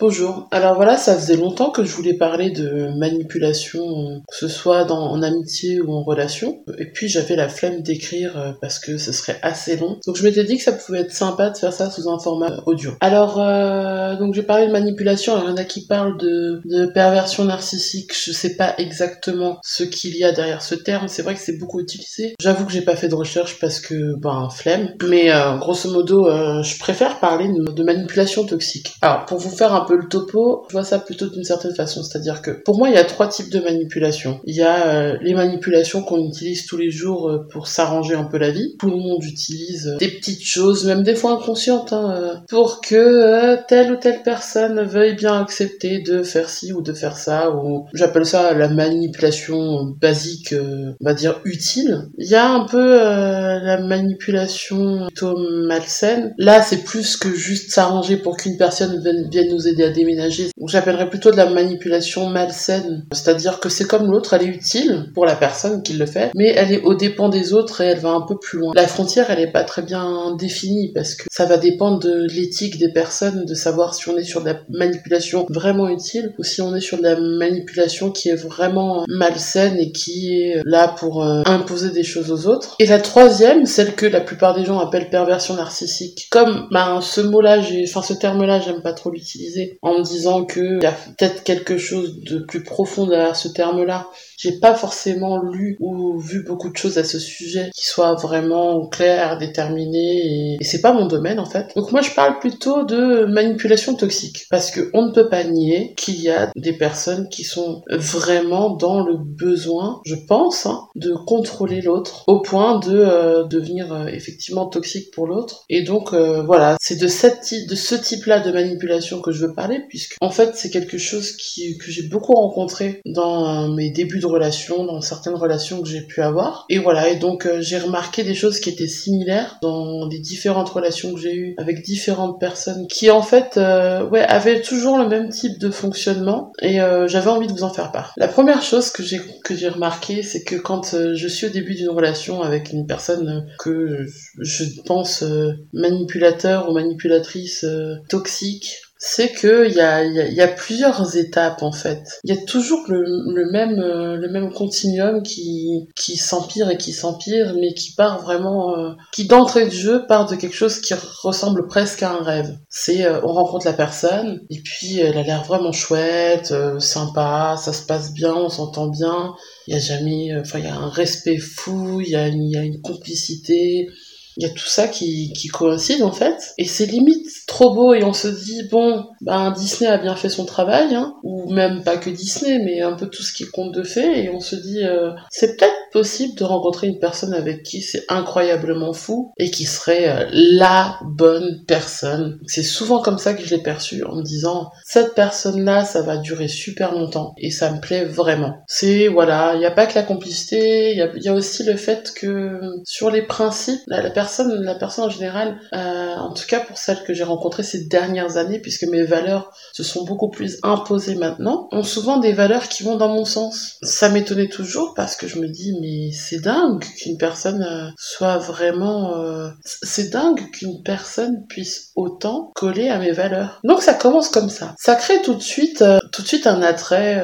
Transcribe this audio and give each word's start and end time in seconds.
Bonjour. 0.00 0.46
Alors 0.52 0.76
voilà, 0.76 0.96
ça 0.96 1.16
faisait 1.16 1.34
longtemps 1.34 1.70
que 1.70 1.82
je 1.82 1.90
voulais 1.90 2.14
parler 2.14 2.50
de 2.50 2.96
manipulation, 2.96 3.80
euh, 3.80 4.18
que 4.30 4.36
ce 4.36 4.46
soit 4.46 4.84
dans, 4.84 5.10
en 5.10 5.24
amitié 5.24 5.80
ou 5.80 5.92
en 5.92 6.04
relation. 6.04 6.62
Et 6.78 6.84
puis 6.84 7.08
j'avais 7.08 7.34
la 7.34 7.48
flemme 7.48 7.82
d'écrire 7.82 8.38
euh, 8.38 8.52
parce 8.60 8.78
que 8.78 8.96
ce 8.96 9.10
serait 9.10 9.40
assez 9.42 9.76
long. 9.76 9.98
Donc 10.06 10.14
je 10.14 10.22
m'étais 10.22 10.44
dit 10.44 10.56
que 10.56 10.62
ça 10.62 10.70
pouvait 10.70 11.00
être 11.00 11.12
sympa 11.12 11.50
de 11.50 11.56
faire 11.56 11.72
ça 11.72 11.90
sous 11.90 12.08
un 12.08 12.20
format 12.20 12.62
audio. 12.66 12.92
Alors 13.00 13.40
euh, 13.40 14.14
donc 14.14 14.34
j'ai 14.34 14.44
parlé 14.44 14.68
de 14.68 14.72
manipulation. 14.72 15.32
Alors 15.32 15.48
il 15.48 15.50
y 15.50 15.52
en 15.54 15.56
a 15.56 15.64
qui 15.64 15.84
parlent 15.84 16.16
de, 16.16 16.60
de 16.64 16.86
perversion 16.86 17.44
narcissique. 17.44 18.12
Je 18.14 18.30
sais 18.30 18.54
pas 18.54 18.74
exactement 18.78 19.58
ce 19.64 19.82
qu'il 19.82 20.16
y 20.16 20.22
a 20.22 20.30
derrière 20.30 20.62
ce 20.62 20.76
terme. 20.76 21.08
C'est 21.08 21.22
vrai 21.22 21.34
que 21.34 21.40
c'est 21.40 21.58
beaucoup 21.58 21.80
utilisé. 21.80 22.36
J'avoue 22.40 22.66
que 22.66 22.72
j'ai 22.72 22.82
pas 22.82 22.94
fait 22.94 23.08
de 23.08 23.16
recherche 23.16 23.58
parce 23.58 23.80
que 23.80 24.14
ben 24.20 24.48
flemme. 24.48 24.94
Mais 25.08 25.32
euh, 25.32 25.56
grosso 25.56 25.90
modo, 25.90 26.28
je 26.62 26.78
préfère 26.78 27.18
parler 27.18 27.48
de, 27.48 27.72
de 27.72 27.82
manipulation 27.82 28.44
toxique. 28.44 28.94
Alors 29.02 29.24
pour 29.24 29.38
vous 29.38 29.50
faire 29.50 29.74
un 29.74 29.87
le 29.94 30.08
topo, 30.08 30.64
je 30.68 30.72
vois 30.72 30.84
ça 30.84 30.98
plutôt 30.98 31.28
d'une 31.28 31.44
certaine 31.44 31.74
façon. 31.74 32.02
C'est-à-dire 32.02 32.42
que 32.42 32.50
pour 32.50 32.78
moi, 32.78 32.88
il 32.88 32.94
y 32.94 32.98
a 32.98 33.04
trois 33.04 33.28
types 33.28 33.50
de 33.50 33.60
manipulation. 33.60 34.40
Il 34.44 34.54
y 34.54 34.62
a 34.62 34.86
euh, 34.88 35.18
les 35.22 35.34
manipulations 35.34 36.02
qu'on 36.02 36.24
utilise 36.26 36.66
tous 36.66 36.76
les 36.76 36.90
jours 36.90 37.28
euh, 37.28 37.46
pour 37.50 37.66
s'arranger 37.66 38.14
un 38.14 38.24
peu 38.24 38.38
la 38.38 38.50
vie. 38.50 38.76
Tout 38.78 38.90
le 38.90 38.96
monde 38.96 39.22
utilise 39.24 39.88
euh, 39.88 39.96
des 39.98 40.08
petites 40.08 40.44
choses, 40.44 40.86
même 40.86 41.02
des 41.02 41.14
fois 41.14 41.32
inconscientes, 41.32 41.92
hein, 41.92 42.42
pour 42.48 42.80
que 42.80 43.56
telle 43.66 43.92
ou 43.92 43.96
telle 43.96 44.22
personne 44.22 44.82
veuille 44.82 45.14
bien 45.14 45.40
accepter 45.40 46.00
de 46.00 46.22
faire 46.22 46.48
ci 46.48 46.72
ou 46.72 46.82
de 46.82 46.92
faire 46.92 47.16
ça. 47.16 47.54
Ou 47.54 47.86
j'appelle 47.94 48.26
ça 48.26 48.54
la 48.54 48.68
manipulation 48.68 49.94
basique, 50.00 50.54
on 50.54 51.04
va 51.04 51.14
dire 51.14 51.40
utile. 51.44 52.08
Il 52.18 52.28
y 52.28 52.34
a 52.34 52.50
un 52.50 52.64
peu 52.66 52.96
la 52.98 53.80
manipulation 53.80 55.06
plutôt 55.06 55.36
malsaine. 55.66 56.34
Là, 56.38 56.62
c'est 56.62 56.84
plus 56.84 57.16
que 57.16 57.30
juste 57.30 57.70
s'arranger 57.70 58.16
pour 58.16 58.36
qu'une 58.36 58.56
personne 58.56 59.00
vienne 59.00 59.48
nous 59.50 59.68
aider 59.68 59.77
à 59.84 59.90
déménager. 59.90 60.48
J'appellerais 60.66 61.08
plutôt 61.08 61.30
de 61.30 61.36
la 61.36 61.48
manipulation 61.48 62.28
malsaine. 62.28 63.06
C'est-à-dire 63.12 63.60
que 63.60 63.68
c'est 63.68 63.86
comme 63.86 64.10
l'autre, 64.10 64.34
elle 64.34 64.42
est 64.42 64.46
utile 64.46 65.10
pour 65.14 65.24
la 65.24 65.34
personne 65.34 65.82
qui 65.82 65.94
le 65.94 66.06
fait, 66.06 66.30
mais 66.34 66.52
elle 66.56 66.72
est 66.72 66.82
au 66.82 66.94
dépend 66.94 67.28
des 67.28 67.52
autres 67.52 67.80
et 67.80 67.86
elle 67.86 67.98
va 67.98 68.10
un 68.10 68.22
peu 68.22 68.36
plus 68.38 68.58
loin. 68.58 68.72
La 68.74 68.86
frontière, 68.86 69.30
elle 69.30 69.40
est 69.40 69.52
pas 69.52 69.64
très 69.64 69.82
bien 69.82 70.34
définie 70.36 70.92
parce 70.94 71.14
que 71.14 71.24
ça 71.30 71.46
va 71.46 71.56
dépendre 71.56 71.98
de 72.00 72.26
l'éthique 72.34 72.78
des 72.78 72.92
personnes, 72.92 73.44
de 73.44 73.54
savoir 73.54 73.94
si 73.94 74.08
on 74.08 74.16
est 74.16 74.24
sur 74.24 74.40
de 74.42 74.46
la 74.46 74.60
manipulation 74.68 75.46
vraiment 75.48 75.88
utile 75.88 76.34
ou 76.38 76.44
si 76.44 76.60
on 76.60 76.74
est 76.74 76.80
sur 76.80 76.98
de 76.98 77.02
la 77.02 77.18
manipulation 77.18 78.10
qui 78.10 78.28
est 78.28 78.36
vraiment 78.36 79.04
malsaine 79.08 79.76
et 79.78 79.92
qui 79.92 80.34
est 80.34 80.60
là 80.64 80.88
pour 80.88 81.24
euh, 81.24 81.42
imposer 81.46 81.90
des 81.90 82.04
choses 82.04 82.30
aux 82.30 82.48
autres. 82.48 82.76
Et 82.78 82.86
la 82.86 82.98
troisième, 82.98 83.66
celle 83.66 83.94
que 83.94 84.06
la 84.06 84.20
plupart 84.20 84.54
des 84.54 84.64
gens 84.64 84.78
appellent 84.78 85.10
perversion 85.10 85.54
narcissique. 85.54 86.28
Comme 86.30 86.68
ben, 86.70 87.00
ce 87.00 87.20
mot-là, 87.20 87.58
enfin 87.84 88.02
ce 88.02 88.14
terme-là, 88.14 88.60
j'aime 88.60 88.82
pas 88.82 88.92
trop 88.92 89.10
l'utiliser 89.10 89.67
en 89.82 89.98
me 89.98 90.02
disant 90.04 90.44
qu'il 90.44 90.80
y 90.82 90.86
a 90.86 90.92
peut-être 90.92 91.44
quelque 91.44 91.78
chose 91.78 92.20
de 92.20 92.38
plus 92.38 92.62
profond 92.62 93.06
derrière 93.06 93.36
ce 93.36 93.48
terme-là 93.48 94.08
j'ai 94.38 94.58
pas 94.58 94.74
forcément 94.74 95.42
lu 95.42 95.76
ou 95.80 96.18
vu 96.18 96.44
beaucoup 96.44 96.70
de 96.70 96.76
choses 96.76 96.96
à 96.96 97.04
ce 97.04 97.18
sujet 97.18 97.70
qui 97.74 97.84
soient 97.84 98.14
vraiment 98.14 98.86
claires, 98.86 99.36
déterminées, 99.36 100.56
et, 100.60 100.64
c'est 100.64 100.80
pas 100.80 100.92
mon 100.92 101.06
domaine 101.06 101.40
en 101.40 101.44
fait. 101.44 101.72
Donc 101.76 101.92
moi 101.92 102.02
je 102.02 102.12
parle 102.12 102.38
plutôt 102.38 102.84
de 102.84 103.24
manipulation 103.24 103.94
toxique, 103.94 104.46
parce 104.50 104.70
que 104.70 104.90
on 104.94 105.06
ne 105.06 105.12
peut 105.12 105.28
pas 105.28 105.44
nier 105.44 105.94
qu'il 105.96 106.20
y 106.22 106.30
a 106.30 106.50
des 106.56 106.72
personnes 106.72 107.28
qui 107.28 107.42
sont 107.42 107.82
vraiment 107.90 108.70
dans 108.76 109.04
le 109.04 109.16
besoin, 109.16 110.00
je 110.04 110.14
pense, 110.14 110.66
hein, 110.66 110.86
de 110.94 111.12
contrôler 111.26 111.80
l'autre 111.80 112.24
au 112.26 112.40
point 112.40 112.78
de 112.78 112.96
euh, 112.96 113.44
devenir 113.44 113.92
euh, 113.92 114.06
effectivement 114.06 114.66
toxique 114.66 115.10
pour 115.12 115.26
l'autre. 115.26 115.64
Et 115.68 115.82
donc 115.82 116.12
euh, 116.12 116.42
voilà, 116.42 116.76
c'est 116.80 117.00
de 117.00 117.08
cette 117.08 117.52
de 117.68 117.74
ce 117.74 117.94
type-là 117.96 118.40
de 118.40 118.52
manipulation 118.52 119.20
que 119.20 119.32
je 119.32 119.46
veux 119.46 119.54
parler, 119.54 119.80
puisque 119.88 120.16
en 120.20 120.30
fait 120.30 120.52
c'est 120.54 120.70
quelque 120.70 120.98
chose 120.98 121.32
qui, 121.32 121.76
que 121.78 121.90
j'ai 121.90 122.08
beaucoup 122.08 122.34
rencontré 122.34 123.00
dans 123.04 123.68
mes 123.74 123.90
débuts 123.90 124.20
de 124.20 124.27
relations, 124.28 124.84
dans 124.84 125.00
certaines 125.00 125.34
relations 125.34 125.82
que 125.82 125.88
j'ai 125.88 126.02
pu 126.02 126.22
avoir. 126.22 126.66
Et 126.68 126.78
voilà, 126.78 127.08
et 127.08 127.16
donc 127.16 127.46
euh, 127.46 127.60
j'ai 127.60 127.78
remarqué 127.78 128.24
des 128.24 128.34
choses 128.34 128.60
qui 128.60 128.70
étaient 128.70 128.88
similaires 128.88 129.58
dans 129.62 130.06
les 130.06 130.18
différentes 130.18 130.68
relations 130.68 131.12
que 131.14 131.20
j'ai 131.20 131.34
eues 131.34 131.54
avec 131.58 131.82
différentes 131.82 132.40
personnes 132.40 132.86
qui 132.88 133.10
en 133.10 133.22
fait 133.22 133.56
euh, 133.56 134.06
ouais, 134.08 134.22
avaient 134.22 134.60
toujours 134.60 134.98
le 134.98 135.08
même 135.08 135.28
type 135.28 135.58
de 135.58 135.70
fonctionnement 135.70 136.52
et 136.60 136.80
euh, 136.80 137.08
j'avais 137.08 137.30
envie 137.30 137.46
de 137.46 137.52
vous 137.52 137.64
en 137.64 137.72
faire 137.72 137.92
part. 137.92 138.12
La 138.16 138.28
première 138.28 138.62
chose 138.62 138.90
que 138.90 139.02
j'ai 139.02 139.20
que 139.44 139.54
j'ai 139.54 139.68
remarqué, 139.68 140.22
c'est 140.22 140.44
que 140.44 140.56
quand 140.56 140.94
je 141.14 141.28
suis 141.28 141.46
au 141.46 141.50
début 141.50 141.74
d'une 141.74 141.90
relation 141.90 142.42
avec 142.42 142.72
une 142.72 142.86
personne 142.86 143.46
que 143.58 144.06
je 144.38 144.64
pense 144.84 145.24
manipulateur 145.72 146.68
ou 146.68 146.72
manipulatrice 146.72 147.64
toxique, 148.08 148.78
c'est 148.98 149.30
que 149.30 149.68
il 149.68 149.74
y 149.74 149.80
a, 149.80 150.04
y 150.04 150.40
a, 150.40 150.48
plusieurs 150.48 151.16
étapes 151.16 151.62
en 151.62 151.70
fait. 151.70 152.02
Il 152.24 152.34
y 152.34 152.36
a 152.36 152.42
toujours 152.42 152.84
le, 152.88 153.04
le 153.32 153.50
même 153.52 153.78
euh, 153.78 154.16
le 154.16 154.28
même 154.28 154.52
continuum 154.52 155.22
qui 155.22 155.86
qui 155.94 156.16
s'empire 156.16 156.68
et 156.68 156.76
qui 156.76 156.92
s'empire, 156.92 157.54
mais 157.54 157.74
qui 157.74 157.94
part 157.94 158.20
vraiment, 158.22 158.76
euh, 158.76 158.90
qui 159.12 159.28
d'entrée 159.28 159.66
de 159.66 159.70
jeu 159.70 160.04
part 160.06 160.26
de 160.26 160.34
quelque 160.34 160.56
chose 160.56 160.80
qui 160.80 160.94
ressemble 161.22 161.68
presque 161.68 162.02
à 162.02 162.10
un 162.10 162.22
rêve. 162.22 162.58
C'est 162.68 163.06
euh, 163.06 163.20
on 163.22 163.32
rencontre 163.32 163.66
la 163.66 163.72
personne 163.72 164.40
et 164.50 164.60
puis 164.60 164.98
elle 164.98 165.16
a 165.16 165.22
l'air 165.22 165.44
vraiment 165.44 165.72
chouette, 165.72 166.52
sympa, 166.80 167.56
ça 167.56 167.72
se 167.72 167.86
passe 167.86 168.12
bien, 168.12 168.34
on 168.34 168.48
s'entend 168.48 168.88
bien. 168.88 169.34
Il 169.68 169.74
y 169.74 169.76
a 169.76 169.80
jamais, 169.80 170.36
enfin 170.40 170.58
il 170.58 170.64
y 170.64 170.68
a 170.68 170.74
un 170.74 170.88
respect 170.88 171.38
fou, 171.38 172.00
il 172.00 172.10
y 172.10 172.16
a, 172.16 172.26
y 172.28 172.56
a 172.56 172.62
une 172.62 172.80
complicité 172.80 173.88
il 174.38 174.46
y 174.46 174.50
a 174.50 174.54
tout 174.54 174.68
ça 174.68 174.86
qui, 174.86 175.32
qui 175.32 175.48
coïncide 175.48 176.02
en 176.02 176.12
fait. 176.12 176.54
Et 176.58 176.64
c'est 176.64 176.86
limite 176.86 177.26
trop 177.48 177.74
beau 177.74 177.92
et 177.92 178.04
on 178.04 178.12
se 178.12 178.28
dit, 178.28 178.62
bon, 178.70 179.04
ben 179.20 179.50
Disney 179.50 179.90
a 179.90 179.98
bien 179.98 180.14
fait 180.14 180.28
son 180.28 180.44
travail, 180.44 180.94
hein, 180.94 181.16
ou 181.24 181.52
même 181.52 181.82
pas 181.82 181.96
que 181.96 182.08
Disney, 182.08 182.60
mais 182.64 182.80
un 182.80 182.92
peu 182.92 183.08
tout 183.08 183.24
ce 183.24 183.32
qui 183.32 183.44
compte 183.46 183.74
de 183.74 183.82
fait, 183.82 184.24
et 184.24 184.30
on 184.30 184.38
se 184.38 184.54
dit, 184.54 184.84
euh, 184.84 185.10
c'est 185.30 185.56
peut-être 185.56 185.74
possible 185.92 186.34
de 186.36 186.44
rencontrer 186.44 186.88
une 186.88 186.98
personne 186.98 187.34
avec 187.34 187.62
qui 187.62 187.80
c'est 187.80 188.04
incroyablement 188.08 188.92
fou 188.92 189.32
et 189.38 189.50
qui 189.50 189.64
serait 189.64 190.08
euh, 190.08 190.28
la 190.32 190.98
bonne 191.04 191.64
personne. 191.66 192.38
C'est 192.46 192.62
souvent 192.62 193.00
comme 193.00 193.18
ça 193.18 193.34
que 193.34 193.44
je 193.44 193.54
l'ai 193.54 193.62
perçu 193.62 194.04
en 194.04 194.16
me 194.16 194.22
disant, 194.22 194.70
cette 194.84 195.14
personne-là, 195.14 195.84
ça 195.84 196.02
va 196.02 196.16
durer 196.16 196.48
super 196.48 196.92
longtemps 196.92 197.34
et 197.38 197.50
ça 197.50 197.72
me 197.72 197.80
plaît 197.80 198.04
vraiment. 198.04 198.58
C'est, 198.66 199.08
voilà, 199.08 199.54
il 199.54 199.58
n'y 199.58 199.66
a 199.66 199.70
pas 199.70 199.86
que 199.86 199.94
la 199.94 200.02
complicité, 200.02 200.92
il 200.92 201.22
y 201.22 201.28
a, 201.28 201.34
aussi 201.34 201.62
le 201.64 201.76
fait 201.76 202.12
que 202.14 202.60
sur 202.84 203.10
les 203.10 203.22
principes, 203.22 203.80
la, 203.86 204.10
personne 204.10 204.62
la 204.62 204.74
personne 204.74 205.04
en 205.04 205.10
général, 205.10 205.58
euh, 205.74 206.14
en 206.16 206.32
tout 206.32 206.46
cas 206.46 206.60
pour 206.60 206.78
celles 206.78 207.02
que 207.04 207.14
j'ai 207.14 207.24
rencontrées 207.24 207.62
ces 207.62 207.84
dernières 207.84 208.36
années, 208.36 208.58
puisque 208.58 208.84
mes 208.84 209.04
valeurs 209.04 209.52
se 209.72 209.82
sont 209.82 210.04
beaucoup 210.04 210.30
plus 210.30 210.58
imposées 210.62 211.14
maintenant, 211.14 211.68
ont 211.72 211.82
souvent 211.82 212.18
des 212.18 212.32
valeurs 212.32 212.68
qui 212.68 212.82
vont 212.82 212.96
dans 212.96 213.08
mon 213.08 213.24
sens. 213.24 213.76
Ça 213.82 214.08
m'étonnait 214.08 214.48
toujours 214.48 214.94
parce 214.94 215.16
que 215.16 215.28
je 215.28 215.38
me 215.38 215.48
dis 215.48 215.77
mais 215.80 216.10
c'est 216.12 216.40
dingue 216.40 216.84
qu'une 216.98 217.18
personne 217.18 217.62
euh, 217.62 217.90
soit 217.96 218.38
vraiment, 218.38 219.16
euh, 219.16 219.48
c'est 219.64 220.10
dingue 220.10 220.50
qu'une 220.50 220.82
personne 220.82 221.46
puisse 221.48 221.92
autant 221.96 222.52
coller 222.54 222.88
à 222.88 222.98
mes 222.98 223.12
valeurs. 223.12 223.60
Donc 223.64 223.82
ça 223.82 223.94
commence 223.94 224.28
comme 224.28 224.50
ça. 224.50 224.74
Ça 224.78 224.94
crée 224.94 225.22
tout 225.22 225.34
de 225.34 225.42
suite, 225.42 225.84
tout 226.12 226.22
de 226.22 226.26
suite 226.26 226.46
un 226.46 226.62
attrait. 226.62 227.16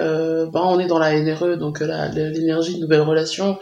ben 0.52 0.60
on 0.62 0.78
est 0.78 0.86
dans 0.86 0.98
la 0.98 1.18
NRE, 1.18 1.56
donc 1.56 1.80
là 1.80 2.08
l'énergie 2.08 2.76
de 2.76 2.80
nouvelles 2.80 3.00
relations 3.00 3.58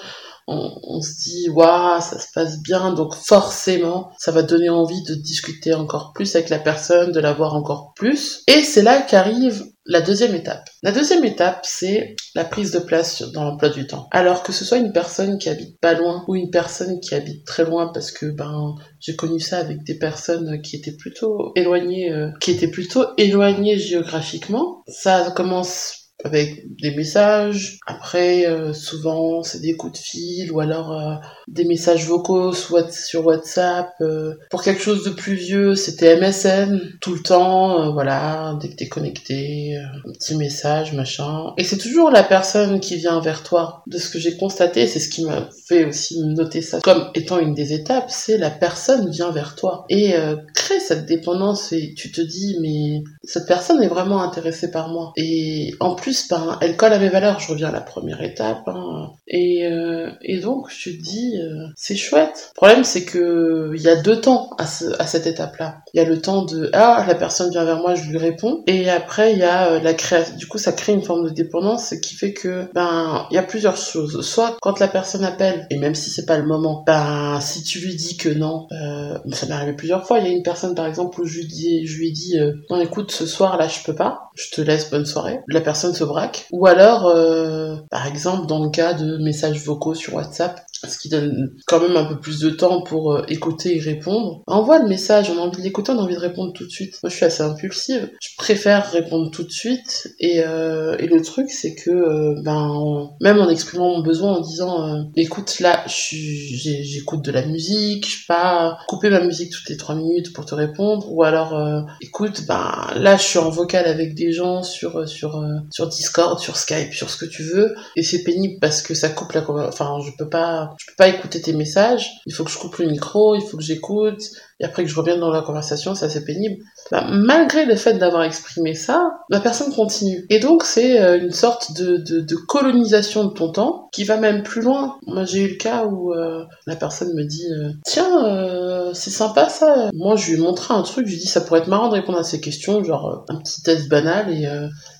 on, 0.47 1.01
se 1.01 1.23
dit 1.23 1.49
waouh 1.51 2.01
ça 2.01 2.19
se 2.19 2.27
passe 2.35 2.61
bien 2.63 2.93
donc 2.93 3.15
forcément 3.15 4.11
ça 4.19 4.33
va 4.33 4.43
donner 4.43 4.69
envie 4.69 5.03
de 5.05 5.15
discuter 5.15 5.75
encore 5.75 6.13
plus 6.15 6.35
avec 6.35 6.49
la 6.49 6.59
personne 6.59 7.13
de 7.13 7.21
la 7.21 7.33
voir 7.33 7.55
encore 7.55 7.93
plus 7.95 8.43
et 8.49 8.63
c'est 8.63 8.83
là 8.83 9.01
qu'arrive 9.01 9.65
la 9.87 10.01
deuxième 10.01 10.35
étape. 10.35 10.69
La 10.83 10.93
deuxième 10.93 11.25
étape, 11.25 11.61
c'est 11.65 12.15
la 12.35 12.45
prise 12.45 12.71
de 12.71 12.79
place 12.79 13.23
dans 13.33 13.45
l'emploi 13.45 13.69
du 13.69 13.87
temps. 13.87 14.09
Alors 14.11 14.43
que 14.43 14.53
ce 14.53 14.65
soit 14.65 14.79
une 14.79 14.93
personne 14.93 15.39
qui 15.39 15.49
habite 15.49 15.79
pas 15.81 15.95
loin 15.95 16.25
ou 16.29 16.37
une 16.37 16.51
personne 16.51 17.01
qui 17.01 17.15
habite 17.15 17.45
très 17.45 17.65
loin, 17.65 17.91
parce 17.93 18.11
que 18.11 18.27
ben 18.27 18.75
j'ai 19.01 19.17
connu 19.17 19.41
ça 19.41 19.59
avec 19.59 19.83
des 19.85 19.99
personnes 19.99 20.63
qui 20.63 20.77
étaient 20.77 20.97
plutôt 20.97 21.53
éloignées, 21.57 22.13
euh, 22.13 22.31
qui 22.41 22.53
étaient 22.53 22.69
plutôt 22.69 23.05
éloignées 23.17 23.79
géographiquement. 23.79 24.83
Ça 24.87 25.33
commence 25.35 26.02
avec 26.25 26.75
des 26.77 26.95
messages. 26.95 27.79
Après, 27.87 28.47
euh, 28.47 28.73
souvent, 28.73 29.43
c'est 29.43 29.61
des 29.61 29.75
coups 29.75 29.93
de 29.93 29.99
fil 29.99 30.53
ou 30.53 30.61
alors 30.61 30.93
euh, 30.93 31.15
des 31.49 31.65
messages 31.65 32.07
vocaux 32.07 32.53
sur 32.53 33.27
WhatsApp. 33.27 33.91
Euh. 34.01 34.35
Pour 34.51 34.63
quelque 34.63 34.83
chose 34.83 35.05
de 35.05 35.11
plus 35.11 35.35
vieux, 35.35 35.75
c'était 35.75 36.17
MSN 36.17 36.81
tout 37.01 37.15
le 37.15 37.23
temps. 37.23 37.93
voilà, 37.93 38.57
dès 38.61 38.69
que 38.69 38.77
t'es 38.77 38.89
connecté, 38.89 39.77
un 39.77 40.13
petit 40.13 40.37
message, 40.37 40.93
machin. 40.93 41.53
Et 41.59 41.65
c'est 41.65 41.79
toujours 41.79 42.11
la 42.11 42.23
personne 42.23 42.81
qui 42.81 42.97
vient 42.97 43.21
vers 43.21 43.43
toi. 43.43 43.83
De 43.87 43.99
ce 43.99 44.09
que 44.09 44.19
j'ai 44.19 44.37
constaté, 44.37 44.87
c'est 44.87 45.01
ce 45.01 45.09
qui 45.09 45.25
m'a 45.25 45.49
fait 45.67 45.85
aussi 45.85 46.21
noter 46.21 46.63
ça 46.63 46.81
comme 46.81 47.11
étant 47.15 47.39
une 47.39 47.55
des 47.55 47.73
étapes, 47.73 48.11
c'est 48.11 48.39
la 48.39 48.51
personne 48.51 49.11
vient 49.11 49.31
vers 49.31 49.55
toi 49.55 49.85
et 49.89 50.15
crée 50.55 50.81
cette 50.81 51.07
dépendance 51.07 51.73
et 51.73 51.95
tu 51.97 52.11
te 52.11 52.21
dis 52.21 52.57
mais 52.61 53.03
cette 53.25 53.47
personne 53.47 53.83
est 53.83 53.89
vraiment 53.89 54.23
intéressée 54.23 54.71
par 54.71 54.89
moi. 54.89 55.13
Et 55.17 55.75
en 55.81 55.95
plus 55.95 56.12
ben, 56.31 56.59
elle 56.61 56.77
colle 56.77 56.93
à 56.93 56.99
mes 56.99 57.09
valeurs. 57.09 57.41
Je 57.41 57.49
reviens 57.49 57.69
à 57.69 57.73
la 57.73 57.81
première 57.81 58.23
étape. 58.23 58.67
Hein. 58.67 59.11
Et, 59.29 59.67
euh, 59.67 60.11
et 60.23 60.39
donc, 60.41 60.71
je 60.71 60.91
te 60.91 60.97
dis, 60.97 61.39
euh, 61.41 61.67
c'est 61.77 61.97
chouette. 61.97 62.51
Le 62.53 62.57
problème, 62.57 62.85
c'est 62.85 63.05
que 63.05 63.73
il 63.75 63.83
y 63.83 63.89
a 63.89 63.97
deux 63.97 64.21
temps 64.21 64.51
à, 64.59 64.67
ce, 64.67 64.85
à 65.01 65.07
cette 65.07 65.27
étape-là. 65.27 65.79
Il 65.95 65.99
y 65.99 66.01
a 66.01 66.09
le 66.09 66.21
temps 66.21 66.45
de 66.45 66.71
ah, 66.73 67.05
la 67.07 67.15
personne 67.15 67.51
vient 67.51 67.65
vers 67.65 67.79
moi, 67.79 67.95
je 67.95 68.09
lui 68.11 68.19
réponds. 68.19 68.63
Et 68.67 68.91
après, 68.91 69.33
il 69.33 69.39
y 69.39 69.45
a 69.45 69.73
euh, 69.73 69.81
la 69.81 69.95
création. 69.95 70.37
Du 70.37 70.47
coup, 70.47 70.59
ça 70.59 70.73
crée 70.73 70.93
une 70.93 71.03
forme 71.03 71.25
de 71.25 71.31
dépendance 71.31 71.95
qui 72.03 72.15
fait 72.15 72.33
que 72.33 72.69
ben, 72.75 73.27
il 73.31 73.35
y 73.35 73.39
a 73.39 73.43
plusieurs 73.43 73.77
choses. 73.77 74.21
Soit 74.23 74.57
quand 74.61 74.81
la 74.81 74.89
personne 74.89 75.25
appelle, 75.25 75.67
et 75.71 75.79
même 75.79 75.95
si 75.95 76.11
c'est 76.11 76.27
pas 76.27 76.39
le 76.39 76.47
moment, 76.47 76.85
ben, 76.87 77.39
si 77.41 77.63
tu 77.63 77.79
lui 77.81 77.95
dis 77.95 78.17
que 78.17 78.29
non, 78.29 78.67
ça 78.71 79.47
m'est 79.47 79.53
arrivé 79.53 79.73
plusieurs 79.73 80.07
fois. 80.07 80.19
Il 80.19 80.27
y 80.27 80.29
a 80.29 80.33
une 80.33 80.43
personne, 80.43 80.75
par 80.75 80.87
exemple, 80.87 81.21
où 81.21 81.25
je 81.25 81.39
lui 81.39 81.47
dis, 81.47 81.87
je 81.87 81.99
lui 81.99 82.13
dit, 82.13 82.37
non, 82.71 82.81
écoute, 82.81 83.13
ce 83.13 83.27
soir 83.27 83.57
là, 83.57 83.69
je 83.69 83.83
peux 83.85 83.95
pas. 83.95 84.31
Je 84.35 84.51
te 84.51 84.61
laisse 84.61 84.91
bonne 84.91 85.07
soirée. 85.07 85.41
La 85.49 85.61
personne 85.61 85.95
se 85.95 86.02
braque. 86.05 86.47
Ou 86.53 86.67
alors, 86.67 87.07
euh, 87.07 87.77
par 87.91 88.07
exemple, 88.07 88.47
dans 88.47 88.63
le 88.63 88.71
cas 88.71 88.95
de 88.95 89.19
messages 89.19 89.63
vocaux 89.65 89.95
sur 89.95 90.15
WhatsApp, 90.15 90.61
ce 90.89 90.99
qui 90.99 91.09
donne 91.09 91.53
quand 91.67 91.81
même 91.81 91.97
un 91.97 92.05
peu 92.05 92.19
plus 92.19 92.41
de 92.41 92.51
temps 92.51 92.83
pour 92.83 93.13
euh, 93.13 93.23
écouter 93.29 93.77
et 93.77 93.81
répondre. 93.81 94.43
Envoie 94.47 94.81
le 94.81 94.89
message, 94.89 95.31
on 95.31 95.39
a 95.39 95.43
envie 95.43 95.59
de 95.59 95.63
l'écouter, 95.63 95.93
on 95.93 95.99
a 95.99 96.03
envie 96.03 96.15
de 96.15 96.21
répondre 96.21 96.53
tout 96.53 96.65
de 96.65 96.71
suite. 96.71 96.99
Moi, 97.03 97.11
je 97.11 97.17
suis 97.17 97.25
assez 97.25 97.43
impulsive. 97.43 98.11
Je 98.21 98.31
préfère 98.37 98.91
répondre 98.91 99.31
tout 99.31 99.45
de 99.45 99.51
suite. 99.51 100.09
Et, 100.19 100.43
euh, 100.45 100.97
et 100.99 101.07
le 101.07 101.23
truc, 101.23 101.51
c'est 101.51 101.75
que, 101.75 102.43
ben, 102.43 103.11
même 103.21 103.39
en 103.39 103.49
exprimant 103.49 103.97
mon 103.97 104.03
besoin, 104.03 104.35
en 104.35 104.41
disant, 104.41 105.11
écoute, 105.17 105.61
là, 105.61 105.85
j'écoute 105.87 107.25
de 107.25 107.31
la 107.31 107.47
musique, 107.47 108.09
je 108.09 108.27
pas 108.27 108.79
couper 108.89 109.11
ma 109.11 109.21
musique 109.21 109.53
toutes 109.53 109.69
les 109.69 109.77
trois 109.77 109.95
minutes 109.95 110.33
pour 110.33 110.47
te 110.47 110.55
répondre, 110.55 111.13
ou 111.13 111.23
alors, 111.23 111.87
écoute, 112.01 112.43
ben, 112.47 112.89
là, 112.97 113.17
je 113.17 113.23
suis 113.23 113.39
en 113.39 113.51
vocal 113.51 113.87
avec 113.87 114.15
des 114.15 114.33
gens 114.33 114.63
sur 114.63 115.09
sur 115.09 115.45
sur 115.71 115.89
Discord, 115.97 116.39
sur 116.39 116.57
Skype, 116.57 116.93
sur 116.93 117.11
ce 117.11 117.17
que 117.17 117.25
tu 117.25 117.43
veux, 117.43 117.75
et 117.97 118.03
c'est 118.03 118.23
pénible 118.23 118.59
parce 118.61 118.83
que 118.83 118.95
ça 118.95 119.09
coupe 119.09 119.33
la, 119.33 119.49
enfin, 119.49 119.99
je 120.05 120.11
peux 120.19 120.29
pas 120.29 120.71
je 120.79 120.87
peux 120.87 120.97
pas 120.97 121.09
écouter 121.09 121.41
tes 121.41 121.53
messages, 121.53 122.11
il 122.27 122.35
faut 122.35 122.45
que 122.45 122.51
je 122.51 122.59
coupe 122.59 122.77
le 122.79 122.87
micro, 122.87 123.35
il 123.35 123.43
faut 123.43 123.57
que 123.57 123.63
j'écoute, 123.63 124.23
et 124.63 124.65
après 124.65 124.85
que 124.85 124.89
je 124.89 124.95
revienne 124.95 125.19
dans 125.19 125.31
la 125.31 125.43
conversation, 125.43 125.95
c'est 125.97 126.07
assez 126.07 126.25
pénible. 126.25 126.63
Bah, 126.93 127.07
malgré 127.11 127.67
le 127.67 127.75
fait 127.75 127.95
d'avoir 127.95 128.23
exprimé 128.23 128.75
ça, 128.75 129.13
la 129.29 129.41
personne 129.41 129.73
continue. 129.73 130.25
Et 130.31 130.39
donc 130.39 130.63
c'est 130.63 131.01
euh, 131.01 131.19
une 131.19 131.33
sorte 131.33 131.73
de, 131.73 131.97
de, 131.97 132.37
colonisation 132.37 133.25
de 133.25 133.33
ton 133.33 133.51
temps 133.51 133.89
qui 133.93 134.05
va 134.05 134.19
même 134.19 134.43
plus 134.43 134.63
loin. 134.63 134.97
Moi 135.07 135.25
j'ai 135.25 135.41
eu 135.41 135.49
le 135.49 135.57
cas 135.57 135.87
où 135.87 136.13
euh, 136.13 136.45
la 136.67 136.77
personne 136.77 137.13
me 137.15 137.25
dit 137.25 137.47
euh, 137.51 137.71
Tiens, 137.85 138.93
c'est 138.95 139.11
sympa 139.11 139.49
ça. 139.49 139.91
Moi 139.95 140.17
je 140.17 140.33
lui 140.33 140.43
ai 140.43 140.47
un 140.47 140.83
truc, 140.83 141.07
je 141.07 141.15
lui 141.15 141.23
ai 141.23 141.27
ça 141.27 141.41
pourrait 141.41 141.61
être 141.61 141.69
marrant 141.69 141.89
de 141.89 141.95
répondre 141.95 142.19
à 142.19 142.25
ces 142.25 142.41
questions, 142.41 142.85
genre 142.85 143.25
un 143.29 143.37
petit 143.37 143.63
test 143.63 143.89
banal 143.89 144.31
et 144.31 144.47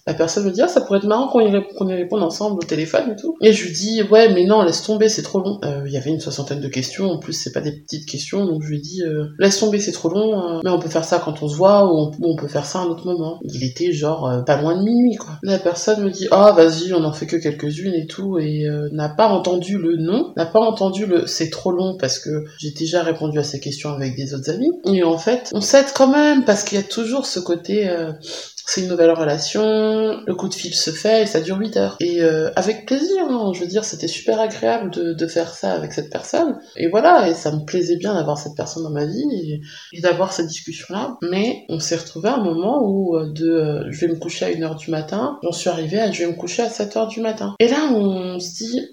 la 0.07 0.15
personne 0.15 0.45
me 0.45 0.51
dit 0.51 0.63
ah 0.63 0.69
ça 0.69 0.81
pourrait 0.81 0.99
être 0.99 1.07
marrant 1.07 1.29
qu'on 1.29 1.41
y, 1.41 1.49
y, 1.49 1.95
réponde 1.95 2.23
ensemble 2.23 2.59
au 2.59 2.67
téléphone 2.67 3.13
et 3.13 3.17
tout. 3.17 3.37
Et 3.41 3.53
je 3.53 3.67
lui 3.67 3.73
dis 3.73 4.03
ouais 4.03 4.33
mais 4.33 4.45
non 4.45 4.63
laisse 4.63 4.83
tomber 4.83 5.09
c'est 5.09 5.23
trop 5.23 5.41
long. 5.41 5.61
Il 5.87 5.93
y 5.93 5.97
avait 5.97 6.11
une 6.11 6.21
soixantaine 6.21 6.61
de 6.61 6.69
questions 6.69 7.11
en 7.11 7.19
plus 7.19 7.35
c'est 7.35 7.53
pas 7.53 7.61
des 7.61 7.73
petites 7.73 8.09
questions 8.09 8.47
donc 8.47 8.63
je 8.63 8.69
lui 8.69 8.81
dis 8.81 9.03
laisse 9.39 9.52
tomber 9.61 9.81
c'est 9.81 9.93
trop 9.93 10.09
long 10.09 10.61
mais 10.65 10.71
on 10.71 10.79
peut 10.79 10.89
faire 10.89 11.05
ça 11.05 11.21
quand 11.25 11.43
on 11.43 11.49
se 11.49 11.57
voit 11.57 11.87
ou 11.87 12.13
on, 12.23 12.37
peut 12.37 12.49
faire 12.49 12.65
ça 12.65 12.81
à 12.81 12.83
un 12.83 12.87
autre 12.87 13.07
moment. 13.07 13.39
Il 13.43 13.65
était 13.65 13.93
genre 13.93 14.29
euh, 14.29 14.43
pas 14.43 14.61
loin 14.61 14.77
de 14.77 14.83
minuit 14.83 15.17
quoi. 15.17 15.39
La 15.43 15.59
personne 15.59 16.03
me 16.03 16.11
dit 16.11 16.29
ah 16.31 16.53
vas-y 16.53 16.93
on 16.93 17.05
en 17.05 17.13
fait 17.13 17.27
que 17.27 17.37
quelques-unes 17.37 17.95
et 17.95 18.07
tout 18.07 18.39
et 18.39 18.67
euh, 18.67 18.89
n'a 18.93 19.09
pas 19.09 19.29
entendu 19.29 19.79
le 19.79 19.97
non, 19.97 20.33
n'a 20.37 20.47
pas 20.47 20.61
entendu 20.61 21.07
le 21.07 21.27
c'est 21.27 21.51
trop 21.51 21.73
long 21.73 21.97
parce 21.99 22.19
que 22.19 22.45
j'ai 22.59 22.71
déjà 22.71 23.03
répondu 23.03 23.39
à 23.39 23.45
ces 23.45 23.61
questions 23.61 23.91
avec 23.91 24.17
des 24.17 24.35
autres 24.35 24.51
amis. 24.51 24.71
Et 24.85 25.03
en 25.03 25.19
fait 25.19 25.51
on 25.53 25.61
s'aide 25.61 25.87
quand 25.95 26.09
même 26.09 26.45
parce 26.45 26.65
qu'il 26.65 26.79
y 26.79 26.81
a 26.81 26.85
toujours 26.85 27.27
ce 27.27 27.41
côté 27.41 27.89
euh, 27.89 28.13
c'est 28.67 28.83
une 28.83 28.89
nouvelle 28.89 29.11
relation, 29.11 30.23
le 30.27 30.35
coup 30.35 30.49
de 30.49 30.55
fil 30.55 30.75
se 30.75 30.91
fait 30.91 31.23
et 31.23 31.27
ça 31.27 31.41
dure 31.41 31.59
8 31.59 31.77
heures. 31.77 31.97
Et 32.01 32.23
euh, 32.23 32.51
avec 32.57 32.87
plaisir, 32.87 33.25
hein, 33.29 33.53
je 33.55 33.61
veux 33.61 33.67
dire, 33.67 33.85
c'était 33.85 34.09
super 34.09 34.41
agréable 34.41 34.91
de, 34.91 35.13
de, 35.13 35.27
faire 35.27 35.55
ça 35.55 35.73
avec 35.73 35.93
cette 35.93 36.11
personne. 36.11 36.59
Et 36.77 36.89
voilà, 36.89 37.29
et 37.29 37.35
ça 37.35 37.51
me 37.51 37.65
plaisait 37.65 37.97
bien 37.97 38.15
d'avoir 38.15 38.39
cette 38.39 38.55
personne 38.57 38.83
dans 38.83 38.91
ma 38.91 39.05
vie 39.05 39.61
et, 39.93 40.01
d'avoir 40.01 40.33
cette 40.33 40.47
discussion-là. 40.47 41.17
Mais 41.23 41.65
on 41.69 41.79
s'est 41.79 41.97
retrouvé 41.97 42.29
à 42.29 42.35
un 42.35 42.45
moment 42.45 42.83
où 42.85 43.17
euh, 43.17 43.33
de 43.33 43.51
euh, 43.51 43.85
je 43.91 44.01
vais 44.01 44.13
me 44.13 44.19
coucher 44.19 44.47
à 44.47 44.51
1h 44.51 44.79
du 44.79 44.91
matin, 44.91 45.39
j'en 45.43 45.53
suis 45.53 45.69
arrivée 45.69 46.01
à 46.01 46.11
je 46.11 46.25
vais 46.25 46.31
me 46.31 46.37
coucher 46.37 46.63
à 46.63 46.69
7h 46.69 47.09
du 47.09 47.21
matin. 47.21 47.55
Et 47.59 47.69
là, 47.69 47.89
on 47.93 48.39
se 48.39 48.55
dit, 48.55 48.89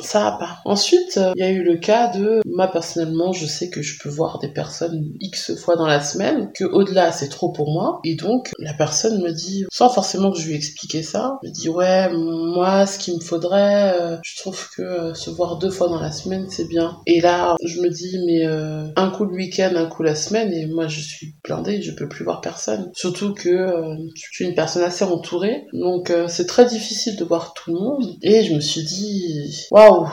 ça 0.00 0.20
va 0.20 0.32
pas. 0.32 0.58
Ensuite, 0.64 1.20
il 1.36 1.40
y 1.40 1.44
a 1.44 1.50
eu 1.50 1.62
le 1.62 1.76
cas 1.76 2.08
de, 2.08 2.40
moi 2.46 2.68
personnellement, 2.68 3.32
je 3.32 3.46
sais 3.46 3.70
que 3.70 3.82
je 3.82 3.98
peux 4.02 4.08
voir 4.08 4.38
des 4.38 4.48
personnes 4.48 5.12
X 5.20 5.54
fois 5.56 5.76
dans 5.76 5.86
la 5.86 6.00
semaine, 6.00 6.50
que 6.54 6.64
au-delà, 6.64 7.12
c'est 7.12 7.28
trop 7.28 7.52
pour 7.52 7.72
moi. 7.72 8.00
Et 8.04 8.14
donc, 8.16 8.50
la 8.58 8.74
personne 8.74 9.22
me 9.22 9.32
dit, 9.32 9.64
sans 9.70 9.88
forcément 9.88 10.32
que 10.32 10.38
je 10.38 10.48
lui 10.48 10.54
expliquais 10.54 11.02
ça, 11.02 11.38
me 11.42 11.50
dit 11.50 11.68
ouais, 11.68 12.10
moi, 12.12 12.86
ce 12.86 12.98
qu'il 12.98 13.14
me 13.14 13.20
faudrait, 13.20 13.98
euh, 14.00 14.16
je 14.22 14.36
trouve 14.36 14.68
que 14.76 14.82
euh, 14.82 15.14
se 15.14 15.30
voir 15.30 15.58
deux 15.58 15.70
fois 15.70 15.88
dans 15.88 16.00
la 16.00 16.12
semaine, 16.12 16.46
c'est 16.48 16.68
bien. 16.68 16.98
Et 17.06 17.20
là, 17.20 17.56
je 17.64 17.80
me 17.80 17.88
dis, 17.88 18.18
mais 18.26 18.46
euh, 18.46 18.86
un 18.96 19.10
coup 19.10 19.24
le 19.24 19.34
week-end, 19.34 19.72
un 19.76 19.86
coup 19.86 20.02
la 20.02 20.14
semaine, 20.14 20.52
et 20.52 20.66
moi, 20.66 20.88
je 20.88 21.00
suis 21.00 21.34
blindée, 21.44 21.82
je 21.82 21.92
peux 21.92 22.08
plus 22.08 22.24
voir 22.24 22.40
personne. 22.40 22.90
Surtout 22.94 23.34
que 23.34 23.66
je 24.14 24.28
suis 24.32 24.44
une 24.44 24.54
personne 24.54 24.82
assez 24.82 25.04
entourée, 25.04 25.66
donc 25.72 26.12
c'est 26.28 26.46
très 26.46 26.66
difficile 26.66 27.16
de 27.16 27.24
voir 27.24 27.54
tout 27.54 27.72
le 27.72 27.78
monde. 27.78 28.16
Et 28.22 28.44
je 28.44 28.54
me 28.54 28.60
suis 28.60 28.82
dit, 28.82 29.66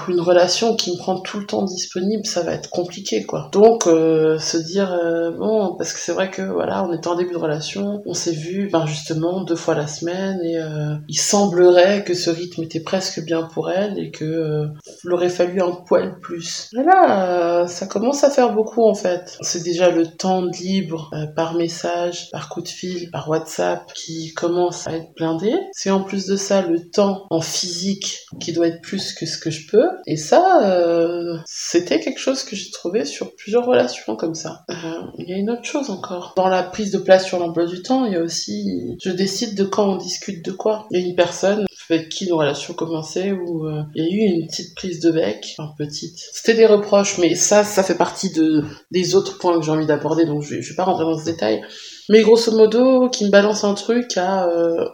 une 0.08 0.22
relation 0.22 0.76
qui 0.76 0.92
me 0.92 0.98
prend 0.98 1.20
tout 1.20 1.40
le 1.40 1.46
temps 1.46 1.64
disponible, 1.64 2.26
ça 2.26 2.44
va 2.44 2.54
être 2.54 2.70
compliqué, 2.70 3.24
quoi. 3.24 3.50
Donc, 3.52 3.84
se 3.84 4.58
dire, 4.58 4.98
bon, 5.38 5.76
parce 5.78 5.94
que 5.94 6.00
c'est 6.00 6.14
vrai 6.14 6.30
que, 6.30 6.42
voilà, 6.42 6.86
on 6.86 6.94
était 6.94 7.08
en 7.08 7.16
début 7.16 7.34
de 7.34 7.38
relation, 7.38 8.02
on 8.06 8.14
s'est 8.14 8.32
vu, 8.32 8.70
ben, 8.72 8.86
justement 8.86 9.44
deux 9.44 9.56
fois 9.56 9.76
la 9.76 9.88
semaine 9.88 10.40
et 10.44 10.58
euh, 10.58 10.96
il 11.08 11.18
semblerait 11.18 12.04
que 12.04 12.14
ce 12.14 12.30
rythme 12.30 12.64
était 12.64 12.80
presque 12.80 13.24
bien 13.24 13.44
pour 13.44 13.70
elle 13.70 13.98
et 13.98 14.12
que 14.12 14.26
euh, 14.26 14.68
il 15.04 15.14
aurait 15.14 15.30
fallu 15.30 15.62
un 15.62 15.72
poil 15.72 16.20
plus. 16.20 16.70
Et 16.78 16.84
là, 16.84 17.62
euh, 17.64 17.68
ça 17.68 17.88
commence 17.88 18.24
à 18.24 18.30
faire 18.30 18.54
beaucoup 18.54 18.84
en 18.84 18.94
fait. 18.94 19.38
C'est 19.42 19.64
déjà 19.64 19.90
le 19.90 20.06
temps 20.08 20.44
libre 20.46 21.12
par 21.36 21.56
message, 21.56 22.30
par 22.32 22.50
coup 22.50 22.62
de 22.62 22.68
fil, 22.68 23.10
par 23.12 23.30
WhatsApp 23.30 23.92
qui 23.94 24.34
commence 24.34 24.88
à 24.88 24.94
être 24.94 25.14
blindé. 25.16 25.54
C'est 25.74 25.92
en 25.92 26.02
plus 26.02 26.26
de 26.26 26.36
ça 26.36 26.62
le 26.62 26.90
temps 26.90 27.26
en 27.30 27.42
physique 27.42 28.26
qui 28.40 28.54
doit 28.54 28.68
être 28.68 28.82
plus 28.82 29.14
que 29.14 29.26
ce 29.26 29.38
que 29.38 29.50
je 29.50 29.61
Et 30.08 30.18
ça, 30.18 31.44
c'était 31.46 32.00
quelque 32.00 32.20
chose 32.20 32.44
que 32.44 32.56
j'ai 32.56 32.72
trouvé 32.72 33.06
sur 33.06 33.36
plusieurs 33.36 33.66
relations 33.66 34.16
comme 34.16 34.36
ça. 34.36 34.66
Il 35.18 35.30
y 35.30 35.34
a 35.34 35.38
une 35.38 35.50
autre 35.50 35.66
chose 35.66 35.90
encore. 35.90 36.34
Dans 36.36 36.48
la 36.48 36.64
prise 36.64 36.92
de 36.92 36.98
place 36.98 37.26
sur 37.26 37.40
l'emploi 37.40 37.66
du 37.66 37.82
temps, 37.82 38.06
il 38.06 38.14
y 38.14 38.16
a 38.16 38.22
aussi 38.22 38.96
je 39.02 39.12
décide 39.12 39.56
de 39.56 39.64
quand 39.64 39.90
on 39.90 39.98
discute 39.98 40.44
de 40.44 40.52
quoi. 40.52 40.88
Il 40.92 41.00
y 41.00 41.04
a 41.04 41.08
une 41.08 41.16
personne 41.16 41.66
avec 41.90 42.10
qui 42.10 42.28
nos 42.28 42.38
relations 42.38 42.74
commençaient 42.74 43.32
où 43.32 43.68
euh, 43.68 43.84
il 43.96 44.04
y 44.04 44.08
a 44.08 44.12
eu 44.12 44.40
une 44.40 44.48
petite 44.48 44.76
prise 44.76 45.00
de 45.00 45.12
bec, 45.12 45.56
enfin 45.58 45.74
petite. 45.78 46.18
C'était 46.34 46.54
des 46.54 46.66
reproches, 46.66 47.18
mais 47.18 47.36
ça, 47.36 47.64
ça 47.64 47.84
fait 47.84 47.96
partie 47.96 48.32
de 48.32 48.64
des 48.92 49.16
autres 49.16 49.38
points 49.38 49.60
que 49.60 49.66
j'ai 49.66 49.72
envie 49.72 49.86
d'aborder, 49.86 50.26
donc 50.26 50.42
je 50.42 50.62
je 50.62 50.70
vais 50.70 50.76
pas 50.76 50.84
rentrer 50.84 51.04
dans 51.04 51.18
ce 51.18 51.26
détail. 51.26 51.62
Mais 52.10 52.22
grosso 52.22 52.52
modo, 52.52 53.10
qui 53.10 53.26
me 53.26 53.30
balance 53.30 53.64
un 53.64 53.74
truc 53.74 54.18
à 54.18 54.48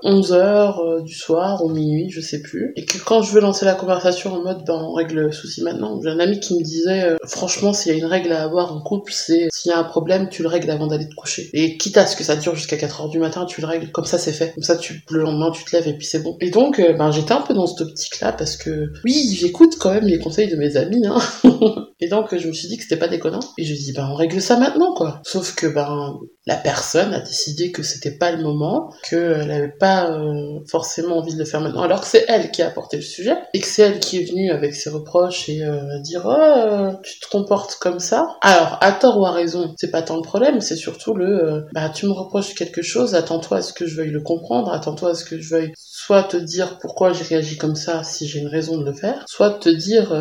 11h 0.03 0.33
euh, 0.33 0.97
euh, 0.97 1.01
du 1.01 1.13
soir 1.13 1.63
ou 1.63 1.69
minuit, 1.69 2.09
je 2.09 2.21
sais 2.21 2.41
plus. 2.41 2.73
Et 2.75 2.85
que 2.85 2.97
quand 2.97 3.21
je 3.21 3.31
veux 3.31 3.41
lancer 3.41 3.65
la 3.65 3.75
conversation 3.75 4.33
en 4.33 4.43
mode, 4.43 4.63
ben, 4.65 4.73
on 4.73 4.93
règle 4.93 5.21
le 5.21 5.31
souci 5.31 5.63
maintenant. 5.63 5.99
J'ai 6.01 6.09
un 6.09 6.19
ami 6.19 6.39
qui 6.39 6.55
me 6.55 6.63
disait, 6.63 7.03
euh, 7.03 7.17
franchement, 7.25 7.73
s'il 7.73 7.93
y 7.93 7.95
a 7.95 7.97
une 7.97 8.05
règle 8.05 8.31
à 8.31 8.43
avoir 8.43 8.73
en 8.73 8.81
couple, 8.81 9.11
c'est 9.13 9.47
s'il 9.51 9.71
y 9.71 9.73
a 9.73 9.79
un 9.79 9.83
problème, 9.83 10.29
tu 10.29 10.41
le 10.41 10.49
règles 10.49 10.69
avant 10.69 10.87
d'aller 10.87 11.07
te 11.07 11.15
coucher. 11.15 11.49
Et 11.53 11.77
quitte 11.77 11.97
à 11.97 12.05
ce 12.05 12.15
que 12.15 12.23
ça 12.23 12.35
dure 12.35 12.55
jusqu'à 12.55 12.77
4h 12.77 13.09
du 13.09 13.19
matin, 13.19 13.45
tu 13.45 13.61
le 13.61 13.67
règles. 13.67 13.91
Comme 13.91 14.05
ça, 14.05 14.17
c'est 14.17 14.33
fait. 14.33 14.53
Comme 14.53 14.63
ça, 14.63 14.77
tu, 14.77 15.03
le 15.09 15.21
lendemain, 15.21 15.51
tu 15.51 15.63
te 15.63 15.75
lèves 15.75 15.87
et 15.87 15.93
puis 15.93 16.05
c'est 16.05 16.21
bon. 16.21 16.37
Et 16.41 16.49
donc, 16.49 16.79
ben, 16.79 17.11
j'étais 17.11 17.33
un 17.33 17.41
peu 17.41 17.53
dans 17.53 17.67
cette 17.67 17.81
optique-là 17.81 18.33
parce 18.33 18.57
que, 18.57 18.91
oui, 19.05 19.35
j'écoute 19.39 19.77
quand 19.79 19.93
même 19.93 20.05
les 20.05 20.19
conseils 20.19 20.49
de 20.49 20.55
mes 20.55 20.77
amis, 20.77 21.05
hein. 21.05 21.19
et 21.99 22.07
donc, 22.07 22.35
je 22.35 22.47
me 22.47 22.53
suis 22.53 22.67
dit 22.67 22.77
que 22.77 22.83
c'était 22.83 22.97
pas 22.97 23.07
déconnant. 23.07 23.39
Et 23.57 23.63
je 23.63 23.73
dis, 23.73 23.93
ben, 23.93 24.09
on 24.11 24.15
règle 24.15 24.41
ça 24.41 24.57
maintenant, 24.57 24.93
quoi. 24.93 25.21
Sauf 25.23 25.55
que, 25.55 25.67
ben, 25.67 26.17
la 26.45 26.55
personne 26.55 26.96
a 26.97 27.19
décidé 27.19 27.71
que 27.71 27.83
c'était 27.83 28.11
pas 28.11 28.31
le 28.31 28.41
moment, 28.41 28.93
qu'elle 29.09 29.47
n'avait 29.47 29.67
pas 29.67 30.11
euh, 30.11 30.59
forcément 30.67 31.17
envie 31.17 31.33
de 31.33 31.39
le 31.39 31.45
faire 31.45 31.61
maintenant, 31.61 31.83
alors 31.83 32.01
que 32.01 32.07
c'est 32.07 32.25
elle 32.27 32.51
qui 32.51 32.61
a 32.61 32.67
apporté 32.67 32.97
le 32.97 33.03
sujet, 33.03 33.35
et 33.53 33.59
que 33.59 33.67
c'est 33.67 33.83
elle 33.83 33.99
qui 33.99 34.17
est 34.17 34.29
venue 34.29 34.51
avec 34.51 34.75
ses 34.75 34.89
reproches 34.89 35.49
et 35.49 35.63
euh, 35.63 35.99
dire 36.01 36.23
oh, 36.25 36.91
tu 37.03 37.19
te 37.19 37.29
comportes 37.29 37.77
comme 37.79 37.99
ça. 37.99 38.37
Alors, 38.41 38.77
à 38.81 38.91
tort 38.91 39.19
ou 39.19 39.25
à 39.25 39.31
raison, 39.31 39.73
c'est 39.77 39.91
pas 39.91 40.01
tant 40.01 40.15
le 40.15 40.21
problème, 40.21 40.61
c'est 40.61 40.75
surtout 40.75 41.13
le 41.13 41.27
euh, 41.27 41.61
bah 41.73 41.89
tu 41.89 42.05
me 42.05 42.11
reproches 42.11 42.53
quelque 42.55 42.81
chose, 42.81 43.15
attends-toi 43.15 43.57
à 43.57 43.61
ce 43.61 43.73
que 43.73 43.85
je 43.85 43.95
veuille 43.97 44.11
le 44.11 44.21
comprendre, 44.21 44.71
attends-toi 44.71 45.11
à 45.11 45.13
ce 45.13 45.25
que 45.25 45.39
je 45.39 45.49
veuille 45.49 45.73
soit 46.07 46.23
te 46.23 46.37
dire 46.37 46.79
pourquoi 46.79 47.11
j'ai 47.11 47.25
réagi 47.25 47.57
comme 47.57 47.75
ça 47.75 48.01
si 48.01 48.29
j'ai 48.29 48.39
une 48.39 48.47
raison 48.47 48.77
de 48.77 48.85
le 48.85 48.93
faire, 48.93 49.25
soit 49.27 49.59
te 49.59 49.67
dire 49.67 50.15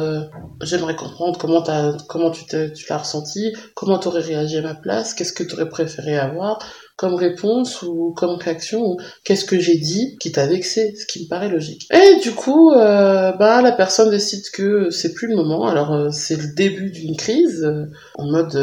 j'aimerais 0.60 0.96
comprendre 0.96 1.38
comment, 1.38 1.62
comment 2.08 2.32
tu, 2.32 2.44
tu 2.44 2.86
l'as 2.90 2.98
ressenti, 2.98 3.52
comment 3.76 3.96
t'aurais 3.96 4.20
réagi 4.20 4.56
à 4.56 4.62
ma 4.62 4.74
place, 4.74 5.14
qu'est-ce 5.14 5.32
que 5.32 5.44
tu 5.44 5.54
aurais 5.54 5.68
préféré 5.68 6.18
avoir, 6.18 6.58
comme 6.96 7.14
réponse 7.14 7.82
ou 7.82 8.12
comme 8.16 8.36
réaction 8.36 8.84
ou 8.84 8.96
qu'est-ce 9.24 9.44
que 9.44 9.58
j'ai 9.58 9.76
dit 9.76 10.16
qui 10.20 10.32
t'a 10.32 10.46
vexé, 10.46 10.94
ce 10.96 11.06
qui 11.06 11.24
me 11.24 11.28
paraît 11.28 11.48
logique. 11.48 11.86
Et 11.92 12.20
du 12.20 12.32
coup, 12.32 12.72
euh, 12.72 13.32
bah 13.32 13.62
la 13.62 13.72
personne 13.72 14.10
décide 14.10 14.44
que 14.52 14.90
c'est 14.90 15.12
plus 15.12 15.28
le 15.28 15.36
moment. 15.36 15.66
Alors 15.66 15.92
euh, 15.92 16.10
c'est 16.10 16.36
le 16.36 16.54
début 16.54 16.90
d'une 16.90 17.16
crise 17.16 17.62
euh, 17.64 17.84
en 18.16 18.26
mode 18.30 18.56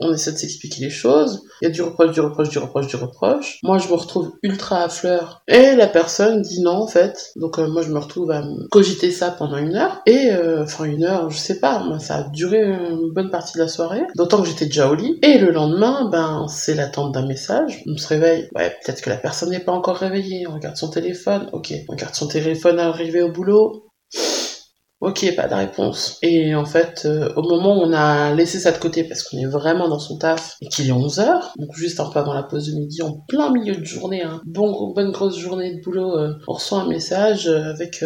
on 0.00 0.12
essaie 0.12 0.32
de 0.32 0.38
s'expliquer 0.38 0.84
les 0.84 0.90
choses. 0.90 1.42
Il 1.60 1.66
y 1.66 1.70
a 1.70 1.70
du 1.70 1.82
reproche, 1.82 2.12
du 2.12 2.20
reproche, 2.20 2.48
du 2.48 2.58
reproche, 2.58 2.86
du 2.86 2.96
reproche. 2.96 3.58
Moi 3.62 3.78
je 3.78 3.88
me 3.88 3.94
retrouve 3.94 4.32
ultra 4.42 4.82
à 4.82 4.88
fleur 4.88 5.42
et 5.48 5.76
la 5.76 5.86
personne 5.86 6.42
dit 6.42 6.62
non 6.62 6.82
en 6.82 6.86
fait. 6.86 7.32
Donc 7.36 7.58
moi 7.58 7.82
je 7.82 7.90
me 7.90 7.98
retrouve 7.98 8.30
à 8.30 8.42
cogiter 8.70 9.10
ça 9.10 9.30
pendant 9.30 9.58
une 9.58 9.76
heure 9.76 10.02
et 10.06 10.30
enfin 10.58 10.84
une 10.84 11.04
heure, 11.04 11.30
je 11.30 11.36
sais 11.36 11.60
pas, 11.60 11.80
moi, 11.80 11.98
ça 11.98 12.16
a 12.16 12.22
duré 12.30 12.62
une 12.62 13.12
bonne 13.12 13.30
partie 13.30 13.54
de 13.54 13.62
la 13.62 13.68
soirée. 13.68 14.02
D'autant 14.16 14.42
que 14.42 14.48
j'étais 14.48 14.66
déjà 14.66 14.88
au 14.88 14.94
lit. 14.94 15.18
Et 15.22 15.38
le 15.38 15.50
lendemain, 15.50 16.08
ben 16.10 16.46
c'est 16.48 16.74
l'attente 16.74 17.12
d'un 17.12 17.26
message. 17.26 17.73
On 17.86 17.96
se 17.96 18.08
réveille. 18.08 18.48
Ouais, 18.54 18.70
peut-être 18.70 19.02
que 19.02 19.10
la 19.10 19.16
personne 19.16 19.50
n'est 19.50 19.60
pas 19.60 19.72
encore 19.72 19.96
réveillée. 19.96 20.46
On 20.48 20.54
regarde 20.54 20.76
son 20.76 20.90
téléphone. 20.90 21.48
Ok, 21.52 21.72
on 21.88 21.92
regarde 21.92 22.14
son 22.14 22.28
téléphone 22.28 22.78
arrivé 22.78 23.22
au 23.22 23.30
boulot. 23.30 23.84
Ok, 25.04 25.36
pas 25.36 25.48
de 25.48 25.54
réponse. 25.54 26.18
Et 26.22 26.54
en 26.54 26.64
fait, 26.64 27.02
euh, 27.04 27.30
au 27.36 27.42
moment 27.42 27.76
où 27.76 27.82
on 27.82 27.92
a 27.92 28.32
laissé 28.32 28.58
ça 28.58 28.72
de 28.72 28.78
côté 28.78 29.04
parce 29.04 29.22
qu'on 29.22 29.36
est 29.36 29.44
vraiment 29.44 29.86
dans 29.86 29.98
son 29.98 30.16
taf 30.16 30.56
et 30.62 30.68
qu'il 30.68 30.88
est 30.88 30.92
11h, 30.92 31.52
donc 31.58 31.74
juste 31.74 32.00
un 32.00 32.08
peu 32.08 32.20
avant 32.20 32.32
la 32.32 32.42
pause 32.42 32.68
de 32.68 32.78
midi, 32.78 33.02
en 33.02 33.20
plein 33.28 33.52
milieu 33.52 33.76
de 33.76 33.84
journée, 33.84 34.22
hein, 34.22 34.40
bon, 34.46 34.94
bonne 34.94 35.10
grosse 35.10 35.36
journée 35.36 35.74
de 35.74 35.82
boulot, 35.82 36.16
euh, 36.16 36.32
on 36.48 36.54
reçoit 36.54 36.80
un 36.80 36.88
message 36.88 37.48
euh, 37.48 37.70
avec 37.70 38.02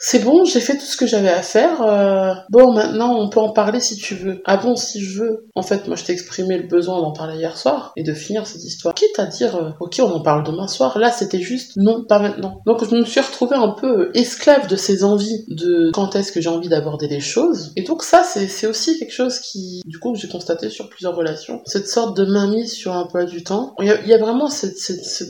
c'est 0.00 0.20
bon, 0.20 0.44
j'ai 0.44 0.60
fait 0.60 0.76
tout 0.76 0.84
ce 0.84 0.96
que 0.96 1.06
j'avais 1.06 1.28
à 1.28 1.42
faire. 1.42 1.82
Euh, 1.82 2.32
bon, 2.50 2.72
maintenant, 2.72 3.18
on 3.18 3.28
peut 3.28 3.40
en 3.40 3.50
parler 3.50 3.80
si 3.80 3.96
tu 3.96 4.14
veux. 4.14 4.40
Ah 4.44 4.56
bon, 4.56 4.76
si 4.76 5.02
je 5.02 5.20
veux. 5.20 5.48
En 5.56 5.62
fait, 5.62 5.88
moi, 5.88 5.96
je 5.96 6.04
t'ai 6.04 6.12
exprimé 6.12 6.56
le 6.56 6.68
besoin 6.68 7.00
d'en 7.00 7.12
parler 7.12 7.38
hier 7.38 7.56
soir 7.56 7.92
et 7.96 8.04
de 8.04 8.14
finir 8.14 8.46
cette 8.46 8.62
histoire. 8.62 8.94
Quitte 8.94 9.18
à 9.18 9.26
dire, 9.26 9.56
euh, 9.56 9.70
ok, 9.80 9.96
on 10.00 10.12
en 10.12 10.20
parle 10.20 10.44
demain 10.44 10.68
soir. 10.68 10.98
Là, 10.98 11.10
c'était 11.10 11.40
juste, 11.40 11.72
non, 11.76 12.04
pas 12.04 12.20
maintenant. 12.20 12.60
Donc, 12.64 12.88
je 12.88 12.94
me 12.94 13.04
suis 13.04 13.20
retrouvée 13.20 13.56
un 13.56 13.70
peu 13.70 14.10
esclave 14.14 14.68
de 14.68 14.76
ces 14.76 15.02
envies 15.02 15.44
de 15.48 15.90
quand 15.92 16.14
est-ce 16.14 16.30
que 16.30 16.40
j'ai 16.40 16.50
envie 16.50 16.68
d'aborder 16.68 17.08
les 17.08 17.20
choses. 17.20 17.72
Et 17.74 17.82
donc, 17.82 18.04
ça, 18.04 18.22
c'est 18.22 18.66
aussi 18.68 19.00
quelque 19.00 19.12
chose 19.12 19.40
qui, 19.40 19.82
du 19.84 19.98
coup, 19.98 20.14
j'ai 20.14 20.28
constaté 20.28 20.70
sur 20.70 20.88
plusieurs 20.88 21.16
relations. 21.16 21.60
Cette 21.66 21.88
sorte 21.88 22.16
de 22.16 22.24
mainmise 22.24 22.72
sur 22.72 22.94
un 22.94 23.08
peu 23.12 23.24
du 23.24 23.42
temps. 23.42 23.74
Il 23.80 23.86
y 23.86 24.14
a, 24.14 24.18
vraiment 24.18 24.48
cette, 24.48 24.76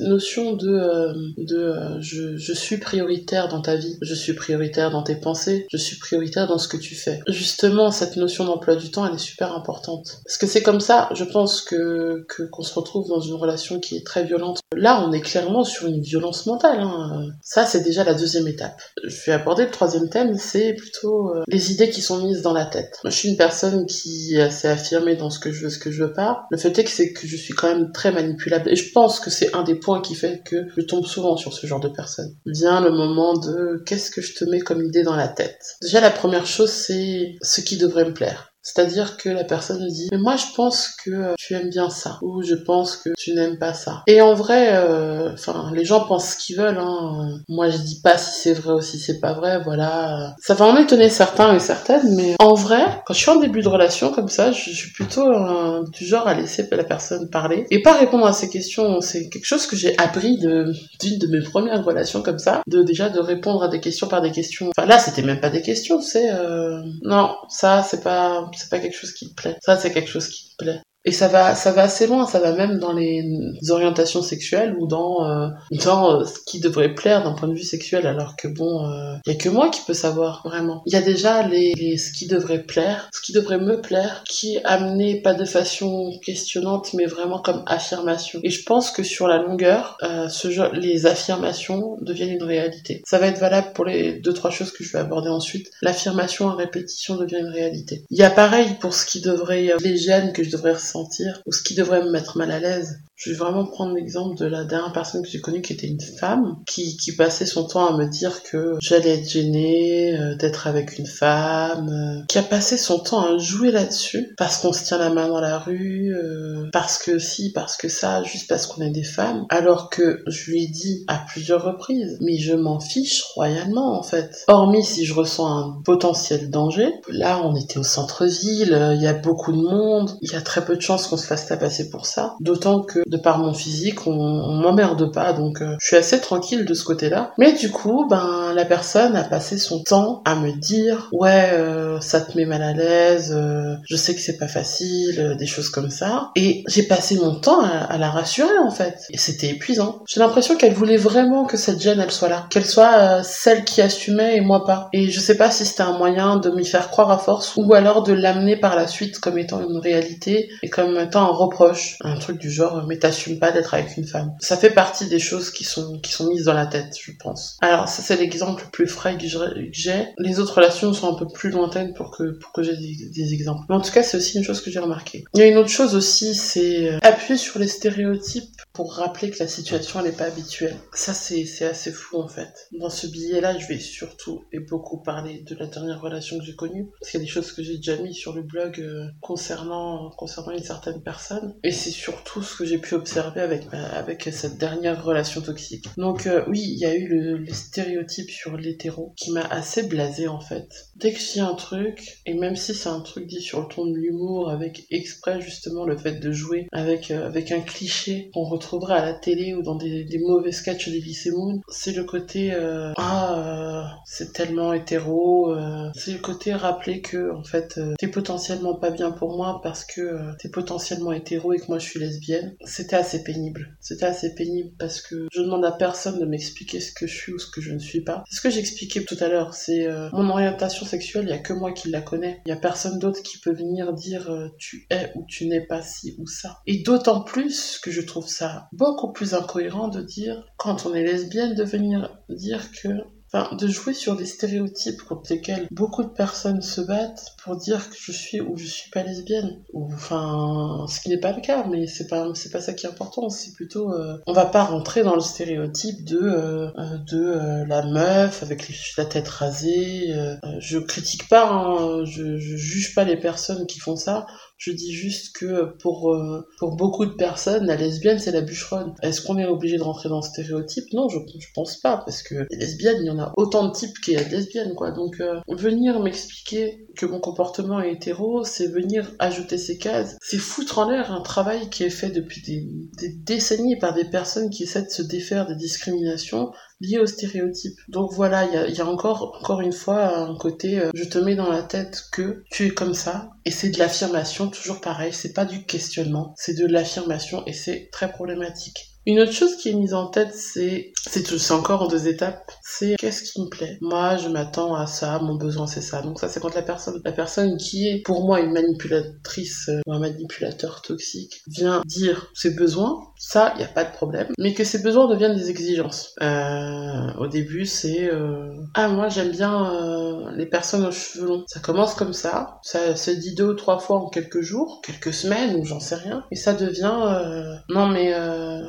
notion 0.01 0.53
de, 0.53 0.69
euh, 0.69 1.13
de 1.39 2.01
je, 2.01 2.37
je 2.37 2.53
suis 2.53 2.77
prioritaire 2.77 3.49
dans 3.49 3.63
ta 3.63 3.77
vie. 3.77 3.97
Je 4.03 4.15
suis 4.15 4.35
prioritaire 4.35 4.58
dans 4.91 5.03
tes 5.03 5.17
pensées, 5.17 5.67
je 5.71 5.77
suis 5.77 5.97
prioritaire 5.97 6.47
dans 6.47 6.59
ce 6.59 6.69
que 6.69 6.77
tu 6.77 6.95
fais. 6.95 7.21
Justement, 7.29 7.91
cette 7.91 8.17
notion 8.17 8.45
d'emploi 8.45 8.77
du 8.77 8.91
temps, 8.91 9.07
elle 9.07 9.15
est 9.15 9.19
super 9.19 9.55
importante. 9.55 10.21
Parce 10.25 10.39
que 10.39 10.47
c'est 10.47 10.63
comme 10.63 10.81
ça, 10.81 11.09
je 11.15 11.25
pense 11.25 11.63
que 11.63 12.27
qu'on 12.51 12.63
se 12.63 12.75
retrouve 12.75 13.09
dans 13.09 13.21
une 13.21 13.35
relation 13.35 13.81
qui 13.81 13.97
est 13.97 14.05
très 14.05 14.25
violente. 14.25 14.61
Là, 14.77 15.05
on 15.07 15.13
est 15.13 15.21
clairement 15.21 15.65
sur 15.65 15.87
une 15.87 16.01
violence 16.01 16.47
mentale. 16.47 16.81
Hein. 16.81 17.29
Ça, 17.43 17.65
c'est 17.65 17.83
déjà 17.83 18.05
la 18.05 18.15
deuxième 18.15 18.49
étape. 18.49 18.81
Je 19.05 19.17
vais 19.27 19.33
aborder 19.33 19.65
le 19.65 19.71
troisième 19.71 20.09
thème, 20.09 20.37
c'est 20.39 20.75
plutôt 20.75 21.35
euh, 21.35 21.43
les 21.49 21.73
idées 21.73 21.91
qui 21.91 22.01
sont 22.01 22.19
mises 22.25 22.43
dans 22.43 22.53
la 22.53 22.67
tête. 22.67 22.99
Je 23.05 23.11
suis 23.11 23.29
une 23.29 23.37
personne 23.37 23.87
qui 23.87 24.37
s'est 24.51 24.69
affirmée 24.69 25.17
dans 25.17 25.31
ce 25.31 25.39
que 25.39 25.53
je 25.53 25.65
veux, 25.65 25.71
ce 25.71 25.79
que 25.79 25.91
je 25.91 26.05
veux 26.05 26.13
pas. 26.13 26.47
Le 26.51 26.59
fait 26.59 26.77
est 26.79 26.85
que 26.85 26.91
c'est 26.91 27.13
que 27.13 27.27
je 27.27 27.37
suis 27.37 27.55
quand 27.55 27.69
même 27.69 27.93
très 27.93 28.13
manipulable. 28.13 28.71
Et 28.71 28.77
je 28.77 28.93
pense 28.93 29.21
que 29.21 29.31
c'est 29.31 29.55
un 29.55 29.63
des 29.63 29.75
points 29.75 30.01
qui 30.01 30.15
fait 30.15 30.43
que 30.45 30.67
je 30.77 30.83
tombe 30.83 31.07
souvent 31.07 31.37
sur 31.37 31.53
ce 31.53 31.67
genre 31.67 31.81
de 31.81 31.89
personnes. 31.89 32.35
Vient 32.47 32.81
le 32.81 32.91
moment 32.91 33.35
de 33.35 33.83
qu'est-ce 33.87 34.11
que 34.11 34.21
je 34.21 34.35
te 34.35 34.45
comme 34.65 34.85
idée 34.85 35.03
dans 35.03 35.17
la 35.17 35.29
tête. 35.29 35.77
Déjà, 35.83 36.01
la 36.01 36.11
première 36.11 36.47
chose, 36.47 36.71
c'est 36.71 37.37
ce 37.43 37.61
qui 37.61 37.77
devrait 37.77 38.05
me 38.05 38.15
plaire. 38.15 38.48
C'est-à-dire 38.69 39.17
que 39.17 39.31
la 39.31 39.45
personne 39.45 39.87
dit 39.89 40.09
mais 40.13 40.19
moi 40.19 40.37
je 40.37 40.45
pense 40.55 40.89
que 41.03 41.35
tu 41.39 41.55
aimes 41.55 41.71
bien 41.71 41.89
ça 41.89 42.19
ou 42.21 42.43
je 42.43 42.55
pense 42.55 42.97
que 42.97 43.11
tu 43.17 43.33
n'aimes 43.33 43.59
pas 43.59 43.73
ça. 43.73 44.03
Et 44.07 44.21
en 44.21 44.35
vrai, 44.35 44.73
euh, 44.75 45.33
enfin 45.33 45.71
les 45.75 45.87
gens 45.87 46.01
pensent 46.01 46.35
ce 46.35 46.37
qu'ils 46.37 46.59
veulent. 46.59 46.79
Hein. 46.79 47.39
Moi 47.49 47.71
je 47.71 47.79
dis 47.79 48.01
pas 48.03 48.19
si 48.19 48.41
c'est 48.41 48.53
vrai 48.53 48.75
ou 48.75 48.81
si 48.83 48.99
c'est 48.99 49.21
pas 49.21 49.33
vrai. 49.33 49.61
Voilà, 49.65 50.35
ça 50.39 50.53
va 50.53 50.67
en 50.67 50.77
étonner 50.77 51.09
certains 51.09 51.55
et 51.55 51.61
certaines, 51.61 52.15
mais 52.15 52.35
en 52.41 52.55
vrai, 52.55 52.85
quand 53.07 53.15
je 53.15 53.19
suis 53.19 53.31
en 53.31 53.41
début 53.41 53.63
de 53.63 53.69
relation 53.69 54.13
comme 54.13 54.29
ça, 54.29 54.53
je, 54.53 54.71
suis 54.71 54.93
plutôt 54.93 55.27
euh, 55.27 55.83
du 55.93 56.05
genre 56.05 56.29
à 56.29 56.35
laisser 56.35 56.69
la 56.71 56.85
personne 56.85 57.31
parler 57.31 57.67
et 57.71 57.83
pas 57.83 57.95
répondre 57.95 58.27
à 58.27 58.35
ces 58.35 58.51
questions. 58.51 59.01
C'est 59.01 59.31
quelque 59.31 59.47
chose 59.47 59.67
que 59.67 59.77
j'ai 59.77 59.99
appris 59.99 60.39
de 60.39 60.73
d'une 61.01 61.19
de 61.19 61.27
mes 61.29 61.41
premières 61.41 61.83
relations 61.85 62.23
comme 62.23 62.39
ça, 62.39 62.61
de 62.67 62.83
déjà 62.83 63.09
de 63.09 63.21
répondre 63.21 63.63
à 63.63 63.69
des 63.69 63.81
questions 63.81 64.09
par 64.09 64.21
des 64.21 64.31
questions. 64.31 64.71
Enfin 64.77 64.87
là, 64.87 64.99
c'était 64.99 65.23
même 65.23 65.41
pas 65.41 65.51
des 65.51 65.63
questions, 65.63 66.03
c'est 66.03 66.31
euh... 66.33 66.83
non, 67.03 67.35
ça 67.49 67.83
c'est 67.83 68.03
pas 68.03 68.51
c'est 68.59 68.71
pas 68.71 68.81
quelque 68.81 68.97
chose 68.97 69.13
qui 69.13 69.29
te 69.31 69.35
plaît. 69.35 69.57
Ça, 69.63 69.77
c'est 69.79 69.93
quelque 69.93 70.11
chose 70.11 70.29
qui 70.29 70.51
te 70.51 70.65
plaît. 70.65 70.81
Et 71.05 71.13
ça 71.13 71.29
va, 71.29 71.55
ça 71.55 71.73
va 71.73 71.83
assez 71.83 72.07
loin, 72.07 72.27
ça 72.27 72.41
va 72.41 72.53
même 72.53 72.79
dans 72.79 72.93
les 72.93 73.23
orientations 73.71 74.21
sexuelles 74.21 74.75
ou 74.79 74.87
dans, 74.87 75.25
euh, 75.25 75.49
dans 75.85 76.21
euh, 76.21 76.25
ce 76.25 76.39
qui 76.45 76.61
devrait 76.61 76.95
plaire 76.95 77.23
d'un 77.23 77.33
point 77.33 77.49
de 77.49 77.55
vue 77.55 77.63
sexuel, 77.63 78.07
alors 78.07 78.35
que 78.37 78.49
bon, 78.49 78.83
il 78.83 79.31
euh, 79.31 79.33
y 79.33 79.37
a 79.37 79.37
que 79.37 79.49
moi 79.49 79.71
qui 79.71 79.81
peux 79.87 79.95
savoir 79.95 80.43
vraiment. 80.45 80.83
Il 80.87 80.93
y 80.93 80.97
a 80.97 81.01
déjà 81.01 81.47
les, 81.47 81.73
les, 81.77 81.97
ce 81.97 82.13
qui 82.13 82.27
devrait 82.27 82.65
plaire, 82.65 83.09
ce 83.15 83.21
qui 83.21 83.33
devrait 83.33 83.59
me 83.59 83.81
plaire, 83.81 84.25
qui 84.29 84.57
est 84.57 84.65
amené 84.65 85.23
pas 85.23 85.35
de 85.35 85.45
façon 85.45 86.11
questionnante, 86.23 86.93
mais 86.95 87.07
vraiment 87.07 87.39
comme 87.39 87.63
affirmation. 87.67 88.41
Et 88.43 88.51
je 88.51 88.65
pense 88.65 88.91
que 88.91 89.05
sur 89.05 89.29
la 89.29 89.39
longueur, 89.39 89.97
ce 90.29 90.51
genre, 90.51 90.73
les 90.73 91.07
affirmations 91.07 91.97
deviennent 92.01 92.33
une 92.33 92.43
réalité. 92.43 93.03
Ça 93.07 93.19
va 93.19 93.29
être 93.29 93.39
valable 93.39 93.73
pour 93.73 93.85
les 93.85 94.15
deux 94.21 94.33
trois 94.33 94.51
choses 94.51 94.73
que 94.73 94.83
je 94.83 94.93
vais 94.93 94.99
aborder 94.99 95.29
ensuite. 95.29 95.71
L'affirmation 95.81 96.47
en 96.47 96.57
répétition 96.57 97.17
devient 97.17 97.39
une 97.39 97.49
réalité. 97.49 98.05
Il 98.11 98.19
y 98.19 98.25
a 98.25 98.31
pareil 98.31 98.77
pour 98.81 98.95
ce 98.95 99.07
qui 99.07 99.21
devrait, 99.21 99.73
les 99.81 99.97
gènes 99.97 100.33
que 100.33 100.43
je 100.43 100.51
devrais 100.51 100.75
ressentir 100.89 101.43
ou 101.47 101.53
ce 101.53 101.63
qui 101.63 101.75
devrait 101.75 102.03
me 102.03 102.11
mettre 102.11 102.39
mal 102.39 102.51
à 102.51 102.59
l'aise. 102.59 103.01
Je 103.19 103.31
vais 103.31 103.37
vraiment 103.37 103.67
prendre 103.67 103.97
l'exemple 103.97 104.37
de 104.37 104.47
la 104.47 104.63
dernière 104.63 104.93
personne 104.93 105.23
que 105.23 105.29
j'ai 105.29 105.41
connue 105.41 105.61
qui 105.61 105.73
était 105.73 105.89
une 105.89 106.01
femme, 106.01 106.59
qui, 106.69 106.97
qui 106.97 107.17
passait 107.17 107.47
son 107.47 107.67
temps 107.67 107.93
à 107.93 107.97
me 107.97 108.07
dire 108.07 108.45
que 108.45 108.77
j'allais 108.81 109.19
être 109.19 109.29
gênée 109.29 110.17
euh, 110.17 110.37
d'être 110.37 110.69
avec 110.69 111.01
une 111.01 111.07
femme, 111.07 111.89
euh, 111.89 112.25
qui 112.29 112.39
a 112.39 112.45
passé 112.45 112.77
son 112.77 113.01
temps 113.01 113.23
à 113.23 113.37
jouer 113.37 113.73
là-dessus, 113.73 114.35
parce 114.39 114.59
qu'on 114.59 114.73
se 114.73 114.85
tient 114.85 114.99
la 114.99 115.11
main 115.11 115.27
dans 115.27 115.41
la 115.41 115.59
rue, 115.59 116.15
euh, 116.15 116.69
parce 116.73 116.97
que 116.97 117.19
si, 117.19 117.51
parce 117.51 117.77
que 117.77 117.89
ça, 117.89 118.23
juste 118.23 118.49
parce 118.49 118.69
qu'on 118.69 118.83
est 118.83 118.91
des 118.91 119.03
femmes, 119.03 119.47
alors 119.49 119.91
que 119.91 120.23
je 120.29 120.53
lui 120.53 120.63
ai 120.63 120.69
dit 120.69 121.05
à 121.09 121.19
plusieurs 121.29 121.65
reprises, 121.65 122.19
mais 122.21 122.39
je 122.39 122.55
m'en 122.55 122.79
fiche 122.79 123.25
royalement 123.35 123.99
en 123.99 124.05
fait. 124.05 124.45
Hormis 124.47 124.85
si 124.85 125.05
je 125.05 125.15
ressens 125.15 125.49
un 125.49 125.83
potentiel 125.85 126.51
danger, 126.51 126.93
là 127.09 127.41
on 127.43 127.57
était 127.57 127.79
au 127.79 127.83
centre-ville, 127.83 128.93
il 128.95 129.03
y 129.03 129.09
a 129.09 129.15
beaucoup 129.15 129.51
de 129.51 129.61
monde, 129.61 130.13
il 130.23 130.31
y 130.31 130.37
a 130.37 130.41
très 130.41 130.65
peu 130.65 130.77
de 130.77 130.83
chances 130.83 131.09
qu'on 131.09 131.17
se 131.17 131.27
fasse 131.27 131.47
tabasser 131.47 131.91
pour 131.91 132.07
ça, 132.07 132.37
d'autant 132.39 132.83
que 132.83 133.01
de 133.09 133.17
par 133.17 133.39
mon 133.39 133.55
physique, 133.55 134.07
on, 134.07 134.59
m'emmerde 134.59 135.13
pas, 135.13 135.33
donc 135.33 135.63
euh, 135.63 135.77
je 135.81 135.87
suis 135.87 135.97
assez 135.97 136.21
tranquille 136.21 136.65
de 136.65 136.75
ce 136.75 136.85
côté-là. 136.85 137.33
Mais 137.39 137.53
du 137.53 137.71
coup, 137.71 138.07
ben 138.09 138.53
la 138.55 138.65
personne 138.65 139.17
a 139.17 139.25
passé 139.25 139.57
son 139.57 139.83
temps 139.83 140.23
à 140.25 140.35
me 140.35 140.53
dire 140.53 141.09
ouais 141.13 141.51
euh, 141.53 142.01
ça 142.01 142.21
te 142.21 142.37
met 142.37 142.45
mal 142.45 142.63
à 142.63 142.73
l'aise, 142.73 143.33
euh, 143.35 143.77
je 143.89 143.97
sais 143.97 144.15
que 144.15 144.21
c'est 144.21 144.37
pas 144.37 144.49
facile, 144.49 145.37
des 145.39 145.47
choses 145.47 145.71
comme 145.71 145.91
ça. 145.91 146.31
Et 146.37 146.65
j'ai 146.69 146.83
passé 146.83 147.17
mon 147.17 147.37
temps 147.37 147.61
à, 147.63 147.97
la 147.99 148.11
rassurer 148.11 148.59
en 148.63 148.71
fait. 148.71 148.99
Et 149.11 149.19
c'était 149.19 149.49
épuisant. 149.49 150.03
J'ai 150.07 150.21
l'impression 150.21 150.57
qu'elle 150.57 150.75
voulait 150.75 150.97
vraiment 150.97 151.45
que 151.45 151.57
cette 151.57 151.81
gêne 151.81 152.01
elle 152.01 152.11
soit 152.11 152.29
là, 152.29 152.47
qu'elle 152.51 152.67
soit 152.67 153.23
celle 153.23 153.65
qui 153.65 153.81
assumait 153.81 154.37
et 154.37 154.41
moi 154.41 154.65
pas. 154.65 154.89
Et 154.93 155.11
je 155.11 155.21
sais 155.21 155.37
pas 155.37 155.51
si 155.51 155.65
c'était 155.65 155.83
un 155.83 155.97
moyen 155.97 156.37
de 156.37 156.51
m'y 156.51 156.67
faire 156.67 156.91
croire 156.91 157.11
à 157.11 157.19
force 157.19 157.55
ou 157.57 157.75
alors 157.75 158.03
de 158.03 158.13
l'amener 158.13 158.57
par 158.57 158.77
la 158.77 158.87
suite 158.87 159.19
comme 159.19 159.39
étant 159.39 159.61
une 159.61 159.79
réalité 159.79 160.51
et 160.63 160.69
comme 160.69 160.99
étant 160.99 161.23
un 161.23 161.35
reproche, 161.35 161.97
un 162.03 162.17
truc 162.17 162.39
du 162.39 162.51
genre 162.51 162.85
mais 162.87 162.98
t'assumes 162.99 163.39
pas 163.39 163.53
d'être 163.53 163.75
avec 163.75 163.97
une 163.97 164.07
femme. 164.07 164.35
Ça 164.41 164.57
fait 164.57 164.71
partie 164.71 165.09
des 165.09 165.19
choses 165.19 165.51
qui 165.51 165.65
sont, 165.65 165.99
qui 166.01 166.13
sont 166.13 166.29
mises 166.29 166.45
dans 166.45 166.55
la 166.55 166.67
tête, 166.67 166.95
je 167.01 167.13
pense. 167.19 167.57
Alors, 167.61 167.89
ça, 167.89 168.03
c'est 168.03 168.17
l'exemple 168.17 168.65
le 168.65 168.71
plus 168.71 168.87
frais 168.87 169.17
que 169.17 169.25
j'ai. 169.73 170.07
Les 170.19 170.39
autres 170.39 170.57
relations 170.57 170.93
sont 170.93 171.15
un 171.15 171.19
peu 171.19 171.27
plus 171.27 171.51
lointaines 171.51 171.95
pour 171.95 172.17
que, 172.17 172.39
pour 172.39 172.53
que 172.53 172.63
j'ai 172.63 172.77
des, 172.77 173.35
exemples. 173.35 173.67
Mais 173.69 173.75
en 173.75 173.81
tout 173.81 173.93
cas, 173.93 174.03
c'est 174.03 174.17
aussi 174.17 174.39
une 174.39 174.45
chose 174.45 174.63
que 174.63 174.71
j'ai 174.71 174.79
remarqué. 174.79 175.25
Il 175.35 175.41
y 175.41 175.43
a 175.43 175.47
une 175.47 175.59
autre 175.59 175.69
chose 175.69 175.95
aussi, 175.95 176.35
c'est 176.35 176.89
euh, 176.89 176.99
appuyer 177.03 177.37
sur 177.37 177.59
les 177.59 177.69
stéréotypes 177.69 178.57
pour 178.73 178.95
rappeler 178.95 179.31
que 179.31 179.39
la 179.41 179.49
situation, 179.49 180.01
elle 180.01 180.07
n'est 180.07 180.17
pas 180.17 180.25
habituelle. 180.25 180.77
Ça, 180.95 181.13
c'est, 181.13 181.45
c'est 181.45 181.67
assez 181.67 181.93
fou, 181.93 182.19
en 182.19 182.29
fait. 182.29 182.69
Dans 182.73 182.91
ce 182.91 183.07
billet-là, 183.07 183.59
je 183.59 183.67
vais 183.67 183.79
surtout 183.79 184.45
et 184.53 184.61
beaucoup 184.61 184.99
parler 185.03 185.45
de 185.47 185.55
la 185.55 185.67
dernière 185.67 186.01
relation 186.01 186.39
que 186.39 186.45
j'ai 186.45 186.57
connue. 186.57 186.89
Parce 187.01 187.11
qu'il 187.11 187.21
y 187.21 187.23
a 187.23 187.27
des 187.27 187.31
choses 187.31 187.53
que 187.53 187.63
j'ai 187.63 187.77
déjà 187.77 187.97
mis 187.97 188.15
sur 188.15 188.35
le 188.35 188.43
blog 188.43 188.81
euh, 188.81 189.07
concernant, 189.21 190.11
concernant 190.17 190.53
une 190.53 190.63
certaine 190.63 191.03
personne. 191.03 191.55
Et 191.63 191.73
c'est 191.73 191.91
surtout 191.91 192.43
ce 192.43 192.57
que 192.57 192.65
j'ai 192.65 192.79
pu 192.79 192.88
observer 192.95 193.41
avec, 193.41 193.67
avec 193.73 194.29
cette 194.33 194.59
dernière 194.59 195.05
relation 195.05 195.41
toxique. 195.41 195.87
Donc 195.97 196.27
euh, 196.27 196.45
oui, 196.49 196.61
il 196.61 196.79
y 196.79 196.87
a 196.87 196.95
eu 196.95 197.09
le, 197.09 197.47
stéréotype 197.53 198.31
sur 198.31 198.57
l'hétéro 198.57 199.15
qui 199.17 199.33
m'a 199.33 199.43
assez 199.43 199.83
blasé 199.83 200.29
en 200.29 200.41
fait. 200.41 200.88
Dès 200.99 201.13
que 201.13 201.21
je 201.21 201.33
dis 201.33 201.41
un 201.41 201.55
truc, 201.55 202.19
et 202.27 202.35
même 202.35 202.57
si 202.57 202.75
c'est 202.75 202.89
un 202.89 203.01
truc 203.01 203.27
dit 203.27 203.41
sur 203.41 203.61
le 203.61 203.69
ton 203.69 203.87
de 203.87 203.97
l'humour, 203.97 204.51
avec 204.51 204.87
exprès 204.91 205.41
justement 205.41 205.85
le 205.85 205.97
fait 205.97 206.21
de 206.21 206.33
jouer 206.33 206.67
avec, 206.73 207.11
euh, 207.11 207.27
avec 207.27 207.53
un 207.53 207.61
cliché 207.61 208.31
qu'on 208.35 208.45
retrouverait 208.45 208.99
à 208.99 209.05
la 209.05 209.15
télé 209.15 209.55
ou 209.55 209.63
dans 209.63 209.77
des, 209.77 210.07
mauvais 210.19 210.53
sketchs 210.53 210.89
des 210.89 211.03
Moon, 211.31 211.61
c'est 211.69 211.93
le 211.93 212.05
côté 212.05 212.53
euh, 212.53 212.93
ah 212.97 213.97
c'est 214.05 214.33
tellement 214.33 214.73
hétéro, 214.73 215.55
c'est 215.95 216.13
le 216.13 216.19
côté 216.19 216.53
rappeler 216.53 217.01
que 217.01 217.33
en 217.33 217.45
fait 217.45 217.81
t'es 217.99 218.09
potentiellement 218.09 218.75
pas 218.75 218.91
bien 218.91 219.11
pour 219.11 219.37
moi 219.37 219.61
parce 219.63 219.85
que 219.85 220.19
t'es 220.39 220.49
potentiellement 220.49 221.13
hétéro 221.13 221.53
et 221.53 221.59
que 221.59 221.67
moi 221.69 221.79
je 221.79 221.89
suis 221.89 222.01
lesbienne 222.01 222.57
c'était 222.65 222.97
assez 222.97 223.23
pénible. 223.25 223.77
C'était 223.81 224.07
assez 224.07 224.35
pénible 224.35 224.71
parce 224.79 225.01
que 225.01 225.29
je 225.33 225.41
demande 225.41 225.65
à 225.65 225.73
personne 225.73 226.19
de 226.21 226.25
m'expliquer 226.25 226.81
ce 226.81 226.93
que 226.93 227.07
je 227.07 227.15
suis 227.15 227.33
ou 227.33 227.39
ce 227.39 227.51
que 227.51 227.61
je 227.61 227.73
ne 227.73 227.79
suis 227.79 228.03
pas. 228.03 228.25
C'est 228.29 228.37
ce 228.37 228.41
que 228.41 228.51
j'expliquais 228.51 229.05
tout 229.05 229.17
à 229.21 229.29
l'heure, 229.29 229.55
c'est 229.55 229.87
euh, 229.87 230.09
mon 230.13 230.29
orientation 230.29 230.87
sexuelle, 230.89 231.27
il 231.27 231.31
y 231.31 231.33
a 231.33 231.39
que 231.39 231.53
moi 231.53 231.73
qui 231.73 231.91
la 231.91 232.01
connais. 232.01 232.43
Il 232.47 232.49
y 232.49 232.53
a 232.53 232.57
personne 232.57 232.99
d'autre 232.99 233.23
qui 233.23 233.39
peut 233.39 233.53
venir 233.53 233.93
dire 233.93 234.31
euh, 234.31 234.49
tu 234.59 234.87
es 234.91 235.13
ou 235.15 235.25
tu 235.29 235.47
n'es 235.47 235.67
pas 235.67 235.83
ci 235.83 236.15
ou 236.19 236.27
ça. 236.27 236.59
Et 236.67 236.83
d'autant 236.83 237.23
plus 237.23 237.79
que 237.79 237.91
je 237.91 238.01
trouve 238.01 238.29
ça 238.29 238.69
beaucoup 238.73 239.13
plus 239.13 239.35
incohérent 239.35 239.89
de 239.89 240.03
dire 240.03 240.45
quand 240.57 240.87
on 240.87 240.95
est 240.95 241.05
lesbienne 241.05 241.55
de 241.55 241.65
venir 241.65 242.19
dire 242.29 242.71
que 242.73 242.89
Enfin, 243.33 243.55
de 243.57 243.69
jouer 243.69 243.93
sur 243.93 244.17
des 244.17 244.25
stéréotypes 244.25 245.03
contre 245.03 245.31
lesquels 245.31 245.69
beaucoup 245.71 246.03
de 246.03 246.09
personnes 246.09 246.63
se 246.63 246.81
battent 246.81 247.35
pour 247.45 247.57
dire 247.57 247.91
que 247.91 247.97
je 247.99 248.11
suis 248.11 248.41
ou 248.41 248.57
je 248.57 248.65
suis 248.65 248.91
pas 248.91 249.03
lesbienne. 249.03 249.63
Ou, 249.75 249.93
enfin, 249.93 250.87
ce 250.89 251.01
qui 251.01 251.11
n'est 251.11 251.21
pas 251.21 251.33
le 251.33 251.43
cas, 251.43 251.67
mais 251.69 251.87
c'est 251.87 252.07
pas, 252.07 252.27
c'est 252.35 252.51
pas 252.51 252.61
ça 252.61 252.73
qui 252.73 252.87
est 252.87 252.89
important. 252.89 253.29
C'est 253.29 253.53
plutôt, 253.53 253.93
euh, 253.93 254.17
on 254.27 254.33
va 254.33 254.47
pas 254.47 254.65
rentrer 254.65 255.03
dans 255.03 255.15
le 255.15 255.21
stéréotype 255.21 256.05
de, 256.05 256.19
euh, 256.19 256.71
euh, 256.79 256.99
de 257.11 257.65
la 257.69 257.85
meuf 257.85 258.43
avec 258.43 258.67
la 258.97 259.05
tête 259.05 259.29
rasée. 259.29 260.15
je 260.61 260.79
critique 260.79 261.29
pas, 261.29 261.51
hein, 261.51 262.05
je, 262.05 262.39
je 262.39 262.57
juge 262.57 262.95
pas 262.95 263.05
les 263.05 263.17
personnes 263.17 263.67
qui 263.67 263.79
font 263.79 263.97
ça. 263.97 264.27
Je 264.59 264.73
dis 264.73 264.93
juste 264.93 265.37
que 265.37 265.77
pour, 265.79 266.13
euh, 266.13 266.47
pour 266.59 266.75
beaucoup 266.75 267.07
de 267.07 267.13
personnes, 267.13 267.67
la 267.67 267.77
lesbienne, 267.77 268.19
c'est 268.19 268.33
la 268.33 268.41
bûcheronne. 268.41 268.93
Est-ce 269.03 269.23
qu'on 269.23 269.39
est 269.39 269.47
obligé 269.47 269.77
de 269.77 269.83
rentrer 269.83 270.09
dans 270.09 270.21
ce 270.21 270.31
stéréotype? 270.31 270.93
Non, 270.93 271.09
je, 271.09 271.19
je 271.39 271.47
pense 271.55 271.77
pas, 271.77 271.99
parce 271.99 272.25
que 272.25 272.47
les 272.51 272.57
lesbiennes, 272.57 272.99
il 273.01 273.07
y 273.07 273.11
en 273.11 273.21
a 273.21 273.33
autant 273.37 273.69
de 273.69 273.73
types 273.73 273.97
qu'il 274.05 274.15
y 274.15 274.17
a 274.17 274.29
lesbiennes, 274.29 274.75
quoi. 274.75 274.91
Donc, 274.91 275.21
euh, 275.21 275.39
venir 275.49 276.01
m'expliquer 276.01 276.87
que 276.97 277.07
mon 277.07 277.21
comportement 277.21 277.81
est 277.81 277.93
hétéro, 277.93 278.43
c'est 278.43 278.67
venir 278.67 279.13
ajouter 279.21 279.59
ces 279.59 279.79
cases. 279.79 280.17
C'est 280.21 280.39
foutre 280.39 280.81
en 280.81 280.91
l'air 280.91 281.13
un 281.13 281.23
travail 281.23 281.71
qui 281.71 281.85
est 281.85 281.91
fait 281.91 282.11
depuis 282.11 282.43
des, 282.43 282.67
des 282.99 283.15
décennies 283.15 283.79
par 283.79 283.95
des 283.95 284.05
personnes 284.05 284.51
qui 284.51 284.65
essaient 284.65 284.83
de 284.83 284.91
se 284.91 285.03
défaire 285.03 285.47
des 285.47 285.55
discriminations 285.55 286.51
lié 286.81 286.99
aux 286.99 287.07
stéréotypes. 287.07 287.79
Donc 287.89 288.13
voilà, 288.13 288.45
il 288.69 288.75
y 288.75 288.81
a, 288.81 288.87
encore, 288.87 289.37
encore 289.41 289.61
une 289.61 289.73
fois 289.73 290.17
un 290.17 290.37
côté, 290.37 290.79
euh, 290.79 290.91
je 290.95 291.05
te 291.05 291.19
mets 291.19 291.37
dans 291.37 291.51
la 291.51 291.63
tête 291.63 292.05
que 292.13 292.45
tu 292.51 292.67
es 292.67 292.71
comme 292.71 292.95
ça, 292.95 293.31
et 293.45 293.51
c'est 293.51 293.71
de 293.71 293.79
l'affirmation, 293.79 294.49
toujours 294.49 294.81
pareil, 294.81 295.13
c'est 295.13 295.33
pas 295.33 295.45
du 295.45 295.65
questionnement, 295.65 296.35
c'est 296.37 296.55
de 296.55 296.67
l'affirmation, 296.67 297.45
et 297.47 297.53
c'est 297.53 297.89
très 297.93 298.11
problématique. 298.11 298.89
Une 299.07 299.21
autre 299.21 299.33
chose 299.33 299.57
qui 299.57 299.71
est 299.71 299.75
mise 299.75 299.95
en 299.95 300.09
tête, 300.09 300.35
c'est, 300.35 300.93
c'est 301.07 301.51
encore 301.53 301.81
en 301.81 301.89
deux 301.89 302.09
étapes, 302.09 302.53
c'est 302.63 302.95
qu'est-ce 302.99 303.23
qui 303.23 303.41
me 303.41 303.49
plaît? 303.49 303.79
Moi, 303.81 304.19
je 304.19 304.29
m'attends 304.29 304.75
à 304.75 304.87
ça, 304.87 305.19
mon 305.21 305.37
besoin 305.37 305.67
c'est 305.67 305.81
ça. 305.81 306.03
Donc 306.03 306.21
ça, 306.21 306.29
c'est 306.29 306.41
quand 306.41 306.55
la 306.55 306.61
personne, 306.61 307.01
la 307.03 307.13
personne 307.13 307.57
qui 307.57 307.89
est 307.89 308.03
pour 308.03 308.27
moi 308.27 308.41
une 308.41 308.53
manipulatrice 308.53 309.71
euh, 309.71 309.81
ou 309.87 309.93
un 309.95 309.99
manipulateur 309.99 310.83
toxique 310.83 311.41
vient 311.47 311.81
dire 311.87 312.31
ses 312.35 312.51
besoins, 312.51 312.99
ça, 313.19 313.53
il 313.55 313.59
n'y 313.59 313.65
a 313.65 313.69
pas 313.69 313.85
de 313.85 313.93
problème. 313.93 314.29
Mais 314.39 314.55
que 314.55 314.65
ses 314.65 314.79
besoins 314.79 315.09
deviennent 315.09 315.37
des 315.37 315.51
exigences. 315.51 316.15
Euh, 316.23 317.13
au 317.19 317.27
début, 317.27 317.67
c'est 317.67 318.09
euh, 318.11 318.55
ah 318.75 318.89
moi 318.89 319.09
j'aime 319.09 319.31
bien 319.31 319.75
euh, 319.75 320.31
les 320.37 320.47
personnes 320.47 320.87
aux 320.87 320.93
cheveux 320.93 321.27
longs. 321.27 321.45
Ça 321.49 321.61
commence 321.61 321.95
comme 321.95 322.13
ça, 322.13 322.59
ça 322.63 322.97
se 322.97 323.11
dit 323.11 323.35
deux 323.35 323.51
ou 323.51 323.55
trois 323.55 323.79
fois 323.79 323.99
en 323.99 324.09
quelques 324.09 324.41
jours, 324.41 324.81
quelques 324.85 325.13
semaines 325.13 325.57
ou 325.57 325.65
j'en 325.65 325.81
sais 325.81 325.97
rien, 325.97 326.25
et 326.31 326.37
ça 326.37 326.55
devient 326.55 326.99
euh, 327.09 327.55
non 327.69 327.87
mais 327.87 328.15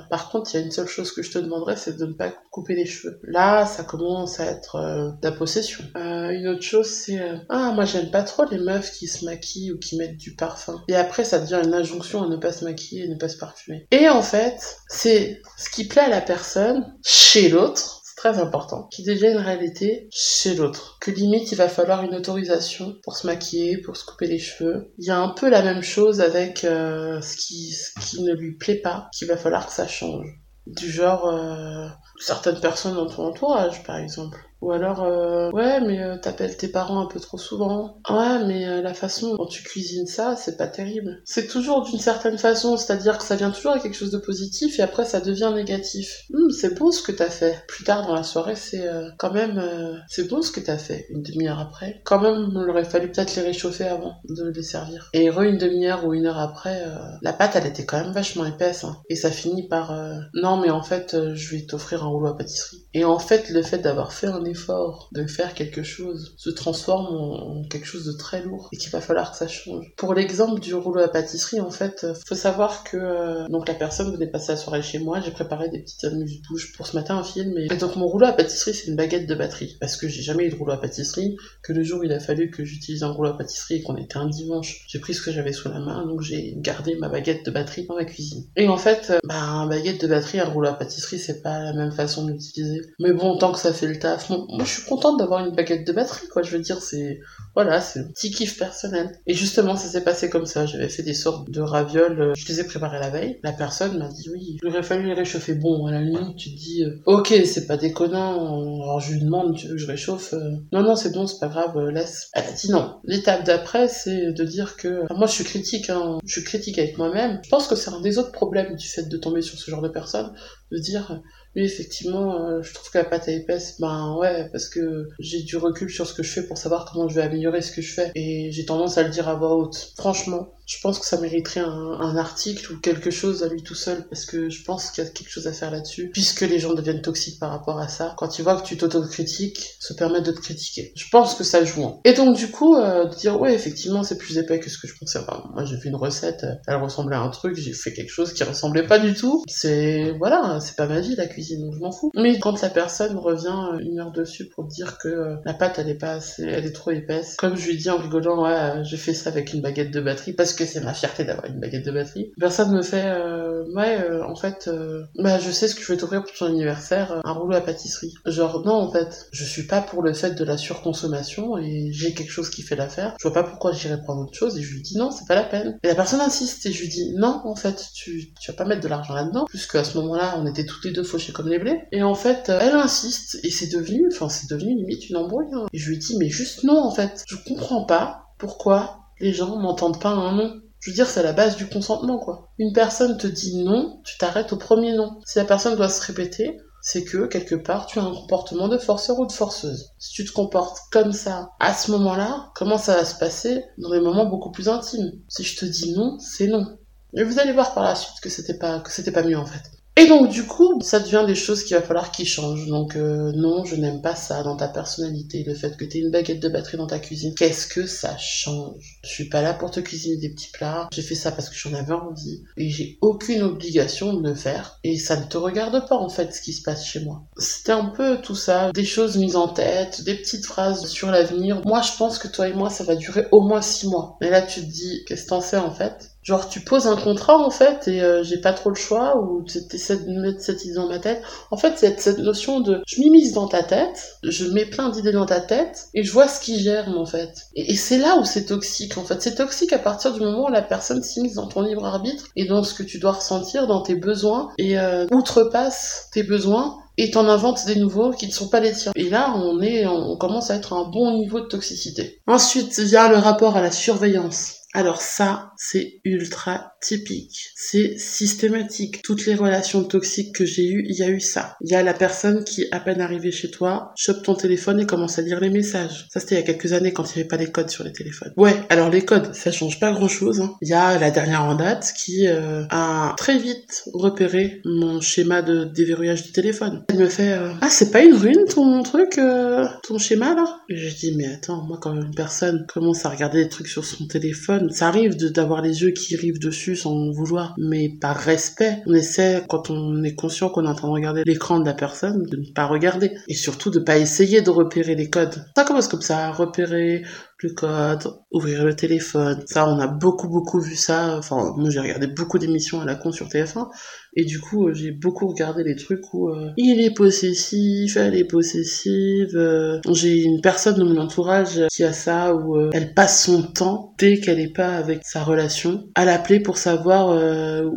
par 0.09 0.29
contre, 0.29 0.49
il 0.53 0.59
y 0.59 0.63
a 0.63 0.65
une 0.65 0.71
seule 0.71 0.87
chose 0.87 1.11
que 1.11 1.21
je 1.21 1.31
te 1.31 1.37
demanderais, 1.37 1.75
c'est 1.75 1.97
de 1.97 2.05
ne 2.05 2.13
pas 2.13 2.31
couper 2.51 2.75
les 2.75 2.85
cheveux. 2.85 3.19
Là, 3.23 3.65
ça 3.65 3.83
commence 3.83 4.39
à 4.39 4.45
être 4.45 4.75
euh, 4.75 5.11
ta 5.21 5.31
possession. 5.31 5.83
Euh, 5.95 6.29
une 6.29 6.47
autre 6.47 6.63
chose, 6.63 6.87
c'est 6.87 7.19
euh, 7.19 7.37
ah 7.49 7.71
moi 7.73 7.85
j'aime 7.85 8.09
pas 8.09 8.23
trop 8.23 8.45
les 8.49 8.57
meufs 8.57 8.91
qui 8.91 9.07
se 9.07 9.25
maquillent 9.25 9.71
ou 9.71 9.79
qui 9.79 9.97
mettent 9.97 10.17
du 10.17 10.35
parfum. 10.35 10.81
Et 10.87 10.95
après, 10.95 11.23
ça 11.23 11.39
devient 11.39 11.61
une 11.63 11.73
injonction 11.73 12.23
à 12.23 12.27
ne 12.27 12.37
pas 12.37 12.51
se 12.51 12.65
maquiller 12.65 13.05
et 13.05 13.07
ne 13.07 13.15
pas 13.15 13.29
se 13.29 13.37
parfumer. 13.37 13.87
Et 13.91 14.09
en 14.09 14.21
fait, 14.21 14.38
c'est 14.87 15.41
ce 15.57 15.69
qui 15.69 15.87
plaît 15.87 16.03
à 16.03 16.09
la 16.09 16.21
personne 16.21 16.95
chez 17.03 17.49
l'autre 17.49 17.99
très 18.19 18.37
important, 18.39 18.83
qui 18.91 19.03
devient 19.03 19.31
une 19.31 19.37
réalité 19.37 20.09
chez 20.11 20.53
l'autre. 20.55 20.97
Que 20.99 21.09
limite 21.09 21.53
il 21.53 21.55
va 21.55 21.69
falloir 21.69 22.03
une 22.03 22.13
autorisation 22.15 22.97
pour 23.03 23.15
se 23.15 23.25
maquiller, 23.25 23.77
pour 23.77 23.95
se 23.95 24.05
couper 24.05 24.27
les 24.27 24.39
cheveux. 24.39 24.91
Il 24.97 25.05
y 25.05 25.09
a 25.09 25.17
un 25.17 25.29
peu 25.29 25.49
la 25.49 25.61
même 25.61 25.81
chose 25.81 26.19
avec 26.19 26.65
euh, 26.65 27.21
ce, 27.21 27.37
qui, 27.37 27.71
ce 27.71 27.91
qui 28.01 28.23
ne 28.23 28.33
lui 28.33 28.57
plaît 28.57 28.81
pas, 28.81 29.09
qu'il 29.13 29.29
va 29.29 29.37
falloir 29.37 29.67
que 29.67 29.71
ça 29.71 29.87
change. 29.87 30.27
Du 30.67 30.91
genre 30.91 31.27
euh, 31.29 31.87
certaines 32.19 32.59
personnes 32.59 32.95
dans 32.95 33.07
ton 33.07 33.27
entourage 33.27 33.83
par 33.83 33.97
exemple 33.97 34.37
ou 34.61 34.71
alors, 34.71 35.03
euh, 35.03 35.51
ouais, 35.51 35.79
mais 35.79 36.01
euh, 36.01 36.17
t'appelles 36.17 36.57
tes 36.57 36.67
parents 36.67 36.99
un 36.99 37.05
peu 37.05 37.19
trop 37.19 37.37
souvent. 37.37 38.01
Ouais, 38.09 38.43
mais 38.45 38.67
euh, 38.67 38.81
la 38.81 38.93
façon 38.93 39.35
dont 39.35 39.45
tu 39.45 39.63
cuisines 39.63 40.07
ça, 40.07 40.35
c'est 40.35 40.57
pas 40.57 40.67
terrible. 40.67 41.21
C'est 41.23 41.47
toujours 41.47 41.83
d'une 41.83 41.99
certaine 41.99 42.37
façon, 42.37 42.75
c'est-à-dire 42.75 43.17
que 43.17 43.23
ça 43.23 43.35
vient 43.35 43.51
toujours 43.51 43.71
avec 43.71 43.83
quelque 43.83 43.95
chose 43.95 44.11
de 44.11 44.17
positif 44.17 44.77
et 44.79 44.81
après 44.81 45.05
ça 45.05 45.21
devient 45.21 45.51
négatif. 45.55 46.25
Hum, 46.33 46.51
c'est 46.51 46.77
beau 46.77 46.91
ce 46.91 47.01
que 47.01 47.11
t'as 47.11 47.29
fait. 47.29 47.63
Plus 47.67 47.85
tard 47.85 48.05
dans 48.05 48.13
la 48.13 48.23
soirée, 48.23 48.55
c'est 48.55 48.87
quand 49.17 49.31
même, 49.31 49.61
c'est 50.07 50.27
beau 50.27 50.41
ce 50.41 50.51
que 50.51 50.59
t'as 50.59 50.77
fait. 50.77 51.05
Une 51.09 51.21
demi-heure 51.21 51.59
après, 51.59 52.01
quand 52.03 52.19
même, 52.19 52.49
il 52.51 52.69
aurait 52.69 52.83
fallu 52.83 53.11
peut-être 53.11 53.35
les 53.35 53.41
réchauffer 53.43 53.85
avant 53.85 54.15
de 54.27 54.49
les 54.49 54.63
servir. 54.63 55.09
Et 55.13 55.29
re 55.29 55.41
une 55.41 55.57
demi-heure 55.57 56.05
ou 56.05 56.13
une 56.13 56.25
heure 56.25 56.39
après, 56.39 56.85
la 57.21 57.33
pâte, 57.33 57.55
elle 57.55 57.65
était 57.65 57.85
quand 57.85 58.01
même 58.01 58.11
vachement 58.13 58.45
épaisse. 58.45 58.83
Hein. 58.83 58.97
Et 59.09 59.15
ça 59.15 59.31
finit 59.31 59.67
par, 59.67 59.93
non, 60.33 60.57
mais 60.57 60.69
en 60.69 60.83
fait, 60.83 61.15
je 61.33 61.55
vais 61.55 61.65
t'offrir 61.65 62.03
un 62.03 62.07
rouleau 62.07 62.27
à 62.27 62.37
pâtisserie. 62.37 62.87
Et 62.93 63.05
en 63.05 63.19
fait, 63.19 63.49
le 63.49 63.61
fait 63.61 63.79
d'avoir 63.79 64.13
fait 64.13 64.27
un 64.27 64.43
effort 64.45 65.09
de 65.11 65.25
faire 65.27 65.53
quelque 65.53 65.83
chose 65.83 66.33
se 66.37 66.49
transforme 66.49 67.15
en, 67.15 67.63
quelque 67.69 67.85
chose 67.85 68.05
de 68.05 68.13
très 68.13 68.41
lourd 68.41 68.69
et 68.73 68.77
qu'il 68.77 68.89
va 68.89 69.01
falloir 69.01 69.31
que 69.31 69.37
ça 69.37 69.47
change. 69.47 69.93
Pour 69.95 70.13
l'exemple 70.13 70.59
du 70.59 70.73
rouleau 70.73 71.01
à 71.01 71.07
pâtisserie, 71.07 71.59
en 71.59 71.69
fait, 71.69 72.07
faut 72.27 72.35
savoir 72.35 72.83
que 72.83 72.97
euh, 72.97 73.47
donc 73.47 73.67
la 73.67 73.75
personne 73.75 74.11
venait 74.11 74.27
passer 74.27 74.53
la 74.53 74.57
soirée 74.57 74.81
chez 74.81 74.99
moi, 74.99 75.19
j'ai 75.19 75.31
préparé 75.31 75.69
des 75.69 75.79
petites 75.79 76.03
amuse-bouches 76.03 76.75
pour 76.75 76.87
ce 76.87 76.95
matin 76.95 77.17
un 77.17 77.23
film 77.23 77.57
et... 77.57 77.67
donc 77.67 77.95
mon 77.95 78.07
rouleau 78.07 78.27
à 78.27 78.33
pâtisserie 78.33 78.73
c'est 78.73 78.87
une 78.87 78.95
baguette 78.95 79.27
de 79.27 79.35
batterie 79.35 79.77
parce 79.79 79.95
que 79.97 80.07
j'ai 80.07 80.21
jamais 80.21 80.45
eu 80.45 80.49
de 80.49 80.55
rouleau 80.55 80.73
à 80.73 80.77
pâtisserie, 80.77 81.35
que 81.61 81.73
le 81.73 81.83
jour 81.83 82.03
il 82.03 82.11
a 82.11 82.19
fallu 82.19 82.49
que 82.49 82.63
j'utilise 82.63 83.03
un 83.03 83.11
rouleau 83.11 83.29
à 83.29 83.37
pâtisserie 83.37 83.75
et 83.75 83.83
qu'on 83.83 83.95
était 83.97 84.17
un 84.17 84.27
dimanche, 84.27 84.85
j'ai 84.87 84.99
pris 84.99 85.13
ce 85.13 85.21
que 85.21 85.31
j'avais 85.31 85.53
sous 85.53 85.69
la 85.69 85.79
main 85.79 86.05
donc 86.05 86.21
j'ai 86.21 86.55
gardé 86.57 86.95
ma 86.95 87.09
baguette 87.09 87.45
de 87.45 87.51
batterie 87.51 87.85
dans 87.85 87.95
ma 87.95 88.05
cuisine. 88.05 88.45
Et 88.55 88.67
en 88.67 88.77
fait, 88.77 89.13
bah 89.23 89.41
un 89.41 89.67
baguette 89.67 90.01
de 90.01 90.07
batterie, 90.07 90.39
un 90.39 90.49
rouleau 90.49 90.69
à 90.69 90.73
pâtisserie 90.73 91.19
c'est 91.19 91.41
pas 91.41 91.59
la 91.59 91.73
même 91.73 91.91
façon 91.91 92.25
d'utiliser. 92.25 92.78
Mais 92.99 93.13
bon, 93.13 93.37
tant 93.37 93.51
que 93.51 93.59
ça 93.59 93.73
fait 93.73 93.87
le 93.87 93.99
taf, 93.99 94.29
moi 94.29 94.45
je 94.59 94.65
suis 94.65 94.83
contente 94.83 95.19
d'avoir 95.19 95.45
une 95.45 95.55
baguette 95.55 95.85
de 95.85 95.91
batterie, 95.91 96.27
quoi. 96.27 96.41
Je 96.41 96.55
veux 96.55 96.61
dire, 96.61 96.81
c'est 96.81 97.19
voilà, 97.55 97.81
c'est 97.81 97.99
un 97.99 98.07
petit 98.07 98.31
kiff 98.31 98.57
personnel. 98.57 99.19
Et 99.27 99.33
justement, 99.33 99.75
ça 99.75 99.89
s'est 99.89 100.03
passé 100.03 100.29
comme 100.29 100.45
ça. 100.45 100.65
J'avais 100.65 100.87
fait 100.87 101.03
des 101.03 101.13
sortes 101.13 101.49
de 101.49 101.61
ravioles, 101.61 102.21
euh, 102.21 102.33
je 102.37 102.47
les 102.47 102.61
ai 102.61 102.63
préparées 102.63 102.99
la 102.99 103.09
veille. 103.09 103.39
La 103.43 103.51
personne 103.51 103.97
m'a 103.97 104.07
dit 104.07 104.29
oui, 104.31 104.57
il 104.61 104.67
aurait 104.67 104.83
fallu 104.83 105.07
les 105.07 105.13
réchauffer. 105.13 105.55
Bon, 105.55 105.85
à 105.87 105.91
la 105.91 106.01
limite, 106.01 106.37
tu 106.37 106.51
te 106.51 106.55
dis 106.55 106.83
euh, 106.83 107.01
ok, 107.05 107.33
c'est 107.45 107.67
pas 107.67 107.77
déconnant. 107.77 108.81
Alors 108.81 108.99
je 108.99 109.13
lui 109.13 109.21
demande, 109.21 109.55
tu 109.55 109.67
veux 109.67 109.73
que 109.73 109.81
je 109.81 109.87
réchauffe 109.87 110.33
euh, 110.33 110.51
Non, 110.71 110.83
non, 110.83 110.95
c'est 110.95 111.11
bon, 111.11 111.27
c'est 111.27 111.39
pas 111.39 111.47
grave, 111.47 111.77
laisse. 111.89 112.29
Elle 112.33 112.45
a 112.45 112.51
dit 112.51 112.71
non. 112.71 112.99
L'étape 113.03 113.45
d'après, 113.45 113.87
c'est 113.87 114.31
de 114.31 114.43
dire 114.43 114.77
que 114.77 115.11
moi, 115.13 115.27
je 115.27 115.33
suis 115.33 115.43
critique. 115.43 115.89
Hein. 115.89 116.19
Je 116.25 116.31
suis 116.31 116.43
critique 116.43 116.77
avec 116.77 116.97
moi-même. 116.97 117.39
Je 117.43 117.49
pense 117.49 117.67
que 117.67 117.75
c'est 117.75 117.91
un 117.91 118.01
des 118.01 118.17
autres 118.17 118.31
problèmes 118.31 118.75
du 118.75 118.87
fait 118.87 119.03
de 119.03 119.17
tomber 119.17 119.41
sur 119.41 119.57
ce 119.57 119.69
genre 119.69 119.81
de 119.81 119.89
personnes, 119.89 120.31
de 120.71 120.77
dire 120.77 121.21
oui, 121.55 121.63
effectivement, 121.63 122.45
euh, 122.45 122.61
je 122.61 122.73
trouve 122.73 122.91
que 122.91 122.97
la 122.99 123.03
pâte 123.03 123.27
est 123.27 123.37
épaisse. 123.37 123.79
Ben 123.79 124.15
ouais, 124.17 124.49
parce 124.51 124.69
que 124.69 125.09
j'ai 125.19 125.41
du 125.41 125.57
recul 125.57 125.89
sur 125.89 126.05
ce 126.05 126.13
que 126.13 126.21
je 126.21 126.31
fais 126.31 126.43
pour 126.43 126.57
savoir 126.57 126.85
comment 126.85 127.07
je 127.09 127.15
vais 127.15 127.23
améliorer 127.23 127.61
ce 127.61 127.71
que 127.71 127.81
je 127.81 127.91
fais. 127.91 128.11
Et 128.15 128.51
j'ai 128.51 128.65
tendance 128.65 128.97
à 128.97 129.03
le 129.03 129.09
dire 129.09 129.27
à 129.27 129.35
voix 129.35 129.55
haute. 129.55 129.93
Franchement, 129.97 130.53
je 130.69 130.79
pense 130.81 130.99
que 130.99 131.05
ça 131.05 131.19
mériterait 131.19 131.61
un, 131.61 132.15
article 132.15 132.73
ou 132.73 132.79
quelque 132.79 133.09
chose 133.09 133.43
à 133.43 133.47
lui 133.47 133.63
tout 133.63 133.75
seul 133.75 134.05
parce 134.07 134.25
que 134.25 134.49
je 134.49 134.63
pense 134.63 134.91
qu'il 134.91 135.03
y 135.03 135.07
a 135.07 135.09
quelque 135.09 135.29
chose 135.29 135.47
à 135.47 135.53
faire 135.53 135.71
là-dessus 135.71 136.09
puisque 136.11 136.41
les 136.41 136.59
gens 136.59 136.73
deviennent 136.73 137.01
toxiques 137.01 137.39
par 137.39 137.49
rapport 137.49 137.79
à 137.79 137.87
ça. 137.87 138.13
Quand 138.17 138.27
tu 138.27 138.43
vois 138.43 138.59
que 138.59 138.67
tu 138.67 138.77
t'auto-critiques 138.77 139.77
se 139.79 139.93
permettre 139.93 140.25
de 140.25 140.31
te 140.31 140.39
critiquer. 140.39 140.91
Je 140.95 141.05
pense 141.11 141.33
que 141.33 141.43
ça 141.43 141.63
joue 141.63 141.85
hein. 141.85 141.99
et 142.03 142.13
donc 142.13 142.35
du 142.35 142.51
coup 142.51 142.75
euh, 142.75 143.05
de 143.05 143.15
dire 143.15 143.39
ouais 143.39 143.53
effectivement 143.53 144.03
c'est 144.03 144.17
plus 144.17 144.37
épais 144.37 144.59
que 144.59 144.69
ce 144.69 144.77
que 144.77 144.87
je 144.87 144.93
pensais. 144.99 145.19
Moi 145.53 145.65
j'ai 145.65 145.77
fait 145.77 145.89
une 145.89 145.95
recette 145.95 146.45
elle 146.67 146.75
ressemblait 146.75 147.15
à 147.15 147.21
un 147.21 147.29
truc 147.29 147.55
j'ai 147.55 147.73
fait 147.73 147.93
quelque 147.93 148.11
chose 148.11 148.33
qui 148.33 148.43
ressemblait 148.43 148.85
pas 148.85 148.99
du 148.99 149.15
tout. 149.15 149.43
C'est 149.47 150.13
voilà 150.19 150.59
c'est 150.59 150.75
pas 150.75 150.87
ma 150.87 150.99
vie 150.99 151.15
la 151.15 151.25
cuisine 151.25 151.61
donc 151.61 151.73
je 151.73 151.79
m'en 151.79 151.91
fous. 151.91 152.11
Mais 152.15 152.37
quand 152.37 152.61
la 152.61 152.69
personne 152.69 153.17
revient 153.17 153.47
euh, 153.73 153.79
une 153.79 153.99
heure 153.99 154.11
dessus 154.11 154.49
pour 154.49 154.65
dire 154.65 154.97
que 154.99 155.07
euh, 155.07 155.35
la 155.45 155.53
pâte 155.53 155.79
elle 155.79 155.89
est 155.89 155.99
pas 155.99 156.13
assez 156.13 156.43
elle 156.43 156.65
est 156.65 156.73
trop 156.73 156.91
épaisse 156.91 157.37
comme 157.37 157.55
je 157.55 157.67
lui 157.67 157.77
dis 157.77 157.89
en 157.89 157.97
rigolant 157.97 158.43
ouais 158.43 158.83
j'ai 158.83 158.97
fait 158.97 159.13
ça 159.13 159.29
avec 159.29 159.53
une 159.53 159.61
baguette 159.61 159.91
de 159.91 160.01
batterie 160.01 160.33
parce 160.33 160.53
que 160.53 160.58
que 160.59 160.65
c'est 160.65 160.81
ma 160.81 160.93
fierté 160.93 161.23
d'avoir 161.23 161.45
une 161.45 161.59
baguette 161.59 161.85
de 161.85 161.91
batterie. 161.91 162.31
Personne 162.37 162.71
me 162.71 162.81
fait, 162.81 163.05
euh, 163.05 163.63
ouais, 163.73 164.01
euh, 164.01 164.23
en 164.25 164.35
fait, 164.35 164.67
euh, 164.67 165.03
bah 165.17 165.39
je 165.39 165.49
sais 165.51 165.67
ce 165.67 165.75
que 165.75 165.81
je 165.81 165.91
vais 165.91 165.97
t'offrir 165.97 166.23
pour 166.23 166.33
ton 166.33 166.47
anniversaire, 166.47 167.21
un 167.23 167.31
rouleau 167.31 167.55
à 167.55 167.61
pâtisserie. 167.61 168.13
Genre 168.25 168.65
non, 168.65 168.73
en 168.73 168.91
fait, 168.91 169.27
je 169.31 169.43
suis 169.45 169.63
pas 169.63 169.81
pour 169.81 170.03
le 170.03 170.13
fait 170.13 170.31
de 170.31 170.43
la 170.43 170.57
surconsommation 170.57 171.57
et 171.57 171.91
j'ai 171.93 172.13
quelque 172.13 172.31
chose 172.31 172.49
qui 172.49 172.61
fait 172.61 172.75
l'affaire. 172.75 173.15
Je 173.19 173.27
vois 173.27 173.41
pas 173.41 173.49
pourquoi 173.49 173.71
j'irais 173.71 174.01
prendre 174.01 174.23
autre 174.23 174.37
chose 174.37 174.57
et 174.57 174.61
je 174.61 174.73
lui 174.73 174.81
dis 174.81 174.97
non, 174.97 175.11
c'est 175.11 175.27
pas 175.27 175.35
la 175.35 175.43
peine. 175.43 175.79
Et 175.83 175.87
la 175.87 175.95
personne 175.95 176.21
insiste 176.21 176.65
et 176.65 176.71
je 176.71 176.81
lui 176.81 176.89
dis 176.89 177.13
non, 177.15 177.41
en 177.45 177.55
fait, 177.55 177.87
tu, 177.93 178.33
tu 178.39 178.51
vas 178.51 178.57
pas 178.57 178.65
mettre 178.65 178.81
de 178.81 178.89
l'argent 178.89 179.13
là-dedans, 179.13 179.45
puisque 179.47 179.75
à 179.75 179.83
ce 179.83 179.97
moment-là, 179.99 180.35
on 180.37 180.45
était 180.45 180.65
toutes 180.65 180.83
les 180.83 180.91
deux 180.91 181.03
fauchées 181.03 181.31
comme 181.31 181.47
les 181.47 181.59
blés. 181.59 181.81
Et 181.91 182.03
en 182.03 182.15
fait, 182.15 182.49
elle 182.49 182.75
insiste 182.75 183.39
et 183.43 183.49
c'est 183.49 183.71
devenu, 183.71 184.09
enfin, 184.11 184.27
c'est 184.27 184.49
devenu 184.49 184.75
limite 184.75 185.09
une 185.09 185.15
embrouille. 185.15 185.53
Hein. 185.53 185.67
Et 185.71 185.77
je 185.77 185.89
lui 185.89 185.97
dis 185.97 186.17
mais 186.17 186.29
juste 186.29 186.65
non, 186.65 186.79
en 186.79 186.91
fait, 186.91 187.23
je 187.27 187.37
comprends 187.47 187.85
pas 187.85 188.25
pourquoi 188.37 188.98
les 189.19 189.33
gens 189.33 189.55
m'entendent 189.57 190.01
pas 190.01 190.09
un 190.09 190.33
nom. 190.33 190.61
Je 190.79 190.91
veux 190.91 190.95
dire, 190.95 191.07
c'est 191.07 191.23
la 191.23 191.33
base 191.33 191.57
du 191.57 191.67
consentement, 191.67 192.19
quoi. 192.19 192.49
Une 192.57 192.73
personne 192.73 193.17
te 193.17 193.27
dit 193.27 193.63
non, 193.63 194.01
tu 194.05 194.17
t'arrêtes 194.17 194.53
au 194.53 194.57
premier 194.57 194.93
non. 194.93 195.19
Si 195.25 195.37
la 195.37 195.45
personne 195.45 195.75
doit 195.75 195.89
se 195.89 196.05
répéter, 196.05 196.57
c'est 196.81 197.03
que 197.03 197.25
quelque 197.25 197.55
part 197.55 197.85
tu 197.87 197.99
as 197.99 198.03
un 198.03 198.13
comportement 198.13 198.69
de 198.69 198.77
forceur 198.77 199.19
ou 199.19 199.25
de 199.25 199.31
forceuse. 199.31 199.91
Si 199.97 200.13
tu 200.13 200.25
te 200.25 200.31
comportes 200.31 200.79
comme 200.91 201.11
ça 201.11 201.49
à 201.59 201.73
ce 201.73 201.91
moment-là, 201.91 202.51
comment 202.55 202.77
ça 202.77 202.95
va 202.95 203.05
se 203.05 203.17
passer 203.19 203.65
dans 203.77 203.89
des 203.89 203.99
moments 203.99 204.25
beaucoup 204.25 204.51
plus 204.51 204.69
intimes? 204.69 205.11
Si 205.27 205.43
je 205.43 205.57
te 205.57 205.65
dis 205.65 205.93
non, 205.93 206.17
c'est 206.19 206.47
non. 206.47 206.77
Et 207.15 207.23
vous 207.23 207.39
allez 207.39 207.53
voir 207.53 207.73
par 207.73 207.83
la 207.83 207.95
suite 207.95 208.21
que 208.21 208.29
c'était 208.29 208.57
pas 208.57 208.79
que 208.79 208.91
c'était 208.91 209.11
pas 209.11 209.23
mieux 209.23 209.37
en 209.37 209.45
fait. 209.45 209.63
Et 209.99 210.07
donc 210.07 210.29
du 210.29 210.45
coup, 210.45 210.79
ça 210.81 211.01
devient 211.01 211.25
des 211.27 211.35
choses 211.35 211.65
qu'il 211.65 211.75
va 211.75 211.81
falloir 211.81 212.11
qu'ils 212.11 212.25
changent. 212.25 212.67
Donc 212.67 212.95
euh, 212.95 213.33
non, 213.35 213.65
je 213.65 213.75
n'aime 213.75 214.01
pas 214.01 214.15
ça 214.15 214.43
dans 214.43 214.55
ta 214.55 214.69
personnalité, 214.69 215.43
le 215.45 215.53
fait 215.53 215.75
que 215.75 215.83
tu 215.83 215.97
aies 215.97 216.01
une 216.01 216.09
baguette 216.09 216.39
de 216.39 216.47
batterie 216.47 216.77
dans 216.77 216.87
ta 216.87 216.99
cuisine. 216.99 217.33
Qu'est-ce 217.35 217.67
que 217.67 217.85
ça 217.85 218.15
change? 218.17 219.01
Je 219.03 219.09
suis 219.09 219.27
pas 219.27 219.41
là 219.41 219.53
pour 219.53 219.71
te 219.71 219.81
cuisiner 219.81 220.15
des 220.15 220.29
petits 220.29 220.51
plats. 220.53 220.87
J'ai 220.93 221.01
fait 221.01 221.15
ça 221.15 221.33
parce 221.33 221.49
que 221.49 221.55
j'en 221.57 221.73
avais 221.73 221.91
envie 221.91 222.43
et 222.55 222.69
j'ai 222.69 222.97
aucune 223.01 223.41
obligation 223.41 224.13
de 224.13 224.25
le 224.25 224.35
faire 224.35 224.79
et 224.85 224.97
ça 224.97 225.17
ne 225.17 225.25
te 225.25 225.37
regarde 225.37 225.85
pas 225.89 225.97
en 225.97 226.07
fait 226.07 226.33
ce 226.33 226.41
qui 226.41 226.53
se 226.53 226.61
passe 226.61 226.85
chez 226.85 227.01
moi. 227.01 227.23
C'était 227.37 227.73
un 227.73 227.87
peu 227.87 228.21
tout 228.21 228.35
ça, 228.35 228.71
des 228.71 228.85
choses 228.85 229.17
mises 229.17 229.35
en 229.35 229.49
tête, 229.49 230.05
des 230.05 230.15
petites 230.15 230.45
phrases 230.45 230.87
sur 230.87 231.11
l'avenir. 231.11 231.61
Moi, 231.65 231.81
je 231.81 231.97
pense 231.97 232.19
que 232.19 232.29
toi 232.29 232.47
et 232.47 232.53
moi, 232.53 232.69
ça 232.69 232.85
va 232.85 232.95
durer 232.95 233.27
au 233.33 233.41
moins 233.41 233.61
six 233.61 233.87
mois. 233.87 234.17
Mais 234.21 234.29
là, 234.29 234.41
tu 234.41 234.61
te 234.61 234.65
dis, 234.65 235.03
qu'est-ce 235.05 235.23
que 235.23 235.29
t'en 235.29 235.41
sais 235.41 235.57
en 235.57 235.71
fait? 235.71 236.08
Genre 236.23 236.49
tu 236.49 236.61
poses 236.61 236.87
un 236.87 236.97
contrat 236.97 237.37
en 237.37 237.49
fait 237.49 237.87
et 237.87 238.01
euh, 238.01 238.23
j'ai 238.23 238.37
pas 238.37 238.53
trop 238.53 238.69
le 238.69 238.75
choix 238.75 239.17
ou 239.17 239.43
tu 239.43 239.59
essaies 239.73 239.97
de 239.97 240.19
mettre 240.19 240.41
cette 240.41 240.65
idée 240.65 240.75
dans 240.75 240.87
ma 240.87 240.99
tête. 240.99 241.21
En 241.49 241.57
fait 241.57 241.73
c'est 241.77 241.99
cette 241.99 242.19
notion 242.19 242.59
de 242.59 242.81
je 242.85 242.99
m'immisce 242.99 243.33
dans 243.33 243.47
ta 243.47 243.63
tête, 243.63 244.19
je 244.23 244.45
mets 244.45 244.65
plein 244.65 244.89
d'idées 244.89 245.13
dans 245.13 245.25
ta 245.25 245.39
tête 245.39 245.87
et 245.93 246.03
je 246.03 246.11
vois 246.11 246.27
ce 246.27 246.41
qui 246.41 246.59
germe 246.59 246.97
en 246.97 247.05
fait. 247.05 247.47
Et, 247.55 247.75
c'est 247.75 247.97
là 247.97 248.17
où 248.17 248.25
c'est 248.25 248.45
toxique 248.45 248.97
en 248.97 249.03
fait. 249.03 249.21
C'est 249.21 249.35
toxique 249.35 249.71
à 249.71 249.79
partir 249.79 250.13
du 250.13 250.19
moment 250.19 250.47
où 250.47 250.51
la 250.51 250.61
personne 250.61 251.01
s'immisce 251.01 251.35
dans 251.35 251.47
ton 251.47 251.61
libre 251.61 251.85
arbitre 251.85 252.25
et 252.35 252.45
dans 252.45 252.63
ce 252.63 252.73
que 252.73 252.83
tu 252.83 252.99
dois 252.99 253.13
ressentir, 253.13 253.67
dans 253.67 253.81
tes 253.81 253.95
besoins 253.95 254.49
et 254.57 254.77
euh, 254.77 255.07
outrepasse 255.11 256.09
tes 256.11 256.23
besoins 256.23 256.77
et 256.97 257.11
t'en 257.11 257.29
inventes 257.29 257.65
des 257.65 257.75
nouveaux 257.75 258.11
qui 258.11 258.27
ne 258.27 258.31
sont 258.31 258.49
pas 258.49 258.59
les 258.59 258.73
tiens. 258.73 258.91
Et 258.95 259.09
là, 259.09 259.33
on 259.37 259.61
est, 259.61 259.87
on 259.87 260.17
commence 260.17 260.51
à 260.51 260.55
être 260.55 260.73
à 260.73 260.75
un 260.75 260.83
bon 260.83 261.17
niveau 261.17 261.39
de 261.39 261.45
toxicité. 261.45 262.19
Ensuite 262.27 262.77
vient 262.77 263.07
le 263.07 263.15
rapport 263.15 263.55
à 263.55 263.61
la 263.61 263.71
surveillance. 263.71 264.58
Alors 264.73 265.01
ça, 265.01 265.51
c'est 265.57 265.99
ultra 266.03 266.75
typique. 266.81 267.51
C'est 267.55 267.97
systématique. 267.97 269.01
Toutes 269.01 269.25
les 269.25 269.35
relations 269.35 269.83
toxiques 269.83 270.35
que 270.35 270.45
j'ai 270.45 270.67
eues, 270.67 270.85
il 270.87 270.95
y 270.95 271.03
a 271.03 271.09
eu 271.09 271.19
ça. 271.19 271.57
Il 271.61 271.71
y 271.71 271.75
a 271.75 271.83
la 271.83 271.93
personne 271.93 272.43
qui, 272.43 272.65
à 272.71 272.79
peine 272.79 273.01
arrivée 273.01 273.31
chez 273.31 273.51
toi, 273.51 273.91
chope 273.97 274.23
ton 274.23 274.35
téléphone 274.35 274.79
et 274.79 274.85
commence 274.85 275.19
à 275.19 275.21
lire 275.21 275.39
les 275.39 275.49
messages. 275.49 276.07
Ça, 276.11 276.19
c'était 276.19 276.35
il 276.35 276.37
y 276.39 276.41
a 276.41 276.45
quelques 276.45 276.73
années 276.73 276.93
quand 276.93 277.03
il 277.03 277.17
n'y 277.17 277.21
avait 277.21 277.27
pas 277.27 277.37
les 277.37 277.51
codes 277.51 277.69
sur 277.69 277.83
les 277.83 277.91
téléphones. 277.91 278.33
Ouais, 278.37 278.55
alors 278.69 278.89
les 278.89 279.03
codes, 279.03 279.33
ça 279.33 279.51
change 279.51 279.79
pas 279.79 279.91
grand 279.91 280.07
chose. 280.07 280.41
Hein. 280.41 280.55
Il 280.61 280.69
y 280.69 280.73
a 280.73 280.97
la 280.97 281.11
dernière 281.11 281.43
en 281.43 281.55
date 281.55 281.93
qui 281.97 282.27
euh, 282.27 282.63
a 282.69 283.13
très 283.17 283.37
vite 283.37 283.83
repéré 283.93 284.61
mon 284.65 285.01
schéma 285.01 285.41
de 285.41 285.65
déverrouillage 285.65 286.23
du 286.23 286.31
téléphone. 286.31 286.83
Elle 286.89 286.99
me 286.99 287.09
fait 287.09 287.33
euh, 287.33 287.51
Ah, 287.61 287.69
c'est 287.69 287.91
pas 287.91 288.03
une 288.03 288.15
rune 288.15 288.45
ton 288.49 288.81
truc, 288.83 289.17
euh, 289.17 289.65
ton 289.87 289.97
schéma 289.97 290.33
là? 290.35 290.59
Je 290.69 290.89
dis 290.95 291.15
Mais 291.15 291.27
attends, 291.27 291.63
moi 291.63 291.77
quand 291.81 291.93
une 291.95 292.13
personne 292.15 292.65
commence 292.67 293.05
à 293.05 293.09
regarder 293.09 293.43
des 293.43 293.49
trucs 293.49 293.67
sur 293.67 293.85
son 293.85 294.07
téléphone, 294.07 294.69
ça 294.71 294.87
arrive 294.87 295.15
d'avoir 295.15 295.61
les 295.61 295.81
yeux 295.81 295.91
qui 295.91 296.15
rivent 296.15 296.39
dessus 296.39 296.68
sans 296.75 297.11
vouloir, 297.11 297.55
mais 297.57 297.89
par 298.01 298.15
respect, 298.15 298.81
on 298.85 298.93
essaie, 298.93 299.43
quand 299.49 299.69
on 299.69 300.03
est 300.03 300.15
conscient 300.15 300.49
qu'on 300.49 300.65
est 300.65 300.69
en 300.69 300.75
train 300.75 300.87
de 300.87 300.93
regarder 300.93 301.23
l'écran 301.25 301.59
de 301.59 301.65
la 301.65 301.73
personne, 301.73 302.23
de 302.23 302.37
ne 302.37 302.53
pas 302.53 302.65
regarder. 302.65 303.11
Et 303.27 303.33
surtout 303.33 303.69
de 303.69 303.79
pas 303.79 303.97
essayer 303.97 304.41
de 304.41 304.49
repérer 304.49 304.95
les 304.95 305.09
codes. 305.09 305.45
Ça 305.55 305.63
commence 305.63 305.87
comme 305.87 306.01
ça, 306.01 306.31
repérer 306.31 307.03
le 307.41 307.49
code, 307.51 308.13
ouvrir 308.31 308.65
le 308.65 308.75
téléphone. 308.75 309.41
Ça, 309.45 309.67
on 309.67 309.79
a 309.79 309.87
beaucoup, 309.87 310.27
beaucoup 310.27 310.59
vu 310.59 310.75
ça. 310.75 311.17
Enfin, 311.17 311.53
moi, 311.57 311.69
j'ai 311.69 311.79
regardé 311.79 312.07
beaucoup 312.07 312.37
d'émissions 312.37 312.81
à 312.81 312.85
la 312.85 312.95
con 312.95 313.11
sur 313.11 313.27
TF1. 313.27 313.67
Et 314.15 314.25
du 314.25 314.39
coup, 314.39 314.67
euh, 314.67 314.73
j'ai 314.73 314.91
beaucoup 314.91 315.27
regardé 315.27 315.63
les 315.63 315.75
trucs 315.75 316.13
où 316.13 316.29
euh, 316.29 316.49
il 316.57 316.81
est 316.81 316.93
possessif, 316.93 317.95
elle 317.95 318.15
est 318.15 318.25
possessive. 318.25 319.35
Euh. 319.35 319.79
j'ai 319.91 320.17
une 320.17 320.41
personne 320.41 320.77
de 320.77 320.83
mon 320.83 320.97
entourage 320.97 321.61
qui 321.71 321.83
a 321.83 321.93
ça 321.93 322.35
où 322.35 322.69
elle 322.73 322.93
passe 322.93 323.23
son 323.25 323.43
temps 323.43 323.93
dès 323.97 324.19
qu'elle 324.19 324.39
est 324.39 324.53
pas 324.53 324.75
avec 324.75 325.01
sa 325.03 325.23
relation 325.23 325.87
à 325.95 326.05
l'appeler 326.05 326.39
pour 326.39 326.57
savoir 326.57 327.09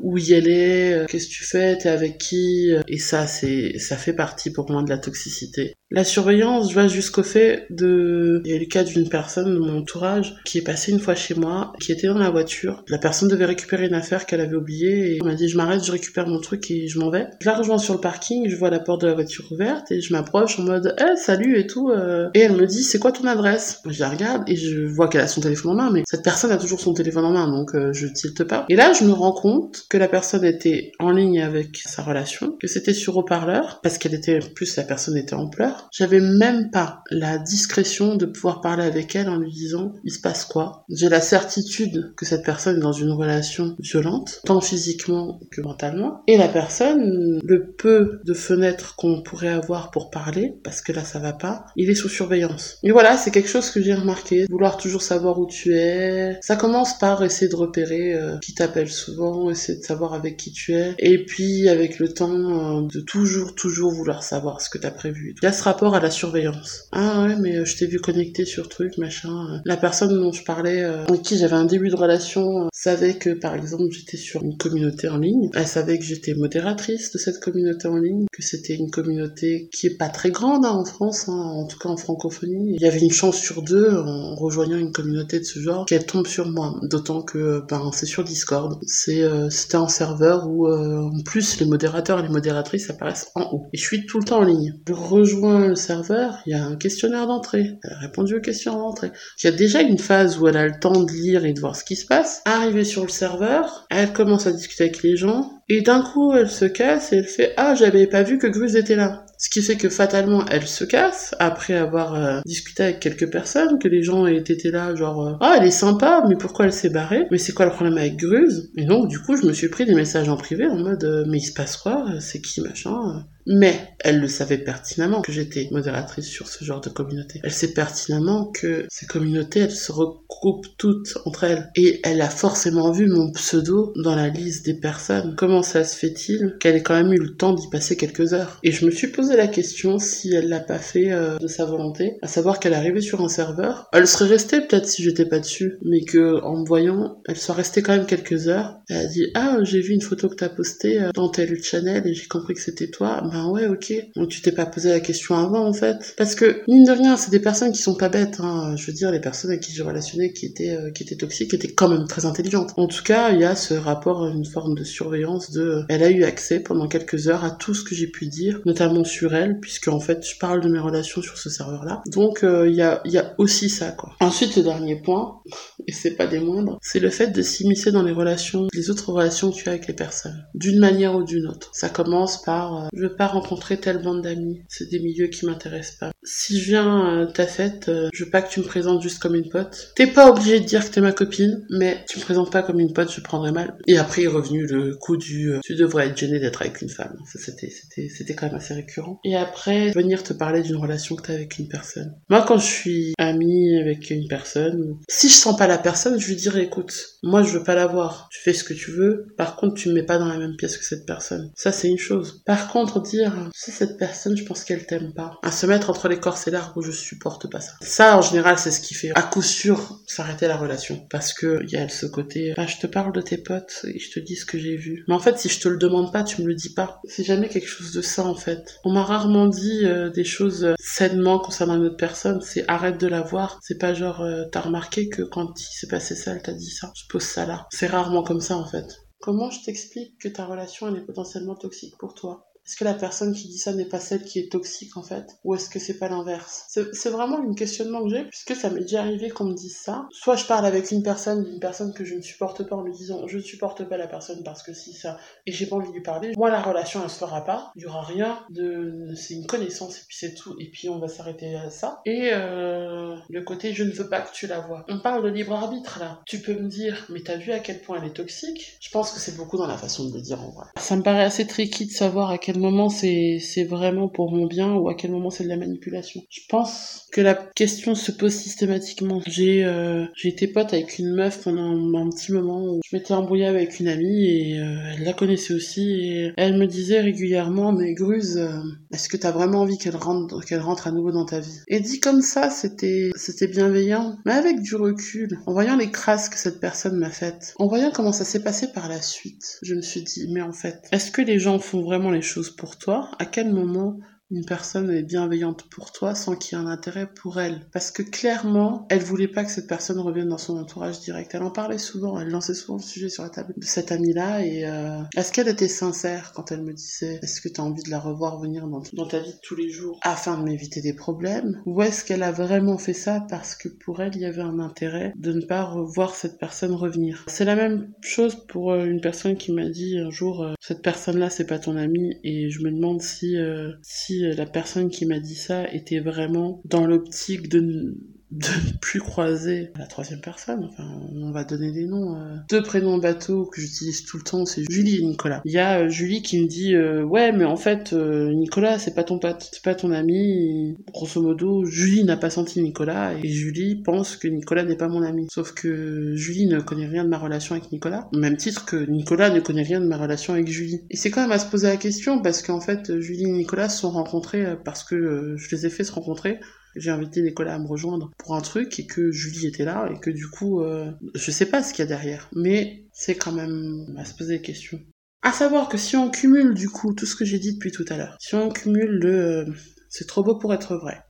où 0.03 0.18
y 0.18 0.33
elle 0.33 0.49
est, 0.49 1.07
qu'est-ce 1.09 1.27
que 1.27 1.33
tu 1.33 1.45
fais, 1.45 1.77
t'es 1.79 1.88
avec 1.88 2.18
qui. 2.18 2.71
Et 2.88 2.99
ça, 2.99 3.27
c'est 3.27 3.79
ça 3.79 3.97
fait 3.97 4.12
partie 4.12 4.51
pour 4.51 4.71
moi 4.71 4.83
de 4.83 4.90
la 4.90 4.99
toxicité. 4.99 5.75
La 5.95 6.05
surveillance 6.05 6.73
va 6.73 6.88
jusqu'au 6.88 7.23
fait 7.23 7.66
de... 7.68 8.40
Il 8.47 8.51
y 8.51 8.55
a 8.55 8.57
eu 8.57 8.61
le 8.61 8.66
cas 8.66 8.83
d'une 8.83 9.11
personne 9.11 9.53
de 9.53 9.59
mon 9.59 9.77
entourage 9.77 10.35
qui 10.47 10.57
est 10.57 10.62
passée 10.62 10.90
une 10.90 10.99
fois 10.99 11.14
chez 11.14 11.35
moi, 11.35 11.75
qui 11.83 11.92
était 11.92 12.07
dans 12.07 12.16
la 12.16 12.31
voiture. 12.31 12.83
La 12.88 12.97
personne 12.97 13.29
devait 13.29 13.45
récupérer 13.45 13.88
une 13.88 13.95
affaire 13.95 14.25
qu'elle 14.25 14.40
avait 14.40 14.57
oubliée 14.57 15.14
et 15.14 15.18
on 15.21 15.27
m'a 15.27 15.35
dit 15.35 15.51
je 15.51 15.57
m'arrête, 15.59 15.85
je 15.85 15.92
récupère 15.92 16.21
mon 16.26 16.40
truc 16.40 16.70
et 16.70 16.88
je 16.88 16.98
m'en 16.98 17.11
vais. 17.11 17.26
Je 17.40 17.48
la 17.48 17.56
rejoins 17.56 17.78
sur 17.78 17.94
le 17.94 18.00
parking, 18.00 18.48
je 18.48 18.56
vois 18.56 18.70
la 18.70 18.80
porte 18.80 19.02
de 19.02 19.06
la 19.06 19.14
voiture 19.14 19.44
ouverte 19.50 19.90
et 19.90 20.00
je 20.00 20.12
m'approche 20.12 20.58
en 20.58 20.62
mode 20.62 20.94
eh 20.98 21.16
salut 21.16 21.58
et 21.58 21.66
tout. 21.66 21.90
Euh. 21.90 22.30
Et 22.35 22.40
elle 22.40 22.56
me 22.56 22.66
dit 22.66 22.82
c'est 22.82 22.98
quoi 22.98 23.12
ton 23.12 23.26
adresse? 23.26 23.80
Je 23.87 24.00
la 24.00 24.11
regarde 24.11 24.44
et 24.48 24.56
je 24.56 24.80
vois 24.85 25.08
qu'elle 25.08 25.20
a 25.20 25.28
son 25.28 25.40
téléphone 25.40 25.72
en 25.72 25.74
main, 25.74 25.90
mais 25.90 26.02
cette 26.06 26.22
personne 26.22 26.50
a 26.50 26.56
toujours 26.56 26.80
son 26.80 26.94
téléphone 26.94 27.24
en 27.24 27.32
main 27.32 27.48
donc 27.48 27.74
euh, 27.74 27.92
je 27.92 28.06
tilte 28.06 28.44
pas. 28.44 28.66
Et 28.68 28.76
là 28.76 28.92
je 28.92 29.04
me 29.04 29.12
rends 29.12 29.32
compte 29.32 29.85
que 29.88 29.98
la 29.98 30.08
personne 30.08 30.44
était 30.44 30.92
en 30.98 31.11
ligne 31.11 31.40
avec 31.42 31.82
sa 31.85 32.02
relation, 32.02 32.56
que 32.61 32.66
c'était 32.66 32.94
sur 32.94 33.16
haut-parleur 33.16 33.80
parce 33.82 33.98
qu'elle 33.98 34.14
était 34.14 34.38
plus 34.54 34.76
la 34.76 34.85
personne 34.85 35.16
était 35.16 35.35
en 35.35 35.48
pleurs 35.48 35.88
j'avais 35.92 36.20
même 36.20 36.70
pas 36.70 37.02
la 37.11 37.38
discrétion 37.38 38.16
de 38.16 38.26
pouvoir 38.26 38.61
parler 38.61 38.85
avec 38.85 39.14
elle 39.14 39.28
en 39.28 39.37
lui 39.37 39.52
disant 39.52 39.92
il 40.04 40.12
se 40.12 40.20
passe 40.20 40.44
quoi? 40.44 40.85
J'ai 40.88 41.08
la 41.08 41.20
certitude 41.20 42.12
que 42.16 42.24
cette 42.24 42.44
personne 42.44 42.78
est 42.78 42.80
dans 42.80 42.92
une 42.92 43.12
relation 43.12 43.76
violente, 43.78 44.40
tant 44.44 44.61
physiquement 44.61 45.40
que 45.50 45.61
mentalement. 45.61 46.12
Et 46.27 46.37
la 46.37 46.48
personne, 46.48 47.40
le 47.42 47.72
peu 47.72 48.20
de 48.25 48.35
fenêtres 48.35 48.94
qu'on 48.96 49.22
pourrait 49.22 49.48
avoir 49.48 49.90
pour 49.90 50.11
parler, 50.11 50.55
parce 50.64 50.81
que 50.81 50.92
là 50.92 51.05
ça 51.05 51.18
va 51.18 51.33
pas, 51.33 51.66
il 51.77 51.90
est 51.90 51.94
sous 51.94 52.09
surveillance. 52.09 52.79
Et 52.83 52.90
voilà, 52.90 53.16
c'est 53.16 53.31
quelque 53.31 53.48
chose 53.48 53.70
que 53.70 53.83
j'ai 53.83 53.94
remarqué. 53.94 54.46
Vouloir 54.51 54.77
toujours 54.77 55.03
savoir 55.03 55.38
où 55.38 55.46
tu 55.46 55.75
es. 55.75 56.38
Ça 56.42 56.57
commence 56.57 56.98
par 56.98 57.22
essayer 57.25 57.51
de 57.51 57.57
repérer 57.57 58.14
euh, 58.14 58.38
qui 58.38 58.55
t'appelle 58.55 58.88
souvent, 58.88 59.51
essayer 59.51 59.79
de 59.79 59.85
savoir 59.85 60.14
avec 60.14 60.37
qui 60.37 60.53
tu 60.53 60.75
es. 60.75 60.94
Et 60.98 61.25
puis 61.25 61.68
avec 61.68 61.98
le 61.98 62.12
temps 62.12 62.81
euh, 62.81 62.87
de 62.92 63.01
toujours, 63.01 63.55
toujours 63.55 63.92
vouloir 63.92 64.22
savoir 64.22 64.61
ce 64.61 64.70
que 64.70 64.79
t'as 64.79 64.90
prévu. 64.90 65.35
Il 65.42 65.44
y 65.44 65.48
a 65.48 65.53
ce 65.53 65.62
rapport 65.62 65.94
à 65.94 66.01
la 66.01 66.11
surveillance. 66.11 66.85
Ah 66.92 67.25
ouais, 67.27 67.37
mais 67.37 67.57
euh, 67.57 67.64
je 67.64 67.77
t'ai 67.77 67.87
vu 67.87 67.98
connecté 67.98 68.44
sur 68.44 68.68
truc, 68.68 68.98
machin. 68.98 69.61
La 69.64 69.77
personne 69.77 70.14
dont 70.14 70.33
je 70.33 70.44
parlais, 70.44 70.83
avec 70.83 71.22
qui 71.22 71.38
j'avais 71.38 71.55
un 71.55 71.64
début 71.64 71.88
de 71.88 71.96
relation, 71.96 72.68
savait 72.72 73.14
que 73.14 73.31
par 73.31 73.55
exemple 73.55 73.90
j'étais 73.90 74.16
sur 74.16 74.42
une 74.42 74.57
communauté 74.57 75.09
en 75.09 75.18
ligne. 75.18 75.51
Elle 75.55 75.66
savait 75.66 75.98
j'étais 76.03 76.35
modératrice 76.35 77.12
de 77.12 77.19
cette 77.19 77.41
communauté 77.41 77.88
en 77.88 77.97
ligne, 77.97 78.27
que 78.33 78.43
c'était 78.43 78.75
une 78.75 78.91
communauté 78.91 79.69
qui 79.73 79.87
est 79.87 79.97
pas 79.97 80.09
très 80.09 80.31
grande 80.31 80.65
hein, 80.65 80.71
en 80.71 80.85
France, 80.85 81.29
hein, 81.29 81.33
en 81.33 81.67
tout 81.67 81.79
cas 81.79 81.88
en 81.88 81.97
francophonie. 81.97 82.75
Il 82.77 82.83
y 82.83 82.87
avait 82.87 83.01
une 83.01 83.12
chance 83.12 83.37
sur 83.37 83.62
deux 83.62 83.91
en 83.91 84.35
rejoignant 84.35 84.79
une 84.79 84.93
communauté 84.93 85.38
de 85.38 85.45
ce 85.45 85.59
genre 85.59 85.87
qu'elle 85.87 86.07
tombe 86.07 86.27
sur 86.27 86.49
moi. 86.49 86.79
D'autant 86.83 87.23
que 87.23 87.62
ben 87.69 87.91
c'est 87.93 88.07
sur 88.07 88.25
Discord. 88.25 88.79
C'est 88.87 89.23
c'était 89.51 89.77
un 89.77 89.88
serveur 89.88 90.49
où 90.49 90.69
en 90.69 91.23
plus 91.25 91.59
les 91.61 91.67
modérateurs 91.67 92.19
et 92.21 92.23
les 92.23 92.29
modératrices 92.29 92.91
apparaissent 92.91 93.31
en 93.35 93.49
haut. 93.53 93.69
Et 93.73 93.79
je 93.79 93.83
suis 93.83 94.07
tout 94.07 94.19
le 94.19 94.25
temps 94.25 94.41
en 94.41 94.45
ligne. 94.45 94.75
Je 94.88 94.93
rejoins 94.93 95.69
le 95.69 95.77
serveur, 95.77 96.38
il 96.47 96.53
y 96.53 96.55
a 96.55 96.65
un 96.65 96.77
questionnaire 96.77 97.27
d'entrée. 97.27 97.79
Elle 97.83 97.93
a 97.93 97.99
répondu 97.99 98.37
au 98.37 98.41
questionnaire 98.41 98.81
d'entrée. 98.81 99.11
Il 99.43 99.47
y 99.47 99.49
a 99.49 99.57
déjà 99.57 99.81
une 99.83 99.99
phase 99.99 100.38
où 100.38 100.49
elle 100.49 100.57
a 100.57 100.67
le 100.67 100.79
temps 100.79 101.05
de 101.05 101.12
lire 101.12 101.45
et 101.45 101.53
de 101.53 101.61
voir 101.61 101.77
ce 101.77 101.85
qui 101.85 101.97
se 101.97 102.07
passe. 102.07 102.43
Arrivée 102.45 102.85
sur 102.85 103.03
le 103.03 103.09
serveur, 103.09 103.87
elle 103.91 104.12
commence 104.12 104.47
à 104.47 104.53
discuter 104.53 104.85
avec 104.85 105.03
les 105.03 105.17
gens. 105.17 105.62
Et 105.68 105.81
d'un 105.83 106.03
coup, 106.03 106.33
elle 106.35 106.51
se 106.51 106.64
casse 106.64 107.12
et 107.12 107.16
elle 107.16 107.25
fait 107.25 107.55
Ah, 107.57 107.75
j'avais 107.75 108.07
pas 108.07 108.22
vu 108.22 108.38
que 108.38 108.46
Gruz 108.46 108.77
était 108.77 108.96
là. 108.96 109.25
Ce 109.38 109.48
qui 109.51 109.62
fait 109.62 109.77
que 109.77 109.88
fatalement, 109.88 110.44
elle 110.51 110.66
se 110.66 110.85
casse 110.85 111.35
après 111.40 111.75
avoir 111.75 112.14
euh, 112.14 112.40
discuté 112.46 112.85
avec 112.85 113.01
quelques 113.01 113.31
personnes, 113.31 113.79
que 113.79 113.88
les 113.88 114.03
gens 114.03 114.27
étaient 114.27 114.70
là, 114.70 114.94
genre 114.94 115.27
euh, 115.27 115.33
Ah, 115.40 115.57
elle 115.59 115.66
est 115.66 115.72
sympa, 115.72 116.25
mais 116.29 116.37
pourquoi 116.37 116.66
elle 116.66 116.72
s'est 116.72 116.90
barrée? 116.90 117.27
Mais 117.31 117.38
c'est 117.38 117.53
quoi 117.53 117.66
le 117.66 117.72
problème 117.72 117.98
avec 117.98 118.16
Gruz? 118.16 118.70
Et 118.77 118.85
donc, 118.85 119.09
du 119.09 119.18
coup, 119.18 119.37
je 119.37 119.46
me 119.46 119.53
suis 119.53 119.68
pris 119.68 119.85
des 119.85 119.94
messages 119.94 120.29
en 120.29 120.37
privé 120.37 120.66
en 120.66 120.77
mode 120.77 121.05
euh, 121.05 121.25
Mais 121.27 121.38
il 121.38 121.42
se 121.42 121.53
passe 121.53 121.77
quoi? 121.77 122.07
C'est 122.20 122.40
qui 122.40 122.61
machin? 122.61 123.25
Mais 123.46 123.94
elle 124.00 124.20
le 124.20 124.28
savait 124.28 124.59
pertinemment 124.59 125.22
que 125.22 125.33
j'étais 125.33 125.68
modératrice 125.70 126.26
sur 126.26 126.48
ce 126.48 126.64
genre 126.64 126.81
de 126.81 126.90
communauté. 126.90 127.40
Elle 127.42 127.52
sait 127.52 127.72
pertinemment 127.72 128.46
que 128.46 128.87
ces 128.90 129.07
communautés, 129.07 129.61
elles 129.61 129.70
se 129.70 129.92
regroupent 129.92 130.66
toutes 130.76 131.14
entre 131.24 131.44
elles. 131.44 131.70
Et 131.76 132.00
elle 132.05 132.20
a 132.20 132.28
forcément 132.28 132.90
vu 132.90 133.07
mon 133.07 133.31
pseudo 133.33 133.92
dans 133.96 134.14
la 134.14 134.28
liste 134.28 134.66
des 134.66 134.74
personnes. 134.74 135.35
Comment 135.37 135.62
ça 135.62 135.85
se 135.85 135.96
fait-il 135.96 136.57
qu'elle 136.61 136.76
ait 136.76 136.83
quand 136.83 136.94
même 136.94 137.12
eu 137.12 137.18
le 137.18 137.37
temps 137.37 137.55
d'y 137.55 137.68
passer 137.68 137.96
quelques 137.96 138.33
heures? 138.33 138.59
Et 138.62 138.72
je 138.72 138.85
me 138.85 138.90
suis 138.90 139.09
posé 139.09 139.37
la 139.37 139.46
question 139.46 139.98
si 139.98 140.35
elle 140.35 140.48
l'a 140.48 140.61
pas 140.61 140.78
fait 140.78 141.12
euh, 141.12 141.38
de 141.38 141.46
sa 141.46 141.64
volonté, 141.64 142.18
à 142.22 142.28
savoir 142.28 142.61
qu'elle 142.61 142.74
arrivait 142.74 143.00
sur 143.00 143.20
un 143.20 143.28
serveur. 143.28 143.88
Elle 143.92 144.07
serait 144.07 144.28
restée 144.28 144.61
peut-être 144.61 144.87
si 144.87 145.02
j'étais 145.02 145.26
pas 145.26 145.38
dessus, 145.38 145.78
mais 145.85 146.05
que 146.05 146.42
en 146.42 146.61
me 146.61 146.66
voyant, 146.66 147.20
elle 147.26 147.37
soit 147.37 147.55
restée 147.55 147.83
quand 147.83 147.96
même 147.96 148.07
quelques 148.07 148.48
heures. 148.48 148.78
Elle 148.88 148.96
a 148.96 149.07
dit 149.07 149.26
ah 149.35 149.59
j'ai 149.62 149.81
vu 149.81 149.94
une 149.94 150.02
photo 150.02 150.28
que 150.28 150.37
t'as 150.37 150.48
postée 150.48 151.00
euh, 151.00 151.11
dans 151.14 151.28
tel 151.28 151.62
channel 151.62 152.07
et 152.07 152.14
j'ai 152.14 152.26
compris 152.26 152.55
que 152.55 152.61
c'était 152.61 152.88
toi 152.88 153.22
ben 153.33 153.47
ouais, 153.47 153.66
ok. 153.66 153.92
Donc 154.14 154.29
tu 154.29 154.42
t'es 154.42 154.53
pas 154.53 154.66
posé 154.66 154.90
la 154.90 155.01
question 155.01 155.35
avant 155.37 155.66
en 155.66 155.73
fait. 155.73 156.14
Parce 156.16 156.35
que 156.35 156.62
mine 156.68 156.85
de 156.85 156.92
rien, 156.92 157.16
c'est 157.16 157.31
des 157.31 157.40
personnes 157.40 157.73
qui 157.73 157.81
sont 157.81 157.95
pas 157.95 158.09
bêtes. 158.09 158.40
Hein. 158.40 158.75
Je 158.77 158.87
veux 158.87 158.92
dire, 158.92 159.11
les 159.11 159.21
personnes 159.21 159.51
avec 159.51 159.62
qui 159.62 159.73
j'ai 159.73 159.83
relationné 159.83 160.33
qui 160.33 160.47
étaient 160.47 160.77
euh, 160.77 160.90
qui 160.90 161.03
étaient 161.03 161.16
toxiques 161.16 161.55
étaient 161.55 161.73
quand 161.73 161.88
même 161.88 162.07
très 162.07 162.27
intelligentes. 162.27 162.73
En 162.77 162.87
tout 162.87 163.03
cas, 163.03 163.31
il 163.31 163.40
y 163.40 163.45
a 163.45 163.57
ce 163.57 163.75
rapport, 163.75 164.27
une 164.27 164.45
forme 164.45 164.75
de 164.75 164.85
surveillance 164.85 165.51
de. 165.51 165.85
Elle 165.88 166.03
a 166.03 166.11
eu 166.11 166.25
accès 166.25 166.61
pendant 166.61 166.88
quelques 166.88 167.29
heures 167.29 167.45
à 167.45 167.51
tout 167.51 167.75
ce 167.75 167.85
que 167.85 167.95
j'ai 167.95 168.07
pu 168.07 168.27
dire, 168.27 168.61
notamment 168.66 169.05
sur 169.05 169.35
elle, 169.35 169.59
puisque 169.61 169.88
en 169.88 170.01
fait 170.01 170.27
je 170.27 170.38
parle 170.38 170.61
de 170.61 170.68
mes 170.68 170.79
relations 170.79 171.23
sur 171.23 171.38
ce 171.38 171.49
serveur-là. 171.49 172.03
Donc 172.12 172.45
euh, 172.45 172.68
il 172.68 172.75
y 172.75 172.83
a 172.83 173.01
y 173.05 173.18
a 173.18 173.35
aussi 173.38 173.68
ça 173.68 173.92
quoi. 173.92 174.14
Ensuite, 174.21 174.57
le 174.57 174.62
dernier 174.62 175.01
point, 175.01 175.40
et 175.87 175.92
c'est 175.92 176.16
pas 176.16 176.27
des 176.27 176.40
moindres, 176.40 176.79
c'est 176.83 177.01
le 177.01 177.11
fait 177.11 177.29
de 177.29 177.42
s'immiscer 177.42 177.92
dans 177.92 178.03
les 178.03 178.12
relations, 178.12 178.66
les 178.75 178.90
autres 178.90 179.11
relations 179.11 179.51
que 179.51 179.57
tu 179.57 179.68
as 179.68 179.73
avec 179.73 179.87
les 179.87 179.95
personnes, 179.95 180.45
d'une 180.55 180.79
manière 180.79 181.14
ou 181.14 181.25
d'une 181.25 181.47
autre. 181.47 181.71
Ça 181.73 181.88
commence 181.88 182.42
par 182.42 182.85
euh, 182.85 182.88
je 182.92 183.07
rencontrer 183.26 183.78
telle 183.78 184.02
bande 184.02 184.22
d'amis, 184.22 184.62
c'est 184.68 184.90
des 184.90 185.00
milieux 185.00 185.28
qui 185.28 185.46
m'intéressent 185.46 185.98
pas. 185.98 186.12
Si 186.24 186.61
je 186.61 186.66
viens 186.66 187.22
à 187.22 187.26
ta 187.26 187.46
fête, 187.46 187.88
euh, 187.88 188.08
je 188.12 188.24
veux 188.24 188.30
pas 188.30 188.42
que 188.42 188.50
tu 188.50 188.61
me 188.61 188.64
présentes 188.64 189.02
juste 189.02 189.20
comme 189.20 189.35
une 189.35 189.48
pote. 189.48 189.92
T'es 189.96 190.06
pas 190.06 190.30
obligé 190.30 190.61
de 190.61 190.64
dire 190.64 190.85
que 190.85 190.94
t'es 190.94 191.00
ma 191.00 191.12
copine, 191.12 191.64
mais 191.70 192.04
tu 192.08 192.18
me 192.18 192.22
présentes 192.22 192.52
pas 192.52 192.62
comme 192.62 192.78
une 192.80 192.92
pote, 192.92 193.12
je 193.12 193.20
prendrais 193.20 193.52
mal. 193.52 193.76
Et 193.87 193.98
après 193.98 194.22
est 194.22 194.28
revenu 194.28 194.66
le 194.66 194.96
coup 194.96 195.16
du 195.16 195.52
euh, 195.52 195.61
tu 195.64 195.74
devrais 195.74 196.08
être 196.08 196.16
gêné 196.16 196.38
d'être 196.38 196.62
avec 196.62 196.80
une 196.80 196.88
femme. 196.88 197.16
Ça 197.30 197.38
c'était 197.38 197.70
c'était 197.70 198.08
c'était 198.08 198.35
quand 198.35 198.46
même 198.46 198.54
assez 198.54 198.74
récurrent. 198.74 199.20
Et 199.24 199.37
après 199.37 199.90
venir 199.90 200.22
te 200.22 200.32
parler 200.32 200.62
d'une 200.62 200.76
relation 200.76 201.16
que 201.16 201.22
t'as 201.22 201.35
avec 201.35 201.58
une 201.58 201.68
personne. 201.68 202.14
Moi 202.28 202.44
quand 202.46 202.58
je 202.58 202.66
suis 202.66 203.14
amie 203.18 203.76
avec 203.80 204.11
une 204.11 204.28
personne, 204.28 204.96
si 205.08 205.28
je 205.28 205.35
sens 205.35 205.56
pas 205.56 205.66
la 205.66 205.78
personne, 205.78 206.20
je 206.20 206.28
lui 206.28 206.37
dirais 206.37 206.62
écoute, 206.62 206.94
moi 207.22 207.42
je 207.42 207.58
veux 207.58 207.64
pas 207.64 207.74
la 207.74 207.87
voir. 207.87 208.28
Tu 208.30 208.40
fais 208.40 208.52
ce 208.52 208.64
que 208.64 208.74
tu 208.74 208.90
veux. 208.90 209.26
Par 209.37 209.56
contre, 209.56 209.74
tu 209.74 209.88
me 209.88 209.94
mets 209.94 210.02
pas 210.02 210.18
dans 210.18 210.28
la 210.28 210.38
même 210.38 210.56
pièce 210.56 210.76
que 210.76 210.85
cette 210.85 211.06
personne. 211.06 211.50
Ça 211.56 211.72
c'est 211.72 211.88
une 211.88 211.98
chose. 211.98 212.42
Par 212.46 212.68
contre, 212.68 213.00
dire 213.12 213.51
si 213.55 213.70
cette 213.70 213.98
personne, 213.98 214.37
je 214.37 214.44
pense 214.44 214.64
qu'elle 214.64 214.87
t'aime 214.87 215.12
pas. 215.12 215.38
À 215.42 215.53
se 215.53 215.66
mettre 215.66 215.90
entre 215.90 216.09
les 216.09 216.18
corses 216.18 216.46
et 216.48 216.51
l'arbre, 216.51 216.83
je 216.83 216.90
supporte 216.90 217.51
pas 217.51 217.61
ça. 217.61 217.72
Ça 217.83 218.16
en 218.16 218.22
général, 218.22 218.59
c'est 218.59 218.70
ce 218.70 218.81
qui 218.81 218.94
fait 218.94 219.12
à 219.14 219.22
coup 219.22 219.42
sûr 219.42 220.01
s'arrêter 220.07 220.48
la 220.48 220.57
relation 220.57 221.07
parce 221.11 221.33
que 221.33 221.61
il 221.64 221.70
y 221.70 221.77
a 221.77 221.88
ce 221.88 222.07
côté 222.07 222.55
bah, 222.57 222.66
je 222.66 222.79
te 222.79 222.87
parle 222.87 223.12
de 223.12 223.20
tes 223.20 223.38
potes 223.38 223.85
et 223.85 223.98
je 223.98 224.11
te 224.11 224.20
dis 224.20 224.37
ce 224.37 224.46
que 224.46 224.59
j'ai 224.59 224.77
vu. 224.77 225.05
Mais 225.09 225.14
en 225.14 225.18
fait, 225.18 225.38
si 225.38 225.48
je 225.48 225.61
te 225.61 225.68
le 225.68 225.77
demande 225.77 226.12
pas, 226.12 226.25
tu 226.25 226.42
me 226.42 226.48
le 226.48 226.55
dis 226.55 226.72
pas. 226.72 227.01
C'est 227.05 227.25
jamais 227.25 227.48
quelque 227.48 227.68
chose 227.68 227.92
de 227.92 228.03
ça 228.03 228.25
en 228.25 228.35
fait. 228.35 228.81
On 228.85 228.92
m'a 228.92 229.05
rarement 229.05 229.46
dit 229.46 229.85
euh, 229.85 230.11
des 230.11 230.25
choses 230.25 230.64
euh, 230.64 230.75
sainement 230.79 231.38
concernant 231.38 231.77
une 231.77 231.87
autre 231.87 231.96
personne, 231.96 232.40
c'est 232.40 232.64
arrête 232.68 232.98
de 232.98 233.07
la 233.07 233.22
voir. 233.22 233.59
C'est 233.62 233.79
pas 233.79 233.94
genre 233.94 234.25
t'as 234.51 234.61
remarqué 234.61 235.09
que 235.09 235.22
quand 235.22 235.61
il 235.61 235.79
s'est 235.79 235.87
passé 235.87 236.14
ça, 236.14 236.33
elle 236.33 236.42
t'a 236.42 236.53
dit 236.53 236.70
ça. 236.70 236.92
Je 236.94 237.05
pose 237.09 237.22
ça 237.22 237.46
là. 237.46 237.66
C'est 237.70 237.87
rarement 237.87 238.22
comme 238.22 238.40
ça 238.40 238.57
en 238.57 238.66
fait. 238.66 238.87
Comment 239.20 239.51
je 239.51 239.62
t'explique 239.64 240.18
que 240.18 240.29
ta 240.29 240.46
relation 240.46 240.88
elle 240.88 240.96
est 240.96 241.07
potentiellement 241.07 241.55
toxique 241.55 241.96
pour 241.98 242.14
toi? 242.14 242.52
Est-ce 242.66 242.77
que 242.77 242.85
la 242.85 242.94
personne 242.94 243.35
qui 243.35 243.48
dit 243.48 243.59
ça 243.59 243.72
n'est 243.72 243.85
pas 243.85 243.98
celle 243.98 244.22
qui 244.22 244.38
est 244.38 244.51
toxique 244.51 244.96
en 244.96 245.03
fait? 245.03 245.37
Ou 245.44 245.55
est-ce 245.55 245.68
que 245.68 245.79
c'est 245.79 245.98
pas 245.98 246.09
l'inverse? 246.09 246.66
C'est 246.68 247.11
vraiment 247.11 247.38
un 247.38 247.55
questionnement 247.55 248.03
que 248.05 248.11
j'ai, 248.11 248.25
puisque 248.25 248.55
ça 248.55 248.70
m'est 248.70 248.83
déjà 248.83 249.01
arrivé 249.01 249.31
qu'on 249.31 249.44
me 249.44 249.55
dise 249.55 249.77
ça. 249.77 250.07
Soit 250.12 250.37
je 250.37 250.46
parle 250.46 250.64
avec 250.64 250.90
une 250.90 251.03
personne, 251.03 251.44
d'une 251.44 251.59
personne 251.59 251.92
que 251.92 252.05
je 252.05 252.14
ne 252.14 252.22
supporte 252.22 252.68
pas 252.68 252.77
en 252.77 252.83
lui 252.83 252.92
disant 252.92 253.27
je 253.27 253.38
ne 253.38 253.42
supporte 253.42 253.88
pas 253.88 253.96
la 253.96 254.07
personne 254.07 254.42
parce 254.44 254.62
que 254.62 254.72
si 254.72 254.92
ça, 254.92 255.18
et 255.46 255.53
j'ai 255.53 255.66
pas 255.66 255.77
envie 255.77 255.88
de 255.88 255.94
lui 255.94 256.03
parler. 256.03 256.33
Moi 256.37 256.51
la 256.51 256.62
relation 256.62 257.01
elle 257.03 257.11
se 257.11 257.18
fera 257.18 257.44
pas, 257.44 257.72
il 257.75 257.83
y 257.83 257.87
aura 257.87 258.03
rien 258.03 258.44
de, 258.51 259.12
c'est 259.16 259.35
une 259.35 259.46
connaissance 259.46 259.98
et 259.98 260.03
puis 260.07 260.16
c'est 260.16 260.35
tout, 260.35 260.55
et 260.61 260.70
puis 260.70 260.88
on 260.88 260.98
va 260.98 261.09
s'arrêter 261.09 261.57
à 261.57 261.68
ça. 261.68 262.01
Et 262.07 262.31
euh, 262.33 263.16
le 263.29 263.42
côté 263.42 263.72
je 263.72 263.83
ne 263.83 263.90
veux 263.90 264.09
pas 264.09 264.20
que 264.20 264.33
tu 264.33 264.46
la 264.46 264.61
vois. 264.61 264.85
On 264.88 265.01
parle 265.01 265.25
de 265.25 265.29
libre 265.29 265.53
arbitre 265.53 265.98
là. 265.98 266.20
Tu 266.27 266.38
peux 266.38 266.55
me 266.55 266.68
dire 266.68 267.07
mais 267.09 267.22
t'as 267.22 267.37
vu 267.37 267.51
à 267.51 267.59
quel 267.59 267.81
point 267.81 267.98
elle 268.01 268.09
est 268.09 268.14
toxique? 268.14 268.79
Je 268.81 268.90
pense 268.90 269.11
que 269.11 269.18
c'est 269.18 269.37
beaucoup 269.37 269.57
dans 269.57 269.66
la 269.66 269.79
façon 269.79 270.09
de 270.09 270.14
le 270.14 270.20
dire 270.20 270.40
en 270.40 270.51
vrai. 270.51 270.66
Ça 270.77 270.96
me 270.96 271.03
paraît 271.03 271.25
assez 271.25 271.46
tricky 271.46 271.87
de 271.87 271.92
savoir 271.92 272.31
à 272.31 272.38
quel 272.38 272.52
quel 272.53 272.61
moment 272.61 272.91
c'est 272.91 273.65
vraiment 273.65 274.09
pour 274.09 274.31
mon 274.31 274.47
bien 274.47 274.75
ou 274.75 274.88
à 274.88 274.95
quel 274.95 275.11
moment 275.11 275.31
c'est 275.31 275.45
de 275.45 275.49
la 275.49 275.57
manipulation. 275.57 276.23
Je 276.29 276.41
pense 276.49 277.07
que 277.11 277.21
la 277.21 277.35
question 277.35 277.95
se 277.95 278.12
pose 278.12 278.33
systématiquement. 278.33 279.23
J'ai 279.27 279.65
euh, 279.65 280.05
été 280.23 280.47
pote 280.47 280.73
avec 280.75 280.99
une 280.99 281.15
meuf 281.15 281.45
pendant 281.45 281.71
un, 281.71 282.11
petit 282.11 282.33
moment 282.33 282.62
où 282.65 282.81
je 282.85 282.95
m'étais 282.95 283.15
embrouillée 283.15 283.47
avec 283.47 283.81
une 283.81 283.88
amie 283.88 284.25
et 284.25 284.61
euh, 284.61 284.77
elle 284.95 285.05
la 285.05 285.12
connaissait 285.12 285.55
aussi 285.55 285.93
et 285.93 286.33
elle 286.37 286.59
me 286.59 286.67
disait 286.67 287.01
régulièrement 287.01 287.73
mais 287.73 287.95
Gruz, 287.95 288.37
euh, 288.37 288.51
est-ce 288.93 289.09
que 289.09 289.17
t'as 289.17 289.31
vraiment 289.31 289.61
envie 289.61 289.79
qu'elle 289.79 289.97
rentre 289.97 290.45
qu'elle 290.45 290.61
rentre 290.61 290.88
à 290.88 290.93
nouveau 290.93 291.12
dans 291.12 291.25
ta 291.25 291.41
vie? 291.41 291.61
Et 291.69 291.81
dit 291.81 292.01
comme 292.01 292.21
ça, 292.21 292.51
c'était 292.51 293.12
bienveillant, 293.47 294.19
mais 294.27 294.33
avec 294.33 294.61
du 294.61 294.75
recul, 294.77 295.38
en 295.47 295.53
voyant 295.53 295.77
les 295.77 295.91
crasses 295.91 296.29
que 296.29 296.38
cette 296.38 296.61
personne 296.61 296.99
m'a 296.99 297.11
faites, 297.11 297.55
en 297.59 297.67
voyant 297.67 297.91
comment 297.93 298.12
ça 298.12 298.25
s'est 298.25 298.43
passé 298.43 298.73
par 298.73 298.88
la 298.88 299.01
suite, 299.01 299.59
je 299.62 299.75
me 299.75 299.83
suis 299.83 300.03
dit 300.03 300.29
mais 300.31 300.43
en 300.43 300.53
fait, 300.53 300.88
est-ce 300.93 301.11
que 301.11 301.23
les 301.23 301.38
gens 301.38 301.59
font 301.59 301.83
vraiment 301.83 302.11
les 302.11 302.21
choses? 302.21 302.41
Pour 302.50 302.76
toi, 302.76 303.11
à 303.18 303.26
quel 303.26 303.52
moment 303.52 303.98
une 304.33 304.45
personne 304.45 304.90
est 304.90 305.03
bienveillante 305.03 305.64
pour 305.64 305.92
toi 305.92 306.14
sans 306.14 306.37
qu'il 306.37 306.57
y 306.57 306.61
ait 306.61 306.64
un 306.64 306.68
intérêt 306.68 307.07
pour 307.07 307.40
elle. 307.40 307.66
Parce 307.73 307.90
que 307.90 308.03
clairement, 308.03 308.87
elle 308.88 309.03
voulait 309.03 309.29
pas 309.29 309.45
que 309.45 309.51
cette 309.51 309.66
personne 309.66 309.99
revienne 309.99 310.29
dans 310.29 310.38
son 310.38 310.59
entourage 310.59 311.01
direct. 311.01 311.35
Elle 311.35 311.42
en 311.42 311.51
parlait 311.51 311.79
souvent, 311.79 312.18
elle 312.18 312.29
lançait 312.29 312.55
souvent 312.55 312.79
le 312.79 312.83
sujet 312.83 313.09
sur 313.09 313.23
la 313.23 313.29
table 313.29 313.53
de 313.57 313.64
cette 313.64 313.92
amie-là. 313.92 314.45
Et 314.45 314.66
euh, 314.66 315.03
est-ce 315.16 315.33
qu'elle 315.33 315.49
était 315.49 315.68
sincère 315.68 316.33
quand 316.35 316.51
elle 316.51 316.62
me 316.62 316.73
disait 316.73 317.21
est-ce 317.23 317.40
que 317.40 317.49
tu 317.49 317.61
as 317.61 317.64
envie 317.64 317.83
de 317.83 317.90
la 317.90 317.99
revoir 317.99 318.40
venir 318.40 318.66
dans, 318.68 318.83
dans 318.95 319.07
ta 319.07 319.21
vie 319.21 319.33
de 319.33 319.38
tous 319.42 319.55
les 319.55 319.68
jours 319.68 319.99
afin 320.03 320.38
de 320.38 320.45
m'éviter 320.45 320.81
des 320.81 320.95
problèmes? 320.95 321.61
Ou 321.66 321.83
est-ce 321.83 322.05
qu'elle 322.05 322.23
a 322.23 322.33
vraiment 322.33 322.79
fait 322.79 322.95
ça 322.95 323.25
parce 323.29 323.55
que 323.55 323.68
pour 323.68 324.01
elle, 324.01 324.14
il 324.14 324.23
y 324.23 324.27
avait 324.27 324.42
un 324.42 324.59
intérêt 324.59 325.12
de 325.16 325.33
ne 325.33 325.42
pas 325.42 325.64
revoir 325.64 326.14
cette 326.14 326.38
personne 326.38 326.73
revenir? 326.73 327.25
C'est 327.27 327.45
la 327.45 327.57
même 327.57 327.92
chose 328.01 328.37
pour 328.49 328.73
euh, 328.73 328.87
une 328.87 329.01
personne 329.01 329.37
qui 329.37 329.53
m'a 329.53 329.68
dit 329.68 329.99
un 329.99 330.11
jour 330.11 330.42
euh, 330.42 330.55
cette 330.61 330.83
personne-là, 330.83 331.29
c'est 331.29 331.47
pas 331.47 331.59
ton 331.59 331.77
amie. 331.77 332.16
Et 332.25 332.49
je 332.49 332.62
me 332.62 332.71
demande 332.71 333.03
si, 333.03 333.37
si 333.83 334.21
la 334.24 334.46
personne 334.46 334.88
qui 334.88 335.06
m'a 335.06 335.18
dit 335.18 335.35
ça 335.35 335.72
était 335.72 336.00
vraiment 336.00 336.61
dans 336.64 336.87
l'optique 336.87 337.48
de 337.48 337.96
de 338.33 338.79
plus 338.81 339.01
croiser 339.01 339.73
la 339.79 339.87
troisième 339.87 340.21
personne. 340.21 340.64
Enfin, 340.64 340.88
on 341.14 341.31
va 341.31 341.45
donner 341.45 341.71
des 341.71 341.87
noms. 341.87 342.16
Euh. 342.16 342.37
Deux 342.51 342.62
prénoms 342.62 342.97
bateau 342.97 343.45
que 343.45 343.61
j'utilise 343.61 344.05
tout 344.05 344.16
le 344.16 344.23
temps, 344.23 344.47
c'est 344.47 344.64
Julie 344.71 344.97
et 345.01 345.05
Nicolas. 345.05 345.42
Il 345.45 345.53
y 345.53 345.59
a 345.59 345.81
euh, 345.81 345.88
Julie 345.88 346.23
qui 346.23 346.40
me 346.40 346.49
dit 346.49 346.75
euh, 346.75 347.03
ouais, 347.03 347.33
mais 347.33 347.45
en 347.45 347.57
fait 347.57 347.92
Nicolas 347.92 348.79
c'est 348.79 348.95
pas 348.95 349.05
ton 349.05 349.18
pote, 349.18 349.51
c'est 349.53 349.62
pas 349.62 349.75
ton 349.75 349.92
ami. 349.92 350.77
Grosso 350.92 351.21
modo, 351.21 351.64
Julie 351.66 352.05
n'a 352.05 352.16
pas 352.16 352.31
senti 352.31 352.62
Nicolas 352.62 353.12
et 353.23 353.29
Julie 353.29 353.83
pense 353.83 354.16
que 354.16 354.29
Nicolas 354.29 354.64
n'est 354.64 354.77
pas 354.77 354.88
mon 354.88 355.03
ami. 355.03 355.27
Sauf 355.31 355.53
que 355.53 356.14
Julie 356.16 356.47
ne 356.47 356.61
connaît 356.61 356.87
rien 356.87 357.05
de 357.05 357.11
ma 357.11 357.18
relation 357.18 357.55
avec 357.55 357.71
Nicolas, 357.71 358.09
au 358.14 358.18
même 358.18 358.37
titre 358.38 358.64
que 358.64 358.77
Nicolas 358.90 359.31
ne 359.31 359.40
connaît 359.40 359.62
rien 359.62 359.81
de 359.81 359.87
ma 359.87 359.99
relation 359.99 360.33
avec 360.33 360.49
Julie. 360.49 360.81
Et 360.90 360.97
c'est 360.97 361.11
quand 361.11 361.21
même 361.21 361.33
à 361.33 361.38
se 361.38 361.51
poser 361.51 361.66
la 361.66 361.77
question 361.77 362.23
parce 362.23 362.40
qu'en 362.40 362.61
fait 362.61 362.99
Julie 363.01 363.25
et 363.25 363.33
Nicolas 363.33 363.68
se 363.68 363.81
sont 363.81 363.90
rencontrés 363.90 364.47
parce 364.64 364.85
que 364.85 365.37
je 365.37 365.55
les 365.55 365.66
ai 365.66 365.71
fait 365.71 365.85
se 365.85 365.92
rencontrer 365.92 366.40
j'ai 366.76 366.90
invité 366.90 367.22
Nicolas 367.22 367.54
à 367.54 367.58
me 367.58 367.66
rejoindre 367.66 368.11
pour 368.18 368.35
un 368.35 368.40
truc 368.40 368.78
et 368.78 368.87
que 368.87 369.11
Julie 369.11 369.46
était 369.46 369.64
là 369.64 369.90
et 369.92 369.98
que 370.00 370.11
du 370.11 370.28
coup, 370.28 370.61
euh, 370.61 370.90
je 371.14 371.30
sais 371.30 371.46
pas 371.46 371.62
ce 371.62 371.72
qu'il 371.72 371.82
y 371.82 371.87
a 371.87 371.88
derrière, 371.88 372.28
mais 372.35 372.87
c'est 372.92 373.14
quand 373.14 373.32
même 373.32 373.94
à 373.98 374.04
se 374.04 374.14
poser 374.14 374.38
des 374.38 374.42
questions. 374.42 374.80
À 375.22 375.32
savoir 375.32 375.68
que 375.68 375.78
si 375.78 375.96
on 375.96 376.11
cumule 376.11 376.54
du 376.54 376.68
coup 376.68 376.94
tout 376.94 377.06
ce 377.06 377.14
que 377.14 377.24
j'ai 377.24 377.38
dit 377.38 377.54
depuis 377.54 377.72
tout 377.72 377.85
à 377.88 377.96
l'heure, 377.96 378.16
si 378.20 378.35
on 378.35 378.50
cumule 378.50 378.90
le 378.90 379.14
euh, 379.14 379.44
c'est 379.88 380.06
trop 380.06 380.24
beau 380.24 380.37
pour 380.37 380.54
être 380.54 380.76
vrai, 380.76 381.02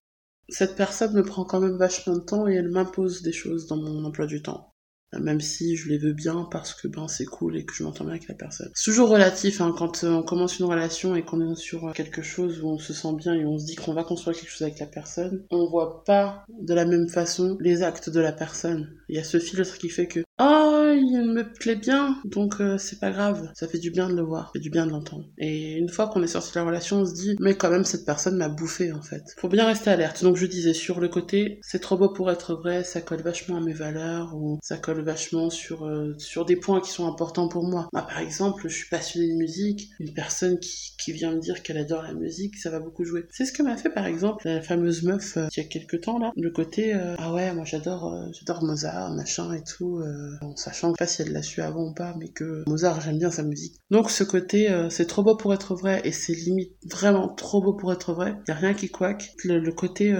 cette 0.48 0.76
personne 0.76 1.14
me 1.14 1.22
prend 1.22 1.44
quand 1.44 1.60
même 1.60 1.76
vachement 1.76 2.14
de 2.14 2.20
temps 2.20 2.48
et 2.48 2.54
elle 2.54 2.70
m'impose 2.70 3.22
des 3.22 3.32
choses 3.32 3.66
dans 3.66 3.76
mon 3.76 4.04
emploi 4.04 4.26
du 4.26 4.42
temps 4.42 4.71
même 5.20 5.40
si 5.40 5.76
je 5.76 5.88
les 5.88 5.98
veux 5.98 6.12
bien 6.12 6.46
parce 6.50 6.74
que 6.74 6.88
ben 6.88 7.08
c'est 7.08 7.24
cool 7.24 7.56
et 7.56 7.64
que 7.64 7.74
je 7.74 7.82
m'entends 7.82 8.04
bien 8.04 8.14
avec 8.14 8.28
la 8.28 8.34
personne. 8.34 8.70
C'est 8.74 8.90
toujours 8.90 9.08
relatif 9.08 9.60
hein, 9.60 9.74
quand 9.76 10.04
euh, 10.04 10.10
on 10.10 10.22
commence 10.22 10.58
une 10.58 10.66
relation 10.66 11.14
et 11.14 11.22
qu'on 11.22 11.40
est 11.40 11.54
sur 11.54 11.92
quelque 11.92 12.22
chose 12.22 12.62
où 12.62 12.68
on 12.68 12.78
se 12.78 12.92
sent 12.92 13.14
bien 13.16 13.34
et 13.34 13.44
on 13.44 13.58
se 13.58 13.66
dit 13.66 13.76
qu'on 13.76 13.94
va 13.94 14.04
construire 14.04 14.36
quelque 14.36 14.50
chose 14.50 14.62
avec 14.62 14.78
la 14.78 14.86
personne, 14.86 15.44
on 15.50 15.68
voit 15.68 16.04
pas 16.04 16.44
de 16.48 16.74
la 16.74 16.84
même 16.84 17.08
façon 17.08 17.56
les 17.60 17.82
actes 17.82 18.10
de 18.10 18.20
la 18.20 18.32
personne. 18.32 18.90
Il 19.08 19.16
y 19.16 19.18
a 19.18 19.24
ce 19.24 19.38
filtre 19.38 19.78
qui 19.78 19.88
fait 19.88 20.06
que 20.06 20.20
oh 20.42 20.92
il 20.94 21.32
me 21.32 21.42
plaît 21.42 21.76
bien 21.76 22.16
donc 22.24 22.60
euh, 22.60 22.78
c'est 22.78 22.98
pas 22.98 23.10
grave, 23.10 23.50
ça 23.54 23.68
fait 23.68 23.78
du 23.78 23.90
bien 23.90 24.08
de 24.08 24.14
le 24.14 24.22
voir, 24.22 24.46
ça 24.46 24.52
fait 24.54 24.60
du 24.60 24.70
bien 24.70 24.86
de 24.86 24.92
l'entendre. 24.92 25.24
Et 25.38 25.72
une 25.72 25.88
fois 25.88 26.08
qu'on 26.08 26.22
est 26.22 26.26
sorti 26.26 26.52
de 26.52 26.58
la 26.58 26.66
relation, 26.66 26.98
on 26.98 27.06
se 27.06 27.14
dit 27.14 27.36
mais 27.40 27.54
quand 27.54 27.70
même 27.70 27.84
cette 27.84 28.04
personne 28.04 28.36
m'a 28.36 28.48
bouffé 28.48 28.92
en 28.92 29.02
fait. 29.02 29.22
Faut 29.38 29.48
bien 29.48 29.66
rester 29.66 29.90
alerte. 29.90 30.22
Donc 30.22 30.36
je 30.36 30.46
disais 30.46 30.74
sur 30.74 31.00
le 31.00 31.08
côté 31.08 31.60
c'est 31.62 31.80
trop 31.80 31.96
beau 31.96 32.08
pour 32.08 32.30
être 32.30 32.54
vrai, 32.54 32.84
ça 32.84 33.00
colle 33.00 33.22
vachement 33.22 33.56
à 33.56 33.60
mes 33.60 33.72
valeurs 33.72 34.34
ou 34.34 34.58
ça 34.62 34.76
colle 34.76 35.02
vachement 35.02 35.50
sur, 35.50 35.86
euh, 35.86 36.14
sur 36.18 36.44
des 36.44 36.56
points 36.56 36.80
qui 36.80 36.90
sont 36.90 37.06
importants 37.06 37.48
pour 37.48 37.64
moi. 37.64 37.88
Moi, 37.92 38.02
par 38.02 38.18
exemple, 38.18 38.68
je 38.68 38.74
suis 38.74 38.88
passionnée 38.88 39.32
de 39.32 39.36
musique. 39.36 39.90
Une 40.00 40.12
personne 40.12 40.58
qui, 40.58 40.92
qui 40.98 41.12
vient 41.12 41.32
me 41.32 41.40
dire 41.40 41.62
qu'elle 41.62 41.78
adore 41.78 42.02
la 42.02 42.14
musique, 42.14 42.56
ça 42.56 42.70
va 42.70 42.80
beaucoup 42.80 43.04
jouer. 43.04 43.26
C'est 43.30 43.44
ce 43.44 43.52
que 43.52 43.62
m'a 43.62 43.76
fait, 43.76 43.90
par 43.90 44.06
exemple, 44.06 44.42
la 44.46 44.62
fameuse 44.62 45.02
meuf 45.02 45.36
euh, 45.36 45.48
il 45.56 45.62
y 45.62 45.66
a 45.66 45.68
quelques 45.68 46.00
temps, 46.02 46.18
là. 46.18 46.32
Le 46.36 46.50
côté, 46.50 46.92
ah 47.18 47.32
ouais, 47.32 47.52
moi 47.54 47.64
j'adore 47.64 48.14
j'adore 48.32 48.64
Mozart, 48.64 49.12
machin 49.14 49.52
et 49.52 49.62
tout. 49.62 50.02
En 50.40 50.56
sachant 50.56 50.92
pas 50.92 51.06
si 51.06 51.22
elle 51.22 51.32
l'a 51.32 51.42
su 51.42 51.60
avant 51.60 51.90
ou 51.90 51.94
pas, 51.94 52.14
mais 52.18 52.28
que 52.28 52.62
Mozart, 52.66 53.00
j'aime 53.00 53.18
bien 53.18 53.30
sa 53.30 53.42
musique. 53.42 53.76
Donc 53.90 54.10
ce 54.10 54.24
côté, 54.24 54.68
c'est 54.90 55.06
trop 55.06 55.22
beau 55.22 55.36
pour 55.36 55.52
être 55.54 55.74
vrai 55.74 56.00
et 56.04 56.12
c'est 56.12 56.34
limite 56.34 56.72
vraiment 56.90 57.28
trop 57.28 57.60
beau 57.62 57.74
pour 57.74 57.92
être 57.92 58.12
vrai. 58.12 58.36
Y 58.48 58.50
a 58.50 58.54
rien 58.54 58.74
qui 58.74 58.90
quaque. 58.90 59.32
Le, 59.44 59.70
côté 59.72 60.14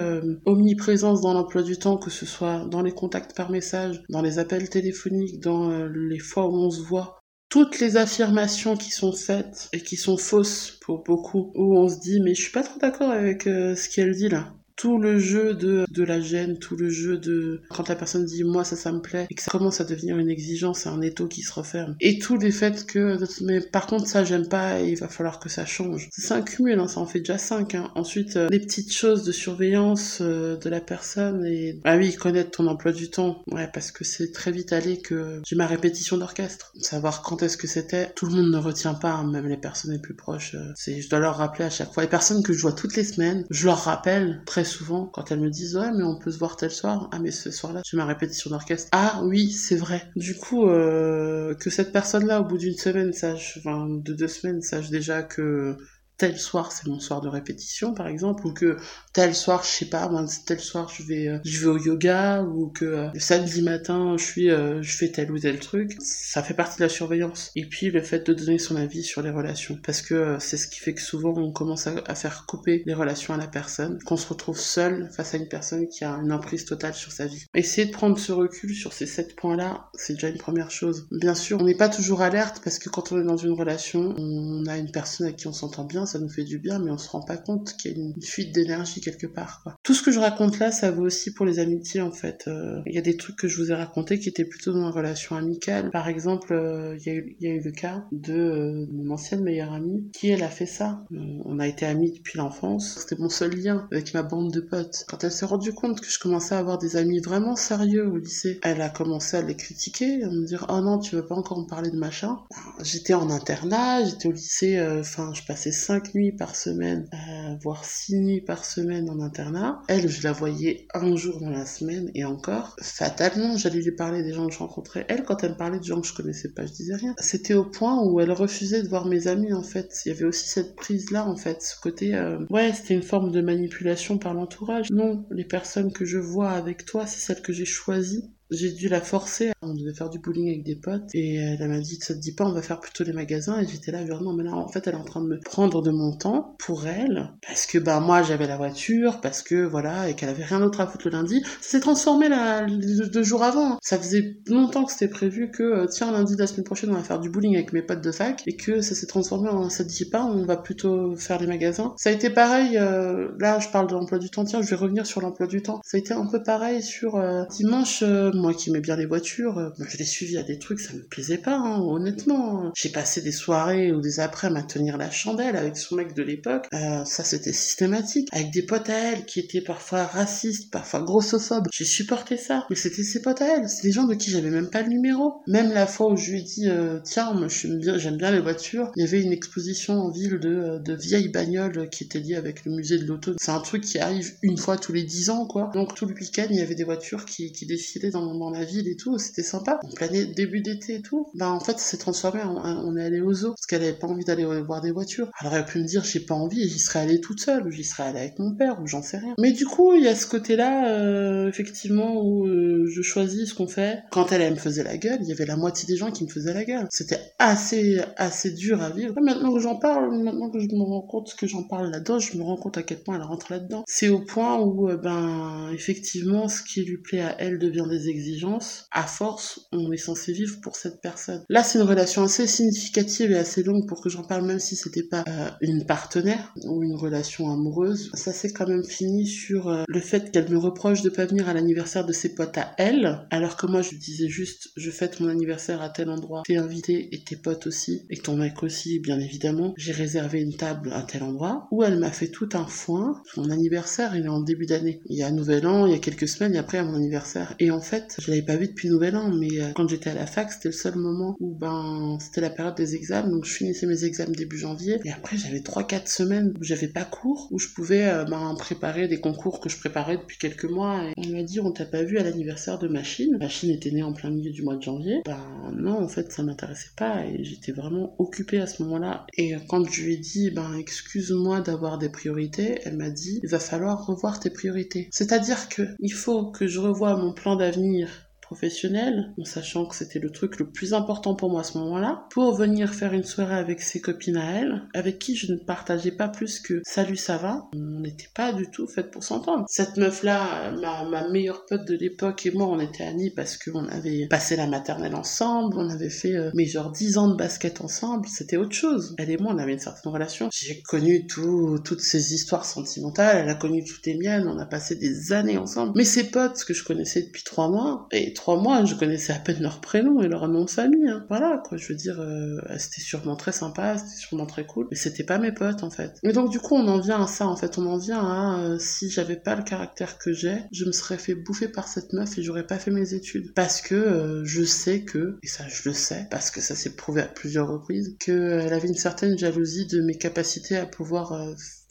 omniprésence 0.47 1.21
dans 1.21 1.35
l'emploi 1.35 1.63
du 1.63 1.79
temps, 1.79 1.97
que 1.97 2.11
ce 2.11 2.27
soit 2.27 2.67
dans 2.71 2.83
les 2.83 2.93
contacts 2.93 3.37
par 3.37 3.51
message, 3.51 4.03
dans 4.09 4.23
les 4.23 4.39
appels 4.39 4.69
téléphonique, 4.69 5.41
dans 5.41 5.71
euh, 5.71 5.89
les 5.89 6.19
fois 6.19 6.49
où 6.49 6.55
on 6.55 6.71
se 6.71 6.81
voit, 6.81 7.19
toutes 7.49 7.81
les 7.81 7.97
affirmations 7.97 8.77
qui 8.77 8.91
sont 8.91 9.13
faites 9.13 9.69
et 9.73 9.81
qui 9.81 9.97
sont 9.97 10.17
fausses 10.17 10.79
pour 10.81 11.03
beaucoup, 11.03 11.53
où 11.55 11.79
on 11.79 11.89
se 11.89 12.01
dit 12.01 12.21
mais 12.21 12.35
je 12.35 12.43
suis 12.43 12.53
pas 12.53 12.63
trop 12.63 12.79
d'accord 12.79 13.11
avec 13.11 13.47
euh, 13.47 13.75
ce 13.77 13.89
qu'elle 13.89 14.15
dit 14.15 14.29
là 14.29 14.55
tout 14.83 14.99
le 14.99 15.17
jeu 15.17 15.55
de, 15.55 15.87
de 15.89 16.03
la 16.03 16.21
gêne, 16.21 16.59
tout 16.59 16.75
le 16.75 16.91
jeu 16.91 17.17
de 17.17 17.61
quand 17.71 17.89
la 17.89 17.95
personne 17.95 18.25
dit 18.25 18.43
moi 18.43 18.65
ça 18.65 18.75
ça 18.75 18.91
me 18.91 19.01
plaît 19.01 19.29
et 19.31 19.35
que 19.37 19.41
ça 19.41 19.53
commence 19.53 19.81
à 19.81 19.85
devenir 19.85 20.19
une 20.19 20.29
exigence, 20.29 20.89
un 20.89 21.01
étau 21.03 21.29
qui 21.29 21.43
se 21.43 21.53
referme. 21.53 21.95
Et 22.01 22.19
tous 22.19 22.37
les 22.37 22.51
faits 22.51 22.85
que 22.85 23.17
mais 23.43 23.61
par 23.61 23.87
contre 23.87 24.09
ça 24.09 24.25
j'aime 24.25 24.49
pas 24.49 24.81
et 24.81 24.89
il 24.89 24.99
va 24.99 25.07
falloir 25.07 25.39
que 25.39 25.49
ça 25.49 25.67
change. 25.67 26.09
C'est 26.11 26.35
un 26.35 26.43
hein, 26.43 26.89
ça 26.89 26.99
en 26.99 27.07
fait 27.07 27.21
déjà 27.21 27.39
cinq. 27.39 27.77
Hein. 27.77 27.93
Ensuite 27.95 28.35
euh, 28.35 28.49
les 28.51 28.59
petites 28.59 28.93
choses 28.93 29.23
de 29.23 29.31
surveillance 29.31 30.19
euh, 30.21 30.57
de 30.57 30.69
la 30.69 30.81
personne 30.81 31.47
et 31.47 31.79
ah 31.85 31.97
oui 31.97 32.17
connaître 32.17 32.51
ton 32.51 32.67
emploi 32.67 32.91
du 32.91 33.09
temps, 33.09 33.45
ouais 33.53 33.71
parce 33.73 33.93
que 33.93 34.03
c'est 34.03 34.33
très 34.33 34.51
vite 34.51 34.73
allé 34.73 35.01
que 35.01 35.41
j'ai 35.47 35.55
ma 35.55 35.69
répétition 35.69 36.17
d'orchestre, 36.17 36.73
savoir 36.81 37.23
quand 37.23 37.45
est-ce 37.45 37.57
que 37.57 37.69
c'était. 37.69 38.11
Tout 38.17 38.27
le 38.27 38.33
monde 38.33 38.51
ne 38.51 38.59
retient 38.59 38.95
pas, 38.95 39.13
hein, 39.13 39.31
même 39.31 39.47
les 39.47 39.57
personnes 39.57 39.93
les 39.93 40.01
plus 40.01 40.17
proches. 40.17 40.57
Euh, 40.57 40.73
c'est 40.75 41.01
je 41.01 41.09
dois 41.09 41.21
leur 41.21 41.37
rappeler 41.37 41.67
à 41.67 41.71
chaque 41.71 41.95
fois. 41.95 42.03
Les 42.03 42.09
personnes 42.09 42.43
que 42.43 42.53
je 42.53 42.63
vois 42.63 42.73
toutes 42.73 42.97
les 42.97 43.05
semaines, 43.05 43.45
je 43.49 43.67
leur 43.67 43.79
rappelle 43.79 44.43
très 44.45 44.65
souvent 44.73 45.07
quand 45.07 45.31
elles 45.31 45.41
me 45.41 45.51
disent 45.51 45.77
ouais 45.77 45.93
mais 45.97 46.03
on 46.05 46.19
peut 46.19 46.31
se 46.31 46.39
voir 46.39 46.57
tel 46.57 46.71
soir. 46.71 47.09
Ah 47.13 47.19
mais 47.19 47.31
ce 47.31 47.51
soir-là 47.51 47.83
j'ai 47.85 47.97
ma 47.97 48.07
répétition 48.07 48.51
d'orchestre 48.51 48.89
ah 48.93 49.21
oui 49.25 49.51
c'est 49.51 49.77
vrai. 49.77 50.11
Du 50.17 50.35
coup 50.35 50.69
euh, 50.69 51.55
que 51.55 51.71
cette 51.71 51.93
personne 51.93 52.27
là 52.27 52.41
au 52.41 52.45
bout 52.45 52.59
d'une 52.59 52.77
semaine 52.77 53.13
sache 53.13 53.59
enfin 53.59 53.87
de 53.89 54.13
deux 54.13 54.29
semaines 54.29 54.63
sache 54.63 54.91
déjà 54.91 55.23
que 55.23 55.77
tel 56.23 56.39
soir 56.39 56.71
c'est 56.71 56.87
mon 56.87 57.01
soir 57.01 57.21
de 57.21 57.27
répétition 57.27 57.95
par 57.95 58.07
exemple 58.07 58.47
ou 58.47 58.53
que 58.53 58.77
tel 59.13 59.35
soir 59.35 59.65
je 59.65 59.69
sais 59.69 59.87
pas 59.87 60.09
moi 60.09 60.25
tel 60.47 60.61
soir 60.61 60.89
je 60.97 61.03
vais 61.03 61.27
euh, 61.27 61.39
je 61.45 61.59
vais 61.59 61.67
au 61.67 61.79
yoga 61.79 62.45
ou 62.45 62.69
que 62.69 62.85
euh, 62.85 63.09
samedi 63.19 63.61
matin 63.61 64.15
je 64.17 64.23
suis 64.25 64.49
euh, 64.49 64.81
je 64.83 64.97
fais 64.97 65.11
tel 65.11 65.33
ou 65.33 65.39
tel 65.41 65.59
truc 65.59 65.97
ça 66.33 66.43
fait 66.43 66.55
partie 66.55 66.79
de 66.79 66.85
la 66.85 66.89
surveillance. 66.89 67.51
Et 67.57 67.67
puis 67.67 67.91
le 67.91 68.01
fait 68.01 68.27
de 68.27 68.33
donner 68.33 68.59
son 68.59 68.77
avis 68.77 69.03
sur 69.03 69.23
les 69.23 69.31
relations. 69.31 69.79
Parce 69.85 70.03
que 70.03 70.37
c'est 70.39 70.57
ce 70.57 70.67
qui 70.67 70.81
fait 70.81 70.95
que 70.95 71.03
souvent 71.03 71.35
on 71.37 71.53
commence 71.53 71.87
à, 71.87 71.95
à, 72.07 72.15
faire 72.15 72.47
couper 72.47 72.83
les 72.87 72.95
relations 72.95 73.35
à 73.35 73.37
la 73.37 73.47
personne 73.47 73.99
qu'on 74.05 74.17
se 74.17 74.29
retrouve 74.29 74.59
seul 74.59 75.11
face 75.15 75.35
à 75.35 75.39
une 75.39 75.49
personne 75.49 75.89
qui 75.89 76.05
a 76.05 76.13
une 76.13 76.33
emprise 76.33 76.65
totale 76.65 76.95
sur 76.95 77.13
sa 77.13 77.27
vie. 77.27 77.47
Essayer 77.55 77.87
de 77.87 77.93
prendre 77.93 78.19
ce 78.19 78.33
recul 78.33 78.75
sur 78.75 78.93
ces 78.93 79.07
sept 79.07 79.37
points 79.37 79.57
là 79.57 79.91
c'est 79.95 80.15
déjà 80.15 80.29
une 80.29 80.39
première 80.39 80.71
chose. 80.71 81.07
Bien 81.11 81.35
sûr 81.35 81.61
on 81.61 81.65
n'est 81.65 81.77
pas 81.77 81.89
toujours 81.89 82.23
alerte 82.23 82.61
parce 82.63 82.79
que 82.79 82.89
quand 82.89 83.13
on 83.13 83.21
est 83.21 83.25
dans 83.25 83.37
une 83.37 83.53
relation 83.53 84.15
on 84.17 84.67
a 84.67 84.79
une 84.79 84.91
personne 84.91 85.27
avec 85.27 85.39
qui 85.39 85.49
on 85.49 85.53
s'entend 85.53 85.85
bien 85.85 86.07
ça 86.13 86.19
nous 86.19 86.29
fait 86.29 86.45
du 86.45 86.59
bien, 86.59 86.79
mais 86.79 86.91
on 86.91 86.99
se 86.99 87.09
rend 87.09 87.23
pas 87.23 87.37
compte 87.37 87.75
qu'il 87.77 87.93
y 87.93 87.95
a 87.95 87.99
une 87.99 88.21
fuite 88.23 88.55
d'énergie 88.55 89.01
quelque 89.01 89.27
part. 89.27 89.65
Tout 89.83 89.95
ce 89.95 90.03
que 90.03 90.11
je 90.11 90.19
raconte 90.19 90.59
là, 90.59 90.71
ça 90.71 90.91
vaut 90.91 91.05
aussi 91.05 91.33
pour 91.33 91.47
les 91.47 91.59
amitiés 91.59 92.01
en 92.01 92.13
fait. 92.13 92.45
Euh, 92.47 92.81
il 92.87 92.95
y 92.95 92.99
a 92.99 93.03
des 93.03 93.17
trucs 93.17 93.37
que 93.37 93.49
je 93.49 93.57
vous 93.57 93.73
ai 93.73 93.75
racontés 93.75 94.19
qui 94.19 94.29
étaient 94.29 94.45
plutôt 94.45 94.73
dans 94.73 94.87
une 94.87 94.93
relation 94.93 95.37
amicale. 95.37 95.91
Par 95.91 96.09
exemple, 96.09 96.53
euh, 96.53 96.97
il 96.99 97.35
y, 97.41 97.47
a 97.47 97.51
eu 97.51 97.61
le 97.61 97.71
cas 97.73 98.05
de 98.13 98.35
euh, 98.35 98.87
mon 98.93 99.13
ancienne 99.13 99.43
meilleure 99.43 99.73
amie 99.73 100.11
qui 100.13 100.29
elle 100.29 100.43
a 100.43 100.49
fait 100.49 100.67
ça. 100.67 101.05
on 101.11 101.59
a 101.59 101.67
été 101.67 101.87
amis 101.87 102.13
depuis 102.13 102.39
l'enfance. 102.39 102.99
C'était 103.01 103.21
mon 103.21 103.29
seul 103.29 103.55
lien 103.55 103.89
avec 103.91 104.13
ma 104.15 104.23
bande 104.23 104.53
de 104.53 104.61
potes. 104.61 105.05
Quand 105.09 105.25
elle 105.25 105.33
s'est 105.33 105.47
rendue 105.47 105.73
compte 105.73 106.01
que 106.01 106.11
je 106.11 106.19
commençais 106.19 106.55
à 106.55 106.59
avoir 106.59 106.79
des 106.79 106.97
amis 106.97 107.21
vraiment 107.21 107.57
sérieux 107.57 108.07
au 108.07 108.19
lycée, 108.19 108.61
elle 108.63 108.83
a 108.83 108.91
commencé 108.91 109.37
à 109.37 109.43
les 109.43 109.57
critiquer, 109.57 110.23
à 110.23 110.29
me 110.29 110.45
dire 110.45 110.67
oh 110.69 110.81
non 110.81 110.99
tu 110.99 111.17
veux 111.17 111.27
pas 111.27 111.35
encore 111.35 111.61
me 111.61 111.67
parler 111.67 111.91
de 111.91 111.97
machin? 111.97 112.39
J'étais 112.83 113.15
en 113.15 113.31
internat, 113.31 114.05
j'étais 114.05 114.29
au 114.29 114.33
lycée, 114.33 114.81
enfin 115.01 115.33
je 115.35 115.43
passais 115.43 115.73
cinq 115.93 116.15
nuits 116.15 116.33
par 116.33 116.57
semaine, 116.57 117.07
euh, 117.13 117.55
voire 117.63 117.85
six 117.85 118.17
nuits 118.17 118.41
par 118.41 118.65
semaine 118.65 119.11
en 119.11 119.21
internat. 119.21 119.83
Elle, 119.89 120.09
je 120.09 120.23
la 120.23 120.33
voyais 120.33 120.87
un 120.95 121.17
jour 121.17 121.39
dans 121.39 121.51
la 121.51 121.67
semaine 121.67 122.11
et 122.15 122.25
encore. 122.25 122.77
Fatalement, 122.81 123.59
j'allais 123.59 123.83
lui 123.83 123.95
parler 123.95 124.23
des 124.23 124.33
gens 124.33 124.47
que 124.47 124.55
je 124.55 124.59
rencontrais. 124.59 125.05
Elle, 125.11 125.25
quand 125.25 125.45
elle 125.45 125.51
me 125.51 125.57
parlait 125.59 125.79
de 125.79 125.85
gens 125.85 126.01
que 126.01 126.07
je 126.07 126.15
connaissais 126.15 126.51
pas, 126.55 126.65
je 126.65 126.73
disais 126.73 126.95
rien. 126.95 127.15
C'était 127.19 127.53
au 127.53 127.67
point 127.67 128.03
où 128.03 128.21
elle 128.21 128.33
refusait 128.33 128.83
de 128.83 128.89
voir 128.89 129.05
mes 129.05 129.29
amis, 129.29 129.53
en 129.53 129.63
fait. 129.63 129.93
Il 130.07 130.09
y 130.09 130.13
avait 130.13 130.25
aussi 130.25 130.49
cette 130.49 130.77
prise-là, 130.77 131.29
en 131.29 131.37
fait. 131.37 131.61
Ce 131.61 131.79
côté, 131.79 132.15
euh, 132.15 132.39
ouais, 132.49 132.73
c'était 132.73 132.95
une 132.95 133.03
forme 133.03 133.31
de 133.31 133.43
manipulation 133.43 134.17
par 134.17 134.33
l'entourage. 134.33 134.89
Non, 134.91 135.27
les 135.31 135.45
personnes 135.45 135.93
que 135.93 136.07
je 136.07 136.17
vois 136.17 136.53
avec 136.53 136.87
toi, 136.87 137.07
c'est 137.07 137.21
celles 137.21 137.43
que 137.43 137.53
j'ai 137.53 137.67
choisies 137.67 138.33
j'ai 138.53 138.73
dû 138.73 138.89
la 138.89 139.01
forcer. 139.01 139.53
On 139.63 139.75
devait 139.75 139.95
faire 139.95 140.11
du 140.11 140.19
bowling 140.19 140.49
avec 140.49 140.65
des 140.65 140.77
potes 140.77 141.15
et 141.15 141.37
elle 141.37 141.69
m'a 141.69 141.79
dit 141.79 141.99
ça 142.01 142.15
te 142.15 142.19
dit 142.19 142.35
pas 142.35 142.45
on 142.45 142.53
va 142.53 142.63
faire 142.63 142.81
plutôt 142.81 143.05
les 143.05 143.13
magasins 143.13 143.61
et 143.61 143.67
j'étais 143.67 143.93
là 143.93 144.05
genre 144.05 144.23
non 144.23 144.33
mais 144.33 144.45
là 144.45 144.55
en 144.55 144.69
fait 144.69 144.87
elle 144.87 144.95
est 144.95 144.99
en 144.99 145.05
train 145.05 145.23
de 145.23 145.29
me 145.29 145.39
prendre 145.39 145.83
de 145.83 145.91
mon 145.91 146.17
temps 146.17 146.57
pour 146.59 146.87
elle 146.87 147.33
parce 147.47 147.67
que 147.67 147.79
bah 147.79 148.01
moi 148.01 148.23
j'avais 148.23 148.47
la 148.47 148.57
voiture 148.57 149.21
parce 149.21 149.43
que 149.43 149.65
voilà 149.65 150.09
et 150.09 150.15
qu'elle 150.15 150.29
avait 150.29 150.45
rien 150.45 150.61
d'autre 150.61 150.81
à 150.81 150.87
foutre 150.87 151.07
le 151.07 151.13
lundi. 151.13 151.43
Ça 151.61 151.71
s'est 151.71 151.81
transformé 151.81 152.29
là 152.29 152.67
deux 152.67 153.23
jours 153.23 153.43
avant. 153.43 153.79
Ça 153.83 153.99
faisait 153.99 154.37
longtemps 154.47 154.85
que 154.85 154.93
c'était 154.93 155.09
prévu 155.09 155.51
que 155.51 155.63
euh, 155.63 155.87
tiens 155.87 156.13
lundi 156.13 156.35
de 156.35 156.41
la 156.41 156.47
semaine 156.47 156.65
prochaine 156.65 156.91
on 156.91 156.95
va 156.95 157.03
faire 157.03 157.21
du 157.21 157.31
bowling 157.31 157.55
avec 157.55 157.73
mes 157.73 157.83
potes 157.83 158.03
de 158.03 158.13
fac 158.13 158.43
et 158.47 158.57
que 158.57 158.81
ça 158.81 158.95
s'est 158.95 159.07
transformé 159.07 159.49
en 159.49 159.71
ça 159.71 159.85
te 159.85 159.89
dit 159.89 160.09
pas 160.09 160.25
on 160.25 160.45
va 160.45 160.57
plutôt 160.57 161.17
faire 161.17 161.41
les 161.41 161.47
magasins. 161.47 161.95
Ça 161.97 162.11
a 162.11 162.13
été 162.13 162.31
pareil 162.31 162.77
euh, 162.79 163.29
là 163.39 163.59
je 163.61 163.69
parle 163.69 163.87
de 163.87 163.95
l'emploi 163.95 164.19
du 164.19 164.29
temps 164.29 164.45
tiens 164.45 164.61
je 164.61 164.69
vais 164.69 164.77
revenir 164.77 165.07
sur 165.07 165.21
l'emploi 165.21 165.47
du 165.47 165.63
temps. 165.63 165.81
Ça 165.85 165.97
a 165.97 166.01
été 166.01 166.13
un 166.15 166.27
peu 166.27 166.43
pareil 166.43 166.83
sur 166.83 167.17
euh, 167.17 167.45
dimanche 167.51 168.03
moi 168.43 168.55
qui 168.55 168.71
aimais 168.71 168.81
bien 168.81 168.97
les 168.97 169.07
voitures, 169.07 169.59
euh, 169.59 169.71
je 169.89 169.97
l'ai 169.97 170.05
suivi 170.05 170.37
à 170.37 170.43
des 170.43 170.59
trucs, 170.59 170.81
ça 170.81 170.93
me 170.93 171.03
plaisait 171.03 171.39
pas, 171.39 171.57
hein, 171.57 171.81
honnêtement. 171.81 172.73
J'ai 172.77 172.91
passé 172.91 173.23
des 173.23 173.33
soirées 173.33 173.93
ou 173.93 174.01
des 174.01 174.21
après 174.21 174.49
à 174.55 174.63
tenir 174.63 174.99
la 174.99 175.11
chandelle 175.11 175.57
avec 175.57 175.77
son 175.77 175.97
mec 175.97 176.15
de 176.15 176.23
l'époque. 176.23 176.67
Euh, 176.75 177.05
ça, 177.05 177.25
c'était 177.25 177.53
systématique. 177.53 178.29
Avec 178.33 178.51
des 178.51 178.63
potes 178.63 178.91
à 178.91 178.99
elle 178.99 179.25
qui 179.25 179.41
étaient 179.41 179.61
parfois 179.61 180.05
racistes, 180.05 180.71
parfois 180.71 181.01
grossophobes. 181.03 181.69
J'ai 181.73 181.85
supporté 181.85 182.37
ça. 182.37 182.67
Mais 182.71 182.77
c'était 182.77 183.03
ses 183.03 183.23
potes 183.23 183.41
à 183.41 183.57
elle. 183.57 183.69
C'est 183.69 183.83
des 183.83 183.93
gens 183.93 184.05
de 184.05 184.15
qui 184.15 184.31
j'avais 184.31 184.51
même 184.51 184.69
pas 184.69 184.83
le 184.83 184.89
numéro. 184.89 185.43
Même 185.47 185.73
la 185.73 185.87
fois 185.87 186.13
où 186.13 186.17
je 186.17 186.33
lui 186.33 186.41
ai 186.41 186.43
dit, 186.43 186.69
euh, 186.69 186.99
tiens, 187.05 187.33
moi, 187.35 187.49
j'aime 187.49 187.79
bien, 187.79 187.99
j'aime 187.99 188.17
bien 188.17 188.31
les 188.31 188.41
voitures, 188.41 188.91
il 188.97 189.05
y 189.05 189.07
avait 189.07 189.23
une 189.23 189.33
exposition 189.33 189.95
en 189.95 190.11
ville 190.11 190.39
de, 190.39 190.79
de 190.79 190.95
vieilles 190.95 191.29
bagnoles 191.29 191.89
qui 191.91 192.05
était 192.05 192.21
liée 192.21 192.37
avec 192.37 192.65
le 192.65 192.73
musée 192.73 192.99
de 192.99 193.05
l'auto. 193.05 193.35
C'est 193.39 193.53
un 193.53 193.61
truc 193.61 193.85
qui 193.85 193.99
arrive 193.99 194.33
une 194.43 194.59
fois 194.59 194.77
tous 194.77 194.93
les 194.93 195.05
dix 195.05 195.31
ans, 195.31 195.47
quoi. 195.47 195.71
Donc 195.75 195.95
tout 195.95 196.07
le 196.07 196.15
week-end, 196.15 196.47
il 196.51 196.57
y 196.57 196.61
avait 196.61 196.75
des 196.75 196.85
voitures 196.85 197.25
qui, 197.25 197.53
qui 197.53 197.67
défilaient 197.67 198.11
dans, 198.11 198.32
dans 198.35 198.51
la 198.51 198.65
ville 198.65 198.89
et 198.89 198.97
tout, 198.97 199.19
c'était 199.19 199.43
sympa. 199.43 199.81
En 199.83 199.89
plein 199.89 200.09
début 200.09 200.61
d'été 200.61 200.97
et 200.97 201.03
tout, 201.03 201.29
bah 201.35 201.51
en 201.51 201.61
fait, 201.61 201.79
ça 201.79 201.85
s'est 201.85 201.97
transformé, 201.97 202.41
on 202.45 202.97
est 202.97 203.05
allé 203.05 203.21
au 203.21 203.33
zoo, 203.33 203.51
parce 203.51 203.67
qu'elle 203.67 203.83
avait 203.83 203.93
pas 203.93 204.07
envie 204.07 204.25
d'aller 204.25 204.45
voir 204.63 204.81
des 204.81 204.91
voitures. 204.91 205.31
Elle 205.41 205.47
aurait 205.49 205.65
pu 205.65 205.79
me 205.79 205.85
dire, 205.85 206.05
j'ai 206.05 206.21
pas 206.21 206.35
envie, 206.35 206.69
j'y 206.69 206.79
serais 206.79 207.01
allée 207.01 207.21
toute 207.21 207.41
seule, 207.41 207.67
ou 207.67 207.71
j'y 207.71 207.85
serais 207.85 208.05
allée 208.05 208.21
avec 208.21 208.39
mon 208.39 208.55
père, 208.55 208.81
ou 208.83 208.87
j'en 208.87 209.03
sais 209.03 209.19
rien. 209.19 209.35
Mais 209.39 209.53
du 209.53 209.67
coup, 209.67 209.95
il 209.95 210.05
y 210.05 210.09
a 210.09 210.15
ce 210.15 210.27
côté-là, 210.27 210.91
euh, 210.91 211.49
effectivement, 211.49 212.23
où 212.23 212.47
euh, 212.47 212.87
je 212.87 213.03
choisis 213.03 213.51
ce 213.51 213.55
qu'on 213.55 213.67
fait. 213.67 214.01
Quand 214.11 214.33
elle, 214.33 214.43
elle 214.43 214.55
me 214.55 214.59
faisait 214.59 214.85
la 214.85 214.97
gueule, 214.97 215.19
il 215.23 215.29
y 215.29 215.33
avait 215.33 215.47
la 215.47 215.57
moitié 215.57 215.87
des 215.87 215.97
gens 215.97 216.11
qui 216.11 216.25
me 216.25 216.29
faisaient 216.29 216.55
la 216.55 216.65
gueule. 216.65 216.87
C'était 216.91 217.21
assez, 217.39 218.01
assez 218.17 218.53
dur 218.53 218.83
à 218.83 218.91
vivre. 218.91 219.15
Maintenant 219.21 219.53
que 219.53 219.61
j'en 219.61 219.77
parle, 219.77 220.23
maintenant 220.23 220.51
que 220.51 220.59
je 220.59 220.69
me 220.69 220.83
rends 220.83 221.03
compte 221.03 221.35
que 221.35 221.47
j'en 221.47 221.65
parle 221.65 221.91
là-dedans, 221.91 222.19
je 222.19 222.37
me 222.37 222.43
rends 222.43 222.57
compte 222.57 222.79
à 222.79 222.83
quel 222.83 223.03
point 223.03 223.17
elle 223.17 223.23
rentre 223.23 223.53
là-dedans. 223.53 223.85
C'est 223.87 224.09
au 224.09 224.21
point 224.21 224.61
où, 224.61 224.89
euh, 224.89 224.97
ben, 224.97 225.71
effectivement, 225.73 226.49
ce 226.49 226.63
qui 226.63 226.83
lui 226.85 226.99
plaît 226.99 227.21
à 227.21 227.37
elle 227.39 227.59
devient 227.59 227.87
des 227.89 228.09
exigences 228.13 228.87
à 228.93 229.05
force, 229.05 229.69
on 229.73 229.93
est 229.93 229.97
censé 229.97 230.33
vivre 230.33 230.61
pour 230.61 230.77
cette 230.77 231.01
personne. 231.01 231.43
Là, 231.49 231.63
c'est 231.63 231.79
une 231.79 231.89
relation 231.89 232.23
assez 232.23 232.47
significative 232.47 233.33
et 233.33 233.39
assez 233.39 233.63
longue 233.63 233.87
pour 233.89 234.01
que 234.01 234.09
j'en 234.09 234.23
parle, 234.23 234.47
même 234.47 234.59
si 234.59 234.77
c'était 234.77 235.03
pas 235.03 235.25
euh, 235.27 235.51
une 235.61 235.85
partenaire 235.85 236.55
ou 236.65 236.83
une 236.83 236.95
relation 236.95 237.51
amoureuse. 237.51 238.11
Ça 238.15 238.33
s'est 238.33 238.53
quand 238.53 238.69
même 238.69 238.85
fini 238.85 239.27
sur 239.27 239.69
euh, 239.69 239.85
le 239.89 240.01
fait 240.01 240.31
qu'elle 240.31 240.51
me 240.51 240.59
reproche 240.59 241.03
de 241.03 241.11
pas 241.11 241.27
venir 241.27 241.49
à 241.49 241.55
l'anniversaire 241.55 242.07
de 242.07 242.13
ses 242.13 242.35
potes 242.35 242.59
à 242.59 242.75
elle, 242.79 243.27
alors 243.31 243.57
que 243.57 243.67
moi, 243.67 243.83
je 243.83 243.95
disais 243.97 244.29
juste, 244.29 244.71
je 244.77 244.91
fête 244.91 245.21
mon 245.21 245.29
anniversaire 245.29 245.83
à 245.83 245.89
tel 245.89 246.11
endroit, 246.11 246.43
t'es 246.47 246.57
invité 246.57 247.15
et 247.15 247.23
tes 247.25 247.37
potes 247.37 247.67
aussi, 247.67 248.07
et 248.11 248.19
ton 248.19 248.37
mec 248.37 248.63
aussi, 248.63 249.01
bien 249.01 249.19
évidemment. 249.19 249.75
J'ai 249.77 249.93
réservé 249.93 250.41
une 250.41 250.57
table 250.57 250.93
à 250.93 251.03
tel 251.03 251.23
endroit, 251.23 251.69
où 251.71 251.83
elle 251.83 251.99
m'a 251.99 252.13
fait 252.13 252.29
tout 252.29 252.49
un 252.55 252.67
foin. 252.67 253.23
Mon 253.37 253.51
anniversaire, 253.51 254.17
il 254.17 254.25
est 254.25 254.29
en 254.29 254.41
début 254.41 254.67
d'année. 254.67 255.01
Il 255.07 255.17
y 255.17 255.23
a 255.23 255.29
un 255.29 255.33
nouvel 255.33 255.67
an, 255.67 255.87
il 255.87 255.93
y 255.93 255.97
a 255.97 255.99
quelques 255.99 256.29
semaines, 256.29 256.55
et 256.55 256.59
après 256.59 256.79
à 256.79 256.85
mon 256.85 256.95
anniversaire. 256.95 257.55
Et 257.59 257.71
en 257.71 257.81
fait, 257.81 258.02
je 258.19 258.31
l'avais 258.31 258.43
pas 258.43 258.57
vu 258.57 258.69
depuis 258.69 258.89
Nouvel 258.89 259.17
An, 259.17 259.31
mais 259.31 259.61
euh, 259.61 259.73
quand 259.75 259.89
j'étais 259.89 260.11
à 260.11 260.15
la 260.15 260.27
fac, 260.27 260.53
c'était 260.53 260.69
le 260.69 260.73
seul 260.73 260.97
moment 260.97 261.37
où 261.41 261.55
ben 261.55 262.19
c'était 262.21 262.41
la 262.41 262.51
période 262.51 262.75
des 262.75 262.95
examens, 262.95 263.31
donc 263.31 263.45
je 263.45 263.53
finissais 263.53 263.87
mes 263.87 264.05
examens 264.05 264.33
début 264.33 264.59
janvier, 264.59 265.01
et 265.05 265.13
après 265.13 265.37
j'avais 265.37 265.61
3-4 265.61 266.07
semaines 266.07 266.55
où 266.59 266.65
j'avais 266.65 266.89
pas 266.89 267.05
cours, 267.05 267.49
où 267.51 267.59
je 267.59 267.69
pouvais 267.69 268.09
euh, 268.09 268.25
ben, 268.25 268.55
préparer 268.59 269.09
des 269.09 269.21
concours 269.21 269.61
que 269.61 269.69
je 269.69 269.79
préparais 269.79 270.17
depuis 270.17 270.39
quelques 270.39 270.65
mois. 270.65 271.05
Et 271.05 271.13
on 271.17 271.31
m'a 271.31 271.43
dit, 271.43 271.61
on 271.61 271.73
t'a 271.73 271.85
pas 271.85 272.03
vu 272.03 272.19
à 272.19 272.23
l'anniversaire 272.23 272.79
de 272.79 272.89
Machine. 272.89 273.37
Machine 273.39 273.71
était 273.71 273.91
née 273.91 274.03
en 274.03 274.13
plein 274.13 274.31
milieu 274.31 274.51
du 274.51 274.63
mois 274.63 274.77
de 274.77 274.83
janvier. 274.83 275.23
Ben 275.25 275.73
non, 275.75 276.03
en 276.03 276.09
fait, 276.09 276.33
ça 276.33 276.43
m'intéressait 276.43 276.91
pas, 276.97 277.25
et 277.27 277.45
j'étais 277.45 277.73
vraiment 277.73 278.15
occupée 278.19 278.61
à 278.61 278.67
ce 278.67 278.83
moment-là. 278.83 279.27
Et 279.37 279.55
quand 279.69 279.85
je 279.91 280.03
lui 280.03 280.15
ai 280.15 280.17
dit, 280.17 280.51
ben 280.51 280.75
excuse-moi 280.79 281.61
d'avoir 281.61 281.99
des 281.99 282.09
priorités, 282.09 282.79
elle 282.85 282.97
m'a 282.97 283.11
dit, 283.11 283.41
il 283.43 283.49
va 283.49 283.59
falloir 283.59 284.07
revoir 284.07 284.41
tes 284.41 284.51
priorités. 284.51 285.09
C'est-à-dire 285.11 285.69
que 285.69 285.83
il 286.01 286.13
faut 286.13 286.51
que 286.51 286.67
je 286.67 286.79
revoie 286.79 287.17
mon 287.17 287.33
plan 287.33 287.57
d'avenir 287.57 287.92
famille 287.93 288.09
professionnelle, 288.53 289.33
en 289.41 289.45
sachant 289.47 289.87
que 289.87 289.97
c'était 289.97 290.19
le 290.19 290.31
truc 290.31 290.59
le 290.59 290.71
plus 290.71 290.93
important 290.93 291.35
pour 291.35 291.49
moi 291.49 291.63
à 291.63 291.65
ce 291.65 291.79
moment-là, 291.79 292.27
pour 292.31 292.55
venir 292.55 292.93
faire 292.93 293.15
une 293.15 293.25
soirée 293.25 293.55
avec 293.55 293.81
ses 293.81 294.03
copines 294.03 294.37
à 294.37 294.61
elle, 294.61 294.83
avec 294.93 295.19
qui 295.19 295.37
je 295.37 295.51
ne 295.51 295.57
partageais 295.57 296.11
pas 296.11 296.29
plus 296.29 296.61
que 296.61 296.83
salut 296.85 297.17
ça 297.17 297.39
va? 297.39 297.69
On 297.75 298.01
n'était 298.01 298.29
pas 298.35 298.53
du 298.53 298.71
tout 298.71 298.87
fait 298.87 299.11
pour 299.11 299.25
s'entendre. 299.25 299.65
Cette 299.69 299.97
meuf-là, 299.97 300.73
ma, 300.73 301.29
meilleure 301.31 301.65
pote 301.65 301.87
de 301.87 301.97
l'époque 301.97 302.45
et 302.45 302.51
moi, 302.51 302.67
on 302.67 302.79
était 302.79 303.05
amis 303.05 303.31
parce 303.31 303.57
qu'on 303.57 303.89
avait 303.89 304.27
passé 304.29 304.55
la 304.57 304.67
maternelle 304.67 305.15
ensemble, 305.15 305.79
on 305.79 305.89
avait 305.89 306.11
fait 306.11 306.37
euh, 306.37 306.51
mais 306.53 306.67
genre 306.67 306.93
10 306.93 307.17
ans 307.17 307.29
de 307.29 307.37
basket 307.37 307.81
ensemble, 307.81 308.29
c'était 308.29 308.59
autre 308.59 308.75
chose. 308.75 309.15
Elle 309.17 309.31
et 309.31 309.39
moi, 309.39 309.53
on 309.55 309.59
avait 309.59 309.73
une 309.73 309.79
certaine 309.79 310.13
relation. 310.13 310.51
J'ai 310.53 310.83
connu 310.83 311.27
tout, 311.27 311.79
toutes 311.83 312.03
ces 312.03 312.35
histoires 312.35 312.67
sentimentales, 312.67 313.39
elle 313.39 313.49
a 313.49 313.55
connu 313.55 313.83
toutes 313.83 314.05
les 314.05 314.19
miennes, 314.19 314.47
on 314.47 314.59
a 314.59 314.67
passé 314.67 314.95
des 314.97 315.33
années 315.33 315.57
ensemble. 315.57 315.93
Mais 315.97 316.05
ses 316.05 316.25
potes 316.25 316.65
que 316.65 316.75
je 316.75 316.85
connaissais 316.85 317.23
depuis 317.23 317.45
trois 317.45 317.71
mois, 317.71 318.09
et 318.13 318.35
trois 318.43 318.61
mois, 318.61 318.85
je 318.85 318.97
connaissais 318.97 319.33
à 319.33 319.39
peine 319.39 319.63
leur 319.63 319.81
prénom 319.81 320.21
et 320.21 320.27
leur 320.27 320.49
nom 320.49 320.65
de 320.65 320.71
famille. 320.71 321.09
Hein. 321.09 321.25
Voilà, 321.29 321.63
quoi, 321.65 321.79
je 321.79 321.87
veux 321.87 321.95
dire, 321.95 322.21
euh, 322.21 322.59
c'était 322.77 323.01
sûrement 323.01 323.37
très 323.37 323.53
sympa, 323.53 323.97
c'était 323.99 324.17
sûrement 324.17 324.47
très 324.47 324.67
cool, 324.67 324.89
mais 324.91 324.97
c'était 324.97 325.23
pas 325.23 325.39
mes 325.39 325.53
potes 325.53 325.85
en 325.85 325.91
fait. 325.91 326.19
Et 326.25 326.33
donc 326.33 326.51
du 326.51 326.59
coup, 326.59 326.75
on 326.75 326.89
en 326.89 326.99
vient 326.99 327.23
à 327.23 327.29
ça 327.29 327.47
en 327.47 327.55
fait, 327.55 327.79
on 327.79 327.87
en 327.87 327.99
vient 327.99 328.19
à 328.19 328.59
euh, 328.59 328.79
si 328.81 329.09
j'avais 329.11 329.37
pas 329.37 329.55
le 329.55 329.63
caractère 329.63 330.19
que 330.19 330.33
j'ai, 330.33 330.57
je 330.73 330.85
me 330.85 330.91
serais 330.91 331.19
fait 331.19 331.37
bouffer 331.37 331.69
par 331.69 331.87
cette 331.87 332.13
meuf 332.15 332.37
et 332.37 332.43
j'aurais 332.43 332.67
pas 332.67 332.81
fait 332.81 332.91
mes 332.91 333.15
études. 333.15 333.55
Parce 333.55 333.81
que 333.81 333.95
euh, 333.95 334.45
je 334.45 334.65
sais 334.65 335.05
que, 335.05 335.39
et 335.45 335.47
ça 335.47 335.69
je 335.69 335.89
le 335.89 335.95
sais, 335.95 336.27
parce 336.29 336.51
que 336.51 336.61
ça 336.61 336.75
s'est 336.75 336.97
prouvé 336.97 337.23
à 337.23 337.29
plusieurs 337.29 337.69
reprises, 337.69 338.17
qu'elle 338.19 338.73
avait 338.73 338.89
une 338.89 338.97
certaine 338.97 339.39
jalousie 339.39 339.87
de 339.87 340.01
mes 340.01 340.19
capacités 340.19 340.77
à 340.77 340.87
pouvoir 340.87 341.33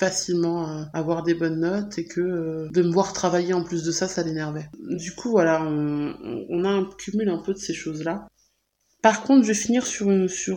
facilement 0.01 0.87
avoir 0.93 1.21
des 1.21 1.35
bonnes 1.35 1.59
notes 1.59 1.99
et 1.99 2.05
que 2.05 2.67
de 2.71 2.81
me 2.81 2.91
voir 2.91 3.13
travailler 3.13 3.53
en 3.53 3.63
plus 3.63 3.83
de 3.83 3.91
ça, 3.91 4.07
ça 4.07 4.23
l'énervait. 4.23 4.67
Du 4.79 5.13
coup, 5.13 5.29
voilà, 5.29 5.61
on, 5.63 6.65
a 6.65 6.69
un 6.69 6.89
cumul 6.97 7.29
un 7.29 7.37
peu 7.37 7.53
de 7.53 7.59
ces 7.59 7.75
choses-là. 7.75 8.27
Par 9.03 9.23
contre, 9.23 9.43
je 9.43 9.49
vais 9.49 9.53
finir 9.55 9.85
sur, 9.85 10.09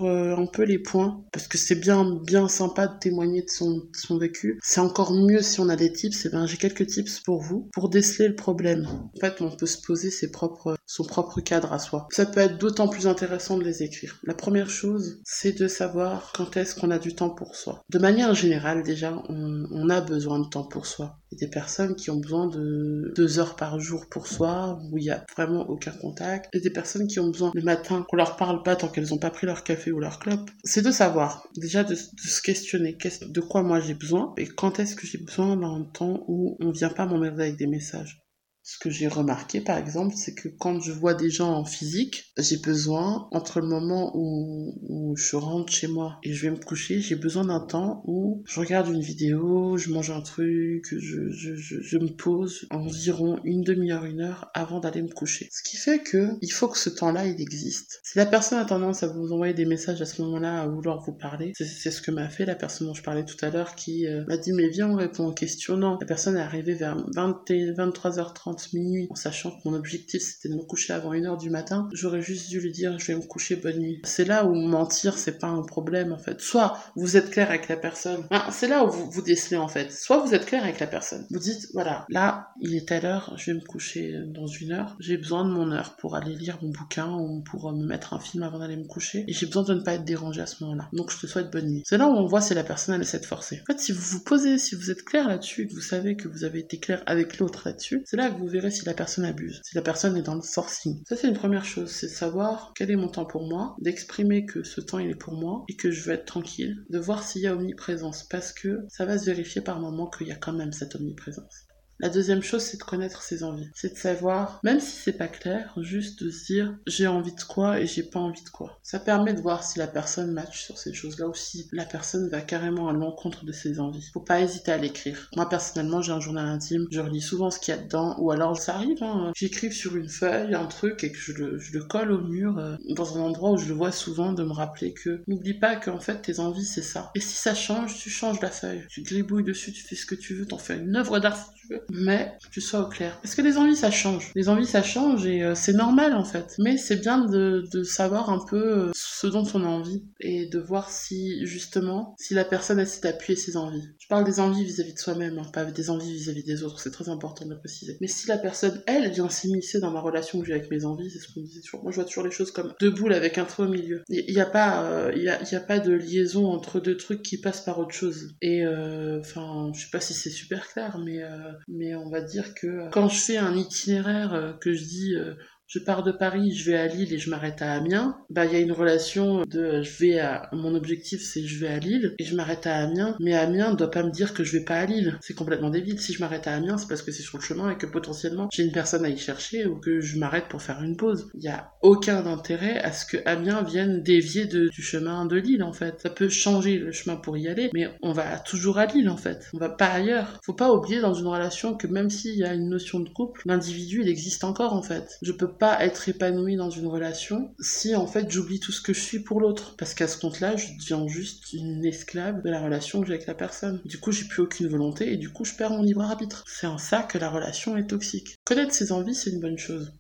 euh, 0.05 0.37
un 0.37 0.47
peu 0.47 0.65
les 0.65 0.79
points, 0.79 1.25
parce 1.33 1.47
que 1.47 1.57
c'est 1.57 1.77
bien, 1.77 2.21
bien 2.27 2.47
sympa 2.49 2.87
de 2.87 2.99
témoigner 2.99 3.43
de 3.43 3.51
son, 3.51 4.19
vécu. 4.19 4.59
C'est 4.63 4.81
encore 4.81 5.13
mieux 5.13 5.41
si 5.41 5.61
on 5.61 5.69
a 5.69 5.77
des 5.77 5.93
tips, 5.93 6.27
et 6.27 6.29
ben 6.31 6.47
j'ai 6.47 6.59
quelques 6.59 6.87
tips 6.87 7.21
pour 7.21 7.41
vous, 7.41 7.69
pour 7.73 7.89
déceler 7.89 8.29
le 8.29 8.35
problème. 8.35 8.87
En 8.87 9.21
fait, 9.21 9.41
on 9.41 9.51
peut 9.51 9.67
se 9.67 9.81
poser 9.81 10.11
ses 10.11 10.31
propres, 10.31 10.77
son 10.95 11.03
propre 11.03 11.41
cadre 11.41 11.73
à 11.73 11.81
soi. 11.81 12.07
Ça 12.13 12.25
peut 12.25 12.39
être 12.39 12.57
d'autant 12.57 12.87
plus 12.87 13.09
intéressant 13.09 13.59
de 13.59 13.65
les 13.65 13.83
écrire. 13.83 14.21
La 14.23 14.35
première 14.35 14.71
chose, 14.71 15.21
c'est 15.25 15.59
de 15.59 15.67
savoir 15.67 16.31
quand 16.37 16.57
est-ce 16.57 16.77
qu'on 16.77 16.93
a 16.93 17.01
du 17.01 17.17
temps 17.17 17.31
pour 17.31 17.57
soi. 17.57 17.83
De 17.91 17.99
manière 17.99 18.33
générale, 18.33 18.85
déjà, 18.85 19.21
on, 19.29 19.91
a 19.91 20.01
besoin 20.01 20.39
de 20.39 20.49
temps 20.49 20.63
pour 20.63 20.87
soi. 20.87 21.19
Il 21.33 21.35
y 21.35 21.45
a 21.45 21.47
des 21.49 21.51
personnes 21.51 21.97
qui 21.97 22.11
ont 22.11 22.21
besoin 22.21 22.47
de 22.47 23.13
deux 23.17 23.41
heures 23.41 23.57
par 23.57 23.81
jour 23.81 24.07
pour 24.09 24.29
soi, 24.29 24.79
où 24.93 24.97
il 24.97 25.05
y 25.05 25.11
a 25.11 25.25
vraiment 25.37 25.69
aucun 25.69 25.91
contact. 25.91 26.49
Il 26.53 26.59
y 26.59 26.61
a 26.61 26.63
des 26.63 26.73
personnes 26.73 27.09
qui 27.09 27.19
ont 27.19 27.29
besoin 27.29 27.51
le 27.53 27.63
matin 27.63 28.07
qu'on 28.09 28.17
leur 28.17 28.37
parle 28.37 28.63
pas 28.63 28.77
tant 28.77 28.87
qu'elles 28.87 29.09
n'ont 29.09 29.19
pas 29.19 29.31
pris 29.31 29.49
leur 29.49 29.65
café 29.65 29.91
ou 29.91 29.99
leur 29.99 30.21
clope, 30.21 30.49
c'est 30.63 30.83
de 30.83 30.93
savoir, 30.93 31.49
déjà 31.57 31.83
de, 31.83 31.97
se 31.97 32.41
questionner 32.41 32.97
de 33.21 33.41
quoi 33.41 33.63
moi 33.63 33.81
j'ai 33.81 33.95
besoin 33.95 34.33
et 34.37 34.47
quand 34.47 34.79
est-ce 34.79 34.95
que 34.95 35.07
j'ai 35.07 35.19
besoin 35.19 35.57
dans 35.57 35.75
un 35.75 35.85
temps 35.85 36.25
où 36.29 36.57
on 36.61 36.71
vient 36.71 36.89
pas 36.89 37.07
m'emmerder 37.07 37.43
avec 37.43 37.57
des 37.57 37.67
messages? 37.67 38.24
Ce 38.67 38.79
que 38.79 38.89
j'ai 38.89 39.09
remarqué, 39.09 39.61
par 39.61 39.77
exemple, 39.77 40.15
c'est 40.17 40.35
que 40.35 40.49
quand 40.49 40.81
je 40.81 40.91
vois 40.91 41.13
des 41.13 41.29
gens 41.29 41.53
en 41.53 41.67
physique, 41.67 42.33
j'ai 42.39 42.57
besoin, 42.57 43.29
entre 43.31 43.61
le 43.61 43.67
moment 43.67 44.11
où, 44.15 45.15
je 45.17 45.37
rentre 45.37 45.73
chez 45.73 45.87
moi 45.87 46.19
et 46.25 46.33
je 46.33 46.47
vais 46.47 46.51
me 46.51 46.63
coucher, 46.63 47.01
j'ai 47.01 47.15
besoin 47.15 47.45
d'un 47.45 47.61
temps 47.61 48.03
où 48.07 48.43
je 48.47 48.59
regarde 48.59 48.89
une 48.89 49.03
vidéo, 49.03 49.77
je 49.77 49.91
mange 49.91 50.11
un 50.11 50.23
truc, 50.23 50.87
je 50.99 51.99
me 51.99 52.17
pose 52.17 52.67
environ 52.71 53.39
une 53.45 53.63
demi-heure, 53.63 54.07
une 54.07 54.23
heure 54.23 54.51
avant 54.55 54.81
d'aller 54.81 55.03
me 55.03 55.09
coucher. 55.09 55.49
Ce 55.53 55.63
qui 55.63 55.77
fait 55.77 55.99
que 55.99 56.31
il 56.41 56.51
faut 56.51 56.67
que 56.67 56.79
ce 56.79 56.89
temps-là, 56.91 57.27
il 57.27 57.41
existe. 57.41 58.01
Si 58.03 58.19
la 58.19 58.27
personne 58.27 58.59
a 58.59 58.65
tendance 58.65 59.03
à 59.03 59.09
vous 59.09 59.31
envoyer 59.33 59.55
des 59.55 59.67
messages 59.67 60.01
à 60.01 60.07
ce 60.07 60.23
moment-là, 60.23 60.63
à 60.63 60.67
vouloir 60.67 61.01
vous 61.01 61.13
parler, 61.13 61.53
c'est 61.55 61.91
ce 61.91 62.01
que 62.01 62.11
m'a 62.11 62.31
fait 62.31 62.47
la 62.47 62.55
personne 62.55 62.87
dont 62.87 62.95
je 62.95 63.03
parlais 63.03 63.25
tout 63.25 63.37
à 63.43 63.51
l'heure 63.51 63.75
qui 63.75 64.07
euh, 64.07 64.25
m'a 64.27 64.39
dit 64.39 64.53
mais 64.53 64.69
viens 64.69 64.89
on 64.89 64.97
répond 64.97 65.27
aux 65.27 65.35
questions. 65.35 65.77
Non, 65.77 65.99
la 66.01 66.07
personne 66.07 66.37
est 66.37 66.41
arrivée 66.41 66.75
vers 66.75 66.97
20 67.15 67.45
23h30 67.49 68.54
minuit, 68.73 69.07
en 69.11 69.15
sachant 69.15 69.51
que 69.51 69.69
mon 69.69 69.75
objectif 69.75 70.23
c'était 70.23 70.49
de 70.49 70.55
me 70.55 70.63
coucher 70.63 70.93
avant 70.93 71.13
1h 71.13 71.39
du 71.39 71.51
matin, 71.51 71.89
j'aurais 71.93 72.23
juste 72.23 72.49
dû 72.49 72.61
lui 72.61 72.73
dire 72.73 72.99
je 72.99 73.07
vais 73.09 73.17
me 73.17 73.27
coucher 73.27 73.57
bonne 73.57 73.79
nuit. 73.79 74.01
C'est 74.05 74.25
là 74.25 74.45
où 74.45 74.55
mentir 74.55 75.19
c'est 75.19 75.39
pas 75.39 75.49
un 75.49 75.63
problème 75.63 76.13
en 76.13 76.19
fait. 76.19 76.41
Soit 76.41 76.79
vous 76.97 77.17
êtes 77.17 77.31
clair 77.31 77.49
avec 77.49 77.69
la 77.69 77.77
personne, 77.77 78.27
c'est 78.51 78.69
là 78.69 78.85
où 78.85 78.91
vous 78.91 79.11
vous 79.11 79.23
décelez 79.23 79.57
en 79.57 79.69
fait. 79.69 79.93
Soit 79.93 80.19
vous 80.19 80.35
êtes 80.35 80.47
clair 80.47 80.63
avec 80.63 80.81
la 80.81 80.87
personne. 80.87 81.27
Vous 81.31 81.39
dites 81.39 81.69
voilà, 81.73 82.07
là 82.09 82.49
il 82.61 82.75
est 82.75 82.89
telle 82.89 83.07
heure, 83.07 83.35
je 83.37 83.51
vais 83.51 83.59
me 83.59 83.65
coucher 83.65 84.15
dans 84.27 84.47
une 84.47 84.73
heure, 84.73 84.97
j'ai 85.01 85.17
besoin 85.17 85.45
de 85.45 85.51
mon 85.51 85.71
heure 85.73 85.97
pour 85.97 86.17
aller 86.17 86.35
lire 86.35 86.59
mon 86.63 86.71
bouquin 86.71 87.13
ou 87.13 87.43
pour 87.43 87.73
me 87.73 87.85
mettre 87.85 88.15
un 88.15 88.21
film 88.21 88.43
avant 88.43 88.59
d'aller 88.59 88.77
me 88.77 88.87
coucher 88.87 89.25
et 89.29 89.33
j'ai 89.33 89.47
besoin 89.47 89.63
de 89.63 89.75
ne 89.75 89.81
pas 89.81 89.95
être 89.95 90.05
dérangé 90.05 90.41
à 90.41 90.47
ce 90.47 90.63
moment-là. 90.65 90.89
Donc 90.93 91.11
je 91.11 91.19
te 91.19 91.27
souhaite 91.27 91.51
bonne 91.51 91.69
nuit. 91.69 91.83
C'est 91.87 91.99
là 91.99 92.07
où 92.09 92.13
on 92.13 92.27
voit 92.27 92.41
si 92.41 92.55
la 92.55 92.65
personne 92.65 92.95
elle 92.95 93.03
essaie 93.03 93.21
de 93.21 93.27
forcer. 93.27 93.63
En 93.63 93.73
fait, 93.73 93.81
si 93.81 93.93
vous 93.93 94.03
vous 94.03 94.25
posez, 94.25 94.59
si 94.59 94.75
vous 94.75 94.91
êtes 94.91 95.05
clair 95.05 95.29
là-dessus, 95.29 95.67
que 95.67 95.75
vous 95.75 95.81
savez 95.81 96.17
que 96.17 96.29
vous 96.29 96.45
avez 96.45 96.61
été 96.61 96.79
clair 96.79 97.03
avec 97.07 97.39
l'autre 97.39 97.63
là-dessus, 97.67 98.03
c'est 98.05 98.17
là 98.17 98.31
que 98.31 98.39
vous 98.39 98.44
verrez 98.47 98.71
si 98.71 98.85
la 98.85 98.95
personne 98.95 99.25
abuse, 99.25 99.61
si 99.65 99.75
la 99.75 99.83
personne 99.83 100.17
est 100.17 100.23
dans 100.23 100.35
le 100.35 100.43
forcing. 100.43 101.03
Ça, 101.09 101.17
c'est 101.17 101.29
une 101.29 101.35
première 101.35 101.65
chose, 101.65 101.91
c'est 101.91 102.09
savoir 102.09 102.73
quel 102.75 102.91
est 102.91 102.97
mon 102.97 103.09
temps 103.09 103.27
pour 103.27 103.49
moi, 103.49 103.77
d'exprimer 103.81 104.47
que 104.47 104.63
ce 104.63 104.81
temps, 104.81 104.99
il 104.99 105.11
est 105.11 105.15
pour 105.15 105.35
moi 105.35 105.65
et 105.69 105.77
que 105.77 105.91
je 105.91 106.03
veux 106.03 106.15
être 106.15 106.25
tranquille, 106.25 106.85
de 106.91 106.99
voir 106.99 107.23
s'il 107.23 107.43
y 107.43 107.47
a 107.47 107.55
omniprésence, 107.55 108.25
parce 108.25 108.53
que 108.53 108.85
ça 108.89 109.05
va 109.05 109.19
se 109.19 109.27
vérifier 109.27 109.61
par 109.61 109.81
moment 109.81 110.09
qu'il 110.09 110.29
y 110.29 110.33
a 110.33 110.37
quand 110.37 110.53
même 110.53 110.73
cette 110.73 110.97
omniprésence. 110.97 111.67
La 112.01 112.09
deuxième 112.09 112.43
chose, 112.43 112.63
c'est 112.63 112.77
de 112.77 112.83
connaître 112.83 113.23
ses 113.23 113.45
envies. 113.45 113.69
C'est 113.75 113.95
de 113.95 113.99
savoir, 113.99 114.61
même 114.65 114.81
si 114.81 114.97
c'est 114.97 115.13
pas 115.13 115.29
clair, 115.29 115.73
juste 115.77 116.25
de 116.25 116.31
se 116.31 116.47
dire 116.47 116.77
j'ai 116.87 117.07
envie 117.07 117.35
de 117.35 117.43
quoi 117.43 117.81
et 117.81 117.87
j'ai 117.87 118.03
pas 118.03 118.19
envie 118.19 118.43
de 118.43 118.49
quoi. 118.49 118.79
Ça 118.83 118.99
permet 118.99 119.33
de 119.33 119.41
voir 119.41 119.63
si 119.63 119.79
la 119.79 119.87
personne 119.87 120.33
match 120.33 120.65
sur 120.65 120.77
ces 120.77 120.93
choses-là 120.93 121.29
ou 121.29 121.35
si 121.35 121.69
la 121.73 121.85
personne 121.85 122.29
va 122.29 122.41
carrément 122.41 122.89
à 122.89 122.93
l'encontre 122.93 123.45
de 123.45 123.53
ses 123.53 123.79
envies. 123.79 124.11
Faut 124.13 124.21
pas 124.21 124.41
hésiter 124.41 124.73
à 124.73 124.77
l'écrire. 124.77 125.31
Moi 125.37 125.49
personnellement, 125.49 126.03
j'ai 126.03 126.13
un 126.13 126.21
journal 126.21 126.47
intime, 126.47 126.87
je 126.91 127.01
relis 127.01 127.21
souvent 127.21 127.51
ce 127.51 127.61
qu'il 127.61 127.75
y 127.75 127.79
a 127.79 127.81
dedans 127.81 128.17
ou 128.19 128.31
alors 128.31 128.57
ça 128.57 128.75
arrive, 128.75 129.03
hein, 129.03 129.33
j'écrive 129.37 129.73
sur 129.73 129.97
une 129.97 130.09
feuille 130.09 130.55
un 130.55 130.67
truc 130.67 131.05
et 131.05 131.13
que 131.13 131.19
je 131.19 131.33
le, 131.33 131.85
colle 131.85 132.13
au 132.13 132.21
mur 132.21 132.59
euh, 132.59 132.77
dans 132.91 133.19
un 133.19 133.21
endroit 133.21 133.53
où 133.53 133.59
je 133.59 133.67
le 133.67 133.75
vois 133.75 133.93
souvent 133.93 134.33
de 134.33 134.43
me 134.43 134.53
rappeler 134.53 134.95
que 134.95 135.23
n'oublie 135.27 135.55
pas 135.55 135.77
qu'en 135.77 136.01
fait 136.01 136.23
tes 136.23 136.41
envies 136.41 136.65
c'est 136.65 136.83
ça. 136.83 137.13
Et 137.15 137.21
si 137.21 137.37
ça 137.37 137.55
change, 137.55 137.99
tu 137.99 138.11
changes 138.11 138.41
la 138.41 138.51
feuille. 138.51 138.85
Tu 138.89 139.03
gribouilles 139.03 139.45
dessus, 139.45 139.73
tu 139.73 139.83
fais 139.83 139.97
ce 139.97 140.07
que 140.07 140.15
tu 140.15 140.35
veux, 140.35 140.47
t'en 140.47 140.59
fais 140.59 140.79
une 140.79 140.97
œuvre 140.97 141.19
d'art 141.19 141.54
tu 141.67 141.75
veux 141.75 141.85
mais 141.91 142.37
tu 142.51 142.61
sois 142.61 142.81
au 142.81 142.89
clair. 142.89 143.19
Parce 143.23 143.35
que 143.35 143.43
les 143.43 143.57
envies, 143.57 143.77
ça 143.77 143.91
change. 143.91 144.33
Les 144.35 144.49
envies, 144.49 144.67
ça 144.67 144.83
change 144.83 145.27
et 145.27 145.43
euh, 145.43 145.55
c'est 145.55 145.73
normal 145.73 146.15
en 146.15 146.25
fait. 146.25 146.55
Mais 146.59 146.77
c'est 146.77 146.97
bien 146.97 147.25
de, 147.25 147.65
savoir 147.85 148.31
un 148.31 148.45
peu 148.45 148.89
euh, 148.89 148.91
ce 148.95 149.27
dont 149.27 149.45
on 149.55 149.65
a 149.65 149.69
envie 149.69 150.05
et 150.21 150.47
de 150.47 150.59
voir 150.59 150.91
si 150.91 151.45
justement, 151.47 152.15
si 152.19 152.35
la 152.35 152.45
personne 152.45 152.81
essaie 152.81 153.01
d'appuyer 153.01 153.37
ses 153.37 153.57
envies. 153.57 153.83
Je 153.99 154.09
parle 154.09 154.25
des 154.25 154.41
envies 154.41 154.65
vis-à-vis 154.65 154.95
de 154.95 154.99
soi-même, 154.99 155.39
hein, 155.39 155.51
pas 155.53 155.65
des 155.65 155.91
envies 155.91 156.13
vis-à-vis 156.13 156.45
des 156.45 156.63
autres. 156.63 156.81
C'est 156.81 156.91
très 156.91 157.09
important 157.09 157.45
de 157.45 157.51
le 157.51 157.59
préciser. 157.59 157.97
Mais 158.01 158.07
si 158.07 158.27
la 158.29 158.39
personne, 158.39 158.83
elle, 158.87 159.11
vient 159.11 159.29
s'immiscer 159.29 159.81
dans 159.81 159.91
ma 159.91 160.01
relation 160.01 160.41
que 160.41 160.47
j'ai 160.47 160.55
avec 160.55 160.71
mes 160.71 160.85
envies, 160.85 161.11
c'est 161.11 161.19
ce 161.19 161.33
qu'on 161.33 161.43
disait 161.43 161.61
toujours. 161.61 161.83
Moi, 161.83 161.93
je 161.93 161.97
vois 161.97 162.05
toujours 162.05 162.25
les 162.25 162.31
choses 162.31 162.51
comme 162.51 162.75
deux 162.81 162.91
boules 162.91 163.13
avec 163.13 163.39
un 163.39 163.45
trou 163.45 163.65
au 163.65 163.69
milieu. 163.69 164.03
Il 164.09 164.33
n'y 164.33 164.41
a 164.41 164.47
pas, 164.47 164.85
euh, 164.85 165.13
y, 165.15 165.29
a, 165.29 165.61
pas 165.61 165.79
de 165.79 165.93
liaison 165.93 166.47
entre 166.47 166.81
deux 166.81 166.97
trucs 166.97 167.23
qui 167.23 167.39
passent 167.39 167.65
par 167.65 167.79
autre 167.79 167.95
chose. 167.95 168.35
Et 168.43 168.67
enfin, 168.67 169.71
je 169.75 169.85
sais 169.85 169.91
pas 169.91 170.01
si 170.01 170.15
c'est 170.15 170.31
super 170.31 170.69
clair, 170.69 170.99
mais 170.99 171.23
mais 171.69 171.95
on 171.95 172.09
va 172.11 172.21
dire 172.21 172.55
que 172.55 172.67
euh, 172.67 172.89
quand 172.91 173.09
je 173.09 173.21
fais 173.21 173.37
un 173.37 173.55
itinéraire 173.55 174.35
euh, 174.35 174.53
que 174.53 174.73
je 174.73 174.85
dis 174.85 175.15
euh, 175.15 175.35
je 175.75 175.81
pars 175.81 176.05
de 176.05 176.13
Paris, 176.13 176.53
je 176.53 176.71
vais 176.71 176.77
à 176.77 176.87
Lille 176.87 177.13
et 177.13 177.19
je 177.19 177.29
m'arrête 177.31 177.61
à 177.61 177.73
Amiens, 177.73 178.17
bah 178.31 178.45
il 178.45 178.53
y 178.53 178.57
a 178.57 178.61
une 178.61 178.71
relation 178.71 179.43
de 179.45 179.83
je 179.83 179.99
vais 179.99 180.21
à 180.21 180.49
mon 180.53 180.73
objectif 180.77 181.21
c'est 181.21 181.45
je 181.45 181.59
vais 181.59 181.67
à 181.67 181.81
Lille 181.81 182.15
et 182.21 182.25
je 182.25 182.37
m'arrête 182.37 182.69
à 182.69 182.77
Amiens, 182.77 183.17
mais 183.19 183.35
Amiens 183.35 183.73
ne 183.73 183.77
doit 183.77 183.91
pas 183.91 184.05
me 184.05 184.13
dire 184.13 184.35
que 184.35 184.45
je 184.45 184.57
vais 184.57 184.65
pas 184.65 184.77
à 184.77 184.87
Lille. 184.87 185.19
C'est 185.21 185.35
complètement 185.35 185.71
débile. 185.71 185.99
Si 185.99 186.13
je 186.13 186.21
m'arrête 186.21 186.47
à 186.47 186.55
Amiens, 186.55 186.79
c'est 186.79 186.87
parce 186.87 187.03
que 187.03 187.11
c'est 187.11 187.23
sur 187.23 187.39
le 187.39 187.43
chemin 187.43 187.71
et 187.71 187.77
que 187.77 187.87
potentiellement 187.87 188.49
j'ai 188.53 188.63
une 188.63 188.71
personne 188.71 189.05
à 189.05 189.09
y 189.09 189.19
chercher 189.19 189.67
ou 189.67 189.81
que 189.81 190.01
je 190.01 190.17
m'arrête 190.17 190.47
pour 190.49 190.63
faire 190.63 190.81
une 190.81 190.97
pause. 190.97 191.29
Il 191.35 191.43
y 191.43 191.49
a 191.49 191.73
aucun 191.83 192.25
intérêt 192.27 192.79
à 192.79 192.93
ce 192.93 193.05
que 193.05 193.17
Amiens 193.27 193.65
vienne 193.65 194.01
dévier 194.01 194.47
de, 194.47 194.69
du 194.69 194.83
chemin 194.83 195.27
de 195.27 195.37
Lille 195.37 195.65
en 195.65 195.73
fait. 195.73 196.01
Ça 196.01 196.11
peut 196.11 196.29
changer 196.29 196.79
le 196.79 196.93
chemin 196.93 197.17
pour 197.17 197.37
y 197.37 197.49
aller, 197.49 197.71
mais 197.75 197.89
on 198.01 198.13
va 198.13 198.39
toujours 198.39 198.79
à 198.79 198.87
Lille 198.87 199.09
en 199.09 199.17
fait. 199.17 199.51
On 199.53 199.59
va 199.59 199.71
pas 199.71 199.87
ailleurs. 199.89 200.39
Faut 200.45 200.55
pas 200.55 200.73
oublier 200.73 201.01
dans 201.01 201.15
une 201.15 201.27
relation 201.27 201.75
que 201.75 201.89
même 201.89 202.11
s'il 202.11 202.39
y 202.39 202.45
a 202.45 202.55
une 202.55 202.69
notion 202.69 203.01
de 203.01 203.09
couple, 203.09 203.43
l'individu 203.47 204.03
il 204.03 204.09
existe 204.09 204.45
encore 204.45 204.75
en 204.75 204.83
fait. 204.83 205.19
Je 205.21 205.33
peux 205.33 205.51
pas 205.51 205.64
être 205.65 206.09
épanoui 206.09 206.57
dans 206.57 206.71
une 206.71 206.87
relation 206.87 207.55
si 207.61 207.95
en 207.95 208.07
fait 208.07 208.31
j'oublie 208.31 208.61
tout 208.61 208.73
ce 208.73 208.81
que 208.81 208.93
je 208.93 209.01
suis 209.01 209.21
pour 209.21 209.41
l'autre. 209.41 209.75
Parce 209.77 209.95
qu'à 209.95 210.09
ce 210.09 210.19
compte-là, 210.19 210.57
je 210.57 210.69
deviens 210.79 211.07
juste 211.09 211.53
une 211.53 211.85
esclave 211.85 212.43
de 212.43 212.51
la 212.51 212.61
relation 212.61 213.01
que 213.01 213.07
j'ai 213.07 213.15
avec 213.15 213.27
la 213.27 213.35
personne. 213.35 213.81
Du 213.85 213.99
coup, 213.99 214.13
j'ai 214.13 214.27
plus 214.27 214.43
aucune 214.43 214.69
volonté 214.69 215.13
et 215.13 215.17
du 215.17 215.31
coup, 215.31 215.45
je 215.45 215.55
perds 215.55 215.71
mon 215.71 215.83
libre 215.83 216.03
arbitre. 216.03 216.45
C'est 216.47 216.67
en 216.67 216.79
ça 216.79 217.03
que 217.03 217.19
la 217.19 217.31
relation 217.31 217.77
est 217.77 217.87
toxique. 217.87 218.37
Connaître 218.45 218.75
ses 218.75 218.93
envies, 218.93 219.15
c'est 219.15 219.31
une 219.31 219.41
bonne 219.41 219.59
chose. 219.59 219.93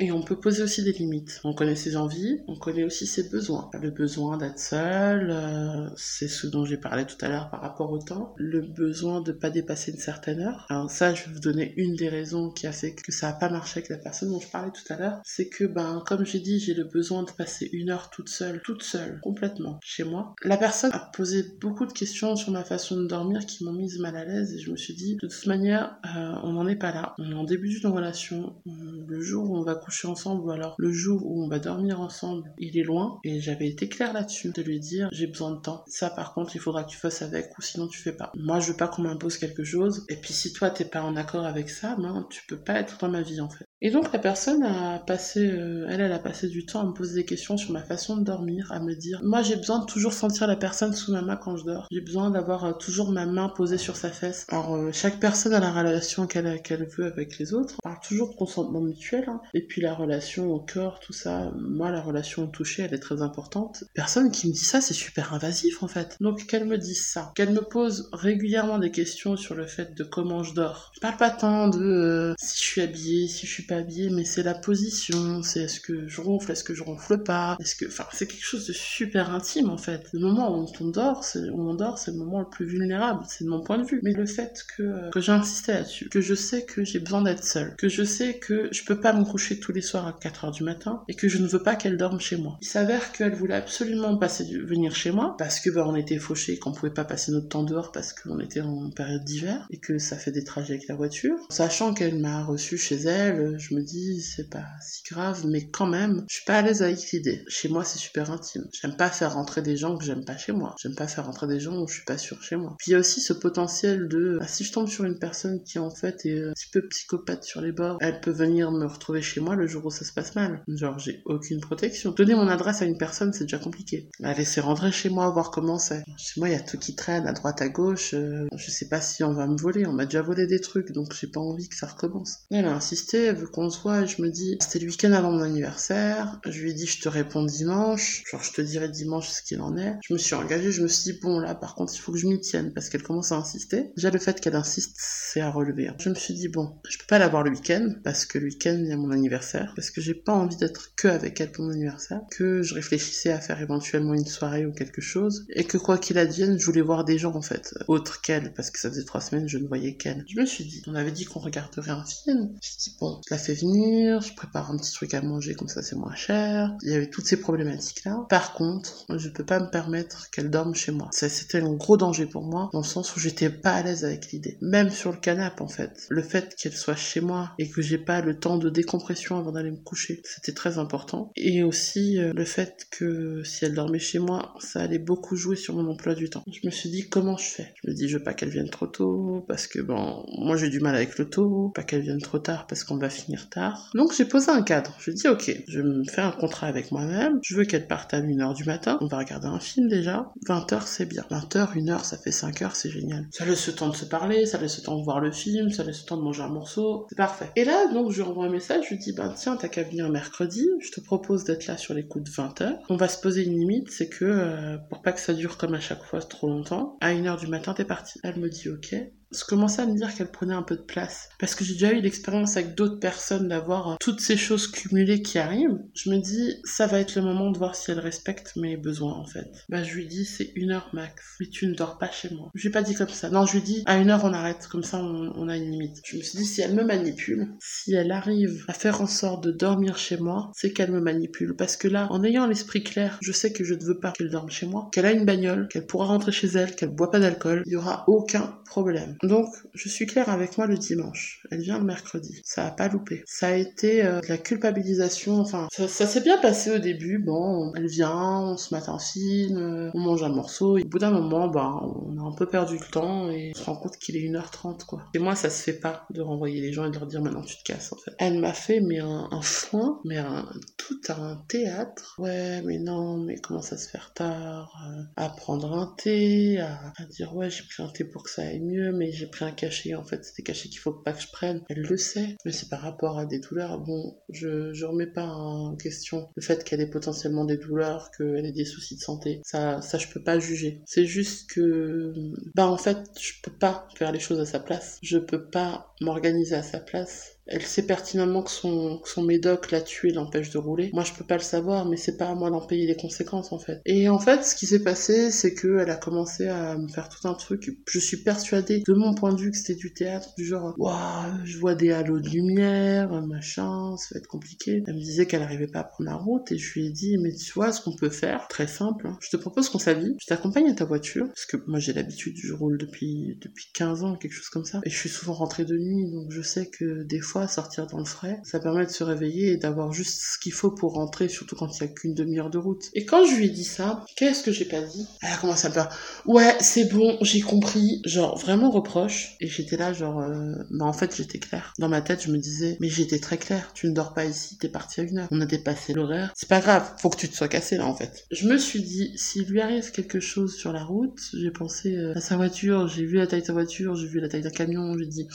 Et 0.00 0.10
on 0.10 0.22
peut 0.22 0.38
poser 0.38 0.62
aussi 0.62 0.82
des 0.82 0.92
limites. 0.92 1.40
On 1.44 1.54
connaît 1.54 1.76
ses 1.76 1.96
envies, 1.96 2.40
on 2.48 2.56
connaît 2.56 2.82
aussi 2.82 3.06
ses 3.06 3.28
besoins. 3.28 3.70
Le 3.80 3.90
besoin 3.90 4.36
d'être 4.36 4.58
seul, 4.58 5.30
euh, 5.30 5.88
c'est 5.96 6.26
ce 6.26 6.48
dont 6.48 6.64
j'ai 6.64 6.76
parlé 6.76 7.04
tout 7.06 7.16
à 7.20 7.28
l'heure 7.28 7.48
par 7.48 7.60
rapport 7.60 7.92
au 7.92 7.98
temps. 7.98 8.34
Le 8.36 8.60
besoin 8.60 9.20
de 9.20 9.30
pas 9.30 9.50
dépasser 9.50 9.92
une 9.92 9.98
certaine 9.98 10.40
heure. 10.40 10.66
Alors 10.68 10.90
ça, 10.90 11.14
je 11.14 11.24
vais 11.24 11.32
vous 11.32 11.40
donner 11.40 11.74
une 11.76 11.94
des 11.94 12.08
raisons 12.08 12.50
qui 12.50 12.66
a 12.66 12.72
fait 12.72 12.94
que 12.94 13.12
ça 13.12 13.28
a 13.28 13.32
pas 13.34 13.48
marché 13.48 13.78
avec 13.78 13.90
la 13.90 13.98
personne 13.98 14.30
dont 14.30 14.40
je 14.40 14.48
parlais 14.48 14.72
tout 14.72 14.92
à 14.92 14.96
l'heure. 14.96 15.20
C'est 15.24 15.48
que, 15.48 15.64
ben, 15.64 16.02
comme 16.04 16.26
j'ai 16.26 16.40
dit, 16.40 16.58
j'ai 16.58 16.74
le 16.74 16.84
besoin 16.84 17.22
de 17.22 17.30
passer 17.30 17.70
une 17.72 17.90
heure 17.90 18.10
toute 18.10 18.28
seule, 18.28 18.60
toute 18.62 18.82
seule, 18.82 19.20
complètement, 19.22 19.78
chez 19.80 20.02
moi. 20.02 20.34
La 20.42 20.56
personne 20.56 20.90
a 20.92 20.98
posé 20.98 21.44
beaucoup 21.60 21.86
de 21.86 21.92
questions 21.92 22.34
sur 22.34 22.50
ma 22.50 22.64
façon 22.64 22.96
de 22.96 23.06
dormir 23.06 23.46
qui 23.46 23.64
m'ont 23.64 23.72
mise 23.72 24.00
mal 24.00 24.16
à 24.16 24.24
l'aise 24.24 24.52
et 24.54 24.58
je 24.58 24.72
me 24.72 24.76
suis 24.76 24.94
dit, 24.94 25.14
de 25.22 25.28
toute 25.28 25.46
manière, 25.46 25.98
euh, 26.16 26.34
on 26.42 26.54
n'en 26.54 26.66
est 26.66 26.76
pas 26.76 26.92
là. 26.92 27.14
On 27.18 27.30
est 27.30 27.34
en 27.34 27.44
début 27.44 27.68
d'une 27.68 27.90
relation. 27.90 28.56
Le 28.66 29.20
jour 29.20 29.50
où 29.50 29.56
on 29.56 29.62
va 29.62 29.76
coucher 29.84 30.08
ensemble 30.08 30.42
ou 30.42 30.50
alors 30.50 30.74
le 30.78 30.92
jour 30.92 31.24
où 31.24 31.44
on 31.44 31.48
va 31.48 31.58
dormir 31.58 32.00
ensemble, 32.00 32.52
il 32.58 32.78
est 32.78 32.82
loin. 32.82 33.18
Et 33.24 33.40
j'avais 33.40 33.68
été 33.68 33.88
claire 33.88 34.12
là-dessus, 34.12 34.52
de 34.52 34.62
lui 34.62 34.80
dire 34.80 35.08
j'ai 35.12 35.26
besoin 35.26 35.52
de 35.52 35.60
temps. 35.60 35.84
Ça 35.86 36.10
par 36.10 36.34
contre, 36.34 36.56
il 36.56 36.60
faudra 36.60 36.84
que 36.84 36.90
tu 36.90 36.96
fasses 36.96 37.22
avec 37.22 37.56
ou 37.58 37.62
sinon 37.62 37.88
tu 37.88 38.00
fais 38.00 38.12
pas. 38.12 38.32
Moi, 38.34 38.60
je 38.60 38.70
veux 38.70 38.76
pas 38.76 38.88
qu'on 38.88 39.02
m'impose 39.02 39.38
quelque 39.38 39.64
chose. 39.64 40.04
Et 40.08 40.16
puis 40.16 40.32
si 40.32 40.52
toi 40.52 40.70
t'es 40.70 40.84
pas 40.84 41.02
en 41.02 41.16
accord 41.16 41.44
avec 41.44 41.70
ça, 41.70 41.96
ben 41.98 42.26
tu 42.30 42.42
peux 42.48 42.58
pas 42.58 42.74
être 42.74 42.98
dans 42.98 43.08
ma 43.08 43.22
vie 43.22 43.40
en 43.40 43.48
fait. 43.48 43.66
Et 43.84 43.90
donc 43.90 44.14
la 44.14 44.18
personne 44.18 44.62
a 44.62 44.98
passé, 44.98 45.46
euh, 45.46 45.86
elle, 45.90 46.00
elle 46.00 46.12
a 46.12 46.18
passé 46.18 46.48
du 46.48 46.64
temps 46.64 46.80
à 46.80 46.84
me 46.86 46.94
poser 46.94 47.16
des 47.16 47.26
questions 47.26 47.58
sur 47.58 47.70
ma 47.70 47.82
façon 47.82 48.16
de 48.16 48.24
dormir, 48.24 48.72
à 48.72 48.80
me 48.80 48.94
dire, 48.94 49.20
moi 49.22 49.42
j'ai 49.42 49.56
besoin 49.56 49.80
de 49.80 49.84
toujours 49.84 50.14
sentir 50.14 50.46
la 50.46 50.56
personne 50.56 50.94
sous 50.94 51.12
ma 51.12 51.20
main 51.20 51.36
quand 51.36 51.58
je 51.58 51.66
dors. 51.66 51.86
J'ai 51.90 52.00
besoin 52.00 52.30
d'avoir 52.30 52.64
euh, 52.64 52.72
toujours 52.72 53.10
ma 53.10 53.26
main 53.26 53.50
posée 53.50 53.76
sur 53.76 53.96
sa 53.96 54.08
fesse. 54.08 54.46
Alors 54.48 54.74
euh, 54.74 54.88
chaque 54.90 55.20
personne 55.20 55.52
a 55.52 55.60
la 55.60 55.70
relation 55.70 56.26
qu'elle 56.26 56.88
veut 56.96 57.04
avec 57.04 57.38
les 57.38 57.52
autres. 57.52 57.74
Parle 57.82 57.98
toujours 58.02 58.36
consentement 58.36 58.80
mutuel. 58.80 59.26
Hein. 59.28 59.42
Et 59.52 59.60
puis 59.60 59.82
la 59.82 59.92
relation 59.92 60.50
au 60.50 60.60
corps, 60.60 60.98
tout 60.98 61.12
ça. 61.12 61.52
Moi 61.54 61.90
la 61.90 62.00
relation 62.00 62.44
au 62.44 62.46
toucher, 62.46 62.84
elle 62.84 62.94
est 62.94 62.98
très 62.98 63.20
importante. 63.20 63.84
Personne 63.92 64.30
qui 64.30 64.48
me 64.48 64.52
dit 64.54 64.64
ça, 64.64 64.80
c'est 64.80 64.94
super 64.94 65.34
invasif 65.34 65.82
en 65.82 65.88
fait. 65.88 66.16
Donc 66.22 66.46
qu'elle 66.46 66.64
me 66.64 66.78
dise 66.78 67.04
ça, 67.04 67.32
qu'elle 67.34 67.52
me 67.52 67.60
pose 67.60 68.08
régulièrement 68.14 68.78
des 68.78 68.90
questions 68.90 69.36
sur 69.36 69.54
le 69.54 69.66
fait 69.66 69.94
de 69.94 70.04
comment 70.04 70.42
je 70.42 70.54
dors. 70.54 70.90
Je 70.94 71.00
parle 71.00 71.18
pas 71.18 71.28
tant 71.28 71.68
de 71.68 72.34
si 72.38 72.56
je 72.56 72.66
suis 72.66 72.80
habillée, 72.80 73.28
si 73.28 73.46
je 73.46 73.52
suis 73.52 73.62
pas 73.62 73.73
habillé, 73.74 74.10
mais 74.10 74.24
c'est 74.24 74.42
la 74.42 74.54
position, 74.54 75.42
c'est 75.42 75.62
est-ce 75.62 75.80
que 75.80 76.08
je 76.08 76.20
ronfle, 76.20 76.50
est-ce 76.52 76.64
que 76.64 76.74
je 76.74 76.82
ronfle 76.82 77.22
pas, 77.22 77.56
est-ce 77.60 77.74
que, 77.76 77.86
enfin, 77.86 78.06
c'est 78.12 78.26
quelque 78.26 78.44
chose 78.44 78.66
de 78.66 78.72
super 78.72 79.30
intime 79.30 79.70
en 79.70 79.78
fait. 79.78 80.08
Le 80.12 80.20
moment 80.20 80.58
où 80.58 80.66
on 80.80 80.88
dort, 80.88 81.24
c'est 81.24 81.48
où 81.50 81.68
on 81.68 81.74
dort, 81.74 81.98
c'est 81.98 82.10
le 82.10 82.18
moment 82.18 82.40
le 82.40 82.48
plus 82.48 82.66
vulnérable, 82.66 83.24
c'est 83.28 83.44
de 83.44 83.50
mon 83.50 83.62
point 83.62 83.78
de 83.78 83.84
vue. 83.84 84.00
Mais 84.02 84.12
le 84.12 84.26
fait 84.26 84.64
que 84.76 85.10
que 85.10 85.20
j'ai 85.20 85.32
là-dessus, 85.32 86.08
que 86.08 86.20
je 86.20 86.34
sais 86.34 86.64
que 86.64 86.84
j'ai 86.84 86.98
besoin 86.98 87.22
d'être 87.22 87.44
seule, 87.44 87.74
que 87.76 87.88
je 87.88 88.04
sais 88.04 88.38
que 88.38 88.68
je 88.72 88.84
peux 88.84 89.00
pas 89.00 89.12
me 89.12 89.24
coucher 89.24 89.58
tous 89.58 89.72
les 89.72 89.80
soirs 89.80 90.06
à 90.06 90.12
4 90.12 90.44
heures 90.44 90.50
du 90.52 90.62
matin 90.62 91.02
et 91.08 91.14
que 91.14 91.28
je 91.28 91.38
ne 91.38 91.46
veux 91.46 91.62
pas 91.62 91.76
qu'elle 91.76 91.96
dorme 91.96 92.20
chez 92.20 92.36
moi. 92.36 92.58
Il 92.60 92.66
s'avère 92.66 93.12
qu'elle 93.12 93.34
voulait 93.34 93.54
absolument 93.54 94.16
passer 94.16 94.44
venir 94.64 94.94
chez 94.94 95.10
moi 95.10 95.36
parce 95.38 95.60
que 95.60 95.70
bah, 95.70 95.84
on 95.86 95.96
était 95.96 96.18
fauchés, 96.18 96.58
qu'on 96.58 96.72
pouvait 96.72 96.92
pas 96.92 97.04
passer 97.04 97.32
notre 97.32 97.48
temps 97.48 97.62
dehors 97.62 97.92
parce 97.92 98.12
qu'on 98.12 98.40
était 98.40 98.60
en 98.60 98.90
période 98.90 99.24
d'hiver 99.24 99.66
et 99.70 99.78
que 99.78 99.98
ça 99.98 100.16
fait 100.16 100.32
des 100.32 100.44
trajets 100.44 100.74
avec 100.74 100.88
la 100.88 100.94
voiture. 100.94 101.36
Sachant 101.50 101.94
qu'elle 101.94 102.18
m'a 102.18 102.44
reçu 102.44 102.78
chez 102.78 102.96
elle, 102.96 103.58
je 103.64 103.74
me 103.74 103.82
dis 103.82 104.20
c'est 104.20 104.50
pas 104.50 104.66
si 104.80 105.02
grave, 105.10 105.46
mais 105.46 105.68
quand 105.68 105.86
même, 105.86 106.24
je 106.28 106.36
suis 106.36 106.44
pas 106.44 106.58
à 106.58 106.62
l'aise 106.62 106.82
avec 106.82 107.10
l'idée. 107.12 107.42
Chez 107.48 107.68
moi, 107.68 107.84
c'est 107.84 107.98
super 107.98 108.30
intime. 108.30 108.66
J'aime 108.72 108.96
pas 108.96 109.08
faire 109.08 109.34
rentrer 109.34 109.62
des 109.62 109.76
gens 109.76 109.96
que 109.96 110.04
j'aime 110.04 110.24
pas 110.24 110.36
chez 110.36 110.52
moi. 110.52 110.74
J'aime 110.80 110.94
pas 110.94 111.06
faire 111.06 111.26
rentrer 111.26 111.46
des 111.46 111.60
gens 111.60 111.80
où 111.80 111.88
je 111.88 111.94
suis 111.94 112.04
pas 112.04 112.18
sûre 112.18 112.42
chez 112.42 112.56
moi. 112.56 112.76
Puis 112.78 112.90
il 112.90 112.92
y 112.92 112.94
a 112.96 112.98
aussi 112.98 113.20
ce 113.20 113.32
potentiel 113.32 114.08
de, 114.08 114.38
ah, 114.40 114.46
si 114.46 114.64
je 114.64 114.72
tombe 114.72 114.88
sur 114.88 115.04
une 115.04 115.18
personne 115.18 115.62
qui 115.62 115.78
en 115.78 115.90
fait 115.90 116.26
est 116.26 116.44
un 116.44 116.52
petit 116.52 116.70
peu 116.72 116.86
psychopathe 116.88 117.44
sur 117.44 117.60
les 117.60 117.72
bords, 117.72 117.98
elle 118.00 118.20
peut 118.20 118.30
venir 118.30 118.70
me 118.70 118.86
retrouver 118.86 119.22
chez 119.22 119.40
moi 119.40 119.54
le 119.54 119.66
jour 119.66 119.86
où 119.86 119.90
ça 119.90 120.04
se 120.04 120.12
passe 120.12 120.34
mal. 120.34 120.62
Genre, 120.68 120.98
j'ai 120.98 121.22
aucune 121.24 121.60
protection. 121.60 122.12
Donner 122.12 122.34
mon 122.34 122.48
adresse 122.48 122.82
à 122.82 122.84
une 122.84 122.98
personne, 122.98 123.32
c'est 123.32 123.44
déjà 123.44 123.58
compliqué. 123.58 124.08
La 124.20 124.34
laisser 124.34 124.60
rentrer 124.60 124.92
chez 124.92 125.08
moi, 125.08 125.30
voir 125.30 125.50
comment 125.50 125.78
c'est. 125.78 126.04
Chez 126.16 126.40
moi, 126.40 126.48
il 126.48 126.52
y 126.52 126.56
a 126.56 126.60
tout 126.60 126.78
qui 126.78 126.94
traîne 126.94 127.26
à 127.26 127.32
droite, 127.32 127.62
à 127.62 127.68
gauche. 127.68 128.14
Euh, 128.14 128.46
je 128.56 128.70
sais 128.70 128.88
pas 128.88 129.00
si 129.00 129.24
on 129.24 129.32
va 129.32 129.46
me 129.46 129.56
voler. 129.56 129.86
On 129.86 129.92
m'a 129.92 130.04
déjà 130.04 130.22
volé 130.22 130.46
des 130.46 130.60
trucs, 130.60 130.92
donc 130.92 131.14
j'ai 131.18 131.28
pas 131.28 131.40
envie 131.40 131.68
que 131.68 131.76
ça 131.76 131.86
recommence. 131.86 132.38
Elle 132.50 132.66
a 132.66 132.74
insisté, 132.74 133.32
qu'on 133.46 133.70
se 133.70 133.80
voit, 133.80 134.02
et 134.02 134.06
je 134.06 134.22
me 134.22 134.30
dis, 134.30 134.56
c'était 134.60 134.78
le 134.78 134.86
week-end 134.86 135.12
avant 135.12 135.30
mon 135.30 135.42
anniversaire, 135.42 136.40
je 136.46 136.60
lui 136.60 136.70
ai 136.70 136.74
dit, 136.74 136.86
je 136.86 137.00
te 137.00 137.08
réponds 137.08 137.44
dimanche, 137.44 138.22
genre 138.30 138.42
je 138.42 138.52
te 138.52 138.60
dirai 138.62 138.88
dimanche 138.88 139.28
ce 139.28 139.42
qu'il 139.42 139.60
en 139.60 139.76
est. 139.76 139.96
Je 140.02 140.12
me 140.12 140.18
suis 140.18 140.34
engagée, 140.34 140.72
je 140.72 140.82
me 140.82 140.88
suis 140.88 141.12
dit, 141.12 141.18
bon 141.20 141.38
là, 141.38 141.54
par 141.54 141.74
contre, 141.74 141.94
il 141.94 141.98
faut 141.98 142.12
que 142.12 142.18
je 142.18 142.26
m'y 142.26 142.40
tienne, 142.40 142.72
parce 142.72 142.88
qu'elle 142.88 143.02
commence 143.02 143.32
à 143.32 143.36
insister. 143.36 143.92
Déjà, 143.96 144.10
le 144.10 144.18
fait 144.18 144.40
qu'elle 144.40 144.56
insiste, 144.56 144.96
c'est 144.98 145.40
à 145.40 145.50
relever. 145.50 145.90
Je 145.98 146.08
me 146.08 146.14
suis 146.14 146.34
dit, 146.34 146.48
bon, 146.48 146.78
je 146.88 146.98
peux 146.98 147.06
pas 147.06 147.18
l'avoir 147.18 147.42
le 147.42 147.50
week-end, 147.50 147.94
parce 148.02 148.24
que 148.24 148.38
le 148.38 148.46
week-end, 148.46 148.82
il 148.84 148.94
mon 148.96 149.10
anniversaire, 149.10 149.72
parce 149.76 149.90
que 149.90 150.00
j'ai 150.00 150.14
pas 150.14 150.32
envie 150.32 150.56
d'être 150.56 150.94
que 150.96 151.08
avec 151.08 151.40
elle 151.40 151.50
pour 151.52 151.64
mon 151.64 151.72
anniversaire, 151.72 152.20
que 152.30 152.62
je 152.62 152.74
réfléchissais 152.74 153.30
à 153.30 153.40
faire 153.40 153.60
éventuellement 153.60 154.14
une 154.14 154.26
soirée 154.26 154.66
ou 154.66 154.72
quelque 154.72 155.00
chose, 155.00 155.46
et 155.50 155.64
que 155.64 155.78
quoi 155.78 155.98
qu'il 155.98 156.18
advienne, 156.18 156.58
je 156.58 156.66
voulais 156.66 156.80
voir 156.80 157.04
des 157.04 157.18
gens, 157.18 157.34
en 157.34 157.42
fait, 157.42 157.74
autres 157.88 158.20
qu'elle, 158.20 158.52
parce 158.54 158.70
que 158.70 158.78
ça 158.78 158.88
faisait 158.88 159.04
trois 159.04 159.20
semaines, 159.20 159.48
je 159.48 159.58
ne 159.58 159.66
voyais 159.66 159.96
qu'elle. 159.96 160.24
Je 160.28 160.40
me 160.40 160.46
suis 160.46 160.64
dit, 160.64 160.82
on 160.86 160.94
avait 160.94 161.12
dit 161.12 161.24
qu'on 161.24 161.40
regarderait 161.40 161.90
un 161.90 162.04
film. 162.04 162.54
Je 162.62 162.70
dit, 162.78 162.96
bon, 163.00 163.20
la 163.34 163.38
fais 163.38 163.54
venir, 163.54 164.20
je 164.20 164.32
prépare 164.32 164.70
un 164.70 164.76
petit 164.76 164.92
truc 164.92 165.12
à 165.12 165.20
manger, 165.20 165.54
comme 165.54 165.66
ça 165.66 165.82
c'est 165.82 165.96
moins 165.96 166.14
cher. 166.14 166.72
Il 166.82 166.90
y 166.90 166.94
avait 166.94 167.10
toutes 167.10 167.26
ces 167.26 167.36
problématiques-là. 167.36 168.26
Par 168.28 168.52
contre, 168.54 169.06
je 169.12 169.28
peux 169.28 169.44
pas 169.44 169.58
me 169.58 169.68
permettre 169.70 170.30
qu'elle 170.30 170.50
dorme 170.50 170.74
chez 170.74 170.92
moi. 170.92 171.08
C'était 171.10 171.60
un 171.60 171.72
gros 171.74 171.96
danger 171.96 172.26
pour 172.26 172.44
moi, 172.44 172.70
dans 172.72 172.80
le 172.80 172.84
sens 172.84 173.16
où 173.16 173.20
j'étais 173.20 173.50
pas 173.50 173.72
à 173.72 173.82
l'aise 173.82 174.04
avec 174.04 174.30
l'idée. 174.30 174.56
Même 174.60 174.90
sur 174.90 175.10
le 175.10 175.18
canapé, 175.18 175.62
en 175.62 175.68
fait. 175.68 176.06
Le 176.10 176.22
fait 176.22 176.54
qu'elle 176.54 176.74
soit 176.74 176.94
chez 176.94 177.20
moi 177.20 177.50
et 177.58 177.68
que 177.68 177.82
j'ai 177.82 177.98
pas 177.98 178.20
le 178.20 178.38
temps 178.38 178.56
de 178.56 178.70
décompression 178.70 179.36
avant 179.36 179.50
d'aller 179.50 179.72
me 179.72 179.82
coucher, 179.82 180.22
c'était 180.24 180.52
très 180.52 180.78
important. 180.78 181.32
Et 181.34 181.64
aussi, 181.64 182.18
euh, 182.18 182.32
le 182.34 182.44
fait 182.44 182.86
que 182.92 183.42
si 183.42 183.64
elle 183.64 183.74
dormait 183.74 183.98
chez 183.98 184.20
moi, 184.20 184.54
ça 184.60 184.80
allait 184.80 185.00
beaucoup 185.00 185.34
jouer 185.34 185.56
sur 185.56 185.74
mon 185.74 185.90
emploi 185.90 186.14
du 186.14 186.30
temps. 186.30 186.44
Je 186.46 186.64
me 186.64 186.70
suis 186.70 186.88
dit, 186.88 187.08
comment 187.08 187.36
je 187.36 187.46
fais? 187.48 187.74
Je 187.82 187.90
me 187.90 187.94
dis, 187.96 188.08
je 188.08 188.18
veux 188.18 188.22
pas 188.22 188.34
qu'elle 188.34 188.50
vienne 188.50 188.70
trop 188.70 188.86
tôt, 188.86 189.44
parce 189.48 189.66
que 189.66 189.80
bon, 189.80 190.24
moi 190.38 190.56
j'ai 190.56 190.68
du 190.68 190.78
mal 190.78 190.94
avec 190.94 191.18
le 191.18 191.28
tôt, 191.28 191.72
pas 191.74 191.82
qu'elle 191.82 192.02
vienne 192.02 192.20
trop 192.20 192.38
tard 192.38 192.66
parce 192.68 192.84
qu'on 192.84 192.96
va 192.96 193.10
finir 193.10 193.23
tard. 193.50 193.90
Donc 193.94 194.14
j'ai 194.14 194.24
posé 194.24 194.50
un 194.50 194.62
cadre. 194.62 194.94
Je 194.98 195.10
dis 195.10 195.28
ok, 195.28 195.64
je 195.68 195.80
me 195.80 196.04
fais 196.04 196.20
un 196.20 196.30
contrat 196.30 196.66
avec 196.66 196.92
moi-même. 196.92 197.38
Je 197.42 197.54
veux 197.56 197.64
qu'elle 197.64 197.86
parte 197.86 198.14
à 198.14 198.20
1h 198.20 198.54
du 198.54 198.64
matin. 198.64 198.98
On 199.00 199.06
va 199.06 199.18
regarder 199.18 199.46
un 199.46 199.60
film 199.60 199.88
déjà. 199.88 200.30
20h 200.46 200.82
c'est 200.86 201.06
bien. 201.06 201.24
20h, 201.30 201.74
1h, 201.74 202.04
ça 202.04 202.18
fait 202.18 202.30
5h, 202.30 202.70
c'est 202.74 202.90
génial. 202.90 203.26
Ça 203.30 203.44
laisse 203.44 203.66
le 203.66 203.74
temps 203.74 203.88
de 203.88 203.96
se 203.96 204.04
parler, 204.04 204.46
ça 204.46 204.58
laisse 204.58 204.78
le 204.78 204.84
temps 204.84 204.98
de 204.98 205.04
voir 205.04 205.20
le 205.20 205.32
film, 205.32 205.70
ça 205.70 205.84
laisse 205.84 206.02
le 206.02 206.06
temps 206.06 206.16
de 206.16 206.22
manger 206.22 206.42
un 206.42 206.48
morceau. 206.48 207.06
C'est 207.08 207.16
parfait. 207.16 207.50
Et 207.56 207.64
là, 207.64 207.92
donc 207.92 208.10
je 208.10 208.22
lui 208.22 208.28
envoie 208.28 208.46
un 208.46 208.50
message, 208.50 208.84
je 208.84 208.94
lui 208.94 208.98
dis 208.98 209.12
ben 209.12 209.32
tiens, 209.36 209.56
t'as 209.56 209.68
qu'à 209.68 209.82
venir 209.82 210.08
mercredi. 210.10 210.68
Je 210.80 210.90
te 210.90 211.00
propose 211.00 211.44
d'être 211.44 211.66
là 211.66 211.76
sur 211.76 211.94
les 211.94 212.06
coups 212.06 212.24
de 212.24 212.30
20h. 212.30 212.78
On 212.88 212.96
va 212.96 213.08
se 213.08 213.20
poser 213.20 213.44
une 213.44 213.58
limite, 213.58 213.90
c'est 213.90 214.08
que 214.08 214.24
euh, 214.24 214.76
pour 214.90 215.02
pas 215.02 215.12
que 215.12 215.20
ça 215.20 215.34
dure 215.34 215.56
comme 215.56 215.74
à 215.74 215.80
chaque 215.80 216.02
fois 216.02 216.20
trop 216.20 216.48
longtemps, 216.48 216.96
à 217.00 217.12
1h 217.12 217.38
du 217.38 217.46
matin 217.46 217.74
t'es 217.74 217.84
parti. 217.84 218.18
Elle 218.22 218.38
me 218.38 218.48
dit 218.48 218.68
ok 218.68 218.94
je 219.38 219.44
commençais 219.44 219.82
à 219.82 219.86
me 219.86 219.96
dire 219.96 220.14
qu'elle 220.14 220.30
prenait 220.30 220.54
un 220.54 220.62
peu 220.62 220.76
de 220.76 220.82
place. 220.82 221.28
Parce 221.38 221.54
que 221.54 221.64
j'ai 221.64 221.74
déjà 221.74 221.92
eu 221.92 222.00
l'expérience 222.00 222.56
avec 222.56 222.74
d'autres 222.74 222.98
personnes 222.98 223.48
d'avoir 223.48 223.92
euh, 223.92 223.94
toutes 224.00 224.20
ces 224.20 224.36
choses 224.36 224.66
cumulées 224.66 225.22
qui 225.22 225.38
arrivent. 225.38 225.78
Je 225.94 226.10
me 226.10 226.18
dis, 226.18 226.56
ça 226.64 226.86
va 226.86 227.00
être 227.00 227.16
le 227.16 227.22
moment 227.22 227.50
de 227.50 227.58
voir 227.58 227.74
si 227.74 227.90
elle 227.90 227.98
respecte 227.98 228.56
mes 228.56 228.76
besoins, 228.76 229.14
en 229.14 229.26
fait. 229.26 229.50
Bah, 229.68 229.82
je 229.82 229.94
lui 229.94 230.06
dis, 230.06 230.24
c'est 230.24 230.52
une 230.54 230.72
heure 230.72 230.90
max. 230.92 231.36
Mais 231.40 231.46
tu 231.46 231.66
ne 231.66 231.74
dors 231.74 231.98
pas 231.98 232.10
chez 232.10 232.30
moi. 232.30 232.50
Je 232.54 232.62
lui 232.62 232.68
ai 232.68 232.72
pas 232.72 232.82
dit 232.82 232.94
comme 232.94 233.08
ça. 233.08 233.30
Non, 233.30 233.46
je 233.46 233.54
lui 233.54 233.62
dis, 233.62 233.82
à 233.86 233.96
une 233.96 234.10
heure, 234.10 234.24
on 234.24 234.32
arrête. 234.32 234.66
Comme 234.70 234.84
ça, 234.84 234.98
on, 234.98 235.48
a 235.48 235.56
une 235.56 235.70
limite. 235.70 236.00
Je 236.04 236.16
me 236.16 236.22
suis 236.22 236.38
dit, 236.38 236.44
si 236.44 236.60
elle 236.60 236.74
me 236.74 236.84
manipule, 236.84 237.48
si 237.60 237.94
elle 237.94 238.12
arrive 238.12 238.64
à 238.68 238.72
faire 238.72 239.00
en 239.00 239.06
sorte 239.06 239.44
de 239.44 239.50
dormir 239.50 239.98
chez 239.98 240.16
moi, 240.16 240.50
c'est 240.54 240.72
qu'elle 240.72 240.92
me 240.92 241.00
manipule. 241.00 241.54
Parce 241.56 241.76
que 241.76 241.88
là, 241.88 242.06
en 242.10 242.22
ayant 242.22 242.46
l'esprit 242.46 242.82
clair, 242.82 243.18
je 243.20 243.32
sais 243.32 243.52
que 243.52 243.64
je 243.64 243.74
ne 243.74 243.84
veux 243.84 243.98
pas 243.98 244.12
qu'elle 244.12 244.30
dorme 244.30 244.50
chez 244.50 244.66
moi, 244.66 244.88
qu'elle 244.92 245.06
a 245.06 245.12
une 245.12 245.24
bagnole, 245.24 245.68
qu'elle 245.68 245.86
pourra 245.86 246.06
rentrer 246.06 246.32
chez 246.32 246.48
elle, 246.48 246.74
qu'elle 246.74 246.90
boit 246.90 247.10
pas 247.10 247.20
d'alcool. 247.20 247.62
Il 247.66 247.72
y 247.72 247.76
aura 247.76 248.04
aucun 248.06 248.58
problème. 248.64 249.16
Donc, 249.26 249.48
je 249.74 249.88
suis 249.88 250.06
claire 250.06 250.28
avec 250.28 250.58
moi 250.58 250.66
le 250.66 250.76
dimanche. 250.76 251.46
Elle 251.50 251.60
vient 251.60 251.78
le 251.78 251.84
mercredi. 251.84 252.40
Ça 252.44 252.66
a 252.66 252.70
pas 252.70 252.88
loupé. 252.88 253.22
Ça 253.26 253.48
a 253.48 253.54
été 253.54 254.04
euh, 254.04 254.20
de 254.20 254.28
la 254.28 254.38
culpabilisation. 254.38 255.40
Enfin, 255.40 255.68
ça, 255.72 256.06
s'est 256.06 256.20
bien 256.20 256.38
passé 256.38 256.70
au 256.74 256.78
début. 256.78 257.18
Bon, 257.18 257.72
elle 257.74 257.86
vient, 257.86 258.40
on 258.40 258.56
se 258.56 258.74
met 258.74 258.88
un 258.88 258.98
film, 258.98 259.56
euh, 259.56 259.90
on 259.94 260.00
mange 260.00 260.22
un 260.22 260.28
morceau. 260.28 260.78
Et 260.78 260.82
au 260.82 260.88
bout 260.88 260.98
d'un 260.98 261.10
moment, 261.10 261.48
ben, 261.48 261.80
on 262.06 262.18
a 262.18 262.22
un 262.22 262.32
peu 262.32 262.46
perdu 262.46 262.78
le 262.78 262.90
temps 262.90 263.30
et 263.30 263.52
on 263.54 263.58
se 263.58 263.64
rend 263.64 263.76
compte 263.76 263.96
qu'il 263.96 264.16
est 264.16 264.28
1h30, 264.28 264.84
quoi. 264.84 265.02
Et 265.14 265.18
moi, 265.18 265.34
ça 265.34 265.50
se 265.50 265.62
fait 265.62 265.78
pas 265.78 266.06
de 266.10 266.20
renvoyer 266.20 266.60
les 266.60 266.72
gens 266.72 266.84
et 266.84 266.90
de 266.90 266.94
leur 266.98 267.06
dire 267.06 267.22
maintenant 267.22 267.42
tu 267.42 267.56
te 267.56 267.62
casses, 267.62 267.92
en 267.92 267.96
fait. 267.96 268.12
Elle 268.18 268.38
m'a 268.40 268.52
fait, 268.52 268.80
mais 268.80 269.00
un, 269.00 269.28
un 269.30 269.42
foin, 269.42 270.00
mais 270.04 270.18
un, 270.18 270.46
tout 270.76 271.00
un 271.08 271.36
théâtre. 271.48 272.16
Ouais, 272.18 272.62
mais 272.62 272.78
non, 272.78 273.18
mais 273.18 273.36
comment 273.36 273.62
ça 273.62 273.76
se 273.76 273.88
faire 273.88 274.12
tard 274.14 274.72
euh, 274.88 275.02
À 275.16 275.28
prendre 275.28 275.72
un 275.72 275.94
thé, 275.96 276.58
à, 276.58 276.92
à 276.96 277.04
dire 277.04 277.34
ouais, 277.34 277.50
j'ai 277.50 277.64
pris 277.64 277.82
un 277.82 277.88
thé 277.88 278.04
pour 278.04 278.22
que 278.22 278.30
ça 278.30 278.42
aille 278.42 278.60
mieux, 278.60 278.92
mais 278.92 279.03
j'ai 279.12 279.26
pris 279.26 279.44
un 279.44 279.52
cachet, 279.52 279.94
en 279.94 280.04
fait, 280.04 280.24
c'est 280.24 280.36
des 280.36 280.42
cachets 280.42 280.68
qu'il 280.68 280.78
faut 280.78 280.92
pas 280.92 281.12
que 281.12 281.22
je 281.22 281.28
prenne. 281.30 281.62
Elle 281.68 281.82
le 281.82 281.96
sait, 281.96 282.36
mais 282.44 282.52
c'est 282.52 282.68
par 282.68 282.80
rapport 282.80 283.18
à 283.18 283.26
des 283.26 283.38
douleurs. 283.38 283.78
Bon, 283.78 284.16
je, 284.30 284.72
je 284.72 284.84
remets 284.84 285.06
pas 285.06 285.26
en 285.26 285.76
question 285.76 286.28
le 286.36 286.42
fait 286.42 286.64
qu'elle 286.64 286.80
ait 286.80 286.90
potentiellement 286.90 287.44
des 287.44 287.56
douleurs, 287.56 288.10
qu'elle 288.16 288.44
ait 288.46 288.52
des 288.52 288.64
soucis 288.64 288.96
de 288.96 289.00
santé. 289.00 289.40
Ça, 289.44 289.80
ça, 289.80 289.98
je 289.98 290.08
peux 290.08 290.22
pas 290.22 290.38
juger. 290.38 290.82
C'est 290.86 291.06
juste 291.06 291.50
que, 291.50 292.12
bah, 292.54 292.66
en 292.66 292.78
fait, 292.78 292.98
je 293.20 293.32
peux 293.42 293.52
pas 293.52 293.88
faire 293.96 294.12
les 294.12 294.20
choses 294.20 294.40
à 294.40 294.46
sa 294.46 294.60
place. 294.60 294.98
Je 295.02 295.18
peux 295.18 295.48
pas 295.48 295.94
m'organiser 296.00 296.54
à 296.54 296.62
sa 296.62 296.80
place. 296.80 297.33
Elle 297.46 297.62
sait 297.62 297.86
pertinemment 297.86 298.42
que 298.42 298.50
son, 298.50 298.98
que 298.98 299.08
son 299.08 299.22
médoc 299.22 299.70
l'a 299.70 299.80
tué 299.80 300.10
l'empêche 300.10 300.50
de 300.50 300.58
rouler. 300.58 300.90
Moi, 300.92 301.04
je 301.04 301.12
peux 301.12 301.24
pas 301.24 301.36
le 301.36 301.42
savoir, 301.42 301.86
mais 301.86 301.96
c'est 301.96 302.16
pas 302.16 302.28
à 302.28 302.34
moi 302.34 302.50
d'en 302.50 302.64
payer 302.64 302.86
les 302.86 302.96
conséquences, 302.96 303.52
en 303.52 303.58
fait. 303.58 303.80
Et 303.84 304.08
en 304.08 304.18
fait, 304.18 304.44
ce 304.44 304.54
qui 304.54 304.66
s'est 304.66 304.82
passé, 304.82 305.30
c'est 305.30 305.54
que 305.54 305.78
elle 305.78 305.90
a 305.90 305.96
commencé 305.96 306.48
à 306.48 306.78
me 306.78 306.88
faire 306.88 307.08
tout 307.08 307.26
un 307.28 307.34
truc. 307.34 307.78
Je 307.88 307.98
suis 307.98 308.18
persuadée, 308.18 308.82
de 308.86 308.94
mon 308.94 309.14
point 309.14 309.32
de 309.34 309.40
vue, 309.40 309.50
que 309.50 309.56
c'était 309.56 309.74
du 309.74 309.92
théâtre, 309.92 310.30
du 310.36 310.44
genre, 310.44 310.74
waouh, 310.78 311.44
je 311.44 311.58
vois 311.58 311.74
des 311.74 311.92
halos 311.92 312.20
de 312.20 312.28
lumière, 312.28 313.10
machin, 313.26 313.96
ça 313.96 314.14
va 314.14 314.18
être 314.18 314.26
compliqué. 314.26 314.82
Elle 314.86 314.94
me 314.94 315.00
disait 315.00 315.26
qu'elle 315.26 315.42
arrivait 315.42 315.66
pas 315.66 315.80
à 315.80 315.84
prendre 315.84 316.08
la 316.08 316.16
route, 316.16 316.50
et 316.50 316.58
je 316.58 316.72
lui 316.74 316.86
ai 316.86 316.90
dit, 316.90 317.18
mais 317.18 317.34
tu 317.34 317.52
vois, 317.52 317.72
ce 317.72 317.82
qu'on 317.82 317.94
peut 317.94 318.10
faire, 318.10 318.48
très 318.48 318.66
simple, 318.66 319.06
hein. 319.06 319.18
je 319.20 319.30
te 319.30 319.36
propose 319.36 319.68
qu'on 319.68 319.78
s'habille, 319.78 320.16
je 320.18 320.26
t'accompagne 320.26 320.70
à 320.70 320.74
ta 320.74 320.84
voiture, 320.84 321.26
parce 321.26 321.46
que 321.46 321.58
moi, 321.66 321.78
j'ai 321.78 321.92
l'habitude, 321.92 322.36
je 322.36 322.52
roule 322.54 322.78
depuis, 322.78 323.38
depuis 323.42 323.66
15 323.74 324.04
ans, 324.04 324.16
quelque 324.16 324.32
chose 324.32 324.48
comme 324.48 324.64
ça, 324.64 324.80
et 324.84 324.90
je 324.90 324.96
suis 324.96 325.08
souvent 325.08 325.34
rentrée 325.34 325.64
de 325.64 325.76
nuit, 325.76 326.10
donc 326.10 326.30
je 326.30 326.40
sais 326.40 326.70
que 326.70 327.02
des 327.02 327.20
fois, 327.20 327.33
sortir 327.48 327.86
dans 327.86 327.98
le 327.98 328.04
frais, 328.04 328.40
ça 328.44 328.60
permet 328.60 328.86
de 328.86 328.90
se 328.90 329.04
réveiller 329.04 329.52
et 329.52 329.56
d'avoir 329.56 329.92
juste 329.92 330.20
ce 330.20 330.38
qu'il 330.38 330.52
faut 330.52 330.70
pour 330.70 330.94
rentrer, 330.94 331.28
surtout 331.28 331.56
quand 331.56 331.68
il 331.76 331.80
y 331.80 331.84
a 331.84 331.88
qu'une 331.88 332.14
demi-heure 332.14 332.50
de 332.50 332.58
route. 332.58 332.84
Et 332.94 333.04
quand 333.04 333.26
je 333.26 333.34
lui 333.34 333.46
ai 333.46 333.50
dit 333.50 333.64
ça, 333.64 334.04
qu'est-ce 334.16 334.42
que 334.42 334.52
j'ai 334.52 334.64
pas 334.64 334.80
dit? 334.80 335.06
Elle 335.22 335.32
a 335.32 335.36
commencé 335.36 335.66
à 335.66 335.70
me 335.70 335.74
faire 335.74 335.88
Ouais, 336.26 336.54
c'est 336.60 336.90
bon, 336.92 337.16
j'ai 337.20 337.40
compris. 337.40 338.00
Genre, 338.04 338.38
vraiment 338.38 338.70
reproche. 338.70 339.36
Et 339.40 339.48
j'étais 339.48 339.76
là, 339.76 339.92
genre, 339.92 340.20
euh, 340.20 340.54
bah 340.70 340.84
en 340.84 340.92
fait, 340.92 341.14
j'étais 341.14 341.38
claire. 341.38 341.72
Dans 341.78 341.88
ma 341.88 342.00
tête, 342.00 342.22
je 342.22 342.30
me 342.30 342.38
disais 342.38 342.76
Mais 342.80 342.88
j'étais 342.88 343.18
très 343.18 343.38
claire. 343.38 343.72
Tu 343.74 343.88
ne 343.88 343.92
dors 343.92 344.14
pas 344.14 344.24
ici, 344.24 344.56
t'es 344.58 344.68
parti 344.68 345.00
à 345.00 345.04
une 345.04 345.18
heure. 345.18 345.28
On 345.30 345.40
a 345.40 345.46
dépassé 345.46 345.92
l'horaire. 345.92 346.32
C'est 346.34 346.48
pas 346.48 346.60
grave, 346.60 346.90
faut 346.98 347.10
que 347.10 347.18
tu 347.18 347.28
te 347.28 347.36
sois 347.36 347.48
cassé 347.48 347.76
là, 347.76 347.86
en 347.86 347.94
fait. 347.94 348.24
Je 348.30 348.46
me 348.48 348.58
suis 348.58 348.82
dit 348.82 349.12
S'il 349.16 349.46
lui 349.46 349.60
arrive 349.60 349.90
quelque 349.90 350.20
chose 350.20 350.54
sur 350.54 350.72
la 350.72 350.84
route, 350.84 351.18
j'ai 351.34 351.50
pensé 351.50 351.96
euh, 351.96 352.14
à 352.16 352.20
sa 352.20 352.36
voiture, 352.36 352.88
j'ai 352.88 353.04
vu 353.04 353.16
la 353.16 353.26
taille 353.26 353.42
de 353.42 353.46
sa 353.46 353.52
voiture, 353.52 353.94
j'ai 353.94 354.06
vu 354.06 354.20
la 354.20 354.28
taille 354.28 354.42
d'un 354.42 354.50
camion, 354.50 354.96
j'ai 354.98 355.06
dit 355.06 355.26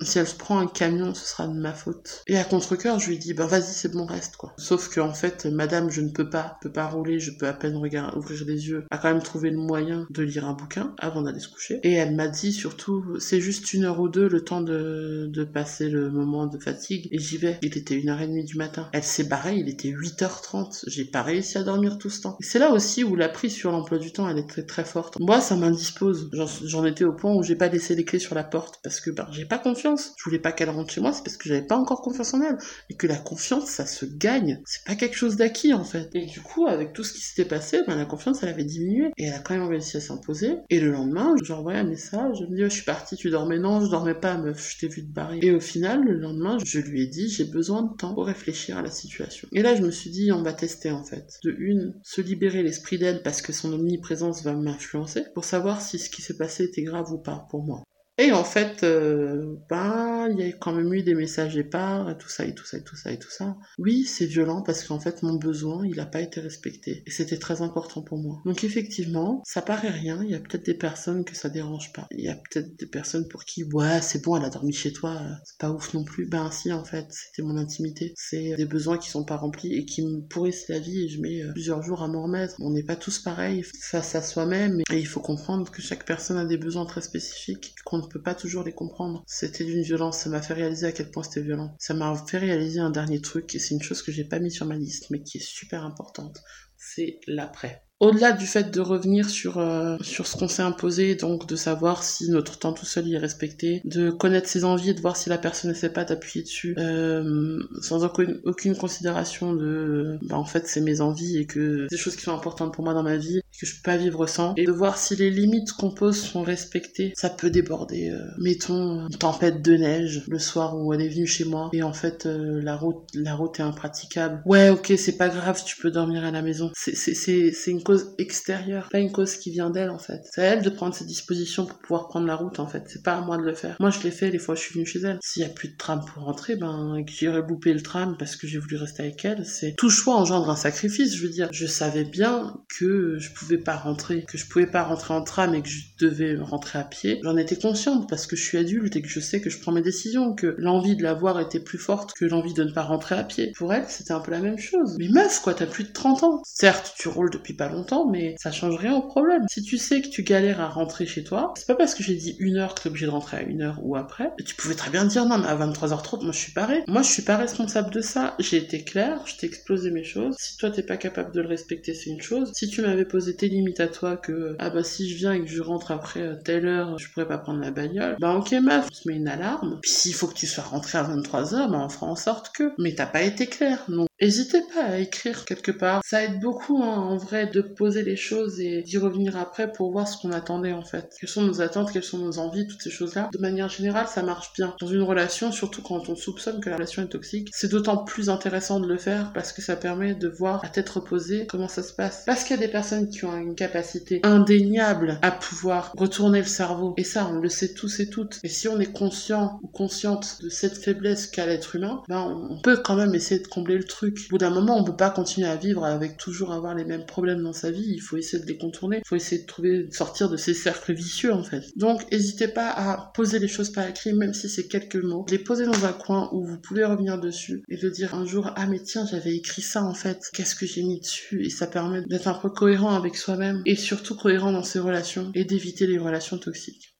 si 0.00 0.18
elle 0.18 0.26
se 0.26 0.34
prend 0.34 0.58
un 0.58 0.66
camion, 0.66 1.14
ce 1.14 1.26
sera 1.26 1.46
de 1.48 1.58
ma 1.58 1.72
faute. 1.72 2.22
Et 2.26 2.38
à 2.38 2.44
contre-cœur, 2.44 2.98
je 2.98 3.08
lui 3.08 3.18
dis, 3.18 3.34
bah 3.34 3.46
vas-y, 3.46 3.72
c'est 3.72 3.92
bon, 3.92 4.06
reste, 4.06 4.36
quoi. 4.36 4.54
Sauf 4.56 4.88
que, 4.88 5.00
en 5.00 5.12
fait, 5.12 5.46
madame, 5.46 5.90
je 5.90 6.00
ne 6.00 6.10
peux 6.10 6.28
pas, 6.28 6.58
peux 6.62 6.72
pas 6.72 6.86
rouler, 6.86 7.18
je 7.18 7.32
peux 7.38 7.46
à 7.46 7.52
peine 7.52 7.76
regarder, 7.76 8.16
ouvrir 8.16 8.44
les 8.46 8.68
yeux, 8.68 8.84
a 8.90 8.98
quand 8.98 9.12
même 9.12 9.22
trouvé 9.22 9.50
le 9.50 9.58
moyen 9.58 10.06
de 10.10 10.22
lire 10.22 10.46
un 10.46 10.52
bouquin 10.52 10.94
avant 10.98 11.22
d'aller 11.22 11.40
se 11.40 11.48
coucher. 11.48 11.80
Et 11.82 11.92
elle 11.92 12.14
m'a 12.14 12.28
dit, 12.28 12.52
surtout, 12.52 13.18
c'est 13.18 13.40
juste 13.40 13.72
une 13.72 13.84
heure 13.84 14.00
ou 14.00 14.08
deux, 14.08 14.28
le 14.28 14.44
temps 14.44 14.60
de, 14.60 15.28
de 15.32 15.44
passer 15.44 15.88
le 15.88 16.10
moment 16.10 16.46
de 16.46 16.58
fatigue, 16.58 17.08
et 17.10 17.18
j'y 17.18 17.36
vais. 17.36 17.58
Il 17.62 17.76
était 17.76 17.94
une 17.94 18.08
heure 18.08 18.20
et 18.20 18.28
demie 18.28 18.44
du 18.44 18.56
matin. 18.56 18.88
Elle 18.92 19.02
s'est 19.02 19.24
barrée, 19.24 19.56
il 19.56 19.68
était 19.68 19.90
8h30. 19.90 20.84
J'ai 20.86 21.04
pas 21.04 21.22
réussi 21.22 21.58
à 21.58 21.62
dormir 21.62 21.98
tout 21.98 22.10
ce 22.10 22.22
temps. 22.22 22.36
C'est 22.40 22.58
là 22.58 22.70
aussi 22.70 23.04
où 23.04 23.16
la 23.16 23.28
prise 23.28 23.52
sur 23.52 23.72
l'emploi 23.72 23.98
du 23.98 24.12
temps, 24.12 24.28
elle 24.28 24.38
est 24.38 24.48
très 24.48 24.64
très 24.64 24.84
forte. 24.84 25.18
Moi, 25.18 25.40
ça 25.40 25.56
m'indispose. 25.56 26.30
J'en 26.64 26.84
étais 26.84 27.04
au 27.04 27.12
point 27.12 27.34
où 27.34 27.42
j'ai 27.42 27.56
pas 27.56 27.68
laissé 27.68 27.94
les 27.94 28.04
clés 28.04 28.18
sur 28.18 28.34
la 28.34 28.44
porte, 28.44 28.80
parce 28.82 29.00
que, 29.00 29.10
ben, 29.10 29.26
j'ai 29.32 29.44
pas 29.44 29.58
confiance 29.58 29.87
je 29.96 30.24
voulais 30.24 30.38
pas 30.38 30.52
qu'elle 30.52 30.70
rentre 30.70 30.92
chez 30.92 31.00
moi, 31.00 31.12
c'est 31.12 31.22
parce 31.24 31.36
que 31.36 31.48
j'avais 31.48 31.66
pas 31.66 31.76
encore 31.76 32.02
confiance 32.02 32.34
en 32.34 32.42
elle. 32.42 32.58
Et 32.90 32.94
que 32.94 33.06
la 33.06 33.16
confiance, 33.16 33.66
ça 33.66 33.86
se 33.86 34.04
gagne. 34.04 34.60
C'est 34.64 34.84
pas 34.84 34.94
quelque 34.94 35.16
chose 35.16 35.36
d'acquis, 35.36 35.72
en 35.72 35.84
fait. 35.84 36.08
Et 36.14 36.26
du 36.26 36.40
coup, 36.40 36.66
avec 36.66 36.92
tout 36.92 37.04
ce 37.04 37.12
qui 37.12 37.20
s'était 37.20 37.48
passé, 37.48 37.80
ben, 37.86 37.96
la 37.96 38.04
confiance, 38.04 38.42
elle 38.42 38.48
avait 38.48 38.64
diminué. 38.64 39.10
Et 39.16 39.24
elle 39.24 39.34
a 39.34 39.38
quand 39.38 39.54
même 39.54 39.68
réussi 39.68 39.96
à 39.96 40.00
s'imposer. 40.00 40.56
Et 40.70 40.80
le 40.80 40.90
lendemain, 40.90 41.34
j'envoie 41.42 41.74
un 41.74 41.84
message, 41.84 42.38
je 42.40 42.44
me 42.44 42.56
dis, 42.56 42.64
oh, 42.64 42.68
je 42.68 42.74
suis 42.74 42.84
partie, 42.84 43.16
tu 43.16 43.30
dormais? 43.30 43.58
Non, 43.58 43.84
je 43.84 43.90
dormais 43.90 44.14
pas, 44.14 44.36
meuf, 44.36 44.72
je 44.72 44.78
t'ai 44.78 44.88
vu 44.88 45.06
te 45.06 45.12
barrer. 45.12 45.38
Et 45.42 45.50
au 45.50 45.60
final, 45.60 46.04
le 46.04 46.14
lendemain, 46.14 46.58
je 46.64 46.80
lui 46.80 47.02
ai 47.02 47.06
dit, 47.06 47.28
j'ai 47.28 47.44
besoin 47.44 47.82
de 47.82 47.96
temps 47.96 48.14
pour 48.14 48.26
réfléchir 48.26 48.78
à 48.78 48.82
la 48.82 48.90
situation. 48.90 49.48
Et 49.52 49.62
là, 49.62 49.74
je 49.74 49.82
me 49.82 49.90
suis 49.90 50.10
dit, 50.10 50.32
on 50.32 50.42
va 50.42 50.52
tester, 50.52 50.90
en 50.90 51.04
fait. 51.04 51.38
De 51.44 51.54
une, 51.58 51.94
se 52.02 52.20
libérer 52.20 52.62
l'esprit 52.62 52.98
d'elle 52.98 53.22
parce 53.22 53.42
que 53.42 53.52
son 53.52 53.72
omniprésence 53.72 54.42
va 54.42 54.54
m'influencer 54.54 55.24
pour 55.34 55.44
savoir 55.44 55.80
si 55.80 55.98
ce 55.98 56.10
qui 56.10 56.22
s'est 56.22 56.36
passé 56.36 56.64
était 56.64 56.82
grave 56.82 57.12
ou 57.12 57.18
pas 57.18 57.46
pour 57.50 57.62
moi. 57.62 57.82
Et 58.20 58.32
en 58.32 58.42
fait, 58.42 58.82
euh, 58.82 59.54
ben, 59.70 60.28
il 60.32 60.44
y 60.44 60.50
a 60.50 60.52
quand 60.52 60.72
même 60.72 60.92
eu 60.92 61.04
des 61.04 61.14
messages 61.14 61.56
épars, 61.56 62.10
et 62.10 62.18
tout 62.18 62.28
ça, 62.28 62.44
et 62.44 62.52
tout 62.52 62.66
ça, 62.66 62.76
et 62.76 62.82
tout 62.82 62.96
ça, 62.96 63.12
et 63.12 63.18
tout 63.18 63.30
ça. 63.30 63.56
Oui, 63.78 64.04
c'est 64.04 64.26
violent 64.26 64.62
parce 64.62 64.82
qu'en 64.82 64.98
fait, 64.98 65.22
mon 65.22 65.34
besoin, 65.34 65.86
il 65.86 65.94
n'a 65.94 66.06
pas 66.06 66.20
été 66.20 66.40
respecté. 66.40 67.04
Et 67.06 67.12
c'était 67.12 67.38
très 67.38 67.62
important 67.62 68.02
pour 68.02 68.18
moi. 68.18 68.42
Donc 68.44 68.64
effectivement, 68.64 69.40
ça 69.46 69.62
paraît 69.62 69.90
rien. 69.90 70.20
Il 70.24 70.30
y 70.30 70.34
a 70.34 70.40
peut-être 70.40 70.66
des 70.66 70.74
personnes 70.74 71.24
que 71.24 71.36
ça 71.36 71.48
dérange 71.48 71.92
pas. 71.92 72.08
Il 72.10 72.24
y 72.24 72.28
a 72.28 72.34
peut-être 72.34 72.76
des 72.76 72.86
personnes 72.86 73.28
pour 73.28 73.44
qui, 73.44 73.62
ouais, 73.62 74.02
c'est 74.02 74.24
bon, 74.24 74.36
elle 74.36 74.44
a 74.44 74.50
dormi 74.50 74.72
chez 74.72 74.92
toi, 74.92 75.20
c'est 75.44 75.58
pas 75.58 75.70
ouf 75.70 75.94
non 75.94 76.02
plus. 76.02 76.26
Ben 76.26 76.50
si, 76.50 76.72
en 76.72 76.84
fait, 76.84 77.06
c'était 77.10 77.42
mon 77.42 77.56
intimité. 77.56 78.14
C'est 78.16 78.56
des 78.56 78.66
besoins 78.66 78.98
qui 78.98 79.10
sont 79.10 79.24
pas 79.24 79.36
remplis 79.36 79.74
et 79.74 79.84
qui 79.84 80.04
me 80.04 80.22
pourrissent 80.22 80.68
la 80.68 80.80
vie 80.80 81.04
et 81.04 81.08
je 81.08 81.20
mets 81.20 81.42
euh, 81.42 81.52
plusieurs 81.52 81.84
jours 81.84 82.02
à 82.02 82.08
m'en 82.08 82.24
remettre. 82.24 82.56
On 82.58 82.70
n'est 82.70 82.82
pas 82.82 82.96
tous 82.96 83.20
pareils 83.20 83.62
face 83.62 84.16
à 84.16 84.22
soi-même 84.22 84.80
et 84.90 84.98
il 84.98 85.06
faut 85.06 85.20
comprendre 85.20 85.70
que 85.70 85.82
chaque 85.82 86.04
personne 86.04 86.36
a 86.36 86.44
des 86.44 86.58
besoins 86.58 86.84
très 86.84 87.00
spécifiques 87.00 87.76
peut 88.08 88.22
pas 88.22 88.34
toujours 88.34 88.64
les 88.64 88.72
comprendre. 88.72 89.22
C'était 89.26 89.64
d'une 89.64 89.82
violence, 89.82 90.18
ça 90.18 90.30
m'a 90.30 90.42
fait 90.42 90.54
réaliser 90.54 90.86
à 90.86 90.92
quel 90.92 91.10
point 91.10 91.22
c'était 91.22 91.42
violent. 91.42 91.74
Ça 91.78 91.94
m'a 91.94 92.14
fait 92.26 92.38
réaliser 92.38 92.80
un 92.80 92.90
dernier 92.90 93.20
truc, 93.20 93.54
et 93.54 93.58
c'est 93.58 93.74
une 93.74 93.82
chose 93.82 94.02
que 94.02 94.12
j'ai 94.12 94.24
pas 94.24 94.38
mis 94.38 94.50
sur 94.50 94.66
ma 94.66 94.76
liste, 94.76 95.10
mais 95.10 95.22
qui 95.22 95.38
est 95.38 95.44
super 95.44 95.84
importante. 95.84 96.42
C'est 96.76 97.20
l'après 97.26 97.87
au-delà 98.00 98.32
du 98.32 98.46
fait 98.46 98.70
de 98.70 98.80
revenir 98.80 99.28
sur 99.28 99.58
euh, 99.58 99.96
sur 100.00 100.26
ce 100.26 100.36
qu'on 100.36 100.48
s'est 100.48 100.62
imposé, 100.62 101.16
donc 101.16 101.48
de 101.48 101.56
savoir 101.56 102.04
si 102.04 102.30
notre 102.30 102.58
temps 102.58 102.72
tout 102.72 102.86
seul 102.86 103.08
y 103.08 103.14
est 103.14 103.18
respecté, 103.18 103.80
de 103.84 104.10
connaître 104.10 104.48
ses 104.48 104.64
envies, 104.64 104.94
de 104.94 105.00
voir 105.00 105.16
si 105.16 105.28
la 105.28 105.38
personne 105.38 105.70
ne 105.70 105.74
sait 105.74 105.92
pas 105.92 106.04
d'appuyer 106.04 106.44
dessus, 106.44 106.74
euh, 106.78 107.58
sans 107.80 108.04
aucune, 108.04 108.40
aucune 108.44 108.76
considération 108.76 109.52
de, 109.52 110.18
bah 110.22 110.36
en 110.36 110.44
fait 110.44 110.66
c'est 110.66 110.80
mes 110.80 111.00
envies 111.00 111.38
et 111.38 111.46
que 111.46 111.86
c'est 111.90 111.96
des 111.96 112.00
choses 112.00 112.16
qui 112.16 112.22
sont 112.22 112.34
importantes 112.34 112.72
pour 112.72 112.84
moi 112.84 112.94
dans 112.94 113.02
ma 113.02 113.16
vie, 113.16 113.40
que 113.60 113.66
je 113.66 113.74
peux 113.74 113.82
pas 113.82 113.96
vivre 113.96 114.26
sans, 114.26 114.54
et 114.56 114.64
de 114.64 114.72
voir 114.72 114.96
si 114.96 115.16
les 115.16 115.30
limites 115.30 115.72
qu'on 115.72 115.90
pose 115.90 116.20
sont 116.20 116.42
respectées, 116.42 117.12
ça 117.16 117.30
peut 117.30 117.50
déborder. 117.50 118.10
Euh, 118.10 118.22
mettons 118.38 119.08
une 119.08 119.16
tempête 119.16 119.60
de 119.62 119.74
neige 119.74 120.22
le 120.28 120.38
soir 120.38 120.76
où 120.76 120.92
elle 120.94 121.02
est 121.02 121.08
venue 121.08 121.26
chez 121.26 121.44
moi 121.44 121.70
et 121.72 121.82
en 121.82 121.92
fait 121.92 122.26
euh, 122.26 122.60
la 122.62 122.76
route 122.76 123.08
la 123.14 123.34
route 123.34 123.58
est 123.58 123.64
impraticable. 123.64 124.40
Ouais 124.46 124.70
ok 124.70 124.92
c'est 124.96 125.16
pas 125.16 125.28
grave, 125.28 125.62
tu 125.64 125.76
peux 125.76 125.90
dormir 125.90 126.24
à 126.24 126.30
la 126.30 126.42
maison. 126.42 126.70
C'est 126.74 126.94
c'est 126.94 127.50
c'est 127.52 127.70
une 127.70 127.82
cause 127.88 128.14
extérieure, 128.18 128.90
pas 128.92 128.98
une 128.98 129.10
cause 129.10 129.36
qui 129.36 129.50
vient 129.50 129.70
d'elle 129.70 129.88
en 129.88 129.98
fait. 129.98 130.20
C'est 130.30 130.42
à 130.42 130.44
elle 130.44 130.62
de 130.62 130.68
prendre 130.68 130.94
ses 130.94 131.06
dispositions 131.06 131.64
pour 131.64 131.78
pouvoir 131.78 132.08
prendre 132.08 132.26
la 132.26 132.36
route 132.36 132.60
en 132.60 132.66
fait. 132.66 132.82
C'est 132.86 133.02
pas 133.02 133.14
à 133.14 133.22
moi 133.22 133.38
de 133.38 133.42
le 133.42 133.54
faire. 133.54 133.78
Moi 133.80 133.88
je 133.88 134.00
l'ai 134.02 134.10
fait 134.10 134.30
les 134.30 134.38
fois 134.38 134.52
où 134.52 134.58
je 134.58 134.62
suis 134.62 134.74
venue 134.74 134.84
chez 134.84 135.00
elle. 135.00 135.18
S'il 135.22 135.40
y 135.40 135.46
a 135.46 135.48
plus 135.48 135.68
de 135.68 135.76
tram 135.78 136.04
pour 136.04 136.24
rentrer, 136.24 136.56
ben 136.56 137.02
que 137.06 137.10
j'irai 137.10 137.40
louper 137.40 137.72
le 137.72 137.80
tram 137.80 138.16
parce 138.18 138.36
que 138.36 138.46
j'ai 138.46 138.58
voulu 138.58 138.76
rester 138.76 139.04
avec 139.04 139.24
elle, 139.24 139.46
c'est 139.46 139.74
tout 139.78 139.88
choix 139.88 140.16
engendre 140.16 140.50
un 140.50 140.56
sacrifice. 140.56 141.16
Je 141.16 141.22
veux 141.22 141.30
dire, 141.30 141.48
je 141.50 141.64
savais 141.64 142.04
bien 142.04 142.60
que 142.78 143.16
je 143.18 143.32
pouvais 143.32 143.56
pas 143.56 143.76
rentrer, 143.76 144.26
que 144.28 144.36
je 144.36 144.46
pouvais 144.46 144.66
pas 144.66 144.82
rentrer 144.82 145.14
en 145.14 145.22
tram 145.22 145.54
et 145.54 145.62
que 145.62 145.70
je 145.70 145.80
devais 145.98 146.36
rentrer 146.36 146.78
à 146.78 146.84
pied. 146.84 147.20
J'en 147.24 147.38
étais 147.38 147.56
consciente 147.56 148.06
parce 148.06 148.26
que 148.26 148.36
je 148.36 148.42
suis 148.42 148.58
adulte 148.58 148.96
et 148.96 149.00
que 149.00 149.08
je 149.08 149.20
sais 149.20 149.40
que 149.40 149.48
je 149.48 149.58
prends 149.60 149.72
mes 149.72 149.80
décisions, 149.80 150.34
que 150.34 150.56
l'envie 150.58 150.94
de 150.94 151.02
la 151.02 151.14
voir 151.14 151.40
était 151.40 151.60
plus 151.60 151.78
forte 151.78 152.12
que 152.12 152.26
l'envie 152.26 152.52
de 152.52 152.64
ne 152.64 152.72
pas 152.72 152.82
rentrer 152.82 153.14
à 153.14 153.24
pied. 153.24 153.52
Pour 153.56 153.72
elle, 153.72 153.86
c'était 153.88 154.12
un 154.12 154.20
peu 154.20 154.30
la 154.30 154.40
même 154.40 154.58
chose. 154.58 154.96
Mais 154.98 155.08
meuf, 155.08 155.40
quoi, 155.40 155.54
t'as 155.54 155.64
plus 155.64 155.84
de 155.84 155.92
30 155.92 156.22
ans. 156.22 156.42
Certes, 156.44 156.92
tu 156.98 157.08
roules 157.08 157.30
depuis 157.30 157.54
pas 157.54 157.70
longtemps 157.70 157.77
mais 158.10 158.34
ça 158.38 158.52
change 158.52 158.76
rien 158.76 158.94
au 158.94 159.02
problème. 159.02 159.44
Si 159.48 159.62
tu 159.62 159.78
sais 159.78 160.00
que 160.00 160.08
tu 160.08 160.22
galères 160.22 160.60
à 160.60 160.68
rentrer 160.68 161.06
chez 161.06 161.24
toi, 161.24 161.52
c'est 161.56 161.66
pas 161.66 161.74
parce 161.74 161.94
que 161.94 162.02
j'ai 162.02 162.14
dit 162.14 162.36
une 162.38 162.56
heure 162.56 162.74
que 162.74 162.82
t'es 162.82 162.88
obligé 162.88 163.06
de 163.06 163.10
rentrer 163.10 163.38
à 163.38 163.42
une 163.42 163.62
heure 163.62 163.78
ou 163.82 163.96
après. 163.96 164.32
Tu 164.44 164.54
pouvais 164.54 164.74
très 164.74 164.90
bien 164.90 165.04
dire 165.04 165.26
non, 165.26 165.38
mais 165.38 165.46
à 165.46 165.56
23h30, 165.56 166.22
moi 166.22 166.32
je 166.32 166.38
suis 166.38 166.52
paré. 166.52 166.82
Moi 166.86 167.02
je 167.02 167.08
suis 167.08 167.22
pas 167.22 167.36
responsable 167.36 167.90
de 167.90 168.00
ça. 168.00 168.34
J'ai 168.38 168.56
été 168.56 168.82
claire, 168.82 169.20
je 169.26 169.36
t'ai 169.36 169.46
explosé 169.46 169.90
mes 169.90 170.04
choses. 170.04 170.36
Si 170.38 170.56
toi 170.56 170.70
t'es 170.70 170.82
pas 170.82 170.96
capable 170.96 171.32
de 171.32 171.40
le 171.40 171.48
respecter, 171.48 171.94
c'est 171.94 172.10
une 172.10 172.20
chose. 172.20 172.50
Si 172.54 172.68
tu 172.68 172.82
m'avais 172.82 173.04
posé 173.04 173.36
tes 173.36 173.48
limites 173.48 173.80
à 173.80 173.88
toi 173.88 174.16
que 174.16 174.56
ah 174.58 174.70
bah 174.70 174.84
si 174.84 175.08
je 175.10 175.16
viens 175.16 175.32
et 175.32 175.40
que 175.40 175.50
je 175.50 175.62
rentre 175.62 175.90
après 175.90 176.20
euh, 176.20 176.34
telle 176.44 176.66
heure, 176.66 176.98
je 176.98 177.08
pourrais 177.08 177.28
pas 177.28 177.38
prendre 177.38 177.60
la 177.60 177.70
bagnole, 177.70 178.16
bah 178.20 178.34
ok 178.34 178.52
meuf, 178.52 178.86
on 178.90 178.94
se 178.94 179.08
met 179.08 179.16
une 179.16 179.28
alarme. 179.28 179.78
Puis 179.82 179.90
s'il 179.90 180.14
faut 180.14 180.26
que 180.26 180.34
tu 180.34 180.46
sois 180.46 180.64
rentré 180.64 180.98
à 180.98 181.04
23h, 181.04 181.70
bah 181.70 181.80
on 181.80 181.88
fera 181.88 182.06
en 182.06 182.16
sorte 182.16 182.50
que. 182.54 182.72
Mais 182.78 182.94
t'as 182.94 183.06
pas 183.06 183.22
été 183.22 183.46
clair, 183.46 183.84
non. 183.88 184.07
N'hésitez 184.20 184.62
pas 184.74 184.82
à 184.82 184.98
écrire 184.98 185.44
quelque 185.44 185.70
part. 185.70 186.02
Ça 186.04 186.24
aide 186.24 186.40
beaucoup 186.40 186.82
hein, 186.82 186.96
en 186.96 187.16
vrai 187.16 187.46
de 187.46 187.60
poser 187.60 188.02
les 188.02 188.16
choses 188.16 188.60
et 188.60 188.82
d'y 188.82 188.98
revenir 188.98 189.36
après 189.36 189.70
pour 189.70 189.92
voir 189.92 190.08
ce 190.08 190.20
qu'on 190.20 190.32
attendait 190.32 190.72
en 190.72 190.84
fait. 190.84 191.14
Quelles 191.20 191.28
sont 191.28 191.42
nos 191.42 191.60
attentes, 191.60 191.92
quelles 191.92 192.02
sont 192.02 192.18
nos 192.18 192.38
envies, 192.40 192.66
toutes 192.66 192.82
ces 192.82 192.90
choses-là. 192.90 193.30
De 193.32 193.38
manière 193.38 193.68
générale, 193.68 194.08
ça 194.08 194.24
marche 194.24 194.52
bien. 194.54 194.74
Dans 194.80 194.88
une 194.88 195.02
relation, 195.02 195.52
surtout 195.52 195.82
quand 195.82 196.08
on 196.08 196.16
soupçonne 196.16 196.60
que 196.60 196.68
la 196.68 196.76
relation 196.76 197.02
est 197.02 197.08
toxique, 197.08 197.50
c'est 197.52 197.70
d'autant 197.70 198.04
plus 198.04 198.28
intéressant 198.28 198.80
de 198.80 198.88
le 198.88 198.98
faire 198.98 199.32
parce 199.32 199.52
que 199.52 199.62
ça 199.62 199.76
permet 199.76 200.16
de 200.16 200.28
voir 200.28 200.64
à 200.64 200.68
tête 200.68 200.88
reposée 200.88 201.46
comment 201.46 201.68
ça 201.68 201.84
se 201.84 201.92
passe. 201.92 202.24
Parce 202.26 202.42
qu'il 202.42 202.56
y 202.56 202.58
a 202.58 202.66
des 202.66 202.72
personnes 202.72 203.08
qui 203.08 203.24
ont 203.24 203.36
une 203.36 203.54
capacité 203.54 204.20
indéniable 204.24 205.20
à 205.22 205.30
pouvoir 205.30 205.92
retourner 205.96 206.40
le 206.40 206.46
cerveau. 206.46 206.94
Et 206.96 207.04
ça, 207.04 207.28
on 207.32 207.38
le 207.38 207.48
sait 207.48 207.72
tous 207.72 208.00
et 208.00 208.10
toutes. 208.10 208.40
Et 208.42 208.48
si 208.48 208.66
on 208.66 208.80
est 208.80 208.92
conscient 208.92 209.60
ou 209.62 209.68
consciente 209.68 210.42
de 210.42 210.48
cette 210.48 210.76
faiblesse 210.76 211.28
qu'a 211.28 211.46
l'être 211.46 211.76
humain, 211.76 212.02
ben 212.08 212.48
on 212.50 212.60
peut 212.60 212.78
quand 212.78 212.96
même 212.96 213.14
essayer 213.14 213.40
de 213.40 213.46
combler 213.46 213.76
le 213.76 213.84
truc 213.84 214.07
au 214.08 214.30
bout 214.30 214.38
d'un 214.38 214.50
moment, 214.50 214.78
on 214.78 214.84
peut 214.84 214.96
pas 214.96 215.10
continuer 215.10 215.48
à 215.48 215.56
vivre 215.56 215.84
avec 215.84 216.16
toujours 216.16 216.52
avoir 216.52 216.74
les 216.74 216.84
mêmes 216.84 217.06
problèmes 217.06 217.42
dans 217.42 217.52
sa 217.52 217.70
vie. 217.70 217.92
Il 217.94 218.00
faut 218.00 218.16
essayer 218.16 218.42
de 218.42 218.48
les 218.48 218.58
contourner. 218.58 218.98
Il 219.04 219.08
faut 219.08 219.16
essayer 219.16 219.42
de 219.42 219.46
trouver, 219.46 219.84
de 219.84 219.92
sortir 219.92 220.28
de 220.28 220.36
ces 220.36 220.54
cercles 220.54 220.92
vicieux, 220.92 221.32
en 221.32 221.42
fait. 221.42 221.64
Donc, 221.76 222.10
n'hésitez 222.10 222.48
pas 222.48 222.70
à 222.70 223.12
poser 223.14 223.38
les 223.38 223.48
choses 223.48 223.70
par 223.70 223.88
écrit, 223.88 224.12
même 224.12 224.34
si 224.34 224.48
c'est 224.48 224.68
quelques 224.68 224.96
mots. 224.96 225.26
Les 225.30 225.38
poser 225.38 225.66
dans 225.66 225.84
un 225.84 225.92
coin 225.92 226.28
où 226.32 226.44
vous 226.44 226.58
pouvez 226.58 226.84
revenir 226.84 227.18
dessus 227.18 227.62
et 227.68 227.76
de 227.76 227.88
dire 227.88 228.14
un 228.14 228.26
jour, 228.26 228.50
ah, 228.56 228.66
mais 228.66 228.80
tiens, 228.80 229.06
j'avais 229.10 229.34
écrit 229.34 229.62
ça, 229.62 229.84
en 229.84 229.94
fait. 229.94 230.20
Qu'est-ce 230.32 230.54
que 230.54 230.66
j'ai 230.66 230.82
mis 230.82 231.00
dessus? 231.00 231.44
Et 231.44 231.50
ça 231.50 231.66
permet 231.66 232.02
d'être 232.02 232.28
un 232.28 232.34
peu 232.34 232.50
cohérent 232.50 232.94
avec 232.94 233.16
soi-même 233.16 233.62
et 233.66 233.76
surtout 233.76 234.16
cohérent 234.16 234.52
dans 234.52 234.62
ses 234.62 234.78
relations 234.78 235.30
et 235.34 235.44
d'éviter 235.44 235.86
les 235.86 235.98
relations 235.98 236.38
toxiques. 236.38 236.97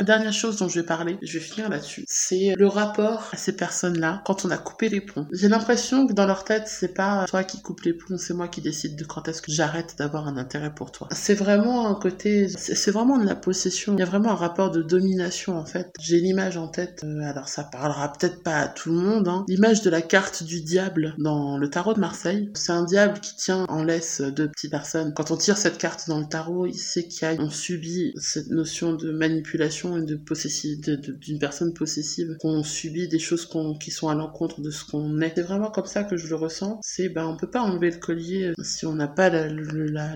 Dernière 0.00 0.32
chose 0.32 0.58
dont 0.58 0.68
je 0.68 0.80
vais 0.80 0.86
parler, 0.86 1.18
je 1.22 1.38
vais 1.38 1.44
finir 1.44 1.70
là-dessus, 1.70 2.04
c'est 2.06 2.54
le 2.56 2.66
rapport 2.66 3.30
à 3.32 3.36
ces 3.38 3.56
personnes-là 3.56 4.22
quand 4.26 4.44
on 4.44 4.50
a 4.50 4.58
coupé 4.58 4.90
les 4.90 5.00
ponts. 5.00 5.26
J'ai 5.32 5.48
l'impression 5.48 6.06
que 6.06 6.12
dans 6.12 6.26
leur 6.26 6.44
tête, 6.44 6.64
c'est 6.66 6.92
pas 6.92 7.24
toi 7.26 7.44
qui 7.44 7.62
coupe 7.62 7.80
les 7.80 7.94
ponts, 7.94 8.18
c'est 8.18 8.34
moi 8.34 8.48
qui 8.48 8.60
décide 8.60 8.96
de 8.96 9.04
quand 9.04 9.26
est-ce 9.26 9.40
que 9.40 9.50
j'arrête 9.50 9.94
d'avoir 9.96 10.28
un 10.28 10.36
intérêt 10.36 10.74
pour 10.74 10.92
toi. 10.92 11.08
C'est 11.12 11.34
vraiment 11.34 11.88
un 11.88 11.94
côté, 11.94 12.48
c'est 12.48 12.90
vraiment 12.90 13.18
de 13.18 13.24
la 13.24 13.34
possession. 13.34 13.94
Il 13.94 14.00
y 14.00 14.02
a 14.02 14.06
vraiment 14.06 14.32
un 14.32 14.36
rapport 14.36 14.70
de 14.70 14.82
domination 14.82 15.56
en 15.56 15.64
fait. 15.64 15.90
J'ai 15.98 16.20
l'image 16.20 16.58
en 16.58 16.68
tête, 16.68 17.02
euh, 17.04 17.22
alors 17.22 17.48
ça 17.48 17.64
parlera 17.64 18.12
peut-être 18.12 18.42
pas 18.42 18.58
à 18.58 18.68
tout 18.68 18.90
le 18.90 18.96
monde, 18.96 19.28
hein. 19.28 19.44
l'image 19.48 19.80
de 19.80 19.88
la 19.88 20.02
carte 20.02 20.42
du 20.42 20.60
diable 20.60 21.14
dans 21.18 21.56
le 21.56 21.70
tarot 21.70 21.94
de 21.94 22.00
Marseille. 22.00 22.50
C'est 22.54 22.72
un 22.72 22.84
diable 22.84 23.18
qui 23.20 23.34
tient 23.34 23.64
en 23.70 23.82
laisse 23.82 24.20
deux 24.20 24.48
petites 24.48 24.70
personnes. 24.70 25.14
Quand 25.14 25.30
on 25.30 25.38
tire 25.38 25.56
cette 25.56 25.78
carte 25.78 26.06
dans 26.06 26.18
le 26.18 26.26
tarot, 26.26 26.66
il 26.66 26.74
sait 26.74 27.08
qu'on 27.08 27.48
subit 27.48 28.12
cette 28.18 28.50
notion 28.50 28.92
de 28.92 29.10
manipulation 29.10 29.85
et 29.96 30.02
d'une 30.02 31.38
personne 31.38 31.74
possessive, 31.74 32.36
qu'on 32.40 32.62
subit 32.62 33.08
des 33.08 33.18
choses 33.18 33.48
qui 33.80 33.90
sont 33.90 34.08
à 34.08 34.14
l'encontre 34.14 34.60
de 34.60 34.70
ce 34.70 34.84
qu'on 34.84 35.20
est. 35.20 35.32
C'est 35.36 35.42
vraiment 35.42 35.70
comme 35.70 35.86
ça 35.86 36.04
que 36.04 36.16
je 36.16 36.28
le 36.28 36.36
ressens. 36.36 36.80
C'est, 36.82 37.08
ben, 37.08 37.26
on 37.26 37.36
peut 37.36 37.50
pas 37.50 37.60
enlever 37.60 37.90
le 37.90 37.98
collier 37.98 38.52
si 38.62 38.86
on 38.86 38.94
n'a 38.94 39.08
pas 39.08 39.28
la, 39.28 39.48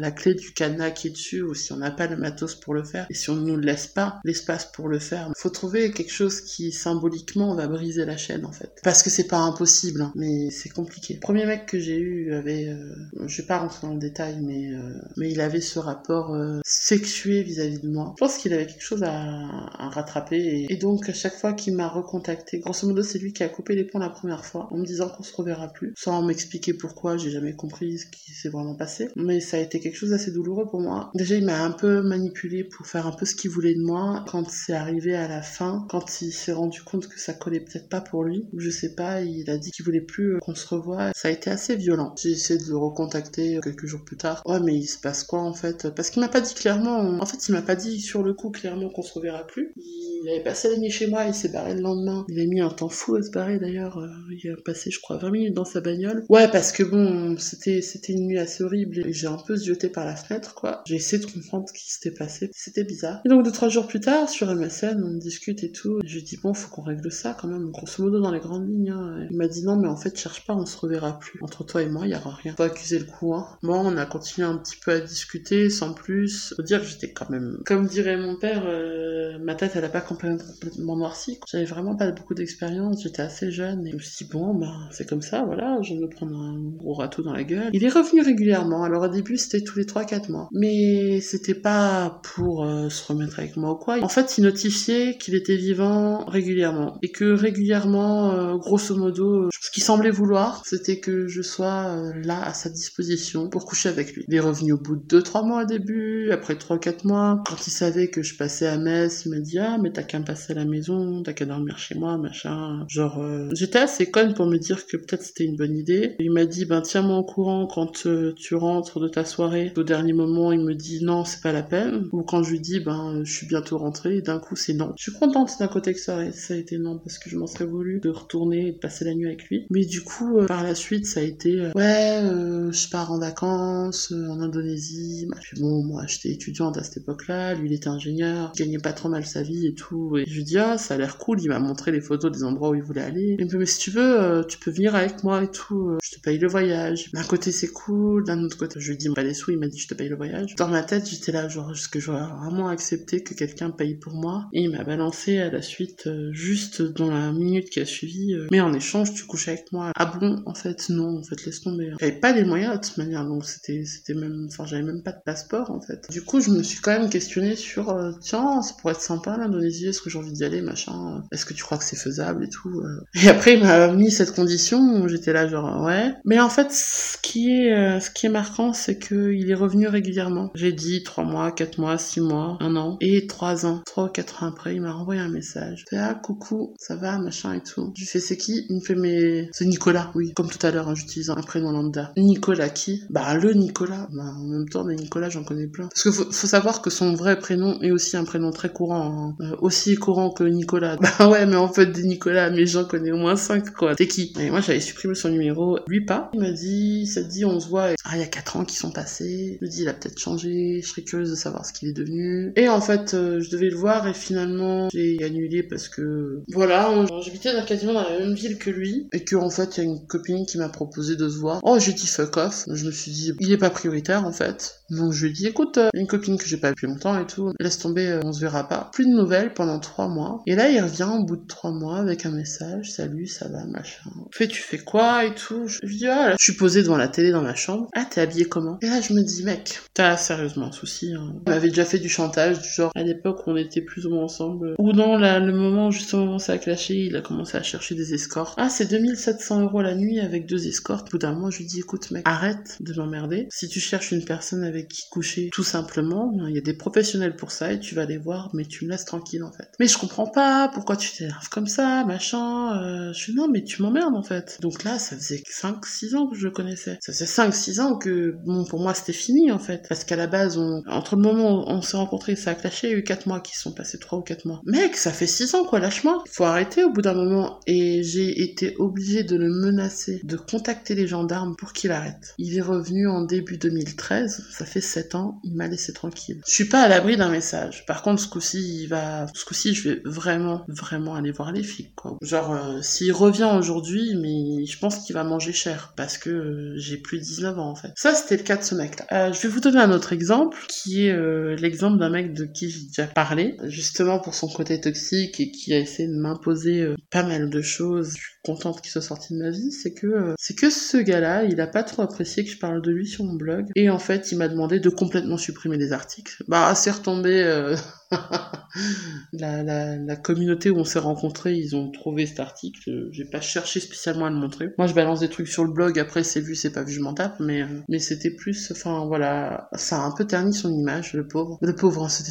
la, 0.00 0.10
clé 0.10 0.34
du 0.34 0.52
cadenas 0.52 0.90
qui 0.90 1.08
est 1.08 1.10
dessus 1.10 1.42
ou 1.42 1.54
si 1.54 1.72
on 1.72 1.76
n'a 1.76 1.90
pas 1.90 2.06
le 2.06 2.16
matos 2.16 2.54
pour 2.54 2.74
le 2.74 2.84
faire 2.84 3.06
et 3.10 3.14
si 3.14 3.30
on 3.30 3.36
ne 3.36 3.46
nous 3.46 3.58
laisse 3.58 3.86
pas 3.86 4.20
l'espace 4.24 4.70
pour 4.72 4.88
le 4.88 4.98
faire. 4.98 5.30
Faut 5.36 5.50
trouver 5.50 5.90
quelque 5.92 6.12
chose 6.12 6.40
qui 6.40 6.72
symboliquement 6.72 7.54
va 7.54 7.68
briser 7.68 8.04
la 8.04 8.16
chaîne 8.16 8.44
en 8.44 8.52
fait. 8.52 8.80
Parce 8.82 9.02
que 9.02 9.10
c'est 9.10 9.26
pas 9.26 9.38
impossible, 9.38 10.02
hein, 10.02 10.12
mais 10.14 10.50
c'est 10.50 10.68
compliqué. 10.70 11.14
Le 11.14 11.20
premier 11.20 11.46
mec 11.46 11.66
que 11.66 11.78
j'ai 11.78 11.98
eu 11.98 12.32
avait, 12.32 12.68
euh, 12.68 13.26
je 13.26 13.42
vais 13.42 13.46
pas 13.46 13.58
rentrer 13.58 13.86
dans 13.86 13.94
le 13.94 14.00
détail, 14.00 14.38
mais 14.40 14.72
euh, 14.72 14.94
mais 15.16 15.30
il 15.30 15.40
avait 15.40 15.60
ce 15.60 15.78
rapport 15.78 16.34
euh, 16.34 16.60
sexué 16.64 17.42
vis-à-vis 17.42 17.80
de 17.80 17.88
moi. 17.88 18.14
Je 18.16 18.24
pense 18.24 18.38
qu'il 18.38 18.52
avait 18.52 18.66
quelque 18.66 18.82
chose 18.82 19.02
à, 19.02 19.59
à 19.78 19.88
rattraper. 19.88 20.66
Et, 20.68 20.76
donc, 20.76 21.08
à 21.08 21.12
chaque 21.12 21.34
fois 21.34 21.52
qu'il 21.52 21.74
m'a 21.74 21.88
recontacté, 21.88 22.58
grosso 22.58 22.86
modo, 22.86 23.02
c'est 23.02 23.18
lui 23.18 23.32
qui 23.32 23.42
a 23.42 23.48
coupé 23.48 23.74
les 23.74 23.84
ponts 23.84 23.98
la 23.98 24.10
première 24.10 24.44
fois, 24.44 24.68
en 24.70 24.78
me 24.78 24.84
disant 24.84 25.08
qu'on 25.08 25.22
se 25.22 25.34
reverra 25.34 25.68
plus, 25.68 25.92
sans 25.96 26.22
m'expliquer 26.22 26.74
pourquoi, 26.74 27.16
j'ai 27.16 27.30
jamais 27.30 27.54
compris 27.54 27.98
ce 27.98 28.06
qui 28.06 28.32
s'est 28.32 28.48
vraiment 28.48 28.74
passé. 28.74 29.08
Mais 29.16 29.40
ça 29.40 29.56
a 29.56 29.60
été 29.60 29.80
quelque 29.80 29.96
chose 29.96 30.10
d'assez 30.10 30.30
douloureux 30.30 30.66
pour 30.66 30.80
moi. 30.80 31.10
Déjà, 31.14 31.34
il 31.34 31.44
m'a 31.44 31.62
un 31.62 31.72
peu 31.72 32.02
manipulé 32.02 32.64
pour 32.64 32.86
faire 32.86 33.06
un 33.06 33.12
peu 33.12 33.26
ce 33.26 33.34
qu'il 33.34 33.50
voulait 33.50 33.74
de 33.74 33.82
moi. 33.82 34.24
Quand 34.28 34.48
c'est 34.48 34.72
arrivé 34.72 35.14
à 35.14 35.28
la 35.28 35.42
fin, 35.42 35.86
quand 35.88 36.22
il 36.22 36.32
s'est 36.32 36.52
rendu 36.52 36.82
compte 36.82 37.08
que 37.08 37.20
ça 37.20 37.32
collait 37.32 37.60
peut-être 37.60 37.88
pas 37.88 38.00
pour 38.00 38.24
lui, 38.24 38.46
ou 38.52 38.60
je 38.60 38.70
sais 38.70 38.94
pas, 38.94 39.20
il 39.22 39.48
a 39.50 39.58
dit 39.58 39.70
qu'il 39.70 39.84
voulait 39.84 40.00
plus 40.00 40.38
qu'on 40.40 40.54
se 40.54 40.66
revoie. 40.66 41.10
Ça 41.14 41.28
a 41.28 41.30
été 41.30 41.50
assez 41.50 41.76
violent. 41.76 42.14
J'ai 42.20 42.30
essayé 42.30 42.58
de 42.58 42.68
le 42.68 42.76
recontacter 42.76 43.58
quelques 43.62 43.86
jours 43.86 44.02
plus 44.04 44.16
tard. 44.16 44.42
Ouais, 44.46 44.60
mais 44.60 44.74
il 44.74 44.86
se 44.86 44.98
passe 44.98 45.24
quoi 45.24 45.40
en 45.40 45.52
fait? 45.52 45.90
Parce 45.94 46.10
qu'il 46.10 46.20
m'a 46.20 46.28
pas 46.28 46.40
dit 46.40 46.54
clairement. 46.54 47.18
En 47.20 47.26
fait, 47.26 47.48
il 47.48 47.52
m'a 47.52 47.62
pas 47.62 47.76
dit 47.76 48.00
sur 48.00 48.22
le 48.22 48.34
coup 48.34 48.50
clairement 48.50 48.88
qu'on 48.88 49.02
se 49.02 49.12
reverra 49.12 49.46
il 49.56 50.28
avait 50.28 50.42
passé 50.42 50.68
la 50.68 50.76
nuit 50.76 50.90
chez 50.90 51.06
moi, 51.06 51.24
il 51.24 51.34
s'est 51.34 51.48
barré 51.48 51.74
le 51.74 51.80
lendemain. 51.80 52.24
Il 52.28 52.40
a 52.40 52.46
mis 52.46 52.60
un 52.60 52.68
temps 52.68 52.88
fou 52.88 53.16
à 53.16 53.22
se 53.22 53.30
barrer 53.30 53.58
d'ailleurs. 53.58 53.98
Euh, 53.98 54.08
il 54.30 54.50
a 54.50 54.56
passé, 54.64 54.90
je 54.90 55.00
crois, 55.00 55.16
20 55.16 55.30
minutes 55.30 55.54
dans 55.54 55.64
sa 55.64 55.80
bagnole. 55.80 56.24
Ouais, 56.28 56.48
parce 56.48 56.72
que 56.72 56.82
bon, 56.82 57.36
c'était 57.38 57.82
c'était 57.82 58.12
une 58.12 58.26
nuit 58.26 58.38
assez 58.38 58.62
horrible. 58.62 59.06
Et 59.06 59.12
j'ai 59.12 59.26
un 59.26 59.38
peu 59.38 59.56
zioté 59.56 59.88
par 59.88 60.04
la 60.04 60.16
fenêtre, 60.16 60.54
quoi. 60.54 60.82
J'ai 60.86 60.96
essayé 60.96 61.24
de 61.24 61.30
comprendre 61.30 61.68
ce 61.68 61.72
qui 61.72 61.90
s'était 61.90 62.10
passé. 62.10 62.50
C'était 62.52 62.84
bizarre. 62.84 63.20
Et 63.24 63.28
donc, 63.28 63.44
deux, 63.44 63.52
trois 63.52 63.68
jours 63.68 63.86
plus 63.86 64.00
tard, 64.00 64.28
sur 64.28 64.54
MSN, 64.54 65.02
on 65.02 65.16
discute 65.16 65.64
et 65.64 65.72
tout. 65.72 66.00
je 66.04 66.20
dis, 66.20 66.36
bon, 66.36 66.54
faut 66.54 66.70
qu'on 66.70 66.82
règle 66.82 67.10
ça 67.10 67.36
quand 67.38 67.48
même. 67.48 67.70
Grosso 67.70 68.02
modo, 68.02 68.20
dans 68.20 68.32
les 68.32 68.40
grandes 68.40 68.68
lignes. 68.68 68.90
Hein. 68.90 69.26
Il 69.30 69.36
m'a 69.36 69.48
dit, 69.48 69.64
non, 69.64 69.76
mais 69.76 69.88
en 69.88 69.96
fait, 69.96 70.18
cherche 70.18 70.44
pas, 70.46 70.54
on 70.54 70.66
se 70.66 70.76
reverra 70.76 71.18
plus. 71.18 71.40
Entre 71.42 71.64
toi 71.64 71.82
et 71.82 71.88
moi, 71.88 72.06
il 72.06 72.12
y 72.12 72.16
aura 72.16 72.34
rien. 72.34 72.54
Faut 72.56 72.62
accuser 72.62 72.98
le 72.98 73.06
coup, 73.06 73.34
hein. 73.34 73.46
Bon, 73.62 73.76
on 73.76 73.96
a 73.96 74.06
continué 74.06 74.46
un 74.46 74.56
petit 74.58 74.76
peu 74.76 74.92
à 74.92 75.00
discuter, 75.00 75.70
sans 75.70 75.94
plus. 75.94 76.54
Faut 76.56 76.62
dire 76.62 76.80
que 76.80 76.86
j'étais 76.86 77.12
quand 77.12 77.30
même, 77.30 77.58
comme 77.64 77.86
dirait 77.86 78.16
mon 78.16 78.36
père, 78.36 78.64
euh, 78.66 79.38
ma 79.44 79.54
tête, 79.54 79.72
elle 79.74 79.84
a 79.84 79.88
pas 79.88 80.00
complètement 80.00 80.96
noirci. 80.96 81.38
J'avais 81.50 81.64
vraiment 81.64 81.96
pas 81.96 82.10
beaucoup 82.10 82.34
d'expérience, 82.34 83.02
j'étais 83.02 83.22
assez 83.22 83.50
jeune 83.50 83.86
et 83.86 83.90
je 83.90 83.96
me 83.96 84.00
suis 84.00 84.24
dit 84.24 84.30
bon 84.30 84.54
bah 84.54 84.74
c'est 84.90 85.08
comme 85.08 85.22
ça, 85.22 85.44
voilà, 85.44 85.78
je 85.82 85.94
vais 85.94 86.00
me 86.00 86.08
prendre 86.08 86.36
un 86.36 86.58
gros 86.76 86.94
râteau 86.94 87.22
dans 87.22 87.32
la 87.32 87.44
gueule. 87.44 87.70
Il 87.72 87.84
est 87.84 87.88
revenu 87.88 88.22
régulièrement, 88.22 88.82
alors 88.82 89.04
au 89.04 89.08
début 89.08 89.36
c'était 89.36 89.62
tous 89.62 89.78
les 89.78 89.84
3-4 89.84 90.30
mois. 90.30 90.48
Mais 90.52 91.20
c'était 91.20 91.54
pas 91.54 92.20
pour 92.34 92.64
euh, 92.64 92.88
se 92.88 93.06
remettre 93.06 93.38
avec 93.38 93.56
moi 93.56 93.72
ou 93.72 93.76
quoi. 93.76 94.02
En 94.02 94.08
fait 94.08 94.38
il 94.38 94.44
notifiait 94.44 95.16
qu'il 95.18 95.34
était 95.34 95.56
vivant 95.56 96.24
régulièrement 96.26 96.98
et 97.02 97.10
que 97.10 97.32
régulièrement, 97.32 98.32
euh, 98.32 98.56
grosso 98.56 98.94
modo, 98.96 99.48
ce 99.50 99.70
qu'il 99.70 99.82
semblait 99.82 100.10
vouloir 100.10 100.62
c'était 100.64 101.00
que 101.00 101.26
je 101.26 101.42
sois 101.42 101.96
euh, 101.96 102.12
là 102.22 102.42
à 102.42 102.54
sa 102.54 102.70
disposition 102.70 103.48
pour 103.48 103.64
coucher 103.64 103.88
avec 103.88 104.14
lui. 104.14 104.24
Il 104.28 104.34
est 104.34 104.40
revenu 104.40 104.72
au 104.72 104.78
bout 104.78 104.96
de 104.96 105.20
2-3 105.20 105.46
mois 105.46 105.62
au 105.62 105.66
début, 105.66 106.30
après 106.30 106.54
3-4 106.54 107.06
mois, 107.06 107.42
quand 107.46 107.66
il 107.66 107.70
savait 107.70 108.08
que 108.08 108.22
je 108.22 108.36
passais 108.36 108.66
à 108.66 108.78
Metz, 108.78 109.19
il 109.24 109.30
m'a 109.30 109.40
dit 109.40 109.58
ah 109.58 109.78
mais 109.78 109.90
t'as 109.92 110.02
qu'à 110.02 110.18
me 110.18 110.24
passer 110.24 110.52
à 110.52 110.56
la 110.56 110.64
maison, 110.64 111.22
t'as 111.22 111.32
qu'à 111.32 111.46
dormir 111.46 111.78
chez 111.78 111.94
moi, 111.94 112.16
machin. 112.18 112.84
Genre, 112.88 113.18
euh, 113.20 113.48
j'étais 113.54 113.78
assez 113.78 114.10
conne 114.10 114.34
pour 114.34 114.46
me 114.46 114.58
dire 114.58 114.86
que 114.86 114.96
peut-être 114.96 115.22
c'était 115.22 115.44
une 115.44 115.56
bonne 115.56 115.76
idée. 115.76 116.16
Il 116.18 116.32
m'a 116.32 116.44
dit, 116.44 116.64
ben 116.64 116.80
tiens-moi 116.80 117.18
au 117.18 117.24
courant 117.24 117.66
quand 117.66 118.06
euh, 118.06 118.32
tu 118.36 118.54
rentres 118.54 119.00
de 119.00 119.08
ta 119.08 119.24
soirée. 119.24 119.72
Au 119.76 119.82
dernier 119.82 120.12
moment, 120.12 120.52
il 120.52 120.60
me 120.60 120.74
dit 120.74 121.04
non, 121.04 121.24
c'est 121.24 121.42
pas 121.42 121.52
la 121.52 121.62
peine. 121.62 122.08
Ou 122.12 122.22
quand 122.22 122.42
je 122.42 122.52
lui 122.52 122.60
dis, 122.60 122.80
ben 122.80 123.22
je 123.24 123.32
suis 123.32 123.46
bientôt 123.46 123.78
rentrée, 123.78 124.20
d'un 124.20 124.38
coup 124.38 124.56
c'est 124.56 124.74
non. 124.74 124.92
Je 124.96 125.10
suis 125.10 125.18
contente 125.18 125.50
d'un 125.58 125.68
côté 125.68 125.92
que 125.92 126.00
ça, 126.00 126.18
a 126.18 126.54
été 126.54 126.78
non, 126.78 126.98
parce 126.98 127.18
que 127.18 127.30
je 127.30 127.36
m'en 127.36 127.46
serais 127.46 127.66
voulu 127.66 128.00
de 128.00 128.10
retourner 128.10 128.68
et 128.68 128.72
de 128.72 128.78
passer 128.78 129.04
la 129.04 129.14
nuit 129.14 129.26
avec 129.26 129.44
lui. 129.48 129.66
Mais 129.70 129.84
du 129.84 130.02
coup, 130.02 130.38
euh, 130.38 130.46
par 130.46 130.62
la 130.62 130.74
suite, 130.74 131.06
ça 131.06 131.20
a 131.20 131.22
été, 131.22 131.70
ouais, 131.74 132.22
je 132.70 132.90
pars 132.90 133.12
en 133.12 133.18
vacances 133.18 134.12
en 134.12 134.40
Indonésie. 134.40 135.28
Bon, 135.58 135.82
moi 135.84 136.04
j'étais 136.06 136.30
étudiante 136.30 136.76
à 136.76 136.82
cette 136.82 136.98
époque-là, 136.98 137.54
lui 137.54 137.68
il 137.68 137.74
était 137.74 137.88
ingénieur, 137.88 138.52
il 138.54 138.64
gagnait 138.64 138.78
pas 138.78 138.92
trop 138.92 139.08
mal 139.10 139.26
sa 139.26 139.42
vie 139.42 139.66
et 139.66 139.74
tout. 139.74 140.16
Et 140.16 140.24
je 140.26 140.34
lui 140.34 140.44
dis, 140.44 140.58
ah, 140.58 140.78
ça 140.78 140.94
a 140.94 140.98
l'air 140.98 141.18
cool, 141.18 141.40
il 141.40 141.48
m'a 141.48 141.58
montré 141.58 141.92
les 141.92 142.00
photos 142.00 142.30
des 142.32 142.44
endroits 142.44 142.70
où 142.70 142.74
il 142.74 142.82
voulait 142.82 143.02
aller. 143.02 143.36
Il 143.38 143.44
me 143.44 143.50
dit, 143.50 143.56
mais 143.56 143.66
si 143.66 143.78
tu 143.78 143.90
veux, 143.90 144.20
euh, 144.20 144.42
tu 144.44 144.58
peux 144.58 144.70
venir 144.70 144.94
avec 144.94 145.22
moi 145.24 145.42
et 145.42 145.50
tout, 145.50 145.90
euh, 145.90 145.98
je 146.02 146.16
te 146.16 146.20
paye 146.20 146.38
le 146.38 146.48
voyage. 146.48 147.10
D'un 147.12 147.24
côté, 147.24 147.52
c'est 147.52 147.68
cool, 147.68 148.24
d'un 148.24 148.42
autre 148.42 148.56
côté, 148.56 148.80
je 148.80 148.90
lui 148.90 148.96
dis, 148.96 149.08
pas 149.10 149.22
les 149.22 149.34
sous, 149.34 149.50
il 149.50 149.58
m'a 149.58 149.68
dit, 149.68 149.78
je 149.78 149.88
te 149.88 149.94
paye 149.94 150.08
le 150.08 150.16
voyage. 150.16 150.54
Dans 150.56 150.68
ma 150.68 150.82
tête, 150.82 151.08
j'étais 151.08 151.32
là, 151.32 151.48
genre, 151.48 151.72
est-ce 151.72 151.88
que 151.88 152.00
j'aurais 152.00 152.26
vraiment 152.26 152.68
accepté 152.68 153.22
que 153.22 153.34
quelqu'un 153.34 153.70
paye 153.70 153.96
pour 153.96 154.14
moi? 154.14 154.48
Et 154.52 154.62
il 154.62 154.70
m'a 154.70 154.84
balancé 154.84 155.38
à 155.38 155.50
la 155.50 155.62
suite, 155.62 156.06
euh, 156.06 156.30
juste 156.32 156.82
dans 156.82 157.10
la 157.10 157.32
minute 157.32 157.70
qui 157.70 157.80
a 157.80 157.86
suivi, 157.86 158.34
mais 158.50 158.60
en 158.60 158.72
échange, 158.72 159.12
tu 159.14 159.24
couches 159.24 159.48
avec 159.48 159.72
moi. 159.72 159.92
Ah 159.96 160.06
bon, 160.06 160.42
en 160.46 160.54
fait, 160.54 160.88
non, 160.90 161.18
en 161.18 161.22
fait, 161.22 161.44
laisse 161.44 161.60
tomber. 161.60 161.92
J'avais 161.98 162.12
pas 162.12 162.32
les 162.32 162.44
moyens 162.44 162.80
de 162.80 162.86
toute 162.86 162.96
manière, 162.98 163.26
donc 163.26 163.44
c'était, 163.44 163.84
c'était 163.84 164.14
même, 164.14 164.46
enfin, 164.50 164.66
j'avais 164.66 164.82
même 164.82 165.02
pas 165.02 165.12
de 165.12 165.22
passeport, 165.24 165.70
en 165.70 165.80
fait. 165.80 166.06
Du 166.10 166.22
coup, 166.22 166.40
je 166.40 166.50
me 166.50 166.62
suis 166.62 166.80
quand 166.80 166.98
même 166.98 167.10
questionné 167.10 167.56
sur, 167.56 167.96
tiens, 168.20 168.62
ça 168.62 168.74
pourrait 168.80 168.94
être 169.00 169.06
sympa 169.06 169.36
l'Indonésie, 169.36 169.88
est-ce 169.88 170.02
que 170.02 170.10
j'ai 170.10 170.18
envie 170.18 170.32
d'y 170.32 170.44
aller, 170.44 170.60
machin, 170.60 171.22
est-ce 171.32 171.46
que 171.46 171.54
tu 171.54 171.64
crois 171.64 171.78
que 171.78 171.84
c'est 171.84 171.96
faisable 171.96 172.44
et 172.44 172.48
tout. 172.48 172.80
Euh. 172.80 173.00
Et 173.22 173.28
après, 173.28 173.54
il 173.54 173.62
m'a 173.62 173.88
mis 173.88 174.10
cette 174.10 174.34
condition, 174.34 175.08
j'étais 175.08 175.32
là 175.32 175.48
genre, 175.48 175.82
ouais. 175.82 176.12
Mais 176.24 176.40
en 176.40 176.50
fait, 176.50 176.70
ce 176.70 177.16
qui 177.22 177.50
est, 177.50 177.72
euh, 177.72 178.00
ce 178.00 178.10
qui 178.10 178.26
est 178.26 178.30
marquant, 178.30 178.72
c'est 178.72 178.98
qu'il 178.98 179.50
est 179.50 179.54
revenu 179.54 179.88
régulièrement. 179.88 180.50
J'ai 180.54 180.72
dit 180.72 181.02
trois 181.02 181.24
mois, 181.24 181.50
quatre 181.52 181.78
mois, 181.78 181.98
six 181.98 182.20
mois, 182.20 182.58
un 182.60 182.76
an, 182.76 182.96
et 183.00 183.26
trois 183.26 183.66
ans, 183.66 183.82
trois 183.86 184.04
ou 184.04 184.08
quatre 184.08 184.42
ans 184.42 184.48
après, 184.48 184.74
il 184.74 184.82
m'a 184.82 184.92
renvoyé 184.92 185.20
un 185.20 185.28
message. 185.28 185.84
fait, 185.88 185.96
ah, 185.96 186.14
coucou, 186.14 186.74
ça 186.78 186.96
va, 186.96 187.18
machin 187.18 187.54
et 187.54 187.62
tout. 187.62 187.92
Je 187.96 188.04
fais, 188.04 188.20
c'est 188.20 188.36
qui? 188.36 188.66
Il 188.68 188.76
me 188.76 188.80
fait, 188.80 188.94
mais, 188.94 189.48
c'est 189.52 189.64
Nicolas, 189.64 190.10
oui. 190.14 190.32
Comme 190.34 190.50
tout 190.50 190.64
à 190.66 190.70
l'heure, 190.70 190.88
hein, 190.88 190.94
j'utilise 190.94 191.30
un 191.30 191.34
prénom 191.36 191.72
lambda. 191.72 192.12
Nicolas 192.16 192.68
qui? 192.68 193.04
Bah, 193.10 193.34
le 193.34 193.54
Nicolas. 193.54 194.08
Bah, 194.12 194.34
en 194.36 194.46
même 194.46 194.68
temps, 194.68 194.84
des 194.84 194.96
Nicolas, 194.96 195.30
j'en 195.30 195.44
connais 195.44 195.66
plein. 195.66 195.88
Parce 195.88 196.02
que 196.02 196.10
faut, 196.10 196.46
savoir 196.46 196.82
que 196.82 196.90
son 196.90 197.14
vrai 197.14 197.38
prénom 197.38 197.80
est 197.80 197.90
aussi 197.90 198.16
un 198.16 198.24
prénom 198.24 198.50
très 198.50 198.70
courant, 198.70 198.89
hein. 198.96 199.36
euh, 199.40 199.56
aussi 199.60 199.94
courant 199.96 200.30
que 200.30 200.44
Nicolas. 200.44 200.96
Bah 201.18 201.28
ouais, 201.28 201.46
mais 201.46 201.56
en 201.56 201.68
fait, 201.68 201.86
des 201.86 202.02
Nicolas, 202.02 202.50
mais 202.50 202.66
j'en 202.66 202.84
connais 202.84 203.10
au 203.10 203.16
moins 203.16 203.36
5, 203.36 203.70
quoi. 203.72 203.94
T'es 203.94 204.06
qui? 204.06 204.32
Et 204.38 204.50
moi, 204.50 204.60
j'avais 204.60 204.80
supprimé 204.80 205.14
son 205.14 205.28
numéro. 205.30 205.78
Lui, 205.86 206.04
pas. 206.04 206.30
Il 206.34 206.40
m'a 206.40 206.50
dit, 206.52 207.06
ça 207.06 207.22
te 207.22 207.28
dit, 207.28 207.44
on 207.44 207.58
se 207.58 207.68
voit. 207.68 207.88
Ah, 208.04 208.16
il 208.16 208.20
y 208.20 208.22
a 208.22 208.26
4 208.26 208.56
ans 208.56 208.64
qui 208.64 208.76
sont 208.76 208.90
passés. 208.90 209.58
Je 209.60 209.66
me 209.66 209.70
dis, 209.70 209.82
il 209.82 209.88
a 209.88 209.94
peut-être 209.94 210.18
changé. 210.18 210.80
Je 210.82 210.88
serais 210.88 211.02
curieuse 211.02 211.30
de 211.30 211.36
savoir 211.36 211.64
ce 211.66 211.72
qu'il 211.72 211.88
est 211.88 211.92
devenu. 211.92 212.52
Et 212.56 212.68
en 212.68 212.80
fait, 212.80 213.14
euh, 213.14 213.40
je 213.40 213.50
devais 213.50 213.70
le 213.70 213.76
voir 213.76 214.06
et 214.06 214.14
finalement, 214.14 214.88
j'ai 214.92 215.22
annulé 215.22 215.62
parce 215.62 215.88
que, 215.88 216.42
voilà, 216.52 216.92
j'habitais 217.22 217.50
quasiment 217.66 217.94
dans 217.94 218.02
la 218.02 218.18
même 218.18 218.34
ville 218.34 218.58
que 218.58 218.70
lui. 218.70 219.08
Et 219.12 219.24
que, 219.24 219.36
en 219.36 219.50
fait, 219.50 219.76
il 219.76 219.84
y 219.84 219.86
a 219.86 219.90
une 219.90 220.06
copine 220.06 220.46
qui 220.46 220.58
m'a 220.58 220.68
proposé 220.68 221.16
de 221.16 221.28
se 221.28 221.38
voir. 221.38 221.60
Oh, 221.62 221.78
j'ai 221.78 221.92
dit 221.92 222.06
fuck 222.06 222.36
off. 222.36 222.64
Je 222.70 222.84
me 222.84 222.90
suis 222.90 223.10
dit, 223.10 223.32
il 223.40 223.52
est 223.52 223.58
pas 223.58 223.70
prioritaire, 223.70 224.24
en 224.26 224.32
fait. 224.32 224.79
Donc, 224.90 225.12
je 225.12 225.26
lui 225.26 225.32
dit, 225.32 225.46
écoute, 225.46 225.78
euh, 225.78 225.88
une 225.94 226.06
copine 226.06 226.36
que 226.36 226.46
j'ai 226.46 226.56
pas 226.56 226.70
depuis 226.70 226.86
longtemps 226.86 227.18
et 227.18 227.26
tout. 227.26 227.52
Laisse 227.60 227.78
tomber, 227.78 228.08
euh, 228.08 228.20
on 228.24 228.32
se 228.32 228.40
verra 228.40 228.66
pas. 228.68 228.90
Plus 228.92 229.06
de 229.06 229.12
nouvelles 229.12 229.54
pendant 229.54 229.78
3 229.78 230.08
mois. 230.08 230.42
Et 230.46 230.56
là, 230.56 230.68
il 230.68 230.80
revient 230.80 231.08
au 231.18 231.24
bout 231.24 231.36
de 231.36 231.46
3 231.46 231.70
mois 231.70 231.98
avec 231.98 232.26
un 232.26 232.32
message, 232.32 232.90
salut, 232.90 233.26
ça 233.26 233.48
va, 233.48 233.64
machin. 233.66 234.10
Fais, 234.32 234.48
tu 234.48 234.60
fais 234.60 234.78
quoi 234.78 235.24
et 235.24 235.34
tout. 235.34 235.68
Je 235.68 235.78
lui 235.86 235.96
dis, 235.96 236.06
ah, 236.08 236.34
je 236.38 236.42
suis 236.42 236.54
posée 236.54 236.82
devant 236.82 236.96
la 236.96 237.08
télé 237.08 237.30
dans 237.30 237.42
ma 237.42 237.54
chambre. 237.54 237.88
Ah, 237.94 238.04
t'es 238.04 238.20
habillée 238.20 238.46
comment? 238.46 238.78
Et 238.82 238.86
là, 238.86 239.00
je 239.00 239.12
me 239.12 239.22
dis, 239.22 239.44
mec, 239.44 239.78
t'as 239.94 240.16
sérieusement 240.16 240.66
un 240.66 240.72
souci. 240.72 241.14
Hein. 241.14 241.34
On 241.46 241.52
avait 241.52 241.68
déjà 241.68 241.84
fait 241.84 241.98
du 241.98 242.08
chantage, 242.08 242.60
du 242.60 242.68
genre, 242.68 242.90
à 242.96 243.02
l'époque, 243.02 243.42
on 243.46 243.56
était 243.56 243.82
plus 243.82 244.06
ou 244.06 244.10
moins 244.10 244.24
ensemble. 244.24 244.74
Ou 244.78 244.92
non, 244.92 245.16
là, 245.16 245.38
le 245.38 245.52
moment, 245.52 245.90
juste 245.90 246.14
au 246.14 246.18
moment 246.18 246.36
où 246.36 246.40
ça 246.40 246.54
a 246.54 246.58
clashé, 246.58 246.94
il 246.94 247.16
a 247.16 247.20
commencé 247.20 247.56
à 247.56 247.62
chercher 247.62 247.94
des 247.94 248.12
escortes. 248.14 248.54
Ah, 248.58 248.68
c'est 248.68 248.90
2700 248.90 249.62
euros 249.62 249.82
la 249.82 249.94
nuit 249.94 250.18
avec 250.18 250.46
deux 250.46 250.66
escortes. 250.66 251.08
Au 251.08 251.10
bout 251.12 251.18
d'un 251.18 251.32
moment, 251.32 251.50
je 251.50 251.58
lui 251.58 251.66
dis, 251.66 251.78
écoute, 251.78 252.10
mec, 252.10 252.22
arrête 252.26 252.76
de 252.80 252.92
m'emmerder. 252.94 253.46
Si 253.50 253.68
tu 253.68 253.78
cherches 253.78 254.10
une 254.10 254.24
personne 254.24 254.64
avec 254.64 254.79
qui 254.88 255.08
coucher, 255.10 255.50
tout 255.52 255.64
simplement. 255.64 256.32
Il 256.48 256.54
y 256.54 256.58
a 256.58 256.62
des 256.62 256.74
professionnels 256.74 257.36
pour 257.36 257.52
ça 257.52 257.72
et 257.72 257.80
tu 257.80 257.94
vas 257.94 258.04
les 258.04 258.18
voir, 258.18 258.50
mais 258.54 258.64
tu 258.64 258.84
me 258.84 258.90
laisses 258.90 259.04
tranquille 259.04 259.42
en 259.42 259.52
fait. 259.52 259.68
Mais 259.78 259.86
je 259.86 259.98
comprends 259.98 260.26
pas 260.26 260.70
pourquoi 260.72 260.96
tu 260.96 261.10
t'énerves 261.10 261.48
comme 261.48 261.66
ça, 261.66 262.04
machin. 262.04 262.80
Euh, 262.82 263.12
je 263.12 263.18
suis 263.18 263.34
non, 263.34 263.48
mais 263.48 263.64
tu 263.64 263.82
m'emmerdes 263.82 264.14
en 264.14 264.22
fait. 264.22 264.58
Donc 264.60 264.84
là, 264.84 264.98
ça 264.98 265.16
faisait 265.16 265.42
5-6 265.48 266.16
ans 266.16 266.28
que 266.28 266.36
je 266.36 266.44
le 266.44 266.50
connaissais. 266.50 266.98
Ça 267.00 267.12
faisait 267.12 267.24
5-6 267.24 267.80
ans 267.80 267.96
que, 267.96 268.36
bon, 268.44 268.64
pour 268.64 268.80
moi, 268.80 268.94
c'était 268.94 269.12
fini 269.12 269.50
en 269.50 269.58
fait. 269.58 269.86
Parce 269.88 270.04
qu'à 270.04 270.16
la 270.16 270.26
base, 270.26 270.58
on... 270.58 270.82
entre 270.88 271.16
le 271.16 271.22
moment 271.22 271.60
où 271.60 271.64
on 271.66 271.82
s'est 271.82 271.96
rencontrés, 271.96 272.36
ça 272.36 272.52
a 272.52 272.54
clashé, 272.54 272.88
il 272.88 272.90
y 272.92 272.94
a 272.94 272.98
eu 272.98 273.04
4 273.04 273.26
mois 273.26 273.40
qui 273.40 273.56
sont 273.56 273.72
passés, 273.72 273.98
3 273.98 274.18
ou 274.18 274.22
4 274.22 274.44
mois. 274.46 274.60
Mec, 274.64 274.96
ça 274.96 275.12
fait 275.12 275.26
6 275.26 275.54
ans 275.54 275.64
quoi, 275.64 275.80
lâche-moi. 275.80 276.22
Faut 276.30 276.44
arrêter 276.44 276.84
au 276.84 276.90
bout 276.90 277.02
d'un 277.02 277.14
moment. 277.14 277.60
Et 277.66 278.02
j'ai 278.02 278.42
été 278.42 278.76
obligée 278.78 279.24
de 279.24 279.36
le 279.36 279.48
menacer, 279.48 280.20
de 280.24 280.36
contacter 280.36 280.94
les 280.94 281.06
gendarmes 281.06 281.56
pour 281.56 281.72
qu'il 281.72 281.90
arrête. 281.90 282.34
Il 282.38 282.56
est 282.56 282.62
revenu 282.62 283.08
en 283.08 283.22
début 283.22 283.58
2013, 283.58 284.46
ça 284.50 284.64
fait 284.64 284.69
7 284.78 285.16
ans, 285.16 285.40
il 285.42 285.56
m'a 285.56 285.66
laissé 285.66 285.92
tranquille. 285.92 286.40
Je 286.46 286.52
suis 286.52 286.66
pas 286.66 286.82
à 286.82 286.88
l'abri 286.88 287.16
d'un 287.16 287.28
message. 287.28 287.84
Par 287.86 288.02
contre, 288.02 288.22
ce 288.22 288.28
coup-ci, 288.28 288.82
il 288.82 288.86
va, 288.86 289.26
ce 289.34 289.44
coup-ci, 289.44 289.74
je 289.74 289.88
vais 289.88 290.02
vraiment, 290.04 290.64
vraiment 290.68 291.16
aller 291.16 291.32
voir 291.32 291.50
les 291.50 291.64
flics, 291.64 291.94
quoi. 291.96 292.16
Genre, 292.22 292.52
euh, 292.52 292.82
s'il 292.82 293.12
revient 293.12 293.50
aujourd'hui, 293.58 294.14
mais 294.14 294.64
je 294.66 294.78
pense 294.78 294.98
qu'il 294.98 295.14
va 295.14 295.24
manger 295.24 295.52
cher, 295.52 295.94
parce 295.96 296.18
que 296.18 296.30
euh, 296.30 296.74
j'ai 296.76 296.98
plus 296.98 297.18
de 297.18 297.24
19 297.24 297.58
ans, 297.58 297.70
en 297.70 297.74
fait. 297.74 297.90
Ça, 297.96 298.14
c'était 298.14 298.36
le 298.36 298.44
cas 298.44 298.56
de 298.56 298.62
ce 298.62 298.76
mec-là. 298.76 299.06
Euh, 299.10 299.32
je 299.32 299.40
vais 299.40 299.48
vous 299.48 299.60
donner 299.60 299.80
un 299.80 299.90
autre 299.90 300.12
exemple, 300.12 300.56
qui 300.68 301.06
est 301.06 301.16
l'exemple 301.56 301.98
d'un 301.98 302.10
mec 302.10 302.34
de 302.34 302.44
qui 302.44 302.70
j'ai 302.70 302.86
déjà 302.86 303.06
parlé, 303.06 303.56
justement 303.64 304.20
pour 304.20 304.34
son 304.34 304.48
côté 304.48 304.80
toxique 304.80 305.40
et 305.40 305.50
qui 305.50 305.74
a 305.74 305.78
essayé 305.78 306.08
de 306.08 306.14
m'imposer 306.14 306.94
pas 307.10 307.22
mal 307.22 307.50
de 307.50 307.62
choses 307.62 308.14
contente 308.42 308.80
qu'il 308.80 308.90
soit 308.90 309.02
sorti 309.02 309.34
de 309.34 309.38
ma 309.38 309.50
vie, 309.50 309.72
c'est 309.72 309.92
que 309.92 310.06
euh, 310.06 310.34
c'est 310.38 310.56
que 310.56 310.70
ce 310.70 310.96
gars-là, 310.96 311.44
il 311.44 311.60
a 311.60 311.66
pas 311.66 311.82
trop 311.82 312.02
apprécié 312.02 312.44
que 312.44 312.50
je 312.50 312.58
parle 312.58 312.82
de 312.82 312.90
lui 312.90 313.06
sur 313.06 313.24
mon 313.24 313.34
blog 313.34 313.66
et 313.76 313.90
en 313.90 313.98
fait, 313.98 314.32
il 314.32 314.38
m'a 314.38 314.48
demandé 314.48 314.80
de 314.80 314.88
complètement 314.88 315.36
supprimer 315.36 315.76
les 315.76 315.92
articles. 315.92 316.42
Bah, 316.48 316.74
c'est 316.74 316.90
retombé 316.90 317.42
euh... 317.42 317.76
la, 319.32 319.62
la, 319.62 319.96
la, 319.96 320.16
communauté 320.16 320.70
où 320.70 320.78
on 320.78 320.84
s'est 320.84 320.98
rencontrés, 320.98 321.54
ils 321.54 321.76
ont 321.76 321.90
trouvé 321.90 322.26
cet 322.26 322.40
article. 322.40 323.08
J'ai 323.12 323.24
pas 323.24 323.40
cherché 323.40 323.80
spécialement 323.80 324.26
à 324.26 324.30
le 324.30 324.36
montrer. 324.36 324.70
Moi, 324.78 324.86
je 324.86 324.94
balance 324.94 325.20
des 325.20 325.28
trucs 325.28 325.48
sur 325.48 325.64
le 325.64 325.72
blog. 325.72 325.98
Après, 325.98 326.24
c'est 326.24 326.40
vu, 326.40 326.54
c'est 326.54 326.72
pas 326.72 326.82
vu, 326.82 326.92
je 326.92 327.00
m'en 327.00 327.14
tape. 327.14 327.36
Mais, 327.40 327.62
euh, 327.62 327.66
mais 327.88 327.98
c'était 327.98 328.30
plus, 328.30 328.72
enfin, 328.72 329.04
voilà, 329.06 329.68
ça 329.74 330.02
a 330.02 330.04
un 330.04 330.12
peu 330.12 330.26
terni 330.26 330.52
son 330.52 330.72
image, 330.72 331.14
le 331.14 331.26
pauvre. 331.26 331.58
Le 331.60 331.74
pauvre, 331.74 332.04
hein, 332.04 332.08
c'était, 332.08 332.30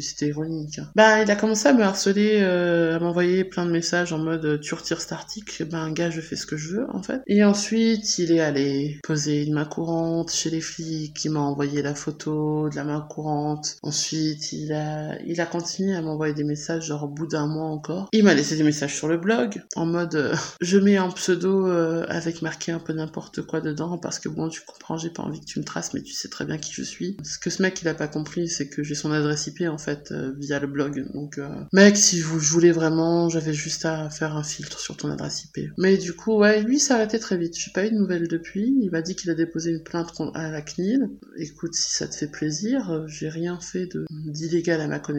c'était, 0.00 0.26
ironique. 0.26 0.78
Hein. 0.78 0.90
Bah, 0.96 1.22
il 1.22 1.30
a 1.30 1.36
commencé 1.36 1.68
à 1.68 1.72
me 1.72 1.82
harceler, 1.82 2.38
euh, 2.40 2.96
à 2.96 2.98
m'envoyer 2.98 3.44
plein 3.44 3.66
de 3.66 3.70
messages 3.70 4.12
en 4.12 4.18
mode, 4.18 4.60
tu 4.60 4.74
retires 4.74 5.00
cet 5.00 5.12
article. 5.12 5.66
Ben, 5.66 5.92
gars, 5.92 6.10
je 6.10 6.20
fais 6.20 6.36
ce 6.36 6.46
que 6.46 6.56
je 6.56 6.74
veux, 6.74 6.86
en 6.92 7.02
fait. 7.02 7.22
Et 7.26 7.44
ensuite, 7.44 8.18
il 8.18 8.32
est 8.32 8.40
allé 8.40 8.98
poser 9.04 9.44
une 9.44 9.54
main 9.54 9.64
courante 9.64 10.32
chez 10.32 10.50
les 10.50 10.60
flics. 10.60 11.24
Il 11.24 11.30
m'a 11.30 11.40
envoyé 11.40 11.82
la 11.82 11.94
photo 11.94 12.68
de 12.68 12.76
la 12.76 12.84
main 12.84 13.06
courante. 13.08 13.76
Ensuite, 13.82 14.52
il 14.52 14.72
a, 14.72 14.95
il 15.26 15.40
a 15.40 15.46
continué 15.46 15.94
à 15.94 16.02
m'envoyer 16.02 16.34
des 16.34 16.44
messages, 16.44 16.86
genre 16.86 17.04
au 17.04 17.08
bout 17.08 17.26
d'un 17.26 17.46
mois 17.46 17.66
encore. 17.66 18.08
Il 18.12 18.24
m'a 18.24 18.34
laissé 18.34 18.56
des 18.56 18.62
messages 18.62 18.94
sur 18.94 19.08
le 19.08 19.16
blog, 19.16 19.62
en 19.74 19.86
mode 19.86 20.14
euh, 20.14 20.34
je 20.60 20.78
mets 20.78 20.96
un 20.96 21.10
pseudo 21.10 21.66
euh, 21.66 22.04
avec 22.08 22.42
marqué 22.42 22.72
un 22.72 22.78
peu 22.78 22.92
n'importe 22.92 23.42
quoi 23.42 23.60
dedans, 23.60 23.98
parce 23.98 24.18
que 24.18 24.28
bon, 24.28 24.48
tu 24.48 24.62
comprends, 24.66 24.96
j'ai 24.96 25.10
pas 25.10 25.22
envie 25.22 25.40
que 25.40 25.46
tu 25.46 25.58
me 25.58 25.64
traces, 25.64 25.94
mais 25.94 26.02
tu 26.02 26.12
sais 26.12 26.28
très 26.28 26.44
bien 26.44 26.58
qui 26.58 26.72
je 26.72 26.82
suis. 26.82 27.16
Ce 27.22 27.38
que 27.38 27.50
ce 27.50 27.62
mec 27.62 27.80
il 27.82 27.88
a 27.88 27.94
pas 27.94 28.08
compris, 28.08 28.48
c'est 28.48 28.68
que 28.68 28.82
j'ai 28.82 28.94
son 28.94 29.12
adresse 29.12 29.46
IP 29.46 29.62
en 29.68 29.78
fait 29.78 30.12
euh, 30.12 30.32
via 30.38 30.58
le 30.58 30.66
blog. 30.66 31.06
Donc, 31.14 31.40
mec, 31.72 31.96
si 31.96 32.20
vous 32.20 32.38
voulez 32.38 32.72
vraiment, 32.72 33.28
j'avais 33.28 33.52
juste 33.52 33.84
à 33.84 34.10
faire 34.10 34.36
un 34.36 34.42
filtre 34.42 34.78
sur 34.78 34.96
ton 34.96 35.10
adresse 35.10 35.44
IP. 35.44 35.70
Mais 35.78 35.96
du 35.96 36.12
coup, 36.14 36.38
ouais, 36.38 36.62
lui 36.62 36.78
s'est 36.78 36.94
arrêté 36.94 37.18
très 37.18 37.36
vite. 37.36 37.56
J'ai 37.58 37.70
pas 37.72 37.86
eu 37.86 37.90
de 37.90 37.96
nouvelles 37.96 38.28
depuis. 38.28 38.74
Il 38.80 38.90
m'a 38.90 39.02
dit 39.02 39.16
qu'il 39.16 39.30
a 39.30 39.34
déposé 39.34 39.70
une 39.70 39.82
plainte 39.82 40.12
à 40.34 40.50
la 40.50 40.62
CNIL. 40.62 41.10
Écoute, 41.36 41.74
si 41.74 41.92
ça 41.92 42.06
te 42.08 42.14
fait 42.14 42.28
plaisir, 42.28 43.04
j'ai 43.06 43.28
rien 43.28 43.58
fait 43.60 43.88
d'illégal 44.10 44.80
à 44.80 44.85
ma 44.86 44.98
connaissance 44.98 45.16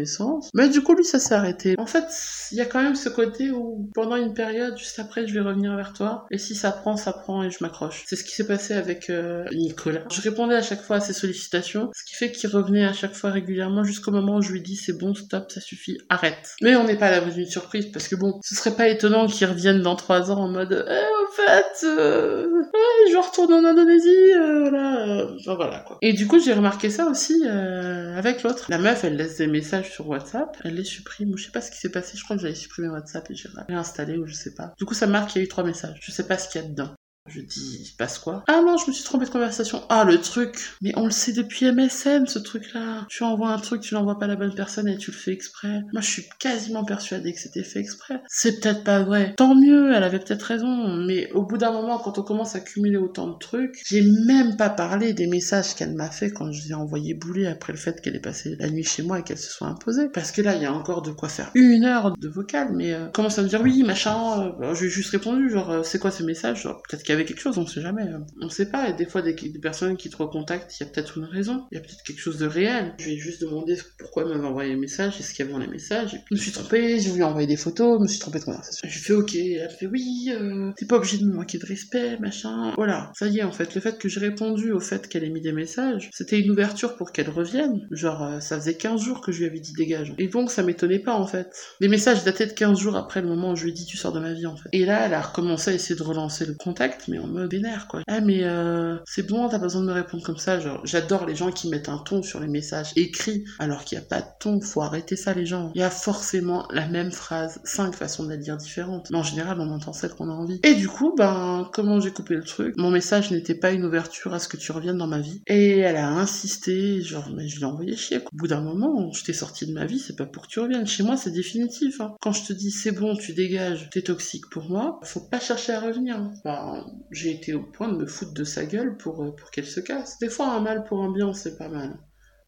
mais 0.53 0.69
du 0.69 0.81
coup, 0.81 0.93
lui, 0.93 1.03
ça 1.03 1.19
s'est 1.19 1.33
arrêté. 1.33 1.75
En 1.77 1.85
fait, 1.85 2.05
il 2.51 2.57
y 2.57 2.61
a 2.61 2.65
quand 2.65 2.81
même 2.81 2.95
ce 2.95 3.09
côté 3.09 3.51
où 3.51 3.89
pendant 3.93 4.15
une 4.15 4.33
période, 4.33 4.77
juste 4.77 4.99
après, 4.99 5.27
je 5.27 5.33
vais 5.33 5.41
revenir 5.41 5.75
vers 5.75 5.93
toi. 5.93 6.25
Et 6.31 6.37
si 6.37 6.55
ça 6.55 6.71
prend, 6.71 6.97
ça 6.97 7.13
prend 7.13 7.43
et 7.43 7.51
je 7.51 7.57
m'accroche. 7.61 8.03
C'est 8.07 8.15
ce 8.15 8.23
qui 8.23 8.31
s'est 8.31 8.47
passé 8.47 8.73
avec 8.73 9.09
euh, 9.09 9.45
Nicolas. 9.51 10.03
Je 10.11 10.21
répondais 10.21 10.55
à 10.55 10.61
chaque 10.61 10.81
fois 10.81 10.97
à 10.97 10.99
ses 10.99 11.13
sollicitations, 11.13 11.89
ce 11.93 12.03
qui 12.05 12.15
fait 12.15 12.31
qu'il 12.31 12.49
revenait 12.49 12.85
à 12.85 12.93
chaque 12.93 13.13
fois 13.13 13.31
régulièrement 13.31 13.83
jusqu'au 13.83 14.11
moment 14.11 14.37
où 14.37 14.41
je 14.41 14.51
lui 14.51 14.61
dis 14.61 14.75
c'est 14.75 14.97
bon, 14.97 15.13
stop, 15.13 15.51
ça 15.51 15.61
suffit, 15.61 15.97
arrête. 16.09 16.55
Mais 16.61 16.75
on 16.75 16.83
n'est 16.83 16.97
pas 16.97 17.07
à 17.07 17.11
la 17.11 17.27
d'une 17.27 17.45
surprise 17.45 17.87
parce 17.91 18.07
que 18.07 18.15
bon, 18.15 18.39
ce 18.41 18.55
serait 18.55 18.75
pas 18.75 18.87
étonnant 18.87 19.27
qu'il 19.27 19.47
revienne 19.47 19.81
dans 19.81 19.95
trois 19.95 20.31
ans 20.31 20.39
en 20.39 20.47
mode 20.47 20.71
au 20.73 21.26
fait, 21.37 21.85
euh, 21.85 22.63
je 23.11 23.17
retourne 23.17 23.53
en 23.53 23.63
Indonésie, 23.63 24.33
euh. 24.35 25.35
Enfin, 25.39 25.55
voilà 25.55 25.79
quoi. 25.79 25.97
Et 26.01 26.13
du 26.13 26.27
coup, 26.27 26.39
j'ai 26.39 26.53
remarqué 26.53 26.89
ça 26.89 27.07
aussi 27.07 27.45
avec 27.47 28.43
l'autre. 28.43 28.65
La 28.69 28.77
meuf, 28.77 29.03
elle 29.03 29.15
laisse 29.15 29.37
des 29.37 29.47
messages 29.47 29.91
sur 29.91 30.07
WhatsApp, 30.07 30.57
elle 30.63 30.75
les 30.75 30.83
supprime, 30.83 31.31
ou 31.31 31.37
je 31.37 31.45
sais 31.45 31.51
pas 31.51 31.61
ce 31.61 31.71
qui 31.71 31.77
s'est 31.77 31.91
passé, 31.91 32.17
je 32.17 32.23
crois 32.23 32.35
que 32.35 32.41
j'avais 32.41 32.55
supprimé 32.55 32.89
WhatsApp 32.89 33.29
et 33.31 33.35
j'ai 33.35 33.49
réinstallé, 33.67 34.17
ou 34.17 34.25
je 34.25 34.33
sais 34.33 34.53
pas. 34.53 34.73
Du 34.77 34.85
coup, 34.85 34.93
ça 34.93 35.07
marque 35.07 35.29
qu'il 35.29 35.41
y 35.41 35.43
a 35.43 35.45
eu 35.45 35.49
trois 35.49 35.63
messages, 35.63 35.99
je 36.01 36.11
sais 36.11 36.27
pas 36.27 36.37
ce 36.37 36.49
qu'il 36.49 36.61
y 36.61 36.65
a 36.65 36.67
dedans. 36.67 36.96
Je 37.27 37.41
dis, 37.41 37.95
passe 37.97 38.19
quoi? 38.19 38.43
Ah 38.47 38.61
non, 38.65 38.77
je 38.77 38.89
me 38.89 38.93
suis 38.93 39.03
trompée 39.03 39.25
de 39.25 39.29
conversation. 39.29 39.83
Ah, 39.89 40.03
le 40.03 40.19
truc 40.19 40.55
Mais 40.81 40.93
on 40.95 41.05
le 41.05 41.11
sait 41.11 41.33
depuis 41.33 41.71
MSN, 41.71 42.25
ce 42.27 42.39
truc-là. 42.39 43.05
Tu 43.09 43.23
envoies 43.23 43.49
un 43.49 43.59
truc, 43.59 43.81
tu 43.81 43.93
l'envoies 43.93 44.17
pas 44.17 44.25
à 44.25 44.29
la 44.29 44.35
bonne 44.35 44.55
personne 44.55 44.87
et 44.87 44.97
tu 44.97 45.11
le 45.11 45.17
fais 45.17 45.31
exprès. 45.31 45.81
Moi, 45.93 46.01
je 46.01 46.09
suis 46.09 46.25
quasiment 46.39 46.83
persuadée 46.83 47.33
que 47.33 47.39
c'était 47.39 47.63
fait 47.63 47.79
exprès. 47.79 48.21
C'est 48.27 48.59
peut-être 48.59 48.83
pas 48.83 49.03
vrai. 49.03 49.33
Tant 49.37 49.55
mieux, 49.55 49.93
elle 49.93 50.03
avait 50.03 50.19
peut-être 50.19 50.43
raison. 50.43 50.95
Mais 51.05 51.31
au 51.31 51.43
bout 51.43 51.57
d'un 51.57 51.71
moment, 51.71 51.97
quand 51.97 52.17
on 52.17 52.23
commence 52.23 52.55
à 52.55 52.59
cumuler 52.59 52.97
autant 52.97 53.27
de 53.27 53.37
trucs, 53.37 53.81
j'ai 53.85 54.03
même 54.25 54.57
pas 54.57 54.69
parlé 54.69 55.13
des 55.13 55.27
messages 55.27 55.75
qu'elle 55.75 55.95
m'a 55.95 56.09
fait 56.09 56.31
quand 56.31 56.51
je 56.51 56.63
lui 56.63 56.71
ai 56.71 56.75
envoyé 56.75 57.13
bouler 57.13 57.47
après 57.47 57.73
le 57.73 57.79
fait 57.79 58.01
qu'elle 58.01 58.15
ait 58.15 58.21
passé 58.21 58.55
la 58.59 58.69
nuit 58.69 58.83
chez 58.83 59.03
moi 59.03 59.19
et 59.19 59.23
qu'elle 59.23 59.37
se 59.37 59.51
soit 59.51 59.67
imposée. 59.67 60.09
Parce 60.13 60.31
que 60.31 60.41
là, 60.41 60.55
il 60.55 60.61
y 60.61 60.65
a 60.65 60.73
encore 60.73 61.01
de 61.01 61.11
quoi 61.11 61.29
faire 61.29 61.51
une 61.55 61.85
heure 61.85 62.13
de 62.17 62.27
vocal, 62.27 62.69
mais 62.73 62.93
euh, 62.93 63.07
commence 63.07 63.39
à 63.39 63.43
me 63.43 63.47
dire 63.47 63.61
oui, 63.61 63.83
machin. 63.83 64.41
Euh, 64.41 64.51
bah, 64.59 64.73
j'ai 64.73 64.89
juste 64.89 65.11
répondu, 65.11 65.49
genre, 65.49 65.69
euh, 65.71 65.83
c'est 65.83 65.99
quoi 65.99 66.11
ce 66.11 66.23
message? 66.23 66.63
Peut-être 66.63 67.03
qu'il 67.25 67.35
quelque 67.35 67.43
chose, 67.43 67.57
on 67.57 67.65
sait 67.65 67.81
jamais. 67.81 68.03
Hein. 68.03 68.25
On 68.41 68.49
sait 68.49 68.69
pas, 68.69 68.89
et 68.89 68.93
des 68.93 69.05
fois, 69.05 69.21
des, 69.21 69.33
personnes 69.61 69.97
qui 69.97 70.09
te 70.09 70.17
recontactent, 70.17 70.79
il 70.79 70.83
y 70.83 70.87
a 70.87 70.89
peut-être 70.89 71.17
une 71.17 71.25
raison, 71.25 71.65
il 71.71 71.75
y 71.75 71.77
a 71.77 71.81
peut-être 71.81 72.03
quelque 72.03 72.19
chose 72.19 72.37
de 72.37 72.47
réel. 72.47 72.93
Je 72.99 73.09
vais 73.09 73.17
juste 73.17 73.41
demander 73.41 73.77
pourquoi 73.97 74.23
elle 74.23 74.29
m'avait 74.29 74.47
envoyé 74.47 74.73
un 74.73 74.77
message, 74.77 75.19
est-ce 75.19 75.33
qu'il 75.33 75.45
y 75.45 75.49
avait 75.49 75.53
dans 75.53 75.65
les 75.65 75.71
messages. 75.71 76.19
je 76.29 76.35
me 76.35 76.39
suis 76.39 76.51
trompée, 76.51 76.99
j'ai 76.99 77.09
voulu 77.09 77.23
envoyer 77.23 77.47
des 77.47 77.57
photos, 77.57 77.97
je 77.97 78.03
me 78.03 78.07
suis 78.07 78.19
trompée 78.19 78.39
de 78.39 78.45
conversation. 78.45 78.87
J'ai 78.87 78.99
fait 78.99 79.13
ok, 79.13 79.35
elle 79.35 79.69
fait 79.69 79.87
oui, 79.87 80.31
euh, 80.31 80.71
t'es 80.75 80.85
pas 80.85 80.97
obligé 80.97 81.17
de 81.17 81.25
me 81.25 81.33
manquer 81.33 81.57
de 81.57 81.65
respect, 81.65 82.17
machin. 82.19 82.73
Voilà, 82.75 83.11
ça 83.15 83.27
y 83.27 83.39
est, 83.39 83.43
en 83.43 83.51
fait, 83.51 83.73
le 83.75 83.81
fait 83.81 83.97
que 83.97 84.09
j'ai 84.09 84.19
répondu 84.19 84.71
au 84.71 84.79
fait 84.79 85.07
qu'elle 85.07 85.23
ait 85.23 85.29
mis 85.29 85.41
des 85.41 85.51
messages, 85.51 86.09
c'était 86.13 86.39
une 86.39 86.51
ouverture 86.51 86.95
pour 86.95 87.11
qu'elle 87.11 87.29
revienne. 87.29 87.87
Genre, 87.91 88.23
euh, 88.23 88.39
ça 88.39 88.59
faisait 88.59 88.75
15 88.75 89.01
jours 89.01 89.21
que 89.21 89.31
je 89.31 89.39
lui 89.39 89.45
avais 89.45 89.59
dit 89.59 89.73
dégage. 89.73 90.13
Et 90.17 90.27
donc, 90.27 90.51
ça 90.51 90.63
m'étonnait 90.63 90.99
pas, 90.99 91.13
en 91.13 91.27
fait. 91.27 91.51
Les 91.79 91.87
messages 91.87 92.23
dataient 92.23 92.47
de 92.47 92.53
15 92.53 92.79
jours 92.79 92.95
après 92.95 93.21
le 93.21 93.27
moment 93.27 93.51
où 93.51 93.55
je 93.55 93.63
lui 93.63 93.71
ai 93.71 93.73
dit 93.73 93.85
tu 93.85 93.97
sors 93.97 94.11
de 94.11 94.19
ma 94.19 94.33
vie, 94.33 94.45
en 94.45 94.55
fait. 94.55 94.69
Et 94.73 94.85
là, 94.85 95.05
elle 95.05 95.13
a 95.13 95.21
recommencé 95.21 95.71
à 95.71 95.73
essayer 95.73 95.95
de 95.95 96.03
relancer 96.03 96.45
le 96.45 96.53
contact, 96.53 97.06
mais 97.07 97.19
en 97.19 97.27
mode 97.27 97.49
bénère, 97.49 97.87
quoi. 97.87 98.01
Ah, 98.07 98.21
mais 98.21 98.43
euh, 98.43 98.97
c'est 99.05 99.27
bon, 99.27 99.47
t'as 99.47 99.59
pas 99.59 99.65
besoin 99.65 99.81
de 99.81 99.87
me 99.87 99.93
répondre 99.93 100.23
comme 100.23 100.37
ça. 100.37 100.59
Genre, 100.59 100.81
j'adore 100.83 101.25
les 101.25 101.35
gens 101.35 101.51
qui 101.51 101.69
mettent 101.69 101.89
un 101.89 101.97
ton 101.97 102.21
sur 102.23 102.39
les 102.39 102.47
messages 102.47 102.91
écrits, 102.95 103.45
alors 103.59 103.83
qu'il 103.83 103.97
n'y 103.97 104.03
a 104.03 104.07
pas 104.07 104.21
de 104.21 104.27
ton. 104.39 104.61
Faut 104.61 104.81
arrêter 104.81 105.15
ça, 105.15 105.33
les 105.33 105.45
gens. 105.45 105.71
Il 105.75 105.81
y 105.81 105.83
a 105.83 105.89
forcément 105.89 106.67
la 106.71 106.87
même 106.87 107.11
phrase, 107.11 107.59
cinq 107.63 107.95
façons 107.95 108.23
de 108.23 108.29
la 108.29 108.37
dire 108.37 108.57
différentes. 108.57 109.09
Mais 109.11 109.17
en 109.17 109.23
général, 109.23 109.59
on 109.59 109.69
entend 109.69 109.93
celle 109.93 110.11
qu'on 110.11 110.29
a 110.29 110.33
envie. 110.33 110.59
Et 110.63 110.75
du 110.75 110.87
coup, 110.87 111.13
ben, 111.17 111.69
comment 111.73 111.99
j'ai 111.99 112.11
coupé 112.11 112.35
le 112.35 112.43
truc 112.43 112.75
Mon 112.77 112.91
message 112.91 113.31
n'était 113.31 113.55
pas 113.55 113.71
une 113.71 113.85
ouverture 113.85 114.33
à 114.33 114.39
ce 114.39 114.47
que 114.47 114.57
tu 114.57 114.71
reviennes 114.71 114.97
dans 114.97 115.07
ma 115.07 115.19
vie. 115.19 115.41
Et 115.47 115.79
elle 115.79 115.97
a 115.97 116.09
insisté, 116.09 117.01
genre, 117.01 117.29
mais 117.35 117.47
je 117.47 117.59
l'ai 117.59 117.65
envoyé 117.65 117.95
chier. 117.95 118.17
Au 118.17 118.35
bout 118.35 118.47
d'un 118.47 118.61
moment, 118.61 119.11
je 119.11 119.23
t'ai 119.23 119.33
sorti 119.33 119.65
de 119.65 119.73
ma 119.73 119.85
vie, 119.85 119.99
c'est 119.99 120.15
pas 120.15 120.25
pour 120.25 120.43
que 120.43 120.47
tu 120.47 120.59
reviennes. 120.59 120.87
Chez 120.87 121.03
moi, 121.03 121.17
c'est 121.17 121.31
définitif. 121.31 122.01
Hein. 122.01 122.15
Quand 122.21 122.31
je 122.31 122.45
te 122.45 122.53
dis 122.53 122.71
c'est 122.71 122.91
bon, 122.91 123.15
tu 123.15 123.33
dégages, 123.33 123.89
t'es 123.91 124.01
toxique 124.01 124.49
pour 124.49 124.69
moi, 124.69 124.99
faut 125.03 125.21
pas 125.21 125.39
chercher 125.39 125.73
à 125.73 125.79
revenir. 125.79 126.31
Ben, 126.43 126.85
j'ai 127.11 127.31
été 127.31 127.53
au 127.53 127.61
point 127.63 127.87
de 127.89 127.97
me 127.97 128.05
foutre 128.07 128.33
de 128.33 128.43
sa 128.43 128.65
gueule 128.65 128.97
pour, 128.97 129.23
euh, 129.23 129.35
pour 129.35 129.51
qu'elle 129.51 129.65
se 129.67 129.79
casse. 129.79 130.19
Des 130.19 130.29
fois, 130.29 130.51
un 130.53 130.59
mal 130.61 130.83
pour 130.83 131.03
un 131.03 131.11
bien, 131.11 131.33
c'est 131.33 131.57
pas 131.57 131.69
mal. 131.69 131.97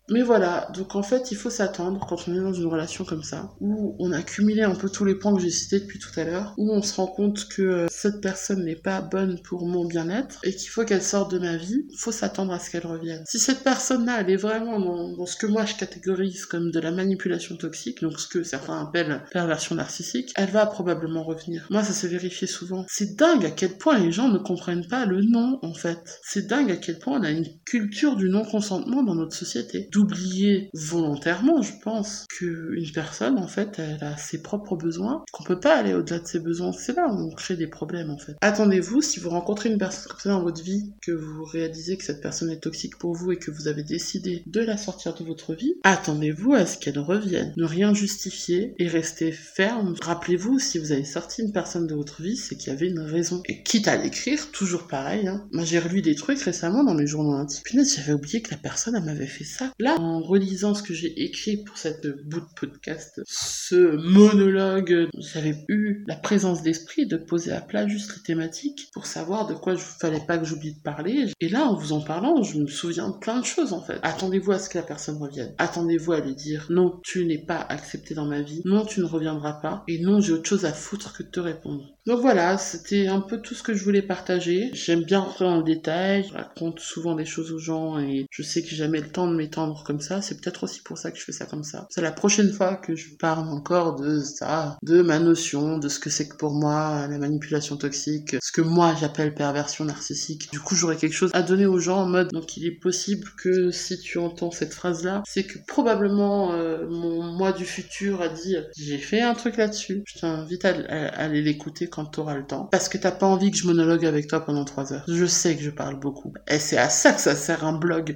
Mais 0.10 0.22
voilà, 0.22 0.68
donc 0.74 0.96
en 0.96 1.04
fait, 1.04 1.32
il 1.32 1.38
faut 1.38 1.50
s'attendre 1.50 2.06
quand 2.08 2.28
on 2.28 2.36
est 2.36 2.40
dans 2.40 2.54
une 2.54 2.68
relation 2.68 3.06
comme 3.06 3.24
ça, 3.24 3.52
où 3.60 3.96
on 4.00 4.12
a 4.12 4.22
cumulé 4.22 4.64
un 4.64 4.76
peu 4.76 4.90
tous 4.90 5.06
les 5.06 5.16
points 5.16 5.36
que 5.36 5.42
j'ai 5.42 5.50
cités 5.50 5.80
depuis 5.80 6.00
tout 6.00 6.18
à 6.20 6.24
l'heure, 6.24 6.54
où 6.58 6.72
on 6.72 6.82
se 6.82 6.96
rend 6.96 7.08
compte 7.08 7.48
que 7.48 7.62
euh, 7.62 7.88
cette 7.90 8.22
personne 8.22 8.66
n'est 8.66 8.76
pas 8.76 9.02
bonne 9.02 9.40
pour 9.44 9.68
mon 9.68 9.86
bien-être 9.86 10.40
et 10.44 10.56
qu'il 10.56 10.70
faut 10.70 10.84
qu'elle 10.84 11.04
sorte 11.04 11.32
de 11.32 11.40
ma 11.40 11.58
vie, 11.58 11.86
il 11.90 11.98
faut 11.98 12.12
s'attendre 12.12 12.54
à 12.54 12.60
ce 12.60 12.70
qu'elle 12.70 12.86
revienne. 12.86 13.24
Si 13.28 13.40
cette 13.40 13.64
personne-là, 13.64 14.22
elle 14.22 14.30
est 14.30 14.36
vraiment 14.36 14.80
dans, 14.80 15.26
ce 15.26 15.36
que 15.36 15.48
moi 15.48 15.66
je 15.66 15.76
catégorise 15.76 16.46
comme 16.46 16.72
de 16.72 16.80
la 16.80 16.92
manipulation 16.92 17.56
toxique, 17.56 18.02
donc 18.02 18.20
ce 18.20 18.28
que 18.28 18.44
certains 18.44 18.82
appellent 18.82 19.24
perversion 19.32 19.76
narcissique, 19.76 20.32
elle 20.36 20.50
va 20.50 20.66
probablement 20.66 21.24
revenir. 21.24 21.68
Moi, 21.70 21.84
ça 21.84 21.94
s'est 21.94 22.08
vérifié 22.08 22.48
souvent. 22.48 22.86
C'est 22.88 23.16
dingue 23.16 23.46
à 23.46 23.52
quel 23.52 23.78
point 23.78 24.00
les 24.00 24.12
gens 24.12 24.30
ne 24.30 24.38
comprennent 24.38 24.88
pas 24.88 25.06
le 25.06 25.22
non, 25.22 25.60
en 25.62 25.74
fait. 25.74 26.20
C'est 26.24 26.48
dingue 26.48 26.72
à 26.72 26.78
quel 26.78 27.00
point 27.00 27.20
on 27.20 27.24
a 27.24 27.32
une 27.32 27.48
culture 27.66 28.16
du 28.16 28.30
non-consentement 28.30 29.04
dans 29.04 29.16
notre 29.16 29.36
société 29.36 29.90
d'oublier 30.00 30.70
volontairement, 30.74 31.62
je 31.62 31.74
pense, 31.84 32.26
qu'une 32.30 32.92
personne, 32.94 33.38
en 33.38 33.48
fait, 33.48 33.80
elle 33.80 34.04
a 34.04 34.18
ses 34.18 34.42
propres 34.42 34.76
besoins, 34.76 35.24
qu'on 35.32 35.44
peut 35.44 35.60
pas 35.60 35.76
aller 35.76 35.94
au-delà 35.94 36.20
de 36.20 36.28
ses 36.28 36.40
besoins. 36.40 36.72
C'est 36.72 36.96
là 36.96 37.08
où 37.08 37.18
on 37.18 37.32
crée 37.36 37.56
des 37.56 37.68
problèmes, 37.68 38.10
en 38.10 38.18
fait. 38.18 38.36
Attendez-vous, 38.42 39.02
si 39.02 39.20
vous 39.20 39.30
rencontrez 39.30 39.70
une 39.70 39.78
personne 39.78 40.12
comme 40.12 40.32
dans 40.32 40.44
votre 40.44 40.64
vie, 40.64 40.94
que 41.02 41.12
vous 41.12 41.44
réalisez 41.44 41.98
que 41.98 42.04
cette 42.04 42.22
personne 42.22 42.50
est 42.50 42.62
toxique 42.62 42.98
pour 42.98 43.14
vous 43.14 43.32
et 43.32 43.38
que 43.38 43.52
vous 43.52 43.68
avez 43.68 43.84
décidé 43.84 44.44
de 44.46 44.62
la 44.62 44.78
sortir 44.78 45.14
de 45.14 45.24
votre 45.24 45.54
vie, 45.54 45.76
attendez-vous 45.84 46.54
à 46.54 46.66
ce 46.66 46.78
qu'elle 46.78 47.00
revienne. 47.00 47.54
Ne 47.58 47.66
rien 47.66 47.94
justifier 47.94 48.74
et 48.78 48.88
rester 48.88 49.32
ferme. 49.32 49.96
Rappelez-vous, 50.02 50.60
si 50.60 50.80
vous 50.80 50.92
avez 50.92 51.06
sorti 51.06 51.42
une 51.42 51.52
personne 51.52 51.88
de 51.88 51.96
votre 51.96 52.22
vie, 52.22 52.38
c'est 52.38 52.56
qu'il 52.56 52.72
y 52.72 52.76
avait 52.76 52.88
une 52.88 53.00
raison. 53.00 53.42
Et 53.48 53.64
quitte 53.64 53.88
à 53.88 53.98
l'écrire, 53.98 54.52
toujours 54.52 54.88
pareil, 54.88 55.28
hein. 55.28 55.48
Moi, 55.52 55.64
j'ai 55.64 55.80
relu 55.80 56.02
des 56.02 56.16
trucs 56.16 56.42
récemment 56.42 56.84
dans 56.84 56.94
mes 56.94 57.08
journaux 57.08 57.34
intimes. 57.34 57.64
Punaise, 57.64 57.96
j'avais 57.96 58.14
oublié 58.14 58.42
que 58.42 58.52
la 58.52 58.58
personne, 58.58 58.96
elle 58.96 59.04
m'avait 59.04 59.28
fait 59.28 59.44
ça. 59.44 59.72
En 59.98 60.22
relisant 60.22 60.74
ce 60.74 60.84
que 60.84 60.94
j'ai 60.94 61.24
écrit 61.24 61.58
pour 61.58 61.78
cette 61.78 62.08
bout 62.28 62.42
de 62.42 62.54
podcast, 62.56 63.22
ce 63.26 63.96
monologue, 63.96 65.10
j'avais 65.18 65.66
eu 65.68 66.04
la 66.08 66.16
présence 66.16 66.62
d'esprit 66.62 67.08
de 67.08 67.18
poser 67.18 67.52
à 67.52 67.62
plat 67.62 67.88
juste 67.88 68.16
les 68.16 68.24
thématiques 68.24 68.90
pour 68.94 69.06
savoir 69.06 69.48
de 69.48 69.54
quoi 69.54 69.76
je 69.76 69.82
fallait 69.82 70.26
pas 70.26 70.38
que 70.38 70.46
j'oublie 70.46 70.74
de 70.74 70.82
parler. 70.82 71.26
Et 71.40 71.50
là, 71.50 71.66
en 71.66 71.76
vous 71.76 71.94
en 71.94 72.02
parlant, 72.02 72.44
je 72.44 72.60
me 72.60 72.68
souviens 72.68 73.10
de 73.10 73.18
plein 73.18 73.40
de 73.40 73.46
choses, 73.46 73.74
en 73.74 73.82
fait. 73.82 74.00
Attendez-vous 74.02 74.52
à 74.52 74.60
ce 74.60 74.70
que 74.70 74.78
la 74.78 74.84
personne 74.84 75.18
revienne. 75.18 75.54
Attendez-vous 75.58 76.14
à 76.14 76.20
lui 76.20 76.36
dire, 76.36 76.68
non, 76.70 77.00
tu 77.04 77.26
n'es 77.26 77.38
pas 77.38 77.60
accepté 77.60 78.14
dans 78.14 78.26
ma 78.26 78.42
vie. 78.42 78.62
Non, 78.66 78.86
tu 78.86 79.00
ne 79.00 79.06
reviendras 79.06 79.54
pas. 79.54 79.84
Et 79.88 80.00
non, 80.00 80.20
j'ai 80.20 80.34
autre 80.34 80.50
chose 80.50 80.66
à 80.66 80.74
foutre 80.74 81.14
que 81.14 81.24
de 81.24 81.30
te 81.30 81.40
répondre. 81.40 81.86
Donc 82.06 82.22
voilà, 82.22 82.58
c'était 82.58 83.08
un 83.08 83.22
peu 83.22 83.42
tout 83.42 83.54
ce 83.54 83.64
que 83.64 83.74
je 83.74 83.84
voulais 83.84 84.02
partager. 84.02 84.72
J'aime 84.74 85.04
bien 85.04 85.20
rentrer 85.20 85.46
dans 85.46 85.58
le 85.58 85.64
détail, 85.64 86.26
je 86.28 86.34
raconte 86.34 86.80
souvent 86.80 87.16
des 87.16 87.26
choses 87.26 87.52
aux 87.52 87.60
gens 87.60 88.00
et 88.00 88.26
je 88.32 88.42
sais 88.44 88.62
que 88.62 88.70
j'ai 88.70 88.78
jamais 88.78 89.02
le 89.02 89.10
temps 89.10 89.28
de 89.28 89.36
m'étendre 89.36 89.84
comme 89.86 90.00
ça. 90.00 90.22
C'est 90.22 90.40
peut-être 90.42 90.64
aussi 90.64 90.82
pour 90.82 90.98
ça 90.98 91.12
que 91.12 91.20
je 91.20 91.24
fais 91.24 91.32
ça 91.32 91.46
comme 91.46 91.64
ça. 91.64 91.88
C'est 91.90 92.02
la 92.02 92.12
prochaine 92.12 92.52
fois 92.52 92.76
que 92.76 92.96
je 92.96 93.16
parle 93.20 93.48
encore 93.50 93.96
de 93.96 94.20
ça, 94.20 94.78
de 94.84 95.02
ma 95.02 95.20
notion, 95.20 95.78
de 95.78 95.90
ce 95.90 96.00
que 96.00 96.10
c'est 96.10 96.28
que 96.28 96.38
pour 96.38 96.54
moi 96.54 97.08
la 97.08 97.18
manipulation 97.18 97.78
toxique, 97.78 98.36
ce 98.42 98.52
que 98.52 98.62
moi 98.62 98.96
j'appelle 99.00 99.34
perversion 99.34 99.86
narcissique. 99.86 100.50
Du 100.52 100.60
coup, 100.60 100.76
j'aurai 100.76 100.96
quelque 100.96 101.16
chose 101.16 101.32
à 101.34 101.42
donner 101.42 101.66
aux 101.66 101.80
gens 101.80 102.00
en 102.00 102.08
mode 102.08 102.30
donc 102.32 102.58
il 102.58 102.66
est 102.66 102.80
possible 102.80 103.28
que 103.42 103.72
si 103.72 104.00
tu 104.00 104.18
entends 104.18 104.52
cette 104.52 104.74
phrase 104.74 105.04
là, 105.04 105.24
c'est 105.28 105.44
que 105.44 105.60
probablement 105.68 106.54
euh, 106.54 106.88
mon 106.90 107.24
moi 107.24 107.52
du 107.52 107.66
futur 107.66 108.22
a 108.22 108.30
dit 108.30 108.56
j'ai 108.78 108.98
fait 108.98 109.22
un 109.22 109.34
truc 109.34 109.58
là-dessus. 109.58 110.04
Je 110.06 110.20
t'invite 110.20 110.66
à, 110.66 110.70
aller 110.70 111.42
l'écouter 111.42 111.88
t'auras 112.06 112.36
le 112.36 112.46
temps. 112.46 112.66
Parce 112.72 112.90
que 112.90 112.98
t'as 112.98 113.12
pas 113.12 113.26
envie 113.26 113.52
que 113.52 113.58
je 113.58 113.68
monologue 113.68 114.06
avec 114.06 114.28
toi 114.28 114.40
pendant 114.42 114.66
trois 114.66 114.94
heures. 114.94 115.06
Je 115.08 115.26
sais 115.26 115.56
que 115.56 115.62
je 115.62 115.70
parle 115.70 116.00
beaucoup. 116.00 116.34
Et 116.50 116.60
c'est 116.60 116.78
à 116.78 116.90
ça 116.90 117.14
que 117.14 117.22
ça 117.22 117.36
sert 117.36 117.66
un 117.66 117.78
blog. 117.78 118.16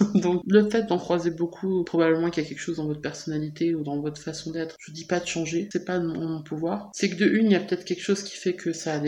Donc 0.14 0.42
le 0.46 0.68
fait 0.68 0.84
d'en 0.84 0.98
croiser 0.98 1.30
beaucoup, 1.30 1.84
probablement 1.84 2.30
qu'il 2.30 2.42
y 2.42 2.46
a 2.46 2.48
quelque 2.48 2.60
chose 2.60 2.76
dans 2.76 2.86
votre 2.86 3.00
personnalité 3.00 3.74
ou 3.74 3.82
dans 3.82 4.00
votre 4.00 4.20
façon 4.20 4.50
d'être. 4.50 4.76
Je 4.78 4.92
dis 4.92 5.04
pas 5.04 5.20
de 5.20 5.26
changer, 5.26 5.68
c'est 5.72 5.84
pas 5.84 5.98
mon 5.98 6.42
pouvoir. 6.42 6.90
C'est 6.94 7.10
que 7.10 7.16
de 7.16 7.26
une, 7.26 7.46
il 7.46 7.52
y 7.52 7.56
a 7.56 7.60
peut-être 7.60 7.84
quelque 7.84 8.02
chose 8.02 8.22
qui 8.22 8.36
fait 8.36 8.54
que 8.54 8.72
ça, 8.72 9.00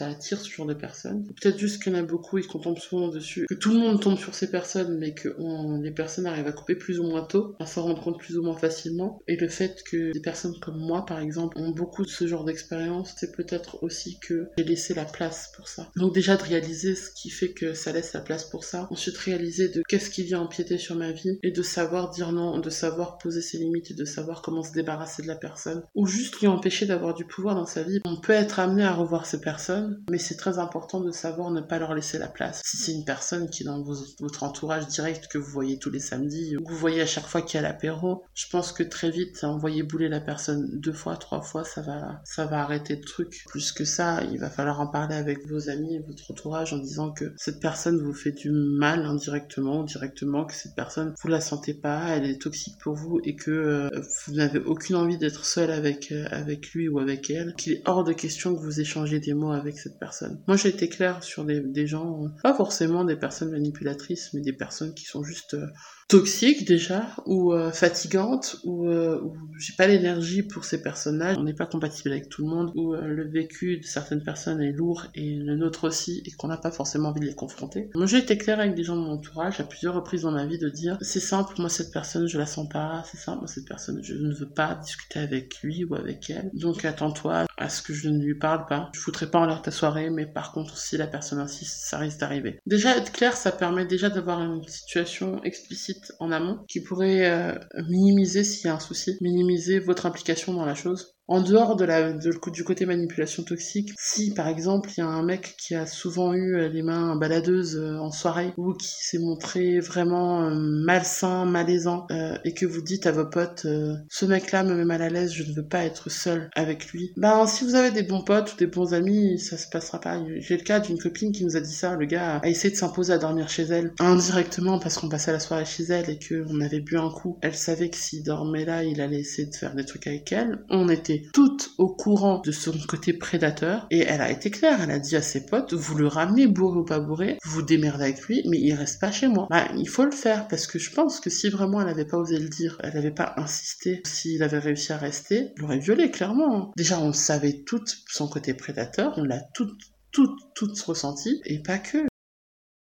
attire 0.00 0.40
ce 0.40 0.50
genre 0.50 0.66
de 0.66 0.74
personnes. 0.74 1.26
Peut-être 1.40 1.58
juste 1.58 1.82
qu'il 1.82 1.92
y 1.92 1.96
en 1.96 1.98
a 1.98 2.02
beaucoup 2.02 2.38
et 2.38 2.42
qu'on 2.42 2.58
tombe 2.58 2.78
souvent 2.78 3.08
dessus. 3.08 3.46
Que 3.48 3.54
tout 3.54 3.70
le 3.70 3.78
monde 3.78 4.00
tombe 4.00 4.18
sur 4.18 4.34
ces 4.34 4.50
personnes, 4.50 4.98
mais 4.98 5.14
que 5.14 5.34
les 5.82 5.90
personnes 5.90 6.26
arrivent 6.26 6.46
à 6.46 6.52
couper 6.52 6.74
plus 6.74 7.00
ou 7.00 7.04
moins 7.04 7.24
tôt, 7.24 7.54
à 7.58 7.66
s'en 7.66 7.82
rendre 7.82 8.02
compte 8.02 8.18
plus 8.18 8.38
ou 8.38 8.42
moins 8.42 8.56
facilement. 8.56 9.20
Et 9.28 9.36
le 9.36 9.48
fait 9.48 9.82
que 9.84 10.12
des 10.12 10.20
personnes 10.20 10.54
comme 10.60 10.78
moi, 10.78 11.04
par 11.06 11.20
exemple, 11.20 11.58
ont 11.58 11.70
beaucoup 11.70 12.02
de 12.02 12.10
ce 12.10 12.26
genre 12.26 12.44
d'expérience, 12.44 13.14
c'est 13.16 13.32
peut-être 13.44 13.82
aussi 13.82 14.18
que 14.18 14.48
j'ai 14.58 14.64
laissé 14.64 14.94
la 14.94 15.04
place 15.04 15.50
pour 15.56 15.68
ça. 15.68 15.90
Donc 15.96 16.14
déjà 16.14 16.36
de 16.36 16.42
réaliser 16.42 16.94
ce 16.94 17.10
qui 17.10 17.30
fait 17.30 17.52
que 17.52 17.74
ça 17.74 17.92
laisse 17.92 18.12
la 18.12 18.20
place 18.20 18.44
pour 18.44 18.64
ça. 18.64 18.88
Ensuite 18.90 19.16
réaliser 19.18 19.68
de 19.68 19.82
qu'est-ce 19.88 20.10
qui 20.10 20.22
vient 20.22 20.40
empiéter 20.40 20.78
sur 20.78 20.96
ma 20.96 21.12
vie 21.12 21.38
et 21.42 21.50
de 21.50 21.62
savoir 21.62 22.10
dire 22.10 22.32
non, 22.32 22.58
de 22.58 22.70
savoir 22.70 23.18
poser 23.18 23.42
ses 23.42 23.58
limites 23.58 23.90
et 23.90 23.94
de 23.94 24.04
savoir 24.04 24.42
comment 24.42 24.62
se 24.62 24.72
débarrasser 24.72 25.22
de 25.22 25.28
la 25.28 25.36
personne. 25.36 25.82
Ou 25.94 26.06
juste 26.06 26.40
lui 26.40 26.46
empêcher 26.46 26.86
d'avoir 26.86 27.14
du 27.14 27.24
pouvoir 27.24 27.54
dans 27.54 27.66
sa 27.66 27.82
vie. 27.82 28.00
On 28.04 28.20
peut 28.20 28.32
être 28.32 28.58
amené 28.58 28.84
à 28.84 28.92
revoir 28.92 29.26
ces 29.26 29.40
personnes, 29.40 30.02
mais 30.10 30.18
c'est 30.18 30.36
très 30.36 30.58
important 30.58 31.00
de 31.00 31.10
savoir 31.10 31.50
ne 31.50 31.60
pas 31.60 31.78
leur 31.78 31.94
laisser 31.94 32.18
la 32.18 32.28
place. 32.28 32.62
Si 32.64 32.76
c'est 32.76 32.92
une 32.92 33.04
personne 33.04 33.50
qui 33.50 33.62
est 33.62 33.66
dans 33.66 33.82
votre 34.20 34.42
entourage 34.42 34.86
direct 34.88 35.28
que 35.28 35.38
vous 35.38 35.50
voyez 35.50 35.78
tous 35.78 35.90
les 35.90 36.00
samedis, 36.00 36.56
ou 36.56 36.64
que 36.64 36.70
vous 36.70 36.78
voyez 36.78 37.00
à 37.00 37.06
chaque 37.06 37.26
fois 37.26 37.42
qu'il 37.42 37.60
y 37.60 37.64
a 37.64 37.66
l'apéro, 37.66 38.24
je 38.34 38.46
pense 38.50 38.72
que 38.72 38.82
très 38.82 39.10
vite, 39.10 39.44
envoyer 39.44 39.82
bouler 39.82 40.08
la 40.08 40.20
personne 40.20 40.68
deux 40.80 40.92
fois, 40.92 41.16
trois 41.16 41.42
fois, 41.42 41.64
ça 41.64 41.82
va, 41.82 42.20
ça 42.24 42.46
va 42.46 42.60
arrêter 42.62 42.96
le 42.96 43.02
truc 43.02 43.33
plus 43.46 43.72
que 43.72 43.84
ça, 43.84 44.22
il 44.24 44.38
va 44.38 44.50
falloir 44.50 44.80
en 44.80 44.86
parler 44.86 45.14
avec 45.14 45.46
vos 45.46 45.68
amis 45.68 45.96
et 45.96 46.00
votre 46.00 46.30
entourage 46.30 46.72
en 46.72 46.78
disant 46.78 47.12
que 47.12 47.32
cette 47.36 47.60
personne 47.60 48.00
vous 48.00 48.12
fait 48.12 48.32
du 48.32 48.50
mal 48.50 49.04
indirectement 49.04 49.80
ou 49.80 49.84
directement, 49.84 50.44
que 50.44 50.54
cette 50.54 50.74
personne, 50.74 51.14
vous 51.22 51.28
la 51.28 51.40
sentez 51.40 51.74
pas, 51.74 52.08
elle 52.10 52.26
est 52.26 52.40
toxique 52.40 52.76
pour 52.78 52.94
vous 52.94 53.20
et 53.24 53.36
que 53.36 53.50
euh, 53.50 53.90
vous 54.26 54.34
n'avez 54.34 54.58
aucune 54.58 54.96
envie 54.96 55.18
d'être 55.18 55.44
seul 55.44 55.70
avec, 55.70 56.12
euh, 56.12 56.26
avec 56.30 56.70
lui 56.72 56.88
ou 56.88 56.98
avec 56.98 57.30
elle, 57.30 57.54
qu'il 57.54 57.74
est 57.74 57.82
hors 57.86 58.04
de 58.04 58.12
question 58.12 58.54
que 58.54 58.60
vous 58.60 58.80
échangez 58.80 59.20
des 59.20 59.34
mots 59.34 59.52
avec 59.52 59.78
cette 59.78 59.98
personne. 59.98 60.40
Moi 60.46 60.56
j'ai 60.56 60.68
été 60.68 60.88
claire 60.88 61.22
sur 61.22 61.44
des, 61.44 61.86
gens, 61.86 62.28
pas 62.42 62.54
forcément 62.54 63.04
des 63.04 63.16
personnes 63.16 63.50
manipulatrices, 63.50 64.32
mais 64.32 64.40
des 64.40 64.52
personnes 64.52 64.94
qui 64.94 65.04
sont 65.04 65.22
juste 65.22 65.54
euh, 65.54 65.66
toxique 66.08 66.66
déjà 66.66 67.14
ou 67.26 67.52
euh, 67.52 67.70
fatigante 67.70 68.56
ou, 68.64 68.86
euh, 68.86 69.20
j'ai 69.58 69.72
pas 69.76 69.86
l'énergie 69.86 70.42
pour 70.42 70.64
ces 70.64 70.82
personnages, 70.82 71.36
on 71.38 71.44
n'est 71.44 71.54
pas 71.54 71.66
compatible 71.66 72.12
avec 72.12 72.28
tout 72.28 72.42
le 72.42 72.48
monde 72.48 72.72
ou 72.74 72.94
euh, 72.94 73.06
le 73.06 73.28
vécu 73.28 73.78
de 73.78 73.84
certaines 73.84 74.22
personnes 74.22 74.60
est 74.60 74.72
lourd 74.72 75.06
et 75.14 75.36
le 75.36 75.56
nôtre 75.56 75.84
aussi 75.84 76.22
et 76.26 76.32
qu'on 76.32 76.48
n'a 76.48 76.56
pas 76.56 76.70
forcément 76.70 77.10
envie 77.10 77.20
de 77.20 77.26
les 77.26 77.34
confronter. 77.34 77.90
Moi 77.94 78.06
j'ai 78.06 78.18
été 78.18 78.36
claire 78.36 78.60
avec 78.60 78.74
des 78.74 78.84
gens 78.84 78.96
de 78.96 79.02
mon 79.02 79.12
entourage 79.12 79.60
à 79.60 79.64
plusieurs 79.64 79.94
reprises 79.94 80.22
dans 80.22 80.32
ma 80.32 80.46
vie 80.46 80.58
de 80.58 80.68
dire 80.68 80.98
c'est 81.00 81.20
simple 81.20 81.54
moi 81.58 81.68
cette 81.68 81.92
personne 81.92 82.26
je 82.26 82.38
la 82.38 82.46
sens 82.46 82.68
pas, 82.68 83.02
c'est 83.10 83.18
simple 83.18 83.38
moi 83.38 83.48
cette 83.48 83.66
personne 83.66 84.00
je 84.02 84.14
ne 84.14 84.32
veux 84.32 84.48
pas 84.48 84.74
discuter 84.74 85.20
avec 85.20 85.60
lui 85.62 85.84
ou 85.84 85.94
avec 85.94 86.28
elle. 86.30 86.50
Donc 86.52 86.84
attends-toi 86.84 87.46
à 87.56 87.68
ce 87.68 87.82
que 87.82 87.92
je 87.92 88.08
ne 88.08 88.22
lui 88.22 88.38
parle 88.38 88.66
pas. 88.66 88.90
Je 88.94 89.00
foutrai 89.00 89.30
pas 89.30 89.38
en 89.38 89.46
l'air 89.46 89.62
ta 89.62 89.70
soirée 89.70 90.10
mais 90.10 90.26
par 90.26 90.52
contre 90.52 90.76
si 90.76 90.96
la 90.96 91.06
personne 91.06 91.38
insiste 91.38 91.86
ça 91.86 91.98
risque 91.98 92.18
d'arriver. 92.18 92.58
Déjà 92.66 92.96
être 92.96 93.12
clair 93.12 93.36
ça 93.36 93.52
permet 93.52 93.86
déjà 93.86 94.10
d'avoir 94.10 94.42
une 94.42 94.66
situation 94.68 95.42
explicite 95.44 96.12
en 96.20 96.32
amont 96.32 96.64
qui 96.68 96.82
pourrait 96.82 97.30
euh, 97.30 97.54
minimiser 97.88 98.44
s'il 98.44 98.66
y 98.66 98.70
a 98.70 98.74
un 98.74 98.80
souci, 98.80 99.16
minimiser 99.20 99.78
votre 99.78 100.06
implication 100.06 100.54
dans 100.54 100.66
la 100.66 100.74
chose. 100.74 101.13
En 101.26 101.40
dehors 101.40 101.76
de 101.76 101.86
la, 101.86 102.12
du 102.12 102.64
côté 102.64 102.84
manipulation 102.84 103.44
toxique, 103.44 103.92
si 103.98 104.34
par 104.34 104.46
exemple 104.46 104.90
il 104.94 105.00
y 105.00 105.02
a 105.02 105.06
un 105.06 105.22
mec 105.22 105.54
qui 105.58 105.74
a 105.74 105.86
souvent 105.86 106.34
eu 106.34 106.56
euh, 106.56 106.68
les 106.68 106.82
mains 106.82 107.16
baladeuses 107.16 107.76
euh, 107.76 107.96
en 107.98 108.10
soirée 108.10 108.52
ou 108.58 108.74
qui 108.74 108.88
s'est 108.88 109.18
montré 109.18 109.80
vraiment 109.80 110.42
euh, 110.42 110.54
malsain, 110.54 111.46
malaisant 111.46 112.06
et 112.44 112.52
que 112.52 112.66
vous 112.66 112.82
dites 112.82 113.06
à 113.06 113.12
vos 113.12 113.24
potes 113.24 113.66
ce 114.08 114.26
mec-là 114.26 114.62
me 114.64 114.74
met 114.74 114.84
mal 114.84 115.00
à 115.00 115.08
l'aise, 115.08 115.32
je 115.32 115.42
ne 115.44 115.54
veux 115.54 115.66
pas 115.66 115.84
être 115.84 116.10
seul 116.10 116.50
avec 116.54 116.86
lui. 116.92 117.12
Ben 117.16 117.46
si 117.46 117.64
vous 117.64 117.74
avez 117.74 117.90
des 117.90 118.02
bons 118.02 118.22
potes 118.22 118.52
ou 118.54 118.56
des 118.56 118.66
bons 118.66 118.92
amis, 118.92 119.38
ça 119.38 119.56
se 119.56 119.68
passera 119.68 120.00
pas. 120.00 120.20
J'ai 120.38 120.56
le 120.56 120.62
cas 120.62 120.80
d'une 120.80 120.98
copine 120.98 121.32
qui 121.32 121.44
nous 121.44 121.56
a 121.56 121.60
dit 121.60 121.72
ça, 121.72 121.96
le 121.96 122.04
gars 122.04 122.40
a 122.42 122.46
essayé 122.46 122.70
de 122.70 122.76
s'imposer 122.76 123.12
à 123.14 123.18
dormir 123.18 123.48
chez 123.48 123.62
elle 123.62 123.92
indirectement 123.98 124.78
parce 124.78 124.98
qu'on 124.98 125.08
passait 125.08 125.32
la 125.32 125.40
soirée 125.40 125.64
chez 125.64 125.84
elle 125.84 126.10
et 126.10 126.18
qu'on 126.18 126.60
avait 126.60 126.80
bu 126.80 126.98
un 126.98 127.10
coup. 127.10 127.38
Elle 127.40 127.54
savait 127.54 127.88
que 127.88 127.96
s'il 127.96 128.22
dormait 128.22 128.64
là, 128.64 128.84
il 128.84 129.00
allait 129.00 129.20
essayer 129.20 129.48
de 129.48 129.54
faire 129.54 129.74
des 129.74 129.84
trucs 129.84 130.06
avec 130.06 130.30
elle. 130.32 130.58
On 130.68 130.88
était 130.88 131.13
toute 131.32 131.72
au 131.78 131.88
courant 131.88 132.40
de 132.44 132.52
son 132.52 132.72
côté 132.88 133.12
prédateur 133.12 133.86
et 133.90 134.00
elle 134.00 134.20
a 134.20 134.30
été 134.30 134.50
claire, 134.50 134.80
elle 134.82 134.90
a 134.90 134.98
dit 134.98 135.16
à 135.16 135.22
ses 135.22 135.46
potes, 135.46 135.74
vous 135.74 135.94
le 135.96 136.06
ramenez 136.06 136.46
bourré 136.46 136.78
ou 136.78 136.84
pas 136.84 137.00
bourré, 137.00 137.38
vous 137.44 137.62
démerdez 137.62 138.04
avec 138.04 138.22
lui, 138.22 138.42
mais 138.48 138.58
il 138.58 138.72
reste 138.74 139.00
pas 139.00 139.12
chez 139.12 139.28
moi. 139.28 139.46
Bah, 139.50 139.68
il 139.76 139.88
faut 139.88 140.04
le 140.04 140.10
faire 140.10 140.48
parce 140.48 140.66
que 140.66 140.78
je 140.78 140.90
pense 140.90 141.20
que 141.20 141.30
si 141.30 141.48
vraiment 141.48 141.80
elle 141.80 141.86
n'avait 141.86 142.04
pas 142.04 142.18
osé 142.18 142.38
le 142.38 142.48
dire, 142.48 142.78
elle 142.82 142.94
n'avait 142.94 143.10
pas 143.10 143.34
insisté, 143.36 144.02
s'il 144.06 144.42
avait 144.42 144.58
réussi 144.58 144.92
à 144.92 144.98
rester, 144.98 145.52
il 145.56 145.60
l'aurait 145.60 145.78
violé 145.78 146.10
clairement. 146.10 146.72
Déjà 146.76 147.00
on 147.00 147.12
savait 147.12 147.62
tout 147.64 147.84
son 148.08 148.28
côté 148.28 148.54
prédateur, 148.54 149.14
on 149.16 149.24
l'a 149.24 149.40
tout 149.54 149.70
tout, 150.14 150.36
tout 150.54 150.72
ressenti, 150.86 151.40
et 151.44 151.58
pas 151.58 151.78
que. 151.78 152.06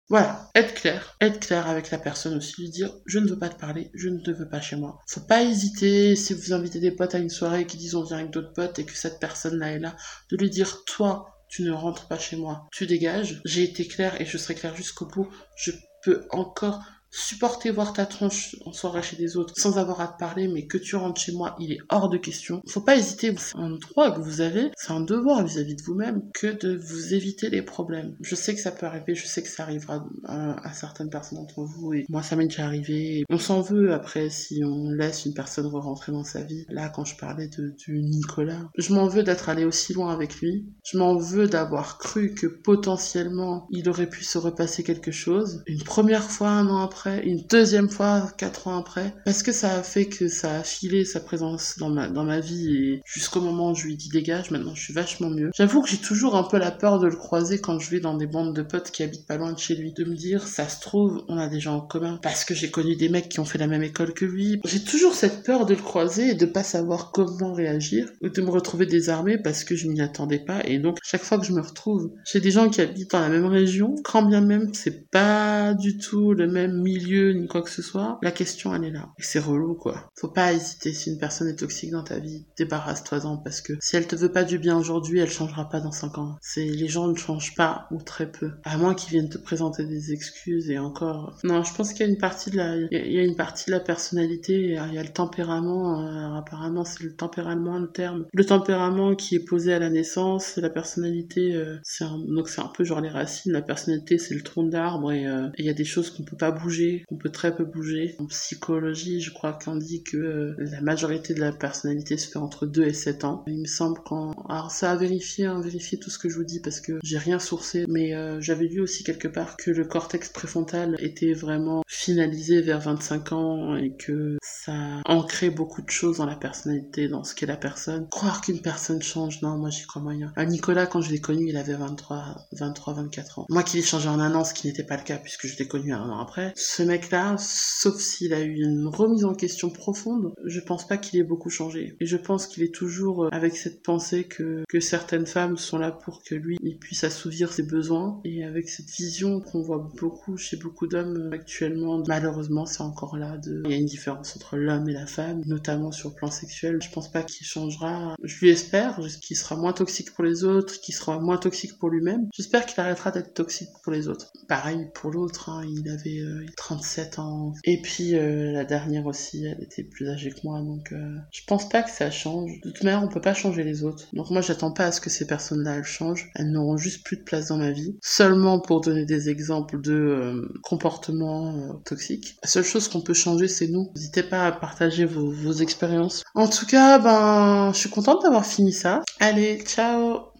Voilà, 0.08 0.52
être 0.54 0.76
clair, 0.76 1.16
être 1.20 1.40
clair 1.40 1.68
avec 1.68 1.90
la 1.90 1.98
personne 1.98 2.38
aussi, 2.38 2.62
lui 2.62 2.70
dire 2.70 2.94
je 3.08 3.18
ne 3.18 3.28
veux 3.28 3.40
pas 3.40 3.50
te 3.50 3.60
parler, 3.60 3.90
je 3.96 4.10
ne 4.10 4.20
te 4.20 4.30
veux 4.30 4.48
pas 4.48 4.62
chez 4.62 4.76
moi. 4.76 5.00
Faut 5.08 5.22
pas 5.22 5.42
hésiter 5.42 6.16
si 6.16 6.34
vous 6.36 6.54
invitez 6.54 6.80
des 6.80 6.92
potes 6.92 7.16
à 7.16 7.18
une 7.18 7.32
soirée 7.32 7.66
qui 7.66 7.78
disent 7.78 7.96
on 7.96 8.04
vient 8.04 8.18
avec 8.18 8.30
d'autres 8.30 8.54
potes 8.54 8.78
et 8.78 8.86
que 8.86 8.96
cette 8.96 9.20
personne 9.20 9.58
là 9.58 9.72
est 9.72 9.80
là, 9.80 9.96
de 10.30 10.38
lui 10.38 10.52
dire 10.52 10.84
toi 10.86 11.32
tu 11.48 11.64
ne 11.64 11.72
rentres 11.72 12.08
pas 12.08 12.20
chez 12.20 12.36
moi, 12.36 12.68
tu 12.72 12.86
dégages. 12.86 13.42
J'ai 13.46 13.64
été 13.64 13.88
clair 13.88 14.20
et 14.20 14.26
je 14.26 14.38
serai 14.38 14.56
clair 14.56 14.76
jusqu'au 14.76 15.06
bout. 15.06 15.30
Je 15.56 15.72
peux 16.04 16.28
encore 16.32 16.84
supporter 17.16 17.72
voir 17.72 17.94
ta 17.94 18.06
tronche 18.06 18.58
en 18.66 18.74
soirée 18.74 19.02
chez 19.02 19.16
des 19.16 19.38
autres 19.38 19.54
sans 19.58 19.78
avoir 19.78 20.02
à 20.02 20.08
te 20.08 20.20
parler, 20.20 20.48
mais 20.50 20.68
que 20.68 20.78
tu 20.78 20.98
rentres 20.98 21.22
chez 21.22 21.32
moi, 21.32 21.56
il 21.60 21.72
est 21.72 21.80
hors 21.90 22.10
de 22.10 22.18
question. 22.18 22.62
Faut 22.68 22.82
pas 22.82 22.98
hésiter, 22.98 23.34
c'est 23.38 23.58
un 23.58 23.70
droit 23.70 24.12
que 24.12 24.20
vous 24.20 24.42
avez, 24.42 24.70
c'est 24.76 24.92
un 24.92 25.00
devoir 25.00 25.44
vis-à-vis 25.46 25.76
de 25.76 25.82
vous-même 25.84 26.22
que 26.34 26.48
de 26.48 26.76
vous 26.76 27.14
éviter 27.14 27.50
les 27.50 27.62
problèmes. 27.62 28.16
Je 28.22 28.36
sais 28.36 28.54
que 28.54 28.60
ça 28.60 28.72
peut 28.72 28.86
arriver, 28.86 29.16
je 29.16 29.26
sais 29.26 29.42
que 29.42 29.48
ça 29.48 29.64
arrivera 29.64 30.06
à, 30.26 30.74
certaines 30.74 31.10
personnes 31.10 31.40
d'entre 31.40 31.64
vous, 31.64 31.94
et 31.94 32.06
moi 32.10 32.22
ça 32.22 32.36
m'est 32.36 32.48
déjà 32.48 32.66
arrivé. 32.66 33.24
On 33.30 33.38
s'en 33.38 33.62
veut 33.62 33.94
après 33.94 34.30
si 34.30 34.62
on 34.66 34.90
laisse 34.90 35.26
une 35.26 35.34
personne 35.34 35.68
re-rentrer 35.68 36.12
dans 36.12 36.26
sa 36.26 36.44
vie. 36.44 36.66
Là, 36.70 36.90
quand 36.90 37.06
je 37.06 37.16
parlais 37.16 37.48
de, 37.48 37.74
du 37.78 38.02
Nicolas, 38.04 38.70
je 38.78 38.94
m'en 38.94 39.08
veux 39.08 39.24
d'être 39.24 39.48
allé 39.48 39.64
aussi 39.64 39.94
loin 39.94 40.12
avec 40.12 40.42
lui. 40.42 40.66
Je 40.84 40.98
m'en 40.98 41.16
veux 41.16 41.48
d'avoir 41.48 41.98
cru 41.98 42.34
que 42.34 42.48
potentiellement 42.48 43.68
il 43.70 43.88
aurait 43.88 44.10
pu 44.10 44.24
se 44.26 44.38
repasser 44.38 44.84
quelque 44.84 45.12
chose. 45.12 45.64
Une 45.68 45.84
première 45.84 46.30
fois, 46.30 46.50
un 46.50 46.68
an 46.68 46.82
après, 46.82 47.05
une 47.24 47.44
deuxième 47.50 47.90
fois 47.90 48.32
quatre 48.38 48.68
ans 48.68 48.78
après, 48.78 49.14
parce 49.26 49.44
que 49.44 49.52
ça 49.52 49.76
a 49.76 49.84
fait 49.84 50.06
que 50.06 50.28
ça 50.28 50.60
a 50.60 50.64
filé 50.64 51.06
sa 51.06 51.20
présence 51.20 51.78
dans 51.78 51.90
ma, 51.90 52.08
dans 52.08 52.24
ma 52.24 52.40
vie 52.40 52.76
et 52.76 53.02
jusqu'au 53.06 53.42
moment 53.42 53.72
où 53.72 53.76
je 53.76 53.86
lui 53.86 53.96
dis 53.96 54.10
dégage, 54.10 54.52
maintenant 54.52 54.76
je 54.76 54.82
suis 54.82 54.94
vachement 54.94 55.30
mieux? 55.30 55.52
J'avoue 55.56 55.82
que 55.82 55.90
j'ai 55.90 55.98
toujours 55.98 56.36
un 56.36 56.44
peu 56.44 56.58
la 56.58 56.72
peur 56.72 57.00
de 57.00 57.08
le 57.08 57.16
croiser 57.16 57.60
quand 57.60 57.80
je 57.80 57.90
vais 57.90 58.00
dans 58.00 58.16
des 58.16 58.28
bandes 58.28 58.56
de 58.56 58.62
potes 58.62 58.92
qui 58.92 59.04
habitent 59.04 59.28
pas 59.28 59.38
loin 59.38 59.54
de 59.54 59.60
chez 59.60 59.76
lui, 59.76 59.94
de 59.94 60.04
me 60.04 60.16
dire 60.16 60.48
ça 60.48 60.68
se 60.68 60.82
trouve, 60.82 61.24
on 61.28 61.38
a 61.38 61.48
des 61.48 61.60
gens 61.60 61.76
en 61.76 61.82
commun 61.82 62.20
parce 62.22 62.46
que 62.46 62.54
j'ai 62.54 62.72
connu 62.72 62.96
des 62.96 63.10
mecs 63.10 63.30
qui 63.30 63.40
ont 63.40 63.46
fait 63.46 63.58
la 63.58 63.68
même 63.68 63.84
école 63.84 64.14
que 64.14 64.26
lui. 64.26 64.60
J'ai 64.66 64.84
toujours 64.84 65.14
cette 65.14 65.44
peur 65.44 65.66
de 65.66 65.74
le 65.74 65.82
croiser 65.82 66.30
et 66.30 66.36
de 66.36 66.46
pas 66.46 66.64
savoir 66.64 67.12
comment 67.12 67.54
réagir 67.54 68.10
ou 68.22 68.30
de 68.30 68.42
me 68.42 68.50
retrouver 68.50 68.86
désarmé 68.86 69.38
parce 69.38 69.64
que 69.64 69.76
je 69.76 69.88
m'y 69.88 70.02
attendais 70.02 70.40
pas 70.40 70.66
et 70.66 70.80
donc 70.80 70.98
chaque 71.04 71.24
fois 71.24 71.38
que 71.38 71.46
je 71.46 71.54
me 71.54 71.62
retrouve 71.62 72.12
chez 72.26 72.40
des 72.40 72.52
gens 72.52 72.70
qui 72.70 72.82
habitent 72.82 73.12
dans 73.12 73.20
la 73.20 73.30
même 73.30 73.46
région, 73.46 73.96
quand 74.04 74.24
bien 74.24 74.42
même 74.42 74.74
c'est 74.74 75.10
pas 75.10 75.74
du 75.74 75.98
tout 75.98 76.34
le 76.34 76.48
même 76.48 76.82
milieu 76.82 76.95
ni 76.98 77.48
quoi 77.48 77.62
que 77.62 77.70
ce 77.70 77.82
soit, 77.82 78.20
la 78.22 78.32
question 78.32 78.74
elle 78.76 78.84
est 78.84 78.92
là. 78.92 79.10
Et 79.18 79.24
c'est 79.24 79.40
relou 79.40 79.76
quoi. 79.76 80.10
Faut 80.16 80.30
pas 80.30 80.54
hésiter 80.54 80.94
si 80.94 81.12
une 81.12 81.18
personne 81.18 81.48
est 81.48 81.58
toxique 81.58 81.92
dans 81.92 82.04
ta 82.04 82.20
vie, 82.20 82.46
débarrasse-toi-en 82.58 83.38
parce 83.38 83.62
que 83.62 83.74
si 83.80 83.96
elle 83.96 84.08
te 84.08 84.16
veut 84.16 84.32
pas 84.32 84.44
du 84.44 84.60
bien 84.60 84.78
aujourd'hui, 84.78 85.20
elle 85.20 85.30
changera 85.30 85.70
pas 85.70 85.80
dans 85.80 85.92
5 85.92 86.18
ans. 86.18 86.38
C'est 86.42 86.66
les 86.66 86.88
gens 86.88 87.08
ne 87.08 87.16
changent 87.16 87.56
pas 87.56 87.88
ou 87.92 88.02
très 88.02 88.32
peu. 88.32 88.52
À 88.64 88.78
moins 88.78 88.94
qu'ils 88.94 89.12
viennent 89.12 89.30
te 89.30 89.38
présenter 89.38 89.86
des 89.86 90.12
excuses 90.14 90.70
et 90.70 90.78
encore. 90.78 91.38
Non, 91.44 91.64
je 91.64 91.74
pense 91.74 91.94
qu'il 91.94 92.06
y 92.06 92.10
a 92.10 92.12
une 92.12 92.18
partie 92.18 92.52
de 92.52 92.58
la, 92.58 92.76
il 92.76 93.12
y 93.12 93.20
a 93.20 93.24
une 93.24 93.36
partie 93.36 93.66
de 93.68 93.72
la 93.72 93.80
personnalité, 93.80 94.54
il 94.54 94.94
y 94.94 94.98
a 94.98 95.04
le 95.04 95.10
tempérament. 95.10 96.02
Euh, 96.02 96.38
apparemment, 96.38 96.84
c'est 96.84 97.04
le 97.04 97.16
tempérament 97.16 97.56
le 97.80 97.92
terme. 97.92 98.26
Le 98.34 98.46
tempérament 98.46 99.16
qui 99.16 99.36
est 99.36 99.46
posé 99.46 99.74
à 99.74 99.80
la 99.80 99.90
naissance, 99.90 100.58
la 100.58 100.70
personnalité, 100.70 101.56
euh, 101.56 101.78
c'est 101.84 102.06
donc 102.28 102.50
c'est 102.50 102.62
un 102.62 102.72
peu 102.76 102.84
genre 102.84 103.02
les 103.02 103.10
racines. 103.10 103.52
La 103.52 103.62
personnalité, 103.62 104.18
c'est 104.18 104.36
le 104.36 104.42
tronc 104.42 104.66
d'arbre 104.66 105.12
et 105.12 105.28
euh, 105.28 105.48
il 105.58 105.66
y 105.66 105.70
a 105.70 105.74
des 105.74 105.86
choses 105.86 106.10
qu'on 106.10 106.24
peut 106.24 106.38
pas 106.38 106.52
bouger, 106.52 106.75
qu'on 107.08 107.18
peut 107.18 107.32
très 107.32 107.56
peu 107.56 107.66
bouger. 107.66 108.16
En 108.20 108.26
psychologie, 108.28 109.22
je 109.22 109.32
crois 109.32 109.54
qu'on 109.54 109.76
dit 109.76 110.04
que 110.04 110.56
la 110.58 110.82
majorité 110.82 111.34
de 111.34 111.40
la 111.40 111.52
personnalité 111.52 112.18
se 112.18 112.30
fait 112.30 112.40
entre 112.40 112.66
2 112.66 112.84
et 112.84 112.94
7 112.94 113.24
ans. 113.24 113.44
Il 113.48 113.62
me 113.62 113.68
semble 113.68 114.00
quand, 114.06 114.34
alors 114.50 114.72
ça 114.72 114.92
a 114.92 114.96
vérifié, 114.96 115.46
hein, 115.46 115.62
vérifier 115.62 115.98
tout 115.98 116.10
ce 116.10 116.20
que 116.20 116.30
je 116.30 116.36
vous 116.38 116.44
dis 116.44 116.60
parce 116.60 116.80
que 116.80 117.00
j'ai 117.04 117.18
rien 117.18 117.40
sourcé, 117.40 117.86
mais 117.88 118.14
j'avais 118.42 118.68
lu 118.68 118.82
aussi 118.82 119.04
quelque 119.04 119.28
part 119.28 119.58
que 119.58 119.72
le 119.72 119.86
cortex 119.86 120.30
préfrontal 120.30 120.96
était 121.00 121.34
vraiment 121.34 121.84
finalisé 121.88 122.62
vers 122.62 122.80
25 122.80 123.32
ans 123.32 123.76
et 123.76 123.96
que 123.96 124.38
ça 124.42 124.74
ancrait 125.06 125.50
beaucoup 125.50 125.82
de 125.82 125.90
choses 125.90 126.18
dans 126.18 126.26
la 126.26 126.36
personnalité, 126.36 127.08
dans 127.08 127.24
ce 127.24 127.36
qu'est 127.36 127.46
la 127.46 127.58
personne. 127.58 128.08
Croire 128.10 128.42
qu'une 128.42 128.62
personne 128.62 129.02
change, 129.02 129.42
non, 129.42 129.58
moi 129.58 129.70
j'y 129.70 129.86
crois 129.86 130.02
moyen. 130.02 130.34
À 130.36 130.46
Nicolas, 130.46 130.88
quand 130.88 131.02
je 131.02 131.12
l'ai 131.12 131.20
connu, 131.20 131.48
il 131.48 131.58
avait 131.58 131.76
23, 131.76 132.48
23, 132.54 132.94
24 132.94 133.40
ans. 133.40 133.46
Moi 133.50 133.64
qui 133.64 133.78
l'ai 133.78 133.84
changé 133.84 134.10
en 134.10 134.20
un 134.20 134.34
an, 134.36 134.44
ce 134.44 134.54
qui 134.54 134.68
n'était 134.68 134.84
pas 134.84 134.98
le 134.98 135.04
cas 135.04 135.18
puisque 135.18 135.48
je 135.48 135.58
l'ai 135.58 135.68
connu 135.68 135.94
un 135.94 136.10
an 136.10 136.20
après. 136.20 136.54
Ce 136.68 136.82
mec-là, 136.82 137.36
sauf 137.38 138.00
s'il 138.00 138.34
a 138.34 138.42
eu 138.42 138.56
une 138.56 138.88
remise 138.88 139.24
en 139.24 139.36
question 139.36 139.70
profonde, 139.70 140.34
je 140.44 140.60
pense 140.60 140.88
pas 140.88 140.98
qu'il 140.98 141.20
ait 141.20 141.24
beaucoup 141.24 141.52
changé. 141.52 141.96
Et 142.00 142.08
je 142.08 142.18
pense 142.18 142.48
qu'il 142.48 142.64
est 142.64 142.74
toujours 142.74 143.26
euh, 143.26 143.30
avec 143.32 143.56
cette 143.56 143.84
pensée 143.84 144.24
que, 144.24 144.64
que 144.68 144.80
certaines 144.80 145.28
femmes 145.28 145.58
sont 145.58 145.78
là 145.78 145.92
pour 145.92 146.24
que 146.24 146.34
lui, 146.34 146.58
il 146.64 146.80
puisse 146.80 147.04
assouvir 147.04 147.54
ses 147.54 147.62
besoins 147.62 148.20
et 148.26 148.44
avec 148.44 148.68
cette 148.68 148.90
vision 148.90 149.42
qu'on 149.42 149.62
voit 149.62 149.92
beaucoup 149.96 150.38
chez 150.38 150.58
beaucoup 150.58 150.88
d'hommes 150.88 151.30
actuellement, 151.32 152.04
malheureusement, 152.08 152.66
c'est 152.66 152.82
encore 152.82 153.16
là. 153.16 153.38
De... 153.38 153.62
Il 153.66 153.72
y 153.72 153.76
a 153.76 153.78
une 153.78 153.86
différence 153.86 154.36
entre 154.36 154.58
l'homme 154.58 154.90
et 154.90 154.94
la 154.94 155.06
femme, 155.06 155.44
notamment 155.46 155.92
sur 155.92 156.10
le 156.10 156.16
plan 156.16 156.32
sexuel. 156.32 156.80
Je 156.82 156.90
pense 156.90 157.12
pas 157.12 157.22
qu'il 157.22 157.46
changera. 157.46 158.16
Je 158.24 158.40
lui 158.40 158.50
espère 158.50 159.00
qu'il 159.22 159.38
sera 159.38 159.56
moins 159.56 159.74
toxique 159.74 160.12
pour 160.16 160.24
les 160.24 160.44
autres, 160.44 160.82
qu'il 160.82 160.96
sera 160.96 161.20
moins 161.20 161.38
toxique 161.38 161.78
pour 161.78 161.90
lui-même. 161.90 162.28
J'espère 162.34 162.66
qu'il 162.66 162.80
arrêtera 162.80 163.12
d'être 163.12 163.36
toxique 163.36 163.70
pour 163.84 163.94
les 163.94 164.08
autres. 164.08 164.34
Pareil 164.48 164.88
pour 164.96 165.12
l'autre, 165.12 165.50
hein, 165.50 165.64
il 165.64 165.88
avait 165.90 166.24
37 166.56 167.18
euh, 167.18 167.22
ans. 167.22 167.54
Et 167.64 167.82
puis 167.82 168.16
euh, 168.16 168.52
la 168.52 168.66
dernière 168.66 169.06
aussi, 169.06 169.46
elle 169.46 169.62
était 169.62 169.84
plus 169.84 170.10
âgée 170.10 170.32
que 170.32 170.40
moi, 170.44 170.60
donc 170.62 170.92
euh, 170.92 171.16
je 171.32 171.42
pense 171.48 171.70
pas 171.70 171.84
que 171.84 171.90
ça 171.90 172.12
change. 172.12 172.52
De 172.64 172.72
toute 172.72 172.84
manière, 172.84 173.04
on 173.04 173.08
peut 173.08 173.22
pas 173.22 173.34
changer 173.34 173.64
les 173.64 173.84
autres. 173.84 174.08
Donc 174.14 174.30
moi, 174.30 174.42
j'attends 174.42 174.72
pas 174.72 174.86
à 174.86 174.92
ce 174.92 175.02
que 175.02 175.10
ces 175.10 175.28
personnes-là 175.28 175.76
elles 175.78 175.84
changent. 175.84 176.32
Elles 176.36 176.52
n'auront 176.52 176.78
juste 176.78 177.04
plus 177.04 177.18
de 177.18 177.24
place 177.24 177.48
dans 177.48 177.58
ma 177.58 177.72
vie. 177.72 177.96
Seulement 178.02 178.60
pour 178.60 178.82
donner 178.82 179.06
des 179.06 179.30
exemples 179.30 179.82
de 179.82 180.52
comportements 180.64 181.80
toxiques. 181.86 182.38
La 182.44 182.50
seule 182.50 182.64
chose 182.64 182.88
qu'on 182.88 183.02
peut 183.02 183.14
changer, 183.14 183.48
c'est 183.48 183.68
nous. 183.68 183.92
N'hésitez 183.96 184.24
pas 184.24 184.46
à 184.46 184.52
partager 184.52 185.06
vos, 185.06 185.32
vos 185.32 185.54
expériences. 185.54 186.24
En 186.34 186.48
tout 186.48 186.66
cas, 186.66 187.00
ben, 187.00 187.72
je 187.74 187.80
suis 187.80 187.90
contente 187.90 188.24
d'avoir 188.24 188.46
fini 188.46 188.74
ça. 188.74 189.02
Allez, 189.20 189.60
ciao 189.66 190.35